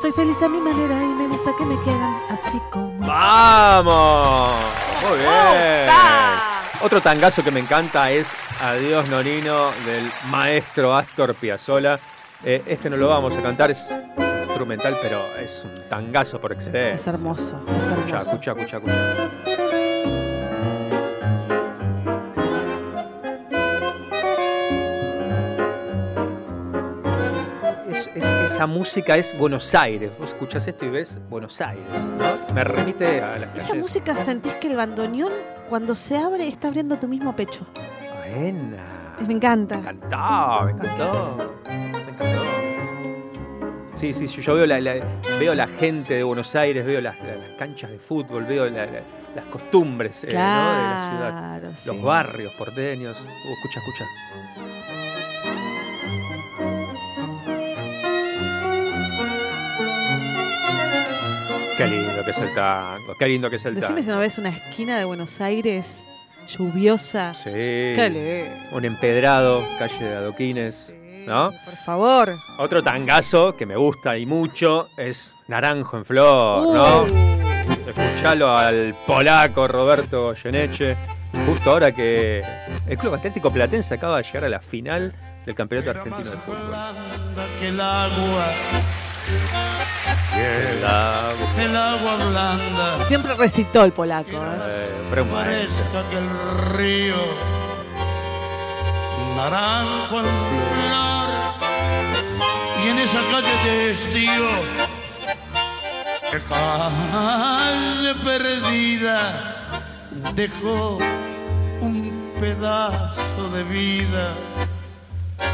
Soy 0.02 0.12
feliz 0.12 0.42
a 0.42 0.48
mi 0.50 0.60
manera 0.60 1.02
y 1.04 1.08
me 1.08 1.28
gusta 1.28 1.52
que 1.58 1.66
me 1.66 1.80
quieran 1.82 2.18
así 2.30 2.60
como. 2.72 3.06
¡Vamos! 3.08 4.52
Muy 5.08 5.18
bien. 5.20 5.90
Otro 6.82 7.02
tangazo 7.02 7.44
que 7.44 7.52
me 7.52 7.60
encanta 7.60 8.12
es 8.12 8.28
Adiós 8.62 9.08
Nonino 9.10 9.72
del 9.86 10.10
maestro 10.30 10.96
Astor 10.96 11.34
Piazzolla. 11.36 12.00
Eh, 12.44 12.62
este 12.68 12.90
no 12.90 12.98
lo 12.98 13.08
vamos 13.10 13.36
a 13.36 13.42
cantar, 13.42 13.72
es 13.72 13.88
instrumental, 14.46 14.96
pero 15.02 15.20
es 15.40 15.64
un 15.66 15.90
tangazo 15.90 16.40
por 16.40 16.52
excelencia. 16.54 16.94
Es 16.96 17.08
hermoso, 17.08 17.60
es 17.68 17.84
Escucha, 17.84 18.18
hermoso. 18.20 18.30
escucha, 18.32 18.52
escucha, 18.52 18.78
escucha. 18.78 19.67
Esa 28.58 28.66
música 28.66 29.16
es 29.18 29.38
Buenos 29.38 29.76
Aires. 29.76 30.10
Vos 30.18 30.30
escuchás 30.30 30.68
esto 30.68 30.84
y 30.86 30.90
ves 30.90 31.20
Buenos 31.30 31.62
Aires, 31.62 31.86
¿no? 32.18 32.56
Me 32.56 32.64
remite 32.64 33.22
a 33.22 33.38
las 33.38 33.56
Esa 33.56 33.68
calles. 33.70 33.84
música 33.84 34.16
sentís 34.16 34.54
que 34.54 34.68
el 34.68 34.76
bandoneón, 34.76 35.32
cuando 35.70 35.94
se 35.94 36.18
abre, 36.18 36.48
está 36.48 36.68
abriendo 36.70 36.98
tu 36.98 37.08
mismo 37.08 37.36
pecho. 37.36 37.68
Buena. 38.32 39.16
Me 39.28 39.34
encanta. 39.36 39.76
Me 39.78 39.82
encantó, 39.92 40.66
me 40.66 40.72
encantó. 40.72 41.38
Me 41.70 42.12
encantó. 42.12 42.48
Sí, 43.94 44.12
sí, 44.14 44.26
sí, 44.26 44.42
yo 44.42 44.56
veo 44.56 44.66
la, 44.66 44.80
la- 44.82 45.06
veo 45.40 45.54
la 45.54 45.68
gente 45.68 46.16
de 46.16 46.24
Buenos 46.24 46.56
Aires, 46.56 46.84
veo 46.84 47.00
las, 47.00 47.16
la- 47.20 47.36
las 47.36 47.52
canchas 47.60 47.92
de 47.92 48.00
fútbol, 48.00 48.44
veo 48.46 48.66
la- 48.66 48.86
la- 48.88 49.02
las 49.36 49.46
costumbres 49.52 50.24
eh, 50.24 50.28
¿no? 50.28 50.32
de 50.32 50.36
la 50.36 51.10
ciudad. 51.12 51.72
Sí. 51.76 51.90
Los 51.90 52.02
barrios 52.02 52.52
porteños. 52.56 53.20
Uh, 53.22 53.52
escucha, 53.54 53.80
escucha. 53.80 54.06
Qué 61.78 61.86
lindo 61.88 62.26
que 62.26 62.32
es 62.32 62.38
el 62.40 62.56
tango, 62.56 63.14
qué 63.20 63.28
lindo 63.28 63.50
que 63.52 63.58
es 63.58 63.66
el 63.66 63.76
Decime 63.76 64.02
tango. 64.02 64.04
si 64.04 64.10
no 64.10 64.20
ves 64.20 64.38
una 64.40 64.50
esquina 64.50 64.98
de 64.98 65.06
Buenos 65.06 65.40
Aires 65.42 66.08
lluviosa. 66.48 67.36
Sí. 67.36 67.52
Qué 67.52 68.10
lindo. 68.12 68.76
Un 68.76 68.86
empedrado, 68.86 69.64
calle 69.78 70.04
de 70.04 70.16
adoquines, 70.16 70.92
¿no? 71.28 71.52
Por 71.66 71.76
favor. 71.76 72.36
Otro 72.58 72.82
tangazo 72.82 73.56
que 73.56 73.68
me 73.68 73.76
gusta 73.76 74.18
y 74.18 74.26
mucho 74.26 74.90
es 74.98 75.36
Naranjo 75.48 75.98
en 75.98 76.06
Flor, 76.06 76.76
¿no? 76.76 77.04
Uh. 77.04 77.38
Escuchalo 77.88 78.58
al 78.58 78.96
polaco 79.06 79.68
Roberto 79.68 80.24
Goyeneche, 80.24 80.96
justo 81.46 81.72
ahora 81.72 81.92
que 81.92 82.42
el 82.88 82.98
Club 82.98 83.14
Atlético 83.14 83.52
Platense 83.52 83.94
acaba 83.94 84.18
de 84.18 84.24
llegar 84.24 84.46
a 84.46 84.50
la 84.50 84.62
final 84.62 85.14
del 85.46 85.54
Campeonato 85.54 85.92
Argentino 85.92 86.32
de 86.32 86.38
Fútbol. 86.38 86.74
El 90.36 90.86
agua, 90.86 91.58
El 91.58 91.76
blanda, 92.30 93.04
Siempre 93.04 93.34
recitó 93.36 93.84
el 93.84 93.92
polaco. 93.92 94.32
¿eh? 94.32 94.58
Eh, 94.68 94.90
pero 95.10 95.26
que 96.10 96.18
el 96.18 96.30
río, 96.76 97.18
naranjo 99.36 100.20
en 100.20 100.26
flor, 100.26 101.30
y 102.84 102.90
en 102.90 103.00
esa 103.00 103.20
calle 103.32 103.56
de 103.66 103.92
estío, 103.92 104.50
que 106.32 106.40
calle 106.44 108.16
perdida, 108.24 109.78
dejó 110.36 111.00
un 111.82 112.34
pedazo 112.40 113.50
de 113.54 113.64
vida. 113.64 114.36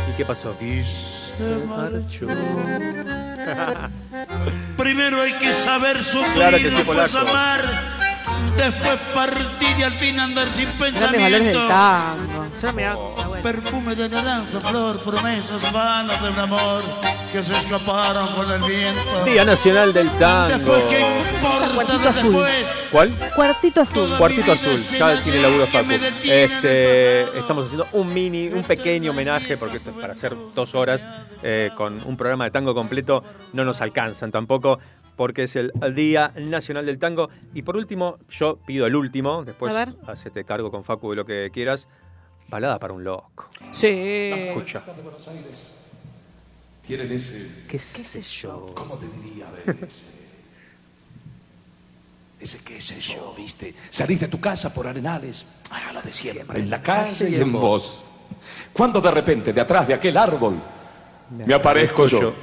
¿Y 0.09 0.17
qué 0.17 0.25
pasó? 0.25 0.55
Y 0.59 0.83
se 1.43 1.65
marchó. 1.65 2.27
Primero 4.77 5.21
hay 5.21 5.33
que 5.33 5.53
saber 5.53 6.03
sufrir, 6.03 6.33
Claro 6.33 6.57
que 6.57 6.69
sí, 6.69 6.75
después 6.75 7.11
polaco. 7.11 7.29
amar, 7.29 7.61
después 8.57 8.99
partir 9.13 9.77
y 9.77 9.83
al 9.83 9.93
fin 9.93 10.19
andar 10.19 10.47
sin 10.53 10.65
del 10.65 10.77
pensamiento. 10.77 11.67
tango. 11.67 12.43
Perfume 13.41 13.95
de 13.95 14.09
naranja, 14.09 14.59
flor, 14.61 15.03
promesas 15.03 15.71
vanas 15.73 16.21
de 16.21 16.29
un 16.29 16.39
amor 16.39 16.83
que 17.31 17.43
se 17.43 17.57
escaparon 17.57 18.27
con 18.29 18.49
el 18.51 18.61
viento. 18.63 19.25
Día 19.25 19.43
Nacional 19.43 19.91
del 19.91 20.09
Tango. 20.11 20.57
Después, 20.57 20.83
¿qué 20.83 21.35
importa 21.35 21.69
Cuartito 21.73 22.09
azul. 22.09 22.33
después? 22.33 22.83
¿Cuál? 22.91 23.15
Cuartito 23.35 23.81
azul. 23.81 24.17
Cuartito 24.17 24.51
Azul, 24.51 24.77
ya 24.77 25.21
tiene 25.23 25.41
laburo 25.41 25.65
Facu. 25.67 25.91
Este, 26.23 27.21
estamos 27.37 27.65
haciendo 27.65 27.87
un 27.93 28.13
mini, 28.13 28.47
un 28.49 28.63
pequeño 28.63 29.11
homenaje, 29.11 29.57
porque 29.57 29.77
esto 29.77 29.89
es 29.89 29.97
para 29.97 30.13
hacer 30.13 30.35
dos 30.53 30.75
horas 30.75 31.05
eh, 31.41 31.71
con 31.75 31.99
un 32.05 32.15
programa 32.15 32.45
de 32.45 32.51
tango 32.51 32.75
completo, 32.75 33.23
no 33.53 33.65
nos 33.65 33.81
alcanzan 33.81 34.31
tampoco, 34.31 34.79
porque 35.15 35.43
es 35.43 35.55
el 35.55 35.71
Día 35.95 36.33
Nacional 36.35 36.85
del 36.85 36.99
Tango. 36.99 37.29
Y 37.53 37.61
por 37.61 37.77
último, 37.77 38.17
yo 38.29 38.57
pido 38.65 38.85
el 38.85 38.95
último, 38.95 39.43
después 39.43 39.73
A 39.73 40.11
hacete 40.11 40.43
cargo 40.43 40.71
con 40.71 40.83
Facu 40.83 41.11
de 41.11 41.15
lo 41.17 41.25
que 41.25 41.49
quieras. 41.53 41.87
Balada 42.49 42.79
para 42.79 42.93
un 42.93 43.03
loco. 43.03 43.49
Sí. 43.71 44.31
Escucha. 44.33 44.83
Tienen 46.85 47.11
ese. 47.11 47.63
¿Qué 47.67 47.79
sé 47.79 48.21
yo? 48.21 48.73
¿Cómo 48.75 48.95
te 48.95 49.05
diría, 49.07 49.47
ver 49.65 49.77
ese? 49.83 50.23
Ese 52.43 52.61
qué 52.61 52.81
sé 52.81 52.99
yo, 52.99 53.33
viste. 53.37 53.73
Salís 53.89 54.19
de 54.19 54.27
tu 54.27 54.37
casa 54.37 54.73
por 54.73 54.85
arenales. 54.85 55.49
Ah, 55.71 55.93
lo 55.93 56.01
de 56.01 56.11
siempre. 56.11 56.59
En 56.59 56.69
la 56.69 56.81
calle 56.81 57.29
y 57.29 57.35
en 57.35 57.53
vos. 57.53 58.09
Cuando 58.73 58.99
de 58.99 59.11
repente, 59.11 59.53
de 59.53 59.61
atrás 59.61 59.87
de 59.87 59.93
aquel 59.93 60.17
árbol, 60.17 60.61
me 61.29 61.53
aparezco 61.53 62.05
yo. 62.05 62.33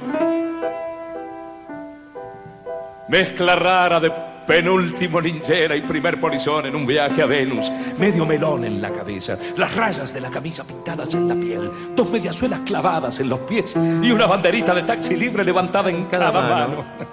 Mezcla 3.11 3.57
rara 3.57 3.99
de 3.99 4.09
penúltimo 4.47 5.19
linchera 5.19 5.75
y 5.75 5.81
primer 5.81 6.17
polizón 6.17 6.65
en 6.67 6.75
un 6.77 6.85
viaje 6.85 7.21
a 7.21 7.25
Venus. 7.25 7.69
Medio 7.99 8.25
melón 8.25 8.63
en 8.63 8.81
la 8.81 8.89
cabeza, 8.89 9.37
las 9.57 9.75
rayas 9.75 10.13
de 10.13 10.21
la 10.21 10.29
camisa 10.29 10.63
pintadas 10.63 11.13
en 11.13 11.27
la 11.27 11.35
piel, 11.35 11.69
dos 11.93 12.09
mediasuelas 12.09 12.61
clavadas 12.61 13.19
en 13.19 13.27
los 13.27 13.41
pies 13.41 13.75
y 14.01 14.11
una 14.11 14.27
banderita 14.27 14.73
de 14.73 14.83
taxi 14.83 15.17
libre 15.17 15.43
levantada 15.43 15.89
en 15.89 16.05
cada, 16.05 16.31
Cada 16.31 16.41
mano. 16.41 16.77
mano. 16.77 17.11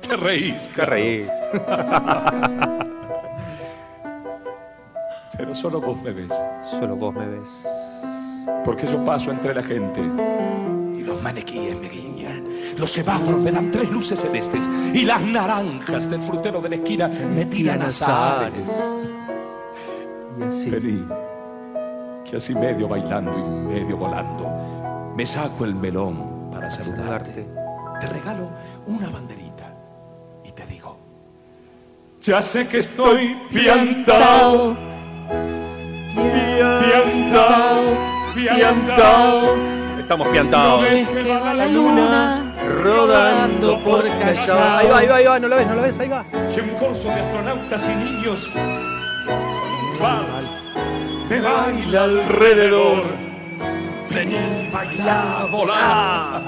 Te 0.08 0.16
reís. 0.16 0.70
¿Qué 0.74 0.86
reís? 0.86 1.28
Pero 5.36 5.54
solo 5.54 5.82
vos 5.82 6.00
me 6.00 6.12
ves. 6.12 6.32
Solo 6.70 6.96
vos 6.96 7.14
me 7.14 7.26
ves. 7.26 7.66
Porque 8.64 8.86
yo 8.86 9.04
paso 9.04 9.30
entre 9.30 9.54
la 9.54 9.62
gente 9.62 10.00
los 11.04 11.22
maniquíes 11.22 11.78
me 11.80 11.88
guiñan. 11.88 12.44
Los 12.78 12.90
semáforos 12.90 13.40
me 13.40 13.52
dan 13.52 13.70
tres 13.70 13.90
luces 13.90 14.20
celestes 14.20 14.68
y 14.92 15.02
las 15.04 15.22
naranjas 15.22 16.10
del 16.10 16.20
frutero 16.22 16.60
de 16.60 16.68
la 16.70 16.74
esquina 16.76 17.08
me 17.08 17.46
tiran 17.46 17.82
azares. 17.82 18.68
Y 20.38 20.42
así. 20.42 20.70
Vení, 20.70 21.06
que 22.28 22.36
así 22.36 22.54
medio 22.54 22.88
bailando 22.88 23.38
y 23.38 23.42
medio 23.74 23.96
volando, 23.96 25.12
me 25.14 25.24
saco 25.24 25.64
el 25.64 25.74
melón 25.74 26.50
para 26.50 26.68
saludarte. 26.70 27.46
Te 28.00 28.08
regalo 28.08 28.50
una 28.86 29.08
banderita 29.08 29.72
y 30.44 30.50
te 30.50 30.66
digo, 30.66 30.96
ya 32.20 32.42
sé 32.42 32.66
que 32.66 32.80
estoy 32.80 33.36
piantao, 33.50 34.76
piantao, 36.82 37.82
piantao. 38.34 39.73
Estamos 40.14 40.32
piantados. 40.32 40.80
¿No 40.80 40.88
ves 40.88 41.08
que 41.08 41.38
va 41.38 41.54
la 41.54 41.66
luna 41.66 42.54
rodando 42.84 43.80
por 43.80 44.04
Callao? 44.04 44.76
Ahí 44.78 44.86
va, 44.86 44.98
ahí 44.98 45.06
va, 45.08 45.16
ahí 45.16 45.24
va, 45.24 45.40
no 45.40 45.48
lo 45.48 45.56
ves, 45.56 45.66
no 45.66 45.74
lo 45.74 45.82
ves, 45.82 45.98
ahí 45.98 46.08
va. 46.08 46.24
que 46.54 46.60
un 46.60 46.68
corso 46.78 47.08
de 47.08 47.14
astronautas 47.14 47.90
y 47.90 47.96
niños 47.96 48.48
vals 50.00 50.52
me 51.28 51.40
baila 51.40 52.04
alrededor. 52.04 53.02
Vení, 54.10 54.70
baila, 54.72 55.48
volá. 55.50 56.42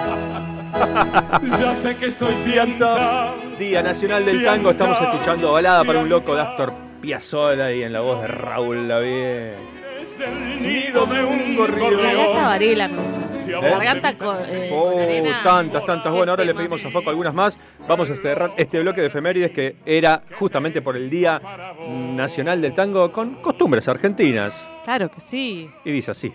ya 1.59 1.75
sé 1.75 1.97
que 1.97 2.07
estoy 2.07 2.35
piantao. 2.45 3.35
Día 3.59 3.83
Nacional 3.83 4.25
del 4.27 4.45
Tango, 4.45 4.71
estamos 4.71 5.01
escuchando 5.01 5.51
Balada 5.51 5.83
para 5.83 5.99
un 5.99 6.09
Loco 6.09 6.37
de 6.37 6.43
Astor 6.43 6.73
Piazzolla 7.01 7.73
y 7.73 7.83
en 7.83 7.93
la 7.93 8.01
voz 8.01 8.23
de 8.23 8.29
Raúl 8.29 8.87
Lavie. 8.87 9.55
Es 10.01 10.21
el 10.21 10.63
nido 10.63 11.05
de 11.07 11.25
un 11.25 11.51
La 11.51 11.59
gorrión. 11.59 12.35
Varela 12.37 12.87
me 12.87 12.97
gusta. 12.99 13.27
Y 13.47 13.53
a 13.53 13.61
La 13.61 13.71
vos 13.75 13.85
gata 13.85 14.19
con. 14.19 14.37
Eh, 14.49 14.71
Oh, 14.73 14.93
Serena. 14.93 15.41
tantas, 15.43 15.85
tantas. 15.85 16.13
Bueno, 16.13 16.33
ahora 16.33 16.45
le 16.45 16.55
pedimos 16.55 16.85
a 16.85 16.91
Foco 16.91 17.11
algunas 17.11 17.33
más. 17.35 17.59
Vamos 17.89 18.11
a 18.11 18.15
cerrar 18.17 18.53
este 18.57 18.81
bloque 18.81 19.01
de 19.01 19.07
efemérides 19.09 19.51
que 19.53 19.77
era 19.87 20.23
justamente 20.39 20.83
por 20.83 20.97
el 20.97 21.09
Día 21.11 21.41
Nacional 21.89 22.61
del 22.61 22.75
Tango 22.75 23.13
con 23.13 23.37
costumbres 23.37 23.87
argentinas. 23.89 24.71
Claro 24.85 25.11
que 25.11 25.21
sí. 25.21 25.71
Y 25.85 25.91
dice 25.93 26.11
así. 26.11 26.33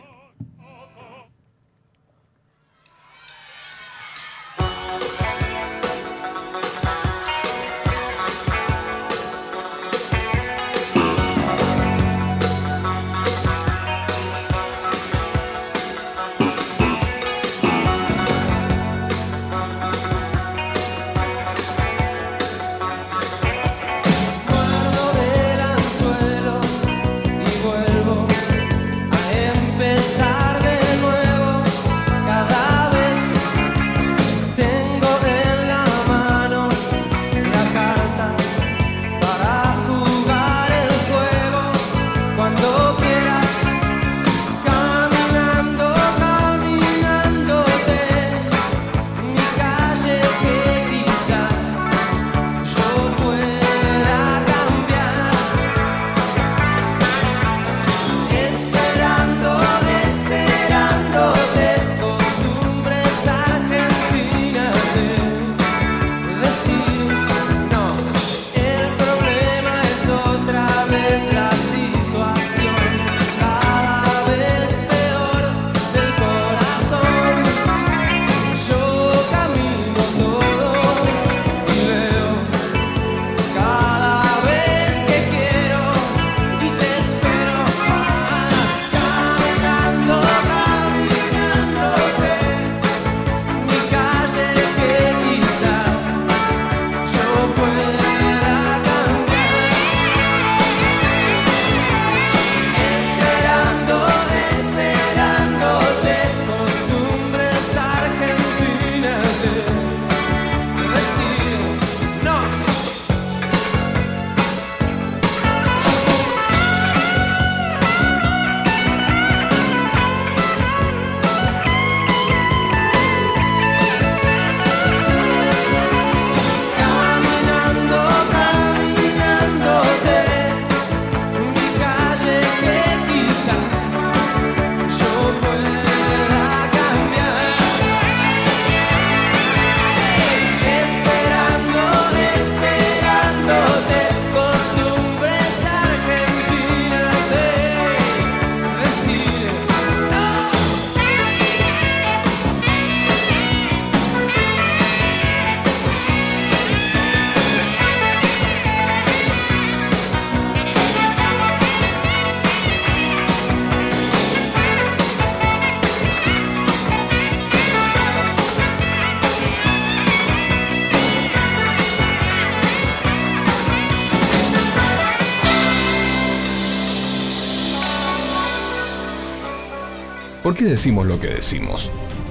Qué 180.61 180.67
decimos 180.67 181.07
lo 181.07 181.19
que 181.19 181.27
decimos? 181.27 181.89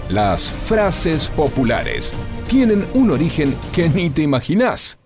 Las 0.09 0.53
frases 0.53 1.27
populares 1.27 2.15
tienen 2.47 2.87
un 2.95 3.11
origen 3.11 3.57
que 3.73 3.89
ni 3.89 4.09
te 4.09 4.23
imaginás. 4.23 4.99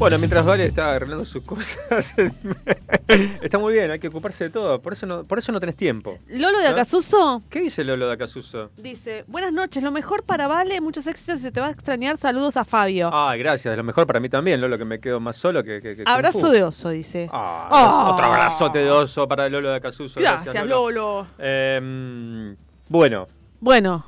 Bueno, 0.00 0.16
mientras 0.18 0.46
Vale 0.46 0.64
está 0.64 0.92
arreglando 0.92 1.26
sus 1.26 1.42
cosas, 1.44 2.14
está 3.42 3.58
muy 3.58 3.74
bien, 3.74 3.90
hay 3.90 3.98
que 3.98 4.08
ocuparse 4.08 4.44
de 4.44 4.50
todo. 4.50 4.80
Por 4.80 4.94
eso 4.94 5.04
no, 5.04 5.24
por 5.24 5.38
eso 5.38 5.52
no 5.52 5.60
tenés 5.60 5.76
tiempo. 5.76 6.18
Lolo 6.26 6.58
de 6.58 6.64
¿No? 6.64 6.70
Acasuso 6.70 7.42
¿Qué 7.50 7.60
dice 7.60 7.84
Lolo 7.84 8.06
de 8.06 8.14
Acasuso? 8.14 8.70
dice, 8.78 9.24
buenas 9.26 9.52
noches, 9.52 9.82
lo 9.82 9.90
mejor 9.90 10.22
para 10.22 10.46
Vale, 10.48 10.80
muchos 10.80 11.06
éxitos, 11.06 11.40
se 11.40 11.52
te 11.52 11.60
va 11.60 11.66
a 11.66 11.70
extrañar, 11.70 12.16
saludos 12.16 12.56
a 12.56 12.64
Fabio. 12.64 13.10
Ay, 13.12 13.38
gracias. 13.40 13.76
Lo 13.76 13.84
mejor 13.84 14.06
para 14.06 14.20
mí 14.20 14.30
también, 14.30 14.58
Lolo, 14.58 14.78
que 14.78 14.86
me 14.86 15.00
quedo 15.00 15.20
más 15.20 15.36
solo 15.36 15.62
que. 15.62 15.82
que, 15.82 15.96
que 15.96 16.02
Abrazo 16.06 16.50
de 16.50 16.62
oso, 16.64 16.88
dice. 16.88 17.28
Ah, 17.30 17.68
Ah. 17.70 18.10
Otro 18.14 18.24
abrazote 18.24 18.78
de 18.78 18.90
oso 18.90 19.28
para 19.28 19.50
Lolo 19.50 19.68
de 19.68 19.76
Acasuso. 19.76 20.18
Gracias, 20.18 20.66
Lolo. 20.66 21.26
Eh, 21.38 22.56
bueno, 22.88 23.26
Bueno, 23.60 24.04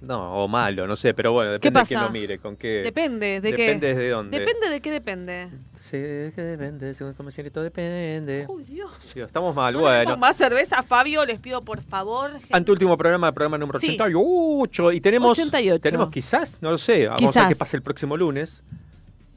no, 0.00 0.34
o 0.44 0.48
malo, 0.48 0.86
no 0.86 0.96
sé, 0.96 1.12
pero 1.12 1.32
bueno, 1.32 1.50
¿Qué 1.52 1.68
depende 1.70 1.80
de 1.80 1.86
quién 1.86 2.00
pasa? 2.00 2.06
lo 2.06 2.10
mire, 2.12 2.38
con 2.38 2.56
qué. 2.56 2.80
depende 2.82 3.40
de 3.40 3.52
qué. 3.52 3.62
Depende 3.66 3.94
de 3.94 4.08
dónde. 4.08 4.38
Depende 4.38 4.68
de 4.70 4.80
qué 4.80 4.90
depende. 4.90 5.48
Sí, 5.76 5.96
es 5.96 6.34
que 6.34 6.42
depende, 6.42 6.94
según 6.94 7.12
como 7.14 7.30
todo 7.30 7.64
depende. 7.64 8.46
Uy, 8.48 8.64
Dios. 8.64 8.90
Dios, 9.14 9.26
estamos 9.26 9.54
mal, 9.54 9.74
No 9.74 9.80
bueno. 9.80 10.16
más 10.16 10.36
cerveza, 10.36 10.82
Fabio, 10.82 11.24
les 11.26 11.38
pido 11.38 11.62
por 11.62 11.82
favor. 11.82 12.30
Anteúltimo 12.50 12.96
programa, 12.96 13.30
programa 13.32 13.58
número 13.58 13.78
Sí. 13.78 13.88
88. 13.88 14.92
Y 14.92 15.00
tenemos. 15.00 15.30
88. 15.38 15.80
Tenemos 15.82 16.10
quizás, 16.10 16.58
no 16.60 16.70
lo 16.70 16.78
sé. 16.78 17.06
Vamos 17.06 17.20
a 17.20 17.24
ver 17.24 17.28
Quizás. 17.32 17.48
qué 17.48 17.56
pasa 17.56 17.76
el 17.76 17.82
próximo 17.82 18.16
lunes. 18.16 18.62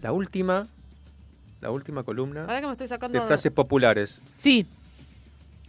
La 0.01 0.11
última. 0.11 0.67
La 1.61 1.71
última 1.71 2.03
columna 2.03 2.41
Ahora 2.41 2.59
que 2.59 2.65
me 2.67 2.71
estoy 2.73 2.87
sacando. 2.87 3.19
de 3.19 3.25
frases 3.25 3.51
populares. 3.51 4.21
Sí. 4.37 4.65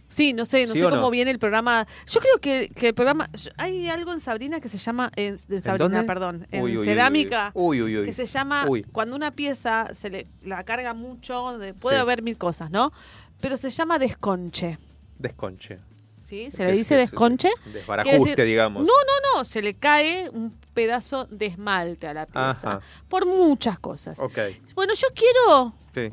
Sí, 0.07 0.33
no 0.33 0.45
sé, 0.45 0.67
no 0.67 0.73
¿Sí 0.73 0.79
sé 0.79 0.85
cómo 0.85 1.01
no? 1.01 1.09
viene 1.09 1.31
el 1.31 1.39
programa. 1.39 1.87
Yo 2.07 2.19
creo 2.19 2.37
que, 2.39 2.69
que 2.75 2.89
el 2.89 2.93
programa. 2.93 3.29
hay 3.57 3.89
algo 3.89 4.13
en 4.13 4.19
Sabrina 4.19 4.59
que 4.61 4.69
se 4.69 4.77
llama. 4.77 5.11
En, 5.15 5.37
Sabrina, 5.37 6.05
perdón. 6.05 6.47
En 6.51 6.63
Uy, 6.63 6.77
uy, 6.77 6.85
cerámica. 6.85 7.51
uy, 7.53 7.81
uy, 7.81 7.97
uy. 7.97 8.05
Que 8.05 8.13
se 8.13 8.25
llama. 8.25 8.65
Cuando 8.91 9.15
una 9.15 9.31
pieza 9.31 9.89
se 9.93 10.09
le 10.09 10.27
la 10.43 10.63
carga 10.63 10.93
mucho, 10.93 11.57
de- 11.57 11.73
puede 11.73 11.97
Sí. 11.97 12.01
haber 12.01 12.21
mil 12.21 12.37
cosas, 12.37 12.69
¿no? 12.71 12.91
Pero 13.41 13.57
se 13.57 13.69
llama 13.71 13.97
desconche. 13.99 14.77
Desconche. 15.17 15.79
¿Sí? 16.23 16.49
¿Se 16.49 16.57
¿Qué 16.57 16.65
le 16.65 16.71
dice 16.71 16.95
desconche? 16.95 17.49
Desbarajuste, 17.71 18.19
decir- 18.35 18.45
digamos. 18.45 18.81
No, 18.83 18.87
no, 18.93 19.37
no. 19.39 19.43
Se 19.43 19.61
le 19.61 19.75
cae 19.75 20.29
un 20.29 20.51
pedazo 20.73 21.25
de 21.25 21.45
esmalte 21.47 22.07
a 22.07 22.13
la 22.13 22.25
pieza. 22.25 22.69
Ajá. 22.77 22.79
Por 23.07 23.25
muchas 23.25 23.77
cosas. 23.79 24.19
Ok. 24.19 24.37
Bueno, 24.73 24.93
yo 24.95 25.07
quiero 25.13 25.73
Sí. 25.93 26.11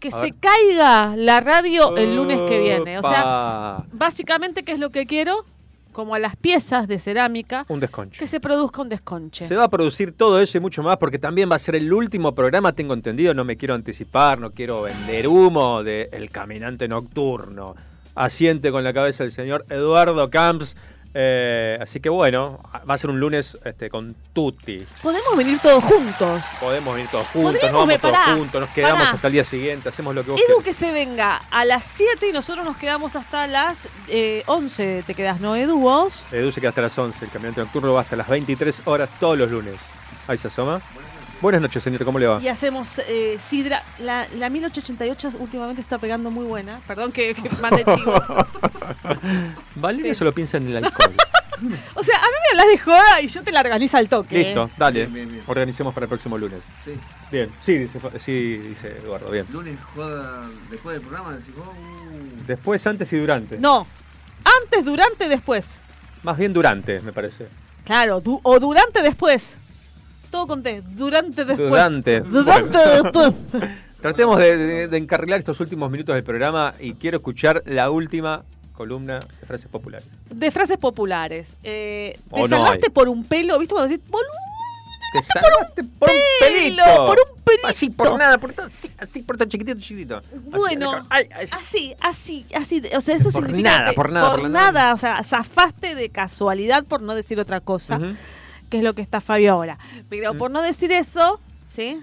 Que 0.00 0.08
A 0.08 0.10
se 0.10 0.20
ver. 0.32 0.34
caiga 0.40 1.14
la 1.16 1.40
radio 1.40 1.96
el 1.96 2.16
lunes 2.16 2.40
que 2.48 2.58
viene. 2.58 2.98
O 2.98 3.02
sea, 3.02 3.84
básicamente, 3.92 4.62
¿qué 4.64 4.72
es 4.72 4.78
lo 4.80 4.90
que 4.90 5.06
quiero? 5.06 5.44
Como 5.92 6.14
a 6.14 6.18
las 6.20 6.36
piezas 6.36 6.86
de 6.88 6.98
cerámica, 7.00 7.64
Un 7.68 7.80
desconche. 7.80 8.18
que 8.18 8.26
se 8.28 8.38
produzca 8.40 8.80
un 8.80 8.88
desconche. 8.88 9.44
Se 9.44 9.56
va 9.56 9.64
a 9.64 9.68
producir 9.68 10.12
todo 10.16 10.40
eso 10.40 10.56
y 10.56 10.60
mucho 10.60 10.82
más 10.84 10.96
porque 10.98 11.18
también 11.18 11.50
va 11.50 11.56
a 11.56 11.58
ser 11.58 11.74
el 11.74 11.92
último 11.92 12.32
programa, 12.34 12.72
tengo 12.72 12.94
entendido, 12.94 13.34
no 13.34 13.44
me 13.44 13.56
quiero 13.56 13.74
anticipar, 13.74 14.38
no 14.38 14.52
quiero 14.52 14.82
vender 14.82 15.26
humo 15.28 15.82
de 15.82 16.08
El 16.12 16.30
Caminante 16.30 16.86
Nocturno. 16.86 17.74
Asiente 18.14 18.70
con 18.70 18.84
la 18.84 18.92
cabeza 18.92 19.24
el 19.24 19.32
señor 19.32 19.64
Eduardo 19.68 20.30
Camps. 20.30 20.76
Eh, 21.12 21.78
así 21.80 22.00
que 22.00 22.08
bueno, 22.08 22.60
va 22.88 22.94
a 22.94 22.98
ser 22.98 23.10
un 23.10 23.18
lunes 23.18 23.58
este, 23.64 23.90
con 23.90 24.14
Tutti. 24.32 24.86
Podemos 25.02 25.36
venir 25.36 25.58
todos 25.58 25.82
juntos. 25.82 26.42
Podemos 26.60 26.94
venir 26.94 27.10
todos 27.10 27.26
juntos, 27.28 27.62
nos 27.62 27.72
vamos 27.72 28.00
todos 28.00 28.18
juntos, 28.36 28.60
nos 28.60 28.70
quedamos 28.70 28.98
pará. 29.00 29.10
hasta 29.12 29.26
el 29.26 29.32
día 29.32 29.44
siguiente, 29.44 29.88
hacemos 29.88 30.14
lo 30.14 30.24
que 30.24 30.30
vos 30.30 30.40
Edu 30.40 30.46
quieras. 30.46 30.64
que 30.64 30.72
se 30.72 30.92
venga 30.92 31.36
a 31.50 31.64
las 31.64 31.84
7 31.84 32.28
y 32.28 32.32
nosotros 32.32 32.64
nos 32.64 32.76
quedamos 32.76 33.16
hasta 33.16 33.46
las 33.46 33.88
eh, 34.08 34.44
11. 34.46 35.04
¿Te 35.06 35.14
quedas, 35.14 35.40
no, 35.40 35.56
Edu, 35.56 35.80
vos? 35.80 36.24
Edu 36.30 36.52
se 36.52 36.60
queda 36.60 36.70
hasta 36.70 36.82
las 36.82 36.96
11, 36.96 37.24
el 37.24 37.30
Caminante 37.30 37.60
Nocturno 37.60 37.92
va 37.92 38.02
hasta 38.02 38.16
las 38.16 38.28
23 38.28 38.82
horas 38.86 39.10
todos 39.18 39.36
los 39.36 39.50
lunes. 39.50 39.76
Ahí 40.28 40.38
se 40.38 40.48
asoma. 40.48 40.80
Buenas 41.40 41.62
noches, 41.62 41.82
señor, 41.82 42.04
¿cómo 42.04 42.18
le 42.18 42.26
va? 42.26 42.40
Y 42.42 42.48
hacemos 42.48 42.98
eh, 43.08 43.38
sidra. 43.40 43.82
La, 43.98 44.26
la 44.36 44.50
1888 44.50 45.32
últimamente 45.38 45.80
está 45.80 45.96
pegando 45.98 46.30
muy 46.30 46.44
buena. 46.44 46.80
Perdón 46.86 47.12
que, 47.12 47.34
que 47.34 47.48
mande 47.62 47.82
chivo. 47.84 48.14
Valeria 49.76 50.14
solo 50.14 50.32
piensa 50.32 50.58
en 50.58 50.68
el 50.68 50.84
alcohol. 50.84 51.12
O 51.94 52.02
sea, 52.02 52.16
a 52.16 52.22
mí 52.22 52.32
me 52.42 52.58
hablas 52.62 52.66
de 52.68 52.78
joda 52.78 53.20
y 53.20 53.28
yo 53.28 53.42
te 53.42 53.52
la 53.52 53.60
organizo 53.60 53.98
al 53.98 54.08
toque. 54.08 54.44
Listo, 54.44 54.64
¿eh? 54.64 54.70
dale. 54.78 55.00
Bien, 55.00 55.12
bien, 55.12 55.28
bien. 55.28 55.42
Organicemos 55.46 55.92
para 55.92 56.04
el 56.04 56.08
próximo 56.08 56.38
lunes. 56.38 56.62
Sí. 56.86 56.92
Bien, 57.30 57.50
sí, 57.62 57.76
dice, 57.76 58.00
sí, 58.18 58.56
dice 58.56 58.96
Eduardo, 59.02 59.30
bien. 59.30 59.44
Lunes 59.52 59.76
joda 59.94 60.48
después 60.70 60.94
del 60.96 61.06
programa, 61.06 61.36
decís 61.36 61.54
vos. 61.54 61.66
uh, 61.68 62.46
Después, 62.46 62.86
antes 62.86 63.12
y 63.12 63.18
durante. 63.18 63.58
No. 63.58 63.86
Antes, 64.62 64.86
durante, 64.86 65.28
después. 65.28 65.74
Más 66.22 66.38
bien 66.38 66.54
durante, 66.54 66.98
me 67.00 67.12
parece. 67.12 67.48
Claro, 67.84 68.22
du- 68.22 68.40
o 68.42 68.58
durante, 68.58 69.02
después. 69.02 69.56
Todo 70.30 70.46
conté. 70.46 70.82
Durante, 70.82 71.44
después. 71.44 71.68
Durante. 71.68 72.20
Durante, 72.20 72.78
Bueno. 72.78 73.02
después. 73.02 73.32
Tratemos 74.00 74.38
de, 74.38 74.56
de- 74.56 74.88
de 74.88 74.96
encarrilar 74.96 75.38
estos 75.38 75.60
últimos 75.60 75.90
minutos 75.90 76.14
del 76.14 76.24
programa 76.24 76.72
y 76.80 76.94
quiero 76.94 77.18
escuchar 77.18 77.62
la 77.66 77.90
última 77.90 78.44
columna 78.72 79.20
de 79.20 79.46
frases 79.46 79.68
populares. 79.68 80.08
De 80.30 80.50
frases 80.50 80.78
populares. 80.78 81.58
Eh, 81.62 82.18
te 82.34 82.48
salvaste 82.48 82.88
por 82.90 83.08
un 83.10 83.24
pelo, 83.24 83.58
¿viste? 83.58 83.74
Cuando 83.74 83.90
decís, 83.90 84.02
boludo, 84.08 84.30
Te 85.12 85.22
salvaste 85.22 85.84
por 85.98 86.08
un 86.08 86.16
pelito. 86.40 86.82
por 87.06 87.18
un 87.18 87.42
pelito. 87.44 87.66
Así, 87.68 87.90
por 87.90 88.16
nada, 88.18 88.38
por 88.38 88.52
tan, 88.54 88.68
así, 88.68 88.90
así, 88.98 89.20
por 89.20 89.36
tan 89.36 89.50
chiquitito, 89.50 89.78
chiquitito. 89.78 90.16
Así, 90.16 90.34
Bueno, 90.46 91.06
ay, 91.10 91.28
así, 91.52 91.94
así, 92.00 92.46
así. 92.54 92.82
O 92.96 93.00
sea, 93.02 93.16
eso 93.16 93.24
Por 93.30 93.42
significa 93.42 93.80
nada, 93.80 93.92
por 93.92 94.10
nada, 94.10 94.30
por 94.30 94.48
nada. 94.48 94.72
nada. 94.72 94.94
O 94.94 94.98
sea, 94.98 95.22
zafaste 95.24 95.94
de 95.94 96.08
casualidad, 96.08 96.84
por 96.84 97.02
no 97.02 97.14
decir 97.14 97.38
otra 97.38 97.60
cosa. 97.60 98.00
Que 98.70 98.78
es 98.78 98.84
lo 98.84 98.94
que 98.94 99.02
está 99.02 99.20
Fabio 99.20 99.52
ahora. 99.52 99.78
Pero 100.08 100.32
Mm. 100.34 100.38
por 100.38 100.50
no 100.50 100.62
decir 100.62 100.90
eso, 100.92 101.38
¿sí? 101.68 102.00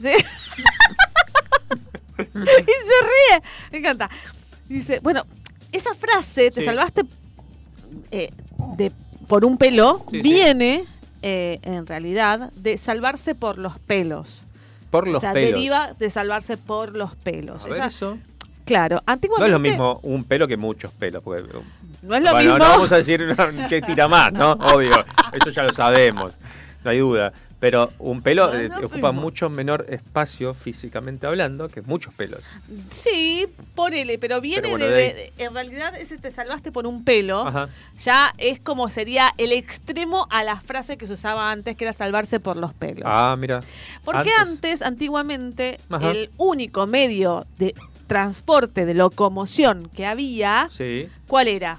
¿Sí? 0.00 0.08
y 2.18 2.22
se 2.22 2.32
ríe. 2.32 3.42
Me 3.72 3.78
encanta. 3.78 4.08
Dice, 4.68 5.00
bueno, 5.00 5.24
esa 5.72 5.94
frase, 5.94 6.50
te 6.50 6.60
Sí. 6.60 6.66
salvaste 6.66 7.02
eh, 8.10 8.30
de, 8.76 8.92
por 9.28 9.44
un 9.44 9.56
pelo, 9.58 10.04
sí. 10.10 10.20
viene 10.22 10.84
eh, 11.22 11.58
en 11.62 11.86
realidad 11.86 12.50
de 12.54 12.78
salvarse 12.78 13.34
por 13.34 13.58
los 13.58 13.78
pelos. 13.80 14.42
Por 14.90 15.06
los 15.08 15.16
o 15.16 15.20
sea, 15.20 15.32
pelos. 15.32 15.52
deriva 15.54 15.92
de 15.98 16.10
salvarse 16.10 16.56
por 16.56 16.96
los 16.96 17.14
pelos. 17.16 17.64
A 17.64 17.68
ver 17.68 17.78
Esa- 17.78 17.86
eso. 17.86 18.18
Claro, 18.66 18.96
No 18.96 19.02
antiguamente. 19.12 19.46
es 19.46 19.52
lo 19.52 19.58
mismo 19.60 20.00
un 20.02 20.24
pelo 20.24 20.46
que 20.46 20.56
muchos 20.58 20.90
pelos. 20.92 21.22
Porque, 21.22 21.42
No 22.02 22.14
es 22.16 22.22
lo 22.22 22.30
bueno, 22.32 22.38
mismo. 22.54 22.58
no 22.58 22.64
vamos 22.64 22.92
a 22.92 22.96
decir 22.98 23.24
que 23.70 23.80
tira 23.80 24.08
más, 24.08 24.30
¿no? 24.34 24.52
Obvio. 24.52 25.04
Eso 25.32 25.50
ya 25.50 25.62
lo 25.62 25.72
sabemos. 25.72 26.32
No 26.84 26.90
hay 26.90 26.98
duda. 26.98 27.32
Pero 27.58 27.90
un 28.00 28.20
pelo 28.20 28.48
No 28.52 28.58
eh, 28.60 28.70
ocupa 28.84 29.12
mucho 29.12 29.48
menor 29.48 29.86
espacio 29.88 30.52
físicamente 30.52 31.26
hablando 31.26 31.68
que 31.70 31.80
muchos 31.80 32.12
pelos. 32.12 32.40
Sí, 32.90 33.46
ponele, 33.74 34.18
pero 34.18 34.42
viene 34.42 34.60
Pero 34.62 34.72
bueno, 34.76 34.84
de, 34.86 34.92
de 34.92 35.04
ahí. 35.04 35.12
de- 35.38 35.44
En 35.44 35.54
realidad, 35.54 35.94
ese 35.96 36.18
te 36.18 36.30
salvaste 36.30 36.70
por 36.70 36.86
un 36.86 37.02
pelo. 37.02 37.46
Ajá. 37.46 37.70
Ya 38.04 38.32
es 38.36 38.60
como 38.60 38.90
sería 38.90 39.32
el 39.38 39.52
extremo 39.52 40.26
a 40.30 40.44
la 40.44 40.60
frase 40.60 40.98
que 40.98 41.06
se 41.06 41.14
usaba 41.14 41.50
antes, 41.50 41.76
que 41.78 41.84
era 41.84 41.94
salvarse 41.94 42.40
por 42.40 42.56
los 42.58 42.74
pelos. 42.74 43.04
Ah, 43.06 43.34
mira. 43.38 43.60
Porque 44.04 44.30
antes- 44.38 44.82
antes, 44.82 44.82
antiguamente, 44.82 45.78
Ajá. 45.88 46.10
el 46.10 46.28
único 46.36 46.86
medio 46.86 47.46
de 47.58 47.74
transporte, 48.06 48.86
de 48.86 48.94
locomoción 48.94 49.88
que 49.94 50.06
había, 50.06 50.68
Sí. 50.70 51.08
¿cuál 51.26 51.48
era? 51.48 51.78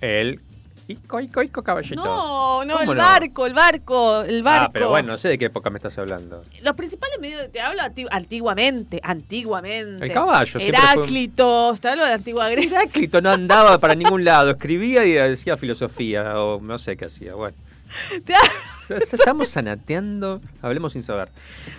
El 0.00 0.40
Ico, 0.88 1.20
Ico, 1.20 1.42
Ico 1.42 1.62
caballito. 1.62 2.02
No, 2.02 2.64
no, 2.64 2.78
¿Cómo 2.78 2.92
el 2.92 2.98
barco, 2.98 3.44
el 3.46 3.52
barco, 3.52 4.22
el 4.22 4.42
barco. 4.42 4.66
Ah, 4.68 4.70
pero 4.72 4.88
bueno, 4.88 5.08
no 5.08 5.18
sé 5.18 5.28
de 5.28 5.36
qué 5.36 5.44
época 5.46 5.68
me 5.68 5.76
estás 5.76 5.98
hablando. 5.98 6.42
Los 6.62 6.74
principales 6.76 7.18
medios, 7.20 7.52
te 7.52 7.60
hablo 7.60 7.82
anti- 7.82 8.06
antiguamente, 8.10 8.98
antiguamente. 9.02 10.06
El 10.06 10.12
caballo, 10.12 10.50
fue 10.52 10.64
un- 10.64 11.78
te 11.78 11.88
hablo 11.88 12.06
de 12.06 12.12
antigua 12.14 12.48
Grecia. 12.48 12.78
Heráclito 12.80 13.20
no 13.20 13.28
andaba 13.30 13.76
para 13.78 13.94
ningún 13.94 14.24
lado, 14.24 14.52
escribía 14.52 15.04
y 15.04 15.12
decía 15.12 15.58
filosofía, 15.58 16.40
o 16.42 16.58
no 16.62 16.78
sé 16.78 16.96
qué 16.96 17.04
hacía, 17.04 17.34
bueno. 17.34 17.56
Estamos 19.12 19.50
sanateando, 19.50 20.40
hablemos 20.62 20.94
sin 20.94 21.02
saber. 21.02 21.28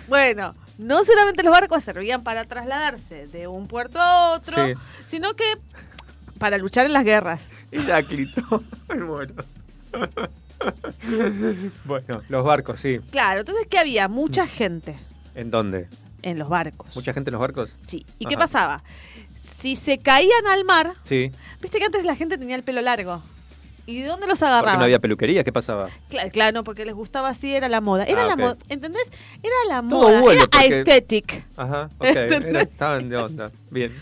Bueno, 0.08 0.54
no 0.80 1.04
solamente 1.04 1.42
los 1.42 1.52
barcos 1.52 1.84
servían 1.84 2.22
para 2.24 2.44
trasladarse 2.44 3.26
de 3.28 3.46
un 3.46 3.66
puerto 3.68 4.00
a 4.00 4.32
otro, 4.32 4.66
Sí. 4.66 4.72
sino 5.08 5.34
que 5.34 5.44
para 6.38 6.58
luchar 6.58 6.86
en 6.86 6.92
las 6.92 7.04
guerras. 7.04 7.50
Heráclito, 7.72 8.42
bueno. 9.06 9.34
bueno, 11.84 12.22
los 12.28 12.44
barcos, 12.44 12.80
sí. 12.80 12.98
Claro, 13.10 13.40
entonces, 13.40 13.66
¿qué 13.68 13.78
había? 13.78 14.08
Mucha 14.08 14.46
gente 14.46 14.98
¿En 15.34 15.50
dónde? 15.50 15.88
en 16.22 16.38
los 16.38 16.48
barcos. 16.48 16.94
¿Mucha 16.96 17.12
gente 17.12 17.30
en 17.30 17.32
los 17.32 17.40
barcos? 17.40 17.70
Sí. 17.80 18.04
¿Y 18.18 18.26
qué 18.26 18.36
pasaba? 18.36 18.82
Si 19.34 19.76
se 19.76 19.98
caían 19.98 20.46
al 20.46 20.64
mar, 20.64 20.94
Sí. 21.04 21.30
viste 21.60 21.78
que 21.78 21.84
antes 21.86 22.04
la 22.04 22.16
gente 22.16 22.38
tenía 22.38 22.56
el 22.56 22.62
pelo 22.62 22.80
largo. 22.82 23.22
¿Y 23.86 24.02
de 24.02 24.08
dónde 24.08 24.26
los 24.26 24.38
Porque 24.38 24.52
agarraban? 24.52 24.78
no 24.78 24.84
había 24.84 24.98
peluquería, 24.98 25.42
¿qué 25.44 25.52
pasaba? 25.52 25.88
Claro, 26.08 26.30
claro, 26.30 26.52
no, 26.52 26.64
porque 26.64 26.84
les 26.84 26.94
gustaba 26.94 27.28
así, 27.28 27.54
era 27.54 27.68
la 27.68 27.80
moda. 27.80 28.04
Era 28.04 28.24
Ah, 28.24 28.26
la 28.28 28.36
moda, 28.36 28.56
¿entendés? 28.68 29.10
Era 29.42 29.54
la 29.68 29.76
Todo 29.88 30.00
moda, 30.02 30.20
bueno, 30.20 30.42
era 30.42 30.50
porque- 30.50 30.74
aesthetic. 30.74 31.44
Ajá, 31.56 31.90
ok, 31.98 32.06
estaban 32.60 33.08
de 33.08 33.16
onda. 33.16 33.50
Bien. 33.70 33.92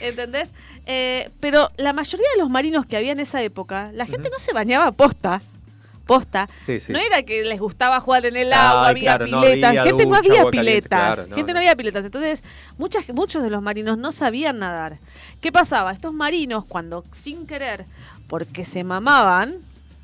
¿Entendés? 0.00 0.50
Eh, 0.86 1.30
pero 1.40 1.70
la 1.76 1.92
mayoría 1.92 2.26
de 2.34 2.40
los 2.40 2.48
marinos 2.50 2.86
que 2.86 2.96
había 2.96 3.12
en 3.12 3.20
esa 3.20 3.42
época, 3.42 3.90
la 3.92 4.06
gente 4.06 4.30
no 4.30 4.38
se 4.38 4.52
bañaba 4.52 4.92
posta. 4.92 5.40
Posta. 6.06 6.48
Sí, 6.64 6.78
sí. 6.78 6.92
No 6.92 7.00
era 7.00 7.24
que 7.24 7.42
les 7.42 7.58
gustaba 7.58 7.98
jugar 7.98 8.24
en 8.26 8.36
el 8.36 8.52
agua, 8.52 8.86
había 8.90 9.16
claro, 9.16 9.26
no 9.26 9.40
piletas. 9.42 9.68
había 9.70 9.82
gente 9.82 10.06
no 10.06 10.14
había 10.14 10.30
caliente, 10.44 10.50
piletas. 10.58 10.88
claro, 11.16 11.26
no, 11.30 11.34
gente 11.34 11.48
no, 11.52 11.54
no. 11.54 11.58
había 11.58 11.74
piletas. 11.74 12.04
Entonces, 12.04 12.44
muchas, 12.78 13.08
muchos 13.08 13.42
de 13.42 13.50
los 13.50 13.60
marinos 13.60 13.98
no 13.98 14.12
sabían 14.12 14.60
nadar. 14.60 14.98
¿Qué 15.40 15.50
pasaba? 15.50 15.90
Estos 15.90 16.14
marinos, 16.14 16.64
cuando 16.64 17.02
sin 17.10 17.44
querer, 17.48 17.86
porque 18.28 18.64
se 18.64 18.84
mamaban 18.84 19.56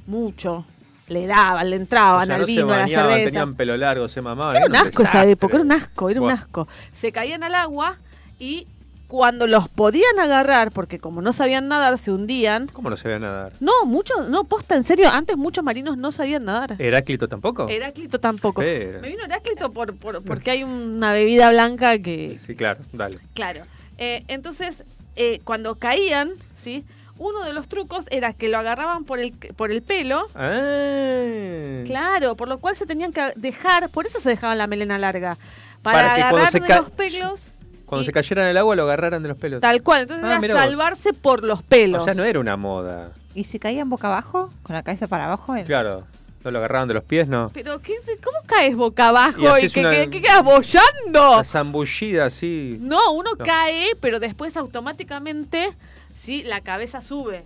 mucho, 0.07 0.65
le 1.09 1.27
daban, 1.27 1.71
le 1.71 1.77
O 1.77 1.81
entraban 1.81 2.27
sea, 2.27 2.35
al 2.37 2.41
no 2.43 2.47
vino, 2.47 2.73
a 2.73 2.79
la 2.79 2.89
cerveza. 2.89 3.25
tenían 3.31 3.55
pelo 3.55 3.77
largo, 3.77 4.09
se 4.09 4.21
mamaban. 4.21 4.57
Era 4.57 4.67
un 4.67 4.77
asco 4.77 5.03
esa 5.03 5.25
época, 5.25 5.55
era 5.57 5.65
un 5.65 5.73
asco, 5.73 6.11
era 6.11 6.21
un 6.21 6.31
asco. 6.31 6.69
Se 6.95 7.13
caían 7.13 7.43
al 7.43 7.55
agua 7.55 7.97
y 8.39 8.67
cuando 9.09 9.47
los 9.47 9.69
podían 9.69 10.19
agarrar, 10.19 10.71
porque 10.71 10.99
como 10.99 11.21
no 11.21 11.35
sabían 11.35 11.69
nadar, 11.69 11.99
se 11.99 12.11
hundían. 12.11 12.69
¿Cómo 12.69 12.89
no 12.89 12.97
veía 13.03 13.19
nadar? 13.19 13.53
No, 13.61 13.73
muchos, 13.85 14.31
no, 14.31 14.45
posta, 14.45 14.75
en 14.75 14.85
serio, 14.85 15.11
antes 15.13 15.37
muchos 15.37 15.63
marinos 15.63 15.99
no 15.99 16.11
sabían 16.13 16.47
nadar. 16.47 16.77
¿Heráclito 16.81 17.29
tampoco? 17.29 17.69
Heráclito 17.69 18.19
tampoco. 18.19 18.63
Pero- 18.63 19.01
Me 19.03 19.09
vino 19.09 19.23
Heráclito 19.25 19.71
por, 19.71 19.95
por- 19.97 20.25
porque 20.25 20.51
hay 20.53 20.65
una 20.65 21.13
bebida 21.13 21.51
blanca 21.51 21.99
que... 21.99 22.39
Sí, 22.43 22.55
claro, 22.55 22.81
dale. 22.95 23.19
Claro. 23.35 23.65
Eh, 23.99 24.25
entonces, 24.29 24.83
eh, 25.17 25.41
cuando 25.45 25.75
caían, 25.75 26.31
¿sí? 26.57 26.83
Uno 27.19 27.45
de 27.45 27.53
los 27.53 27.69
trucos 27.69 28.07
era 28.11 28.33
que 28.33 28.49
lo 28.49 28.59
agarraban 28.59 29.05
por 29.05 29.21
el, 29.21 29.33
por 29.57 29.71
el 29.71 29.83
pelo. 29.83 30.27
Ah. 30.35 31.83
Claro, 31.87 32.37
por 32.37 32.49
lo 32.49 32.59
cual 32.59 32.75
se 32.77 32.87
tenían 32.87 33.13
que 33.13 33.33
dejar, 33.37 33.89
por 33.91 34.07
eso 34.07 34.19
se 34.21 34.29
dejaban 34.29 34.59
la 34.59 34.67
melena 34.67 34.99
larga. 34.99 35.37
Para, 35.83 35.99
Para 36.01 36.15
que 36.15 36.21
cuando 36.21 36.37
agarrar 36.39 36.53
se 36.53 36.61
de 36.61 36.77
los 36.77 36.91
pelos, 36.91 37.49
Cuando 37.87 38.05
se 38.05 38.13
cayeran 38.13 38.47
al 38.49 38.57
agua 38.57 38.77
lo 38.77 38.85
agarraran 38.85 39.23
de 39.23 39.29
los 39.29 39.39
pelos. 39.39 39.61
tal 39.61 39.83
cual. 39.83 40.03
Entonces 40.03 40.25
Ah, 40.29 40.39
era 40.43 40.55
salvarse 40.55 41.13
por 41.13 41.43
los 41.45 41.63
pelos. 41.63 42.03
O 42.03 42.05
sea, 42.05 42.15
no 42.15 42.25
era 42.25 42.39
una 42.41 42.57
moda. 42.57 43.13
¿Y 43.35 43.45
si 43.45 43.59
caían 43.59 43.89
boca 43.91 44.09
abajo? 44.09 44.51
¿Con 44.63 44.75
la 44.77 44.83
cabeza 44.83 45.07
para 45.07 45.25
abajo? 45.27 45.55
Claro. 45.67 46.05
No 46.45 46.51
lo 46.51 46.59
agarraban 46.59 46.89
de 46.89 46.95
los 46.95 47.05
pies, 47.05 47.29
no. 47.29 47.51
Pero, 47.55 47.79
¿qué, 47.81 47.95
¿cómo 48.23 48.37
caes 48.47 48.75
boca 48.77 49.09
abajo? 49.11 49.59
Y 49.61 49.67
¿Y, 49.67 49.71
que, 49.71 49.81
una- 49.81 49.91
que- 49.93 50.11
que 50.11 50.23
quedas 50.23 50.43
bollando? 50.43 51.37
La 51.37 51.45
zambullida 51.45 52.25
así. 52.27 52.79
No, 52.81 53.13
uno 53.13 53.31
No. 53.39 53.45
cae, 53.45 53.91
pero 54.01 54.19
después 54.19 54.57
automáticamente, 54.57 55.69
sí, 56.15 56.43
la 56.43 56.61
cabeza 56.61 57.01
sube. 57.01 57.45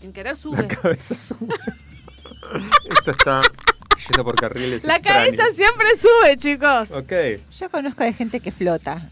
Sin 0.00 0.12
querer 0.12 0.36
sube. 0.36 0.62
La 0.62 0.68
cabeza 0.68 1.14
sube. 1.14 1.54
Esto 2.90 3.10
está 3.10 3.42
yendo 4.08 4.24
por 4.24 4.34
carriles 4.36 4.84
La 4.84 4.96
extraños. 4.96 5.36
cabeza 5.36 5.54
siempre 5.54 5.86
sube, 6.00 6.36
chicos. 6.36 6.90
Ok. 6.90 7.12
Yo 7.58 7.70
conozco 7.70 8.02
de 8.04 8.12
gente 8.12 8.40
que 8.40 8.50
flota. 8.52 9.08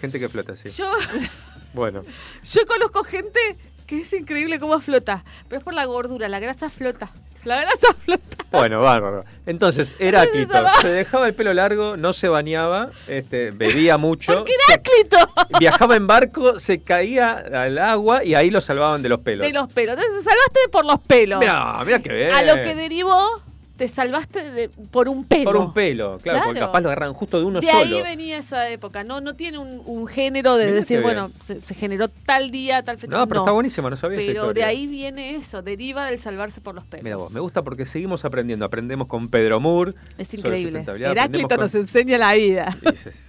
Gente 0.00 0.18
que 0.18 0.28
flota, 0.28 0.56
sí. 0.56 0.70
Yo, 0.70 0.90
Bueno. 1.74 2.04
yo 2.44 2.66
conozco 2.66 3.04
gente 3.04 3.40
que 3.86 4.00
es 4.00 4.12
increíble 4.12 4.58
cómo 4.58 4.80
flota. 4.80 5.24
Pero 5.48 5.58
es 5.58 5.64
por 5.64 5.74
la 5.74 5.84
gordura, 5.84 6.28
la 6.28 6.40
grasa 6.40 6.68
flota. 6.70 7.08
La 7.44 7.60
grasa 7.60 7.94
flota. 8.04 8.22
Bueno, 8.50 8.80
bárbaro. 8.82 9.24
Entonces, 9.46 9.96
Heráclito 9.98 10.54
se 10.76 10.82
se 10.82 10.88
dejaba 10.88 11.26
el 11.26 11.34
pelo 11.34 11.52
largo, 11.52 11.96
no 11.96 12.12
se 12.12 12.28
bañaba, 12.28 12.90
este, 13.08 13.50
bebía 13.50 13.98
mucho, 13.98 14.44
Heráclito. 14.68 15.16
viajaba 15.58 15.96
en 15.96 16.06
barco, 16.06 16.60
se 16.60 16.82
caía 16.82 17.32
al 17.32 17.78
agua 17.78 18.24
y 18.24 18.34
ahí 18.34 18.50
lo 18.50 18.60
salvaban 18.60 19.02
de 19.02 19.08
los 19.08 19.20
pelos. 19.20 19.46
De 19.46 19.52
los 19.52 19.72
pelos. 19.72 19.96
Entonces, 19.96 20.22
salvaste 20.24 20.60
por 20.70 20.84
los 20.84 21.00
pelos. 21.00 21.40
Mira, 21.40 21.82
mira 21.84 21.98
que 21.98 22.12
bien. 22.12 22.32
A 22.32 22.42
lo 22.42 22.54
que 22.62 22.74
derivó, 22.74 23.42
te 23.76 23.88
salvaste 23.88 24.50
de- 24.52 24.68
por 24.68 25.08
un 25.08 25.24
pelo. 25.24 25.44
Por 25.44 25.56
un 25.56 25.72
pelo, 25.74 26.18
claro, 26.22 26.38
porque 26.44 26.52
Claro. 26.58 26.66
capaz 26.68 26.80
lo 26.80 26.88
agarran 26.90 27.12
justo 27.12 27.38
de 27.38 27.44
uno 27.44 27.60
de 27.60 27.66
solo. 27.66 27.96
ahí 27.96 28.02
venía 28.02 28.38
esa 28.38 28.68
época. 28.68 29.02
No, 29.02 29.20
no 29.20 29.34
tiene 29.34 29.58
un, 29.58 29.82
un 29.84 30.06
género 30.06 30.56
de 30.56 30.66
Mirá 30.66 30.76
decir, 30.76 31.02
bueno, 31.02 31.30
se, 31.44 31.60
se 31.60 31.74
generó 31.74 32.06
tal 32.08 32.50
día, 32.52 32.82
tal 32.82 32.98
fecha. 32.98 33.16
No, 33.16 33.26
pero 33.26 33.40
está 33.40 33.50
buenísimo, 33.50 33.90
no 33.90 33.96
sabía 33.96 34.16
Pero 34.18 34.52
de 34.54 34.62
ahí 34.62 34.86
viene 34.86 35.34
eso, 35.34 35.60
deriva 35.62 36.06
del 36.06 36.18
salvarse 36.20 36.60
por 36.60 36.74
los 36.74 36.84
pelos. 36.84 37.02
Mira 37.04 37.16
vos, 37.16 37.32
me 37.32 37.40
gusta 37.40 37.62
porque 37.62 37.84
seguimos 37.84 38.24
aprendiendo. 38.24 38.64
Aprendemos 38.64 39.08
con 39.08 39.28
Pedro 39.28 39.58
Moore. 39.58 39.94
Es 40.18 40.32
increíble. 40.34 40.84
Heráclito 40.86 41.56
nos 41.56 41.74
enseña 41.74 42.16
la 42.18 42.34
vida. 42.34 42.76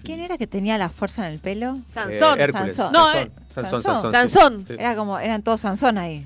¿Quién 0.03 0.19
era 0.19 0.37
que 0.37 0.45
tenía 0.47 0.77
la 0.77 0.89
fuerza 0.89 1.25
en 1.27 1.33
el 1.33 1.39
pelo? 1.39 1.77
Sansón. 1.91 2.39
Eh. 2.39 2.51
Sansón. 2.51 2.91
No, 2.93 3.11
Sansón, 3.11 3.27
eh, 3.27 3.31
Sansón, 3.53 3.83
Sansón. 3.83 4.11
Sansón. 4.11 4.65
Sí. 4.67 4.75
Era 4.77 4.95
como, 4.95 5.17
eran 5.17 5.41
todos 5.41 5.61
Sansón 5.61 5.97
ahí. 5.97 6.25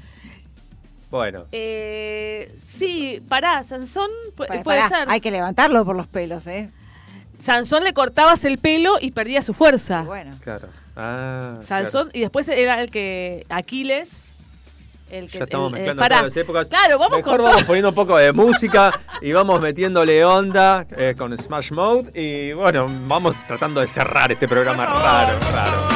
Bueno, 1.10 1.46
Eh, 1.52 2.54
sí, 2.64 3.22
pará, 3.28 3.64
Sansón 3.64 4.10
puede 4.36 4.60
pará, 4.64 4.90
ser. 4.90 5.10
Hay 5.10 5.22
que 5.22 5.32
levantarlo 5.32 5.84
por 5.86 5.96
los 5.96 6.08
pelos, 6.08 6.46
¿eh? 6.48 6.70
Sansón 7.40 7.84
le 7.84 7.94
cortabas 7.94 8.44
el 8.46 8.58
pelo 8.58 8.98
y 9.00 9.12
perdía 9.12 9.42
su 9.42 9.54
fuerza. 9.54 10.02
Bueno. 10.04 10.36
claro. 10.44 10.68
Ah, 10.96 11.60
Sansón, 11.64 12.10
y 12.14 12.20
después 12.20 12.48
era 12.50 12.82
el 12.82 12.92
que 12.92 13.46
Aquiles. 13.50 14.10
El 15.10 15.28
que, 15.32 15.40
Ya 15.40 15.46
estamos 15.46 15.68
el- 15.70 15.80
mezclando 15.80 16.04
todas 16.06 16.22
las 16.24 16.38
épocas. 16.38 16.70
Claro, 16.70 17.00
vamos 17.00 17.18
Mejor 17.18 17.38
con 17.38 17.44
vamos 17.46 17.58
todo. 17.62 17.68
poniendo 17.68 17.90
un 17.90 17.96
poco 17.96 18.18
de 18.18 18.32
música 18.32 18.92
y 19.24 19.32
vamos 19.32 19.60
metiéndole 19.60 20.24
onda 20.24 20.86
eh, 20.96 21.16
con 21.18 21.36
Smash 21.36 21.72
Mode 21.72 22.12
y 22.14 22.54
bueno, 22.54 22.86
vamos 23.08 23.36
tratando 23.48 23.82
de 23.82 23.88
cerrar 23.88 24.32
este 24.32 24.48
programa 24.48 24.86
raro, 24.86 25.40
raro. 25.40 25.89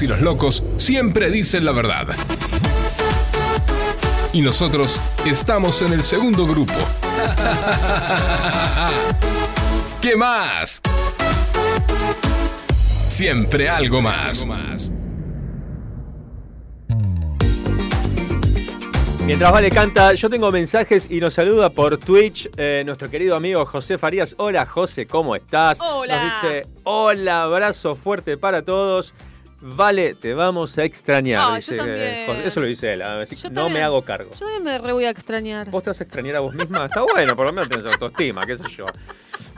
Y 0.00 0.06
los 0.06 0.20
locos 0.22 0.64
siempre 0.76 1.30
dicen 1.30 1.64
la 1.64 1.72
verdad. 1.72 2.06
Y 4.32 4.40
nosotros 4.40 4.98
estamos 5.26 5.82
en 5.82 5.92
el 5.92 6.02
segundo 6.02 6.46
grupo. 6.46 6.72
¿Qué 10.00 10.16
más? 10.16 10.80
Siempre 13.08 13.68
algo 13.68 14.00
más. 14.00 14.46
Mientras 19.26 19.52
Vale 19.52 19.70
canta, 19.70 20.14
yo 20.14 20.30
tengo 20.30 20.50
mensajes 20.50 21.08
y 21.10 21.20
nos 21.20 21.34
saluda 21.34 21.70
por 21.70 21.98
Twitch 21.98 22.48
eh, 22.56 22.82
nuestro 22.86 23.10
querido 23.10 23.36
amigo 23.36 23.66
José 23.66 23.98
Farías. 23.98 24.34
Hola 24.38 24.64
José, 24.64 25.06
¿cómo 25.06 25.36
estás? 25.36 25.78
Hola. 25.80 26.24
Nos 26.24 26.42
dice, 26.42 26.66
hola, 26.84 27.42
abrazo 27.42 27.94
fuerte 27.94 28.38
para 28.38 28.62
todos. 28.62 29.12
Vale, 29.62 30.14
te 30.14 30.32
vamos 30.32 30.78
a 30.78 30.84
extrañar. 30.84 31.42
Ah, 31.42 31.58
yo 31.58 31.76
también. 31.76 32.30
Eso 32.44 32.60
lo 32.60 32.66
dice 32.66 32.94
él. 32.94 33.02
así 33.02 33.36
que 33.36 33.42
Yo 33.42 33.48
no 33.50 33.54
también. 33.62 33.74
me 33.74 33.82
hago 33.84 34.02
cargo. 34.02 34.30
Yo 34.32 34.38
también 34.46 34.62
me 34.64 34.78
re 34.78 34.92
voy 34.92 35.04
a 35.04 35.10
extrañar. 35.10 35.68
¿Vos 35.70 35.82
te 35.82 35.90
vas 35.90 36.00
a 36.00 36.04
extrañar 36.04 36.36
a 36.36 36.40
vos 36.40 36.54
misma? 36.54 36.86
Está 36.86 37.02
bueno, 37.02 37.36
por 37.36 37.46
lo 37.46 37.52
menos 37.52 37.68
tenés 37.68 37.84
autoestima, 37.86 38.40
qué 38.46 38.56
sé 38.56 38.64
yo. 38.74 38.86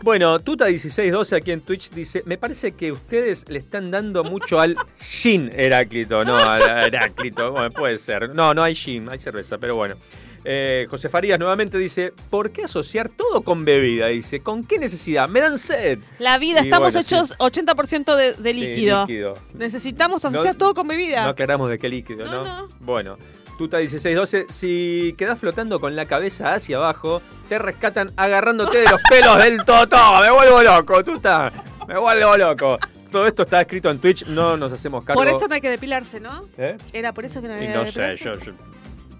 Bueno, 0.03 0.41
Tuta1612 0.41 1.37
aquí 1.37 1.53
en 1.53 1.61
Twitch 1.61 1.91
dice, 1.91 2.25
me 2.27 2.37
parece 2.37 2.73
que 2.73 2.91
ustedes 2.91 3.49
le 3.49 3.61
están 3.61 3.93
dando 3.93 4.25
mucho 4.25 4.59
al 4.59 4.77
gin 5.01 5.49
Heráclito, 5.55 6.25
no 6.25 6.37
al 6.37 6.63
Heráclito. 6.87 7.53
Bueno, 7.53 7.71
puede 7.71 7.99
ser. 7.99 8.35
No, 8.35 8.53
no 8.53 8.65
hay 8.65 8.75
gin, 8.75 9.09
hay 9.09 9.19
cerveza, 9.19 9.59
pero 9.59 9.77
bueno. 9.77 9.95
Eh, 10.45 10.87
José 10.91 11.09
Farías 11.09 11.39
nuevamente 11.39 11.79
dice, 11.79 12.13
¿por 12.31 12.51
qué 12.51 12.65
asociar 12.65 13.09
todo 13.09 13.43
con 13.43 13.65
bebida? 13.65 14.09
Dice, 14.09 14.41
¿con 14.41 14.65
qué 14.65 14.79
necesidad? 14.79 15.29
Me 15.29 15.41
dan 15.41 15.57
sed. 15.59 16.01
La 16.19 16.39
vida, 16.39 16.61
Y 16.63 16.65
estamos 16.65 16.93
bueno, 16.93 17.07
sí. 17.09 17.15
hechos 17.15 17.39
80% 17.39 18.17
de, 18.17 18.33
de 18.35 18.53
líquido. 18.55 19.03
líquido. 19.07 19.35
Necesitamos 19.55 20.25
asociar 20.25 20.55
No- 20.55 20.59
todo 20.59 20.75
con 20.75 20.89
bebida. 20.89 21.25
No 21.25 21.31
aclaramos 21.31 21.71
de 21.71 21.79
qué 21.79 21.89
líquido, 21.89 22.25
¿no? 22.27 22.69
Bueno, 22.81 23.17
Tuta 23.59 23.77
1612, 23.79 24.47
si 24.49 25.15
quedás 25.17 25.39
flotando 25.39 25.79
con 25.79 25.95
la 25.95 26.07
cabeza 26.07 26.55
hacia 26.55 26.79
abajo, 26.79 27.23
te 27.49 27.59
rescatan 27.59 28.11
agarrándote 28.17 28.79
de 28.79 28.89
los 28.91 29.01
pelos 29.11 29.39
del 29.39 29.65
toto. 29.65 29.97
Me 30.21 30.31
vuelvo 30.31 30.63
loco, 30.63 31.05
Tuta. 31.05 31.53
Me 31.87 31.99
vuelvo 31.99 32.37
loco. 32.37 32.79
Todo 33.13 33.27
esto 33.27 33.43
está 33.43 33.61
escrito 33.61 33.91
en 33.91 33.99
Twitch, 33.99 34.27
no 34.27 34.57
nos 34.57 34.73
hacemos 34.73 35.05
cargo. 35.05 35.21
Por 35.23 35.29
eso 35.29 35.47
no 35.47 35.55
hay 35.55 35.61
que 35.61 35.69
depilarse, 35.69 36.19
¿no? 36.19 36.47
¿Eh? 36.57 36.79
Era 36.95 37.13
por 37.13 37.27
eso 37.27 37.43
que 37.43 37.49
no 37.49 37.55
Y 37.55 37.57
había 37.67 37.77
no 37.77 37.85
que 37.85 37.93
sé, 37.93 38.01
depilarse. 38.01 38.47
yo, 38.47 38.53
yo- 38.53 38.53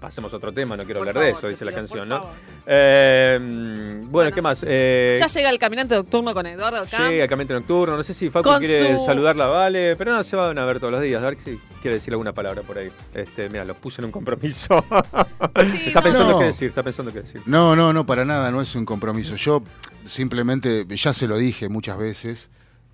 pasemos 0.03 0.33
a 0.33 0.35
otro 0.35 0.51
tema, 0.51 0.75
no 0.75 0.83
quiero 0.83 0.99
Por 0.99 1.07
hablar 1.07 1.23
de 1.23 1.31
eso, 1.31 1.47
dice 1.47 1.63
la 1.63 1.71
canción, 1.71 2.09
¿no? 2.09 2.29
Eh, 2.65 4.01
bueno, 4.03 4.31
¿qué 4.33 4.41
más? 4.41 4.61
Eh, 4.67 5.15
Ya 5.17 5.27
llega 5.27 5.49
el 5.49 5.57
caminante 5.57 5.95
nocturno 5.95 6.33
con 6.33 6.45
Eduardo 6.45 6.85
Camps. 6.91 7.09
Llega 7.09 7.25
Caminante 7.25 7.53
Nocturno. 7.53 7.95
No 7.95 8.03
sé 8.03 8.13
si 8.13 8.29
Facu 8.29 8.49
Con 8.49 8.59
quiere 8.59 8.97
su- 8.97 9.05
saludarla, 9.05 9.45
vale. 9.47 9.95
Pero 9.95 10.11
no, 10.11 10.21
se 10.21 10.35
van 10.35 10.57
a 10.57 10.65
ver 10.65 10.81
todos 10.81 10.91
los 10.91 11.01
días. 11.01 11.23
A 11.23 11.27
ver 11.27 11.37
si 11.41 11.57
quiere 11.81 11.95
decir 11.95 12.11
alguna 12.13 12.33
palabra 12.33 12.63
por 12.63 12.77
ahí. 12.77 12.91
Este, 13.13 13.47
mira, 13.47 13.63
los 13.63 13.77
puse 13.77 14.01
en 14.01 14.05
un 14.05 14.11
compromiso. 14.11 14.83
está 15.85 16.01
pensando 16.01 16.31
no. 16.33 16.39
qué 16.39 16.45
decir, 16.47 16.67
está 16.67 16.83
pensando 16.83 17.13
qué 17.13 17.21
decir. 17.21 17.41
No, 17.45 17.73
no, 17.73 17.93
no, 17.93 18.05
para 18.05 18.25
nada, 18.25 18.51
no 18.51 18.61
es 18.61 18.75
un 18.75 18.83
compromiso. 18.83 19.35
Yo 19.37 19.63
simplemente, 20.03 20.85
ya 20.89 21.13
se 21.13 21.27
lo 21.29 21.37
dije 21.37 21.69
muchas 21.69 21.97
veces, 21.97 22.49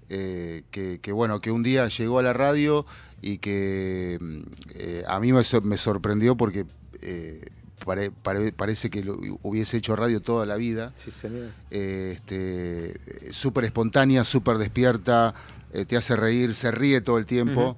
eh, 0.09 0.61
que, 0.69 0.99
que, 1.01 1.11
bueno, 1.11 1.39
que 1.39 1.49
un 1.49 1.63
día 1.63 1.87
llegó 1.87 2.19
a 2.19 2.21
la 2.23 2.33
radio 2.33 2.85
y 3.21 3.39
que 3.39 4.19
eh, 4.75 5.03
a 5.07 5.19
mí 5.19 5.33
me 5.33 5.77
sorprendió 5.77 6.37
porque 6.37 6.65
eh, 7.01 7.45
pare- 7.85 8.11
pare- 8.11 8.51
parece 8.51 8.89
que 8.89 9.03
lo 9.03 9.17
hubiese 9.41 9.77
hecho 9.77 9.95
radio 9.95 10.21
toda 10.21 10.45
la 10.45 10.55
vida. 10.55 10.91
Sí, 10.95 11.11
señor. 11.11 11.47
Eh, 11.71 12.13
este, 12.17 13.31
súper 13.33 13.65
espontánea, 13.65 14.23
súper 14.23 14.57
despierta, 14.57 15.33
eh, 15.73 15.85
te 15.85 15.97
hace 15.97 16.15
reír, 16.15 16.53
se 16.55 16.71
ríe 16.71 17.01
todo 17.01 17.17
el 17.17 17.25
tiempo. 17.25 17.77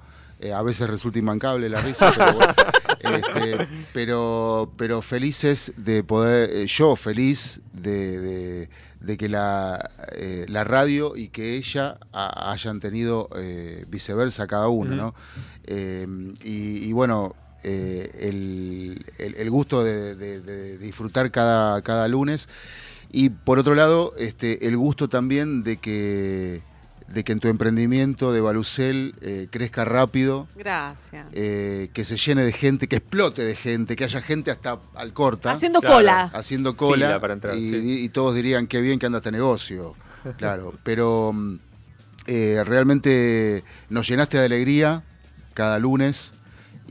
A 0.56 0.64
veces 0.64 0.90
resulta 0.90 1.20
imbancable 1.20 1.70
la 1.70 1.82
risa, 1.82 2.12
pero, 2.18 2.34
bueno. 2.34 2.54
Este, 3.02 3.68
pero, 3.94 4.72
pero 4.78 5.02
felices 5.02 5.74
de 5.76 6.04
poder, 6.04 6.66
yo 6.68 6.96
feliz 6.96 7.60
de, 7.74 8.20
de- 8.20 8.70
de 9.00 9.18
que 9.18 9.28
la, 9.30 9.90
eh, 10.14 10.46
la 10.50 10.64
radio 10.64 11.16
y 11.16 11.30
que 11.30 11.56
ella 11.58 11.98
ha- 12.14 12.52
hayan 12.52 12.80
tenido 12.80 13.28
eh, 13.36 13.86
viceversa 13.90 14.46
cada 14.46 14.68
uno. 14.68 14.96
¿no? 14.96 15.16
Eh, 15.64 16.06
y, 16.44 16.86
y 16.88 16.94
bueno, 16.94 17.36
eh, 17.64 18.10
el, 18.20 19.06
el- 19.18 19.36
el 19.36 19.50
gusto 19.50 19.84
de, 19.84 20.16
de- 20.16 20.42
de 20.42 20.78
disfrutar 20.78 21.32
cada, 21.32 21.82
cada 21.82 22.08
lunes. 22.08 22.50
Y 23.12 23.30
por 23.30 23.60
otro 23.60 23.76
lado, 23.76 24.14
este, 24.18 24.68
el 24.68 24.78
gusto 24.78 25.10
también 25.10 25.64
de 25.64 25.78
que, 25.78 26.62
de 27.10 27.24
que 27.26 27.34
en 27.34 27.42
tu 27.42 27.50
emprendimiento 27.50 28.32
de 28.32 28.40
Balucel 28.40 29.16
eh, 29.22 29.48
crezca 29.52 29.84
rápido, 29.84 30.48
Gracias. 30.56 31.28
eh, 31.34 31.90
que 31.94 32.06
se 32.06 32.16
llene 32.16 32.44
de 32.46 32.54
gente, 32.54 32.88
que 32.88 32.96
explote 32.96 33.44
de 33.44 33.56
gente, 33.56 33.98
que 33.98 34.06
haya 34.06 34.22
gente 34.22 34.50
hasta 34.50 34.80
al 34.96 35.12
corta. 35.12 35.52
Haciendo 35.52 35.82
Claro. 35.82 35.96
cola. 35.96 36.22
Haciendo 36.34 36.78
cola. 36.78 37.08
Fila 37.08 37.20
para 37.20 37.34
entrar, 37.34 37.58
y, 37.58 37.70
sí. 37.72 38.04
y 38.06 38.10
todos 38.10 38.34
dirían, 38.34 38.68
qué 38.68 38.80
bien 38.80 38.98
que 38.98 39.08
anda 39.08 39.18
este 39.18 39.32
negocio. 39.32 39.94
Claro, 40.38 40.74
pero 40.84 41.34
mm, 41.34 41.56
eh, 42.28 42.64
realmente 42.64 43.64
nos 43.90 44.08
llenaste 44.08 44.38
de 44.38 44.46
alegría 44.46 45.04
cada 45.56 45.80
lunes 45.80 46.32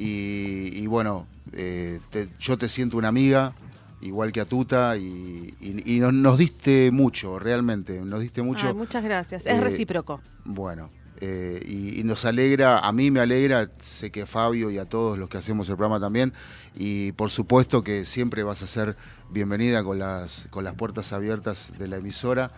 y, 0.04 0.70
y 0.82 0.86
bueno, 0.86 1.26
eh, 1.52 2.00
te- 2.10 2.28
yo 2.40 2.56
te 2.56 2.68
siento 2.68 2.96
una 2.96 3.08
amiga, 3.08 3.52
igual 4.00 4.32
que 4.32 4.40
a 4.40 4.44
Tuta, 4.46 4.96
y, 4.96 5.54
y- 5.60 5.96
y 5.96 6.00
nos, 6.00 6.14
nos 6.14 6.38
diste 6.38 6.90
mucho, 6.90 7.38
realmente, 7.38 8.00
nos 8.00 8.20
diste 8.20 8.42
mucho. 8.42 8.68
Ay, 8.68 8.74
muchas 8.74 9.04
gracias. 9.04 9.44
Es 9.46 9.58
Eh, 9.58 9.60
recíproco. 9.60 10.20
Bueno, 10.44 10.90
eh, 11.20 11.60
y, 11.66 12.00
y 12.00 12.04
nos 12.04 12.24
alegra, 12.24 12.78
a 12.78 12.92
mí 12.92 13.10
me 13.10 13.20
alegra, 13.20 13.68
sé 13.78 14.10
que 14.10 14.22
a 14.22 14.26
Fabio 14.26 14.70
y 14.70 14.78
a 14.78 14.86
todos 14.86 15.18
los 15.18 15.28
que 15.28 15.36
hacemos 15.36 15.68
el 15.68 15.76
programa 15.76 16.00
también, 16.00 16.32
y 16.74 17.12
por 17.12 17.28
supuesto 17.30 17.82
que 17.84 18.06
siempre 18.06 18.42
vas 18.42 18.62
a 18.62 18.66
ser 18.66 18.96
bienvenida 19.30 19.84
con 19.84 19.98
las, 19.98 20.48
con 20.50 20.64
las 20.64 20.74
puertas 20.74 21.12
abiertas 21.12 21.72
de 21.78 21.88
la 21.88 21.98
emisora. 21.98 22.52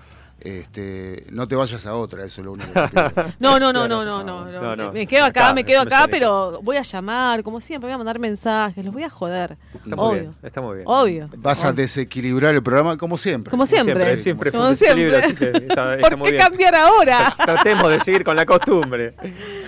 Este, 0.45 1.25
no 1.31 1.47
te 1.47 1.55
vayas 1.55 1.87
a 1.87 1.95
otra, 1.95 2.25
eso 2.25 2.41
es 2.41 2.45
lo 2.45 2.53
único 2.53 2.73
que. 2.73 3.33
No, 3.39 3.61
no, 3.61 3.73
no, 3.73 3.87
no, 3.87 4.05
no, 4.05 4.25
no, 4.25 4.45
No, 4.51 4.77
no. 4.77 4.93
Me 4.93 5.07
quedo 5.07 5.25
acá, 5.25 5.45
Acá, 5.47 5.55
me 5.55 5.65
quedo 5.65 5.83
acá, 5.83 6.07
pero 6.11 6.61
voy 6.63 6.77
a 6.77 6.83
llamar, 6.83 7.43
como 7.45 7.61
siempre, 7.61 7.87
voy 7.87 7.95
a 7.95 7.99
mandar 7.99 8.19
mensajes, 8.19 8.85
los 8.85 8.93
voy 8.93 9.05
a 9.05 9.11
joder. 9.11 9.57
Está 9.75 9.95
muy 9.97 10.05
Obvio. 10.05 10.21
bien, 10.21 10.35
está 10.43 10.61
muy 10.61 10.75
bien. 10.77 10.85
Obvio. 10.89 11.31
Vas 11.37 11.65
a 11.65 11.73
desequilibrar 11.73 12.55
el 12.55 12.63
programa 12.63 12.97
como 12.97 13.17
siempre. 13.17 13.51
Como 13.51 13.67
siempre. 13.67 14.19
Siempre, 14.19 14.51
Como 14.51 14.75
siempre. 14.75 15.17
así 15.17 15.35
que 15.35 15.51
está- 15.51 15.95
está 15.95 15.99
¿Por 16.01 16.17
muy 16.17 16.27
qué 16.29 16.33
bien. 16.33 16.45
cambiar 16.47 16.75
ahora? 16.75 17.35
Tratemos 17.45 17.89
de 17.91 18.01
seguir 18.01 18.25
con 18.25 18.35
la 18.37 18.45
costumbre. 18.45 19.15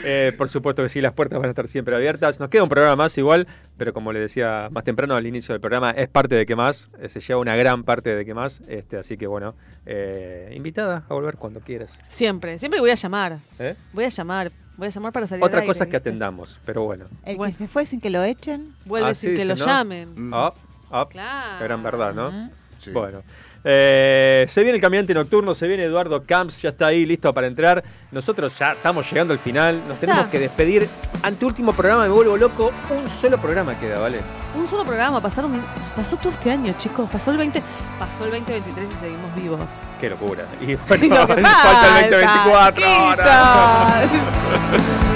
Eh, 0.04 0.32
por 0.36 0.48
supuesto 0.48 0.82
que 0.82 0.88
sí, 0.88 1.00
las 1.00 1.12
puertas 1.12 1.38
van 1.38 1.46
a 1.46 1.50
estar 1.50 1.68
siempre 1.68 1.94
abiertas. 1.94 2.40
Nos 2.40 2.48
queda 2.50 2.62
un 2.64 2.68
programa 2.68 2.96
más 2.96 3.16
igual, 3.16 3.46
pero 3.76 3.92
como 3.92 4.12
le 4.12 4.20
decía 4.20 4.68
más 4.70 4.84
temprano 4.84 5.14
al 5.16 5.26
inicio 5.26 5.52
del 5.52 5.60
programa, 5.60 5.90
es 5.90 6.08
parte 6.08 6.34
de 6.34 6.46
que 6.46 6.54
más, 6.56 6.90
eh, 7.00 7.08
se 7.08 7.20
lleva 7.20 7.40
una 7.40 7.56
gran 7.56 7.84
parte 7.84 8.14
de 8.14 8.24
que 8.24 8.34
más. 8.34 8.60
Este, 8.68 8.96
así 8.96 9.16
que 9.16 9.26
bueno, 9.26 9.54
eh, 9.86 10.52
invitada 10.54 11.04
a 11.08 11.14
volver 11.14 11.36
cuando 11.36 11.60
quieras. 11.60 11.92
Siempre, 12.08 12.58
siempre 12.58 12.80
voy 12.80 12.90
a 12.90 12.94
llamar. 12.94 13.38
¿Eh? 13.58 13.74
Voy 13.92 14.04
a 14.04 14.08
llamar, 14.08 14.50
voy 14.76 14.86
a 14.88 14.90
llamar 14.90 15.12
para 15.12 15.26
salir 15.26 15.44
Otra 15.44 15.60
al 15.60 15.66
cosa 15.66 15.84
es 15.84 15.90
que 15.90 15.96
¿viste? 15.96 16.08
atendamos, 16.10 16.60
pero 16.64 16.84
bueno. 16.84 17.06
El 17.24 17.38
que 17.38 17.52
se 17.52 17.68
fue 17.68 17.84
sin 17.86 18.00
que 18.00 18.10
lo 18.10 18.22
echen. 18.22 18.72
Vuelve 18.84 19.10
Ah, 19.10 19.14
sin 19.14 19.30
sí, 19.30 19.36
que 19.36 19.42
sí, 19.42 19.48
lo 19.48 19.56
¿no? 19.56 19.64
llamen. 19.66 20.30
Ah, 20.32 20.52
ah, 20.90 21.06
Claro. 21.10 21.64
Gran 21.64 21.82
verdad, 21.82 22.14
¿no? 22.14 22.50
Bueno. 22.92 23.22
Eh, 23.66 24.44
se 24.46 24.62
viene 24.62 24.76
el 24.76 24.82
caminante 24.82 25.14
nocturno, 25.14 25.54
se 25.54 25.66
viene 25.66 25.84
Eduardo 25.84 26.22
Camps, 26.24 26.60
ya 26.60 26.68
está 26.68 26.88
ahí 26.88 27.06
listo 27.06 27.32
para 27.32 27.46
entrar. 27.46 27.82
Nosotros 28.12 28.56
ya 28.58 28.72
estamos 28.72 29.10
llegando 29.10 29.32
al 29.32 29.38
final, 29.38 29.82
nos 29.88 29.98
tenemos 29.98 30.26
que 30.26 30.38
despedir. 30.38 30.86
Ante 31.22 31.46
último 31.46 31.72
programa, 31.72 32.02
me 32.02 32.10
vuelvo 32.10 32.36
loco. 32.36 32.70
Un 32.90 33.08
solo 33.20 33.38
programa 33.38 33.78
queda, 33.80 33.98
¿vale? 33.98 34.18
Un 34.54 34.66
solo 34.66 34.84
programa, 34.84 35.20
pasaron, 35.20 35.52
pasó 35.96 36.16
todo 36.18 36.30
este 36.30 36.50
año, 36.50 36.74
chicos. 36.78 37.08
Pasó 37.10 37.30
el 37.30 37.38
20, 37.38 37.62
pasó 37.98 38.24
el 38.26 38.30
2023 38.30 38.88
y 38.88 39.00
seguimos 39.00 39.34
vivos. 39.34 39.60
Qué 39.98 40.10
locura. 40.10 40.44
Y 40.60 40.74
bueno, 40.88 41.26
que 41.26 41.34
falta 41.42 42.04
el 42.04 42.10
2024 42.10 42.84
falta, 42.84 43.90
ahora. 43.90 44.08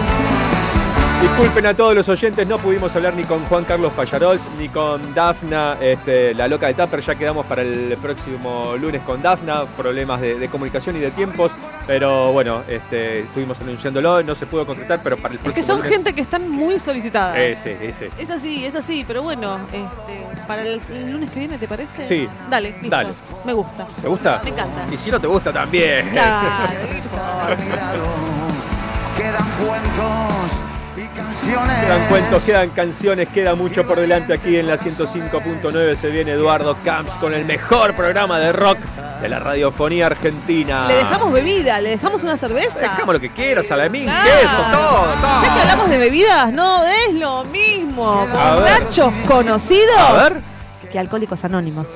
Disculpen 1.21 1.67
a 1.67 1.75
todos 1.75 1.95
los 1.97 2.09
oyentes, 2.09 2.47
no 2.47 2.59
pudimos 2.59 2.95
hablar 2.95 3.15
ni 3.15 3.25
con 3.25 3.45
Juan 3.47 3.65
Carlos 3.65 3.93
Payarols 3.93 4.47
ni 4.57 4.69
con 4.69 5.15
Dafna, 5.15 5.77
este, 5.81 6.33
la 6.33 6.47
loca 6.47 6.69
de 6.69 6.75
Tapper. 6.75 7.01
Ya 7.01 7.17
quedamos 7.17 7.45
para 7.47 7.63
el 7.63 7.97
próximo 8.01 8.75
lunes 8.81 9.03
con 9.03 9.21
Dafna, 9.21 9.65
problemas 9.77 10.21
de, 10.21 10.39
de 10.39 10.49
comunicación 10.49 10.97
y 10.97 11.01
de 11.01 11.11
tiempos. 11.11 11.51
Pero 11.89 12.33
bueno, 12.33 12.63
este, 12.69 13.21
estuvimos 13.21 13.57
anunciándolo, 13.61 14.23
no 14.23 14.35
se 14.37 14.47
pudo 14.47 14.65
concretar, 14.67 15.01
pero 15.03 15.17
para 15.17 15.33
el 15.35 15.39
Es 15.39 15.43
próximo 15.43 15.55
que 15.55 15.63
son 15.67 15.77
lunes- 15.79 15.93
gente 15.93 16.13
que 16.13 16.21
están 16.21 16.49
muy 16.49 16.79
solicitadas. 16.79 17.37
Ese, 17.37 17.89
ese. 17.89 18.11
Es 18.19 18.31
así, 18.31 18.65
es 18.65 18.75
así, 18.77 19.05
pero 19.09 19.23
bueno, 19.23 19.57
este, 19.73 20.47
para 20.47 20.63
el, 20.63 20.81
el 20.93 21.11
lunes 21.11 21.31
que 21.33 21.41
viene, 21.41 21.59
¿te 21.59 21.67
parece? 21.67 22.07
Sí. 22.07 22.29
Dale, 22.49 22.71
listo. 22.73 22.91
Dale. 22.91 23.11
Me 23.45 23.53
gusta. 23.55 23.87
¿Te 24.03 24.07
gusta? 24.07 24.41
Me 24.45 24.51
encanta. 24.51 24.87
Y 24.93 24.97
si 24.97 25.11
no 25.11 25.19
te 25.19 25.27
gusta 25.27 25.53
también. 25.53 26.11
Claro, 26.11 26.47
Quedan 29.17 29.49
cuentos 29.67 30.53
Quedan 31.19 32.07
cuentos, 32.09 32.43
quedan 32.43 32.69
canciones, 32.71 33.29
queda 33.29 33.55
mucho 33.55 33.87
por 33.87 33.99
delante 33.99 34.35
aquí 34.35 34.57
en 34.57 34.67
la 34.67 34.77
105.9. 34.77 35.97
Se 35.97 36.09
viene 36.09 36.33
Eduardo 36.33 36.77
Camps 36.85 37.13
con 37.13 37.33
el 37.35 37.45
mejor 37.45 37.95
programa 37.95 38.39
de 38.39 38.53
rock 38.53 38.79
de 39.23 39.29
la 39.29 39.39
radiofonía 39.39 40.07
argentina. 40.07 40.87
Le 40.87 40.95
dejamos 40.97 41.33
bebida, 41.33 41.81
le 41.81 41.91
dejamos 41.91 42.23
una 42.25 42.37
cerveza. 42.37 42.81
Dejamos 42.81 43.15
lo 43.15 43.21
que 43.21 43.31
quieras, 43.31 43.67
salamín, 43.67 44.05
Claro. 44.05 44.25
queso, 44.31 44.57
todo, 44.73 45.03
todo. 45.21 45.43
Ya 45.43 45.55
que 45.55 45.61
hablamos 45.63 45.89
de 45.91 45.99
bebidas, 45.99 46.53
no 46.53 46.85
es 46.85 47.15
lo 47.15 47.45
mismo. 47.45 48.27
A 48.33 48.57
ver. 48.57 48.63
Borrachos 48.81 49.13
conocidos 49.27 49.97
A 49.99 50.13
ver. 50.13 50.41
que 50.93 50.99
alcohólicos 50.99 51.43
anónimos. 51.45 51.87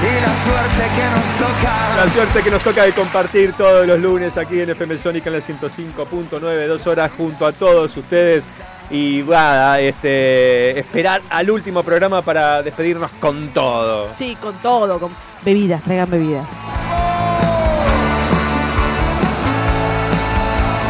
Y 0.00 0.20
la 0.20 0.34
suerte 0.44 0.94
que 0.94 1.04
nos 1.10 1.24
toca. 1.38 1.96
La 1.96 2.08
suerte 2.08 2.42
que 2.42 2.50
nos 2.50 2.62
toca 2.62 2.84
de 2.84 2.92
compartir 2.92 3.52
todos 3.54 3.86
los 3.86 3.98
lunes 3.98 4.36
aquí 4.36 4.60
en 4.60 4.70
FM 4.70 4.96
Sónica 4.96 5.28
en 5.28 5.36
la 5.36 5.42
105.9, 5.42 6.66
dos 6.66 6.86
horas 6.86 7.10
junto 7.16 7.44
a 7.44 7.52
todos 7.52 7.96
ustedes. 7.96 8.46
Y 8.90 9.24
nada, 9.28 9.80
este, 9.80 10.78
esperar 10.78 11.20
al 11.28 11.50
último 11.50 11.82
programa 11.82 12.22
para 12.22 12.62
despedirnos 12.62 13.10
con 13.20 13.48
todo. 13.48 14.08
Sí, 14.14 14.36
con 14.40 14.54
todo, 14.58 14.98
con 15.00 15.12
bebidas, 15.44 15.82
traigan 15.82 16.08
bebidas. 16.08 16.46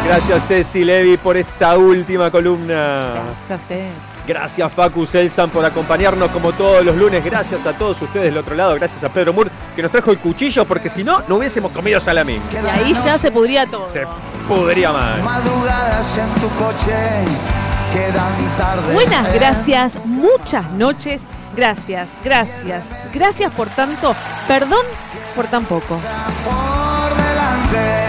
Gracias 0.05 0.49
Ceci 0.49 0.85
Levi 0.85 1.17
por 1.17 1.37
esta 1.37 1.77
última 1.77 2.31
columna. 2.31 3.13
Gracias 3.15 3.51
a 3.51 3.55
ustedes. 3.57 4.08
Gracias 4.29 4.71
Facu 4.71 5.07
Selsan 5.07 5.49
por 5.49 5.65
acompañarnos 5.65 6.31
como 6.31 6.53
todos 6.53 6.85
los 6.85 6.95
lunes. 6.95 7.25
Gracias 7.25 7.65
a 7.65 7.73
todos 7.73 8.03
ustedes 8.03 8.27
del 8.27 8.37
otro 8.37 8.55
lado. 8.55 8.75
Gracias 8.75 9.03
a 9.03 9.09
Pedro 9.09 9.33
Mur 9.33 9.51
que 9.75 9.81
nos 9.81 9.91
trajo 9.91 10.11
el 10.11 10.19
cuchillo 10.19 10.67
porque 10.67 10.91
si 10.91 11.03
no, 11.03 11.23
no 11.27 11.37
hubiésemos 11.37 11.73
comido 11.73 11.99
salamín. 11.99 12.43
Y 12.53 12.67
ahí 12.67 12.93
ya 12.93 13.17
se 13.17 13.31
pudría 13.31 13.65
todo. 13.65 13.89
Se 13.89 14.07
pudría 14.47 14.93
mal. 14.93 15.23
Madrugadas 15.23 16.19
en 16.19 16.43
tu 16.43 16.49
coche 16.63 16.93
quedan 17.95 18.57
tardes. 18.59 18.93
Buenas 18.93 19.33
gracias, 19.33 20.05
muchas 20.05 20.71
noches. 20.73 21.23
Gracias, 21.57 22.11
gracias, 22.23 22.85
gracias 23.15 23.51
por 23.53 23.69
tanto. 23.69 24.15
Perdón 24.47 24.85
por 25.35 25.47
tan 25.47 25.65
poco. 25.65 25.99
Por 26.45 27.17
delante 27.17 28.09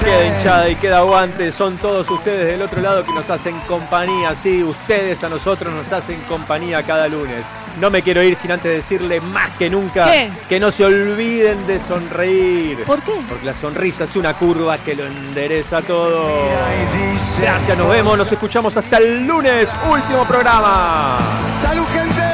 queda 0.00 0.26
hinchada 0.26 0.68
y 0.68 0.76
queda 0.76 0.98
aguante. 0.98 1.52
Son 1.52 1.76
todos 1.76 2.08
ustedes 2.10 2.46
del 2.46 2.62
otro 2.62 2.80
lado 2.80 3.04
que 3.04 3.12
nos 3.12 3.28
hacen 3.30 3.58
compañía. 3.60 4.34
Sí, 4.34 4.62
ustedes 4.62 5.22
a 5.24 5.28
nosotros 5.28 5.72
nos 5.72 5.90
hacen 5.92 6.20
compañía 6.28 6.82
cada 6.82 7.08
lunes. 7.08 7.44
No 7.80 7.90
me 7.90 8.02
quiero 8.02 8.22
ir 8.22 8.36
sin 8.36 8.52
antes 8.52 8.70
decirle 8.70 9.20
más 9.20 9.50
que 9.58 9.68
nunca 9.68 10.10
¿Qué? 10.10 10.30
que 10.48 10.60
no 10.60 10.70
se 10.70 10.84
olviden 10.84 11.66
de 11.66 11.80
sonreír. 11.80 12.84
¿Por 12.84 13.00
qué? 13.02 13.12
Porque 13.28 13.44
la 13.44 13.54
sonrisa 13.54 14.04
es 14.04 14.14
una 14.14 14.34
curva 14.34 14.78
que 14.78 14.94
lo 14.94 15.04
endereza 15.04 15.82
todo. 15.82 16.28
Gracias, 17.40 17.76
nos 17.76 17.88
vemos, 17.88 18.16
nos 18.16 18.30
escuchamos 18.30 18.76
hasta 18.76 18.98
el 18.98 19.26
lunes. 19.26 19.68
Último 19.90 20.24
programa. 20.24 21.18
¡Salud, 21.60 21.84
gente! 21.92 22.33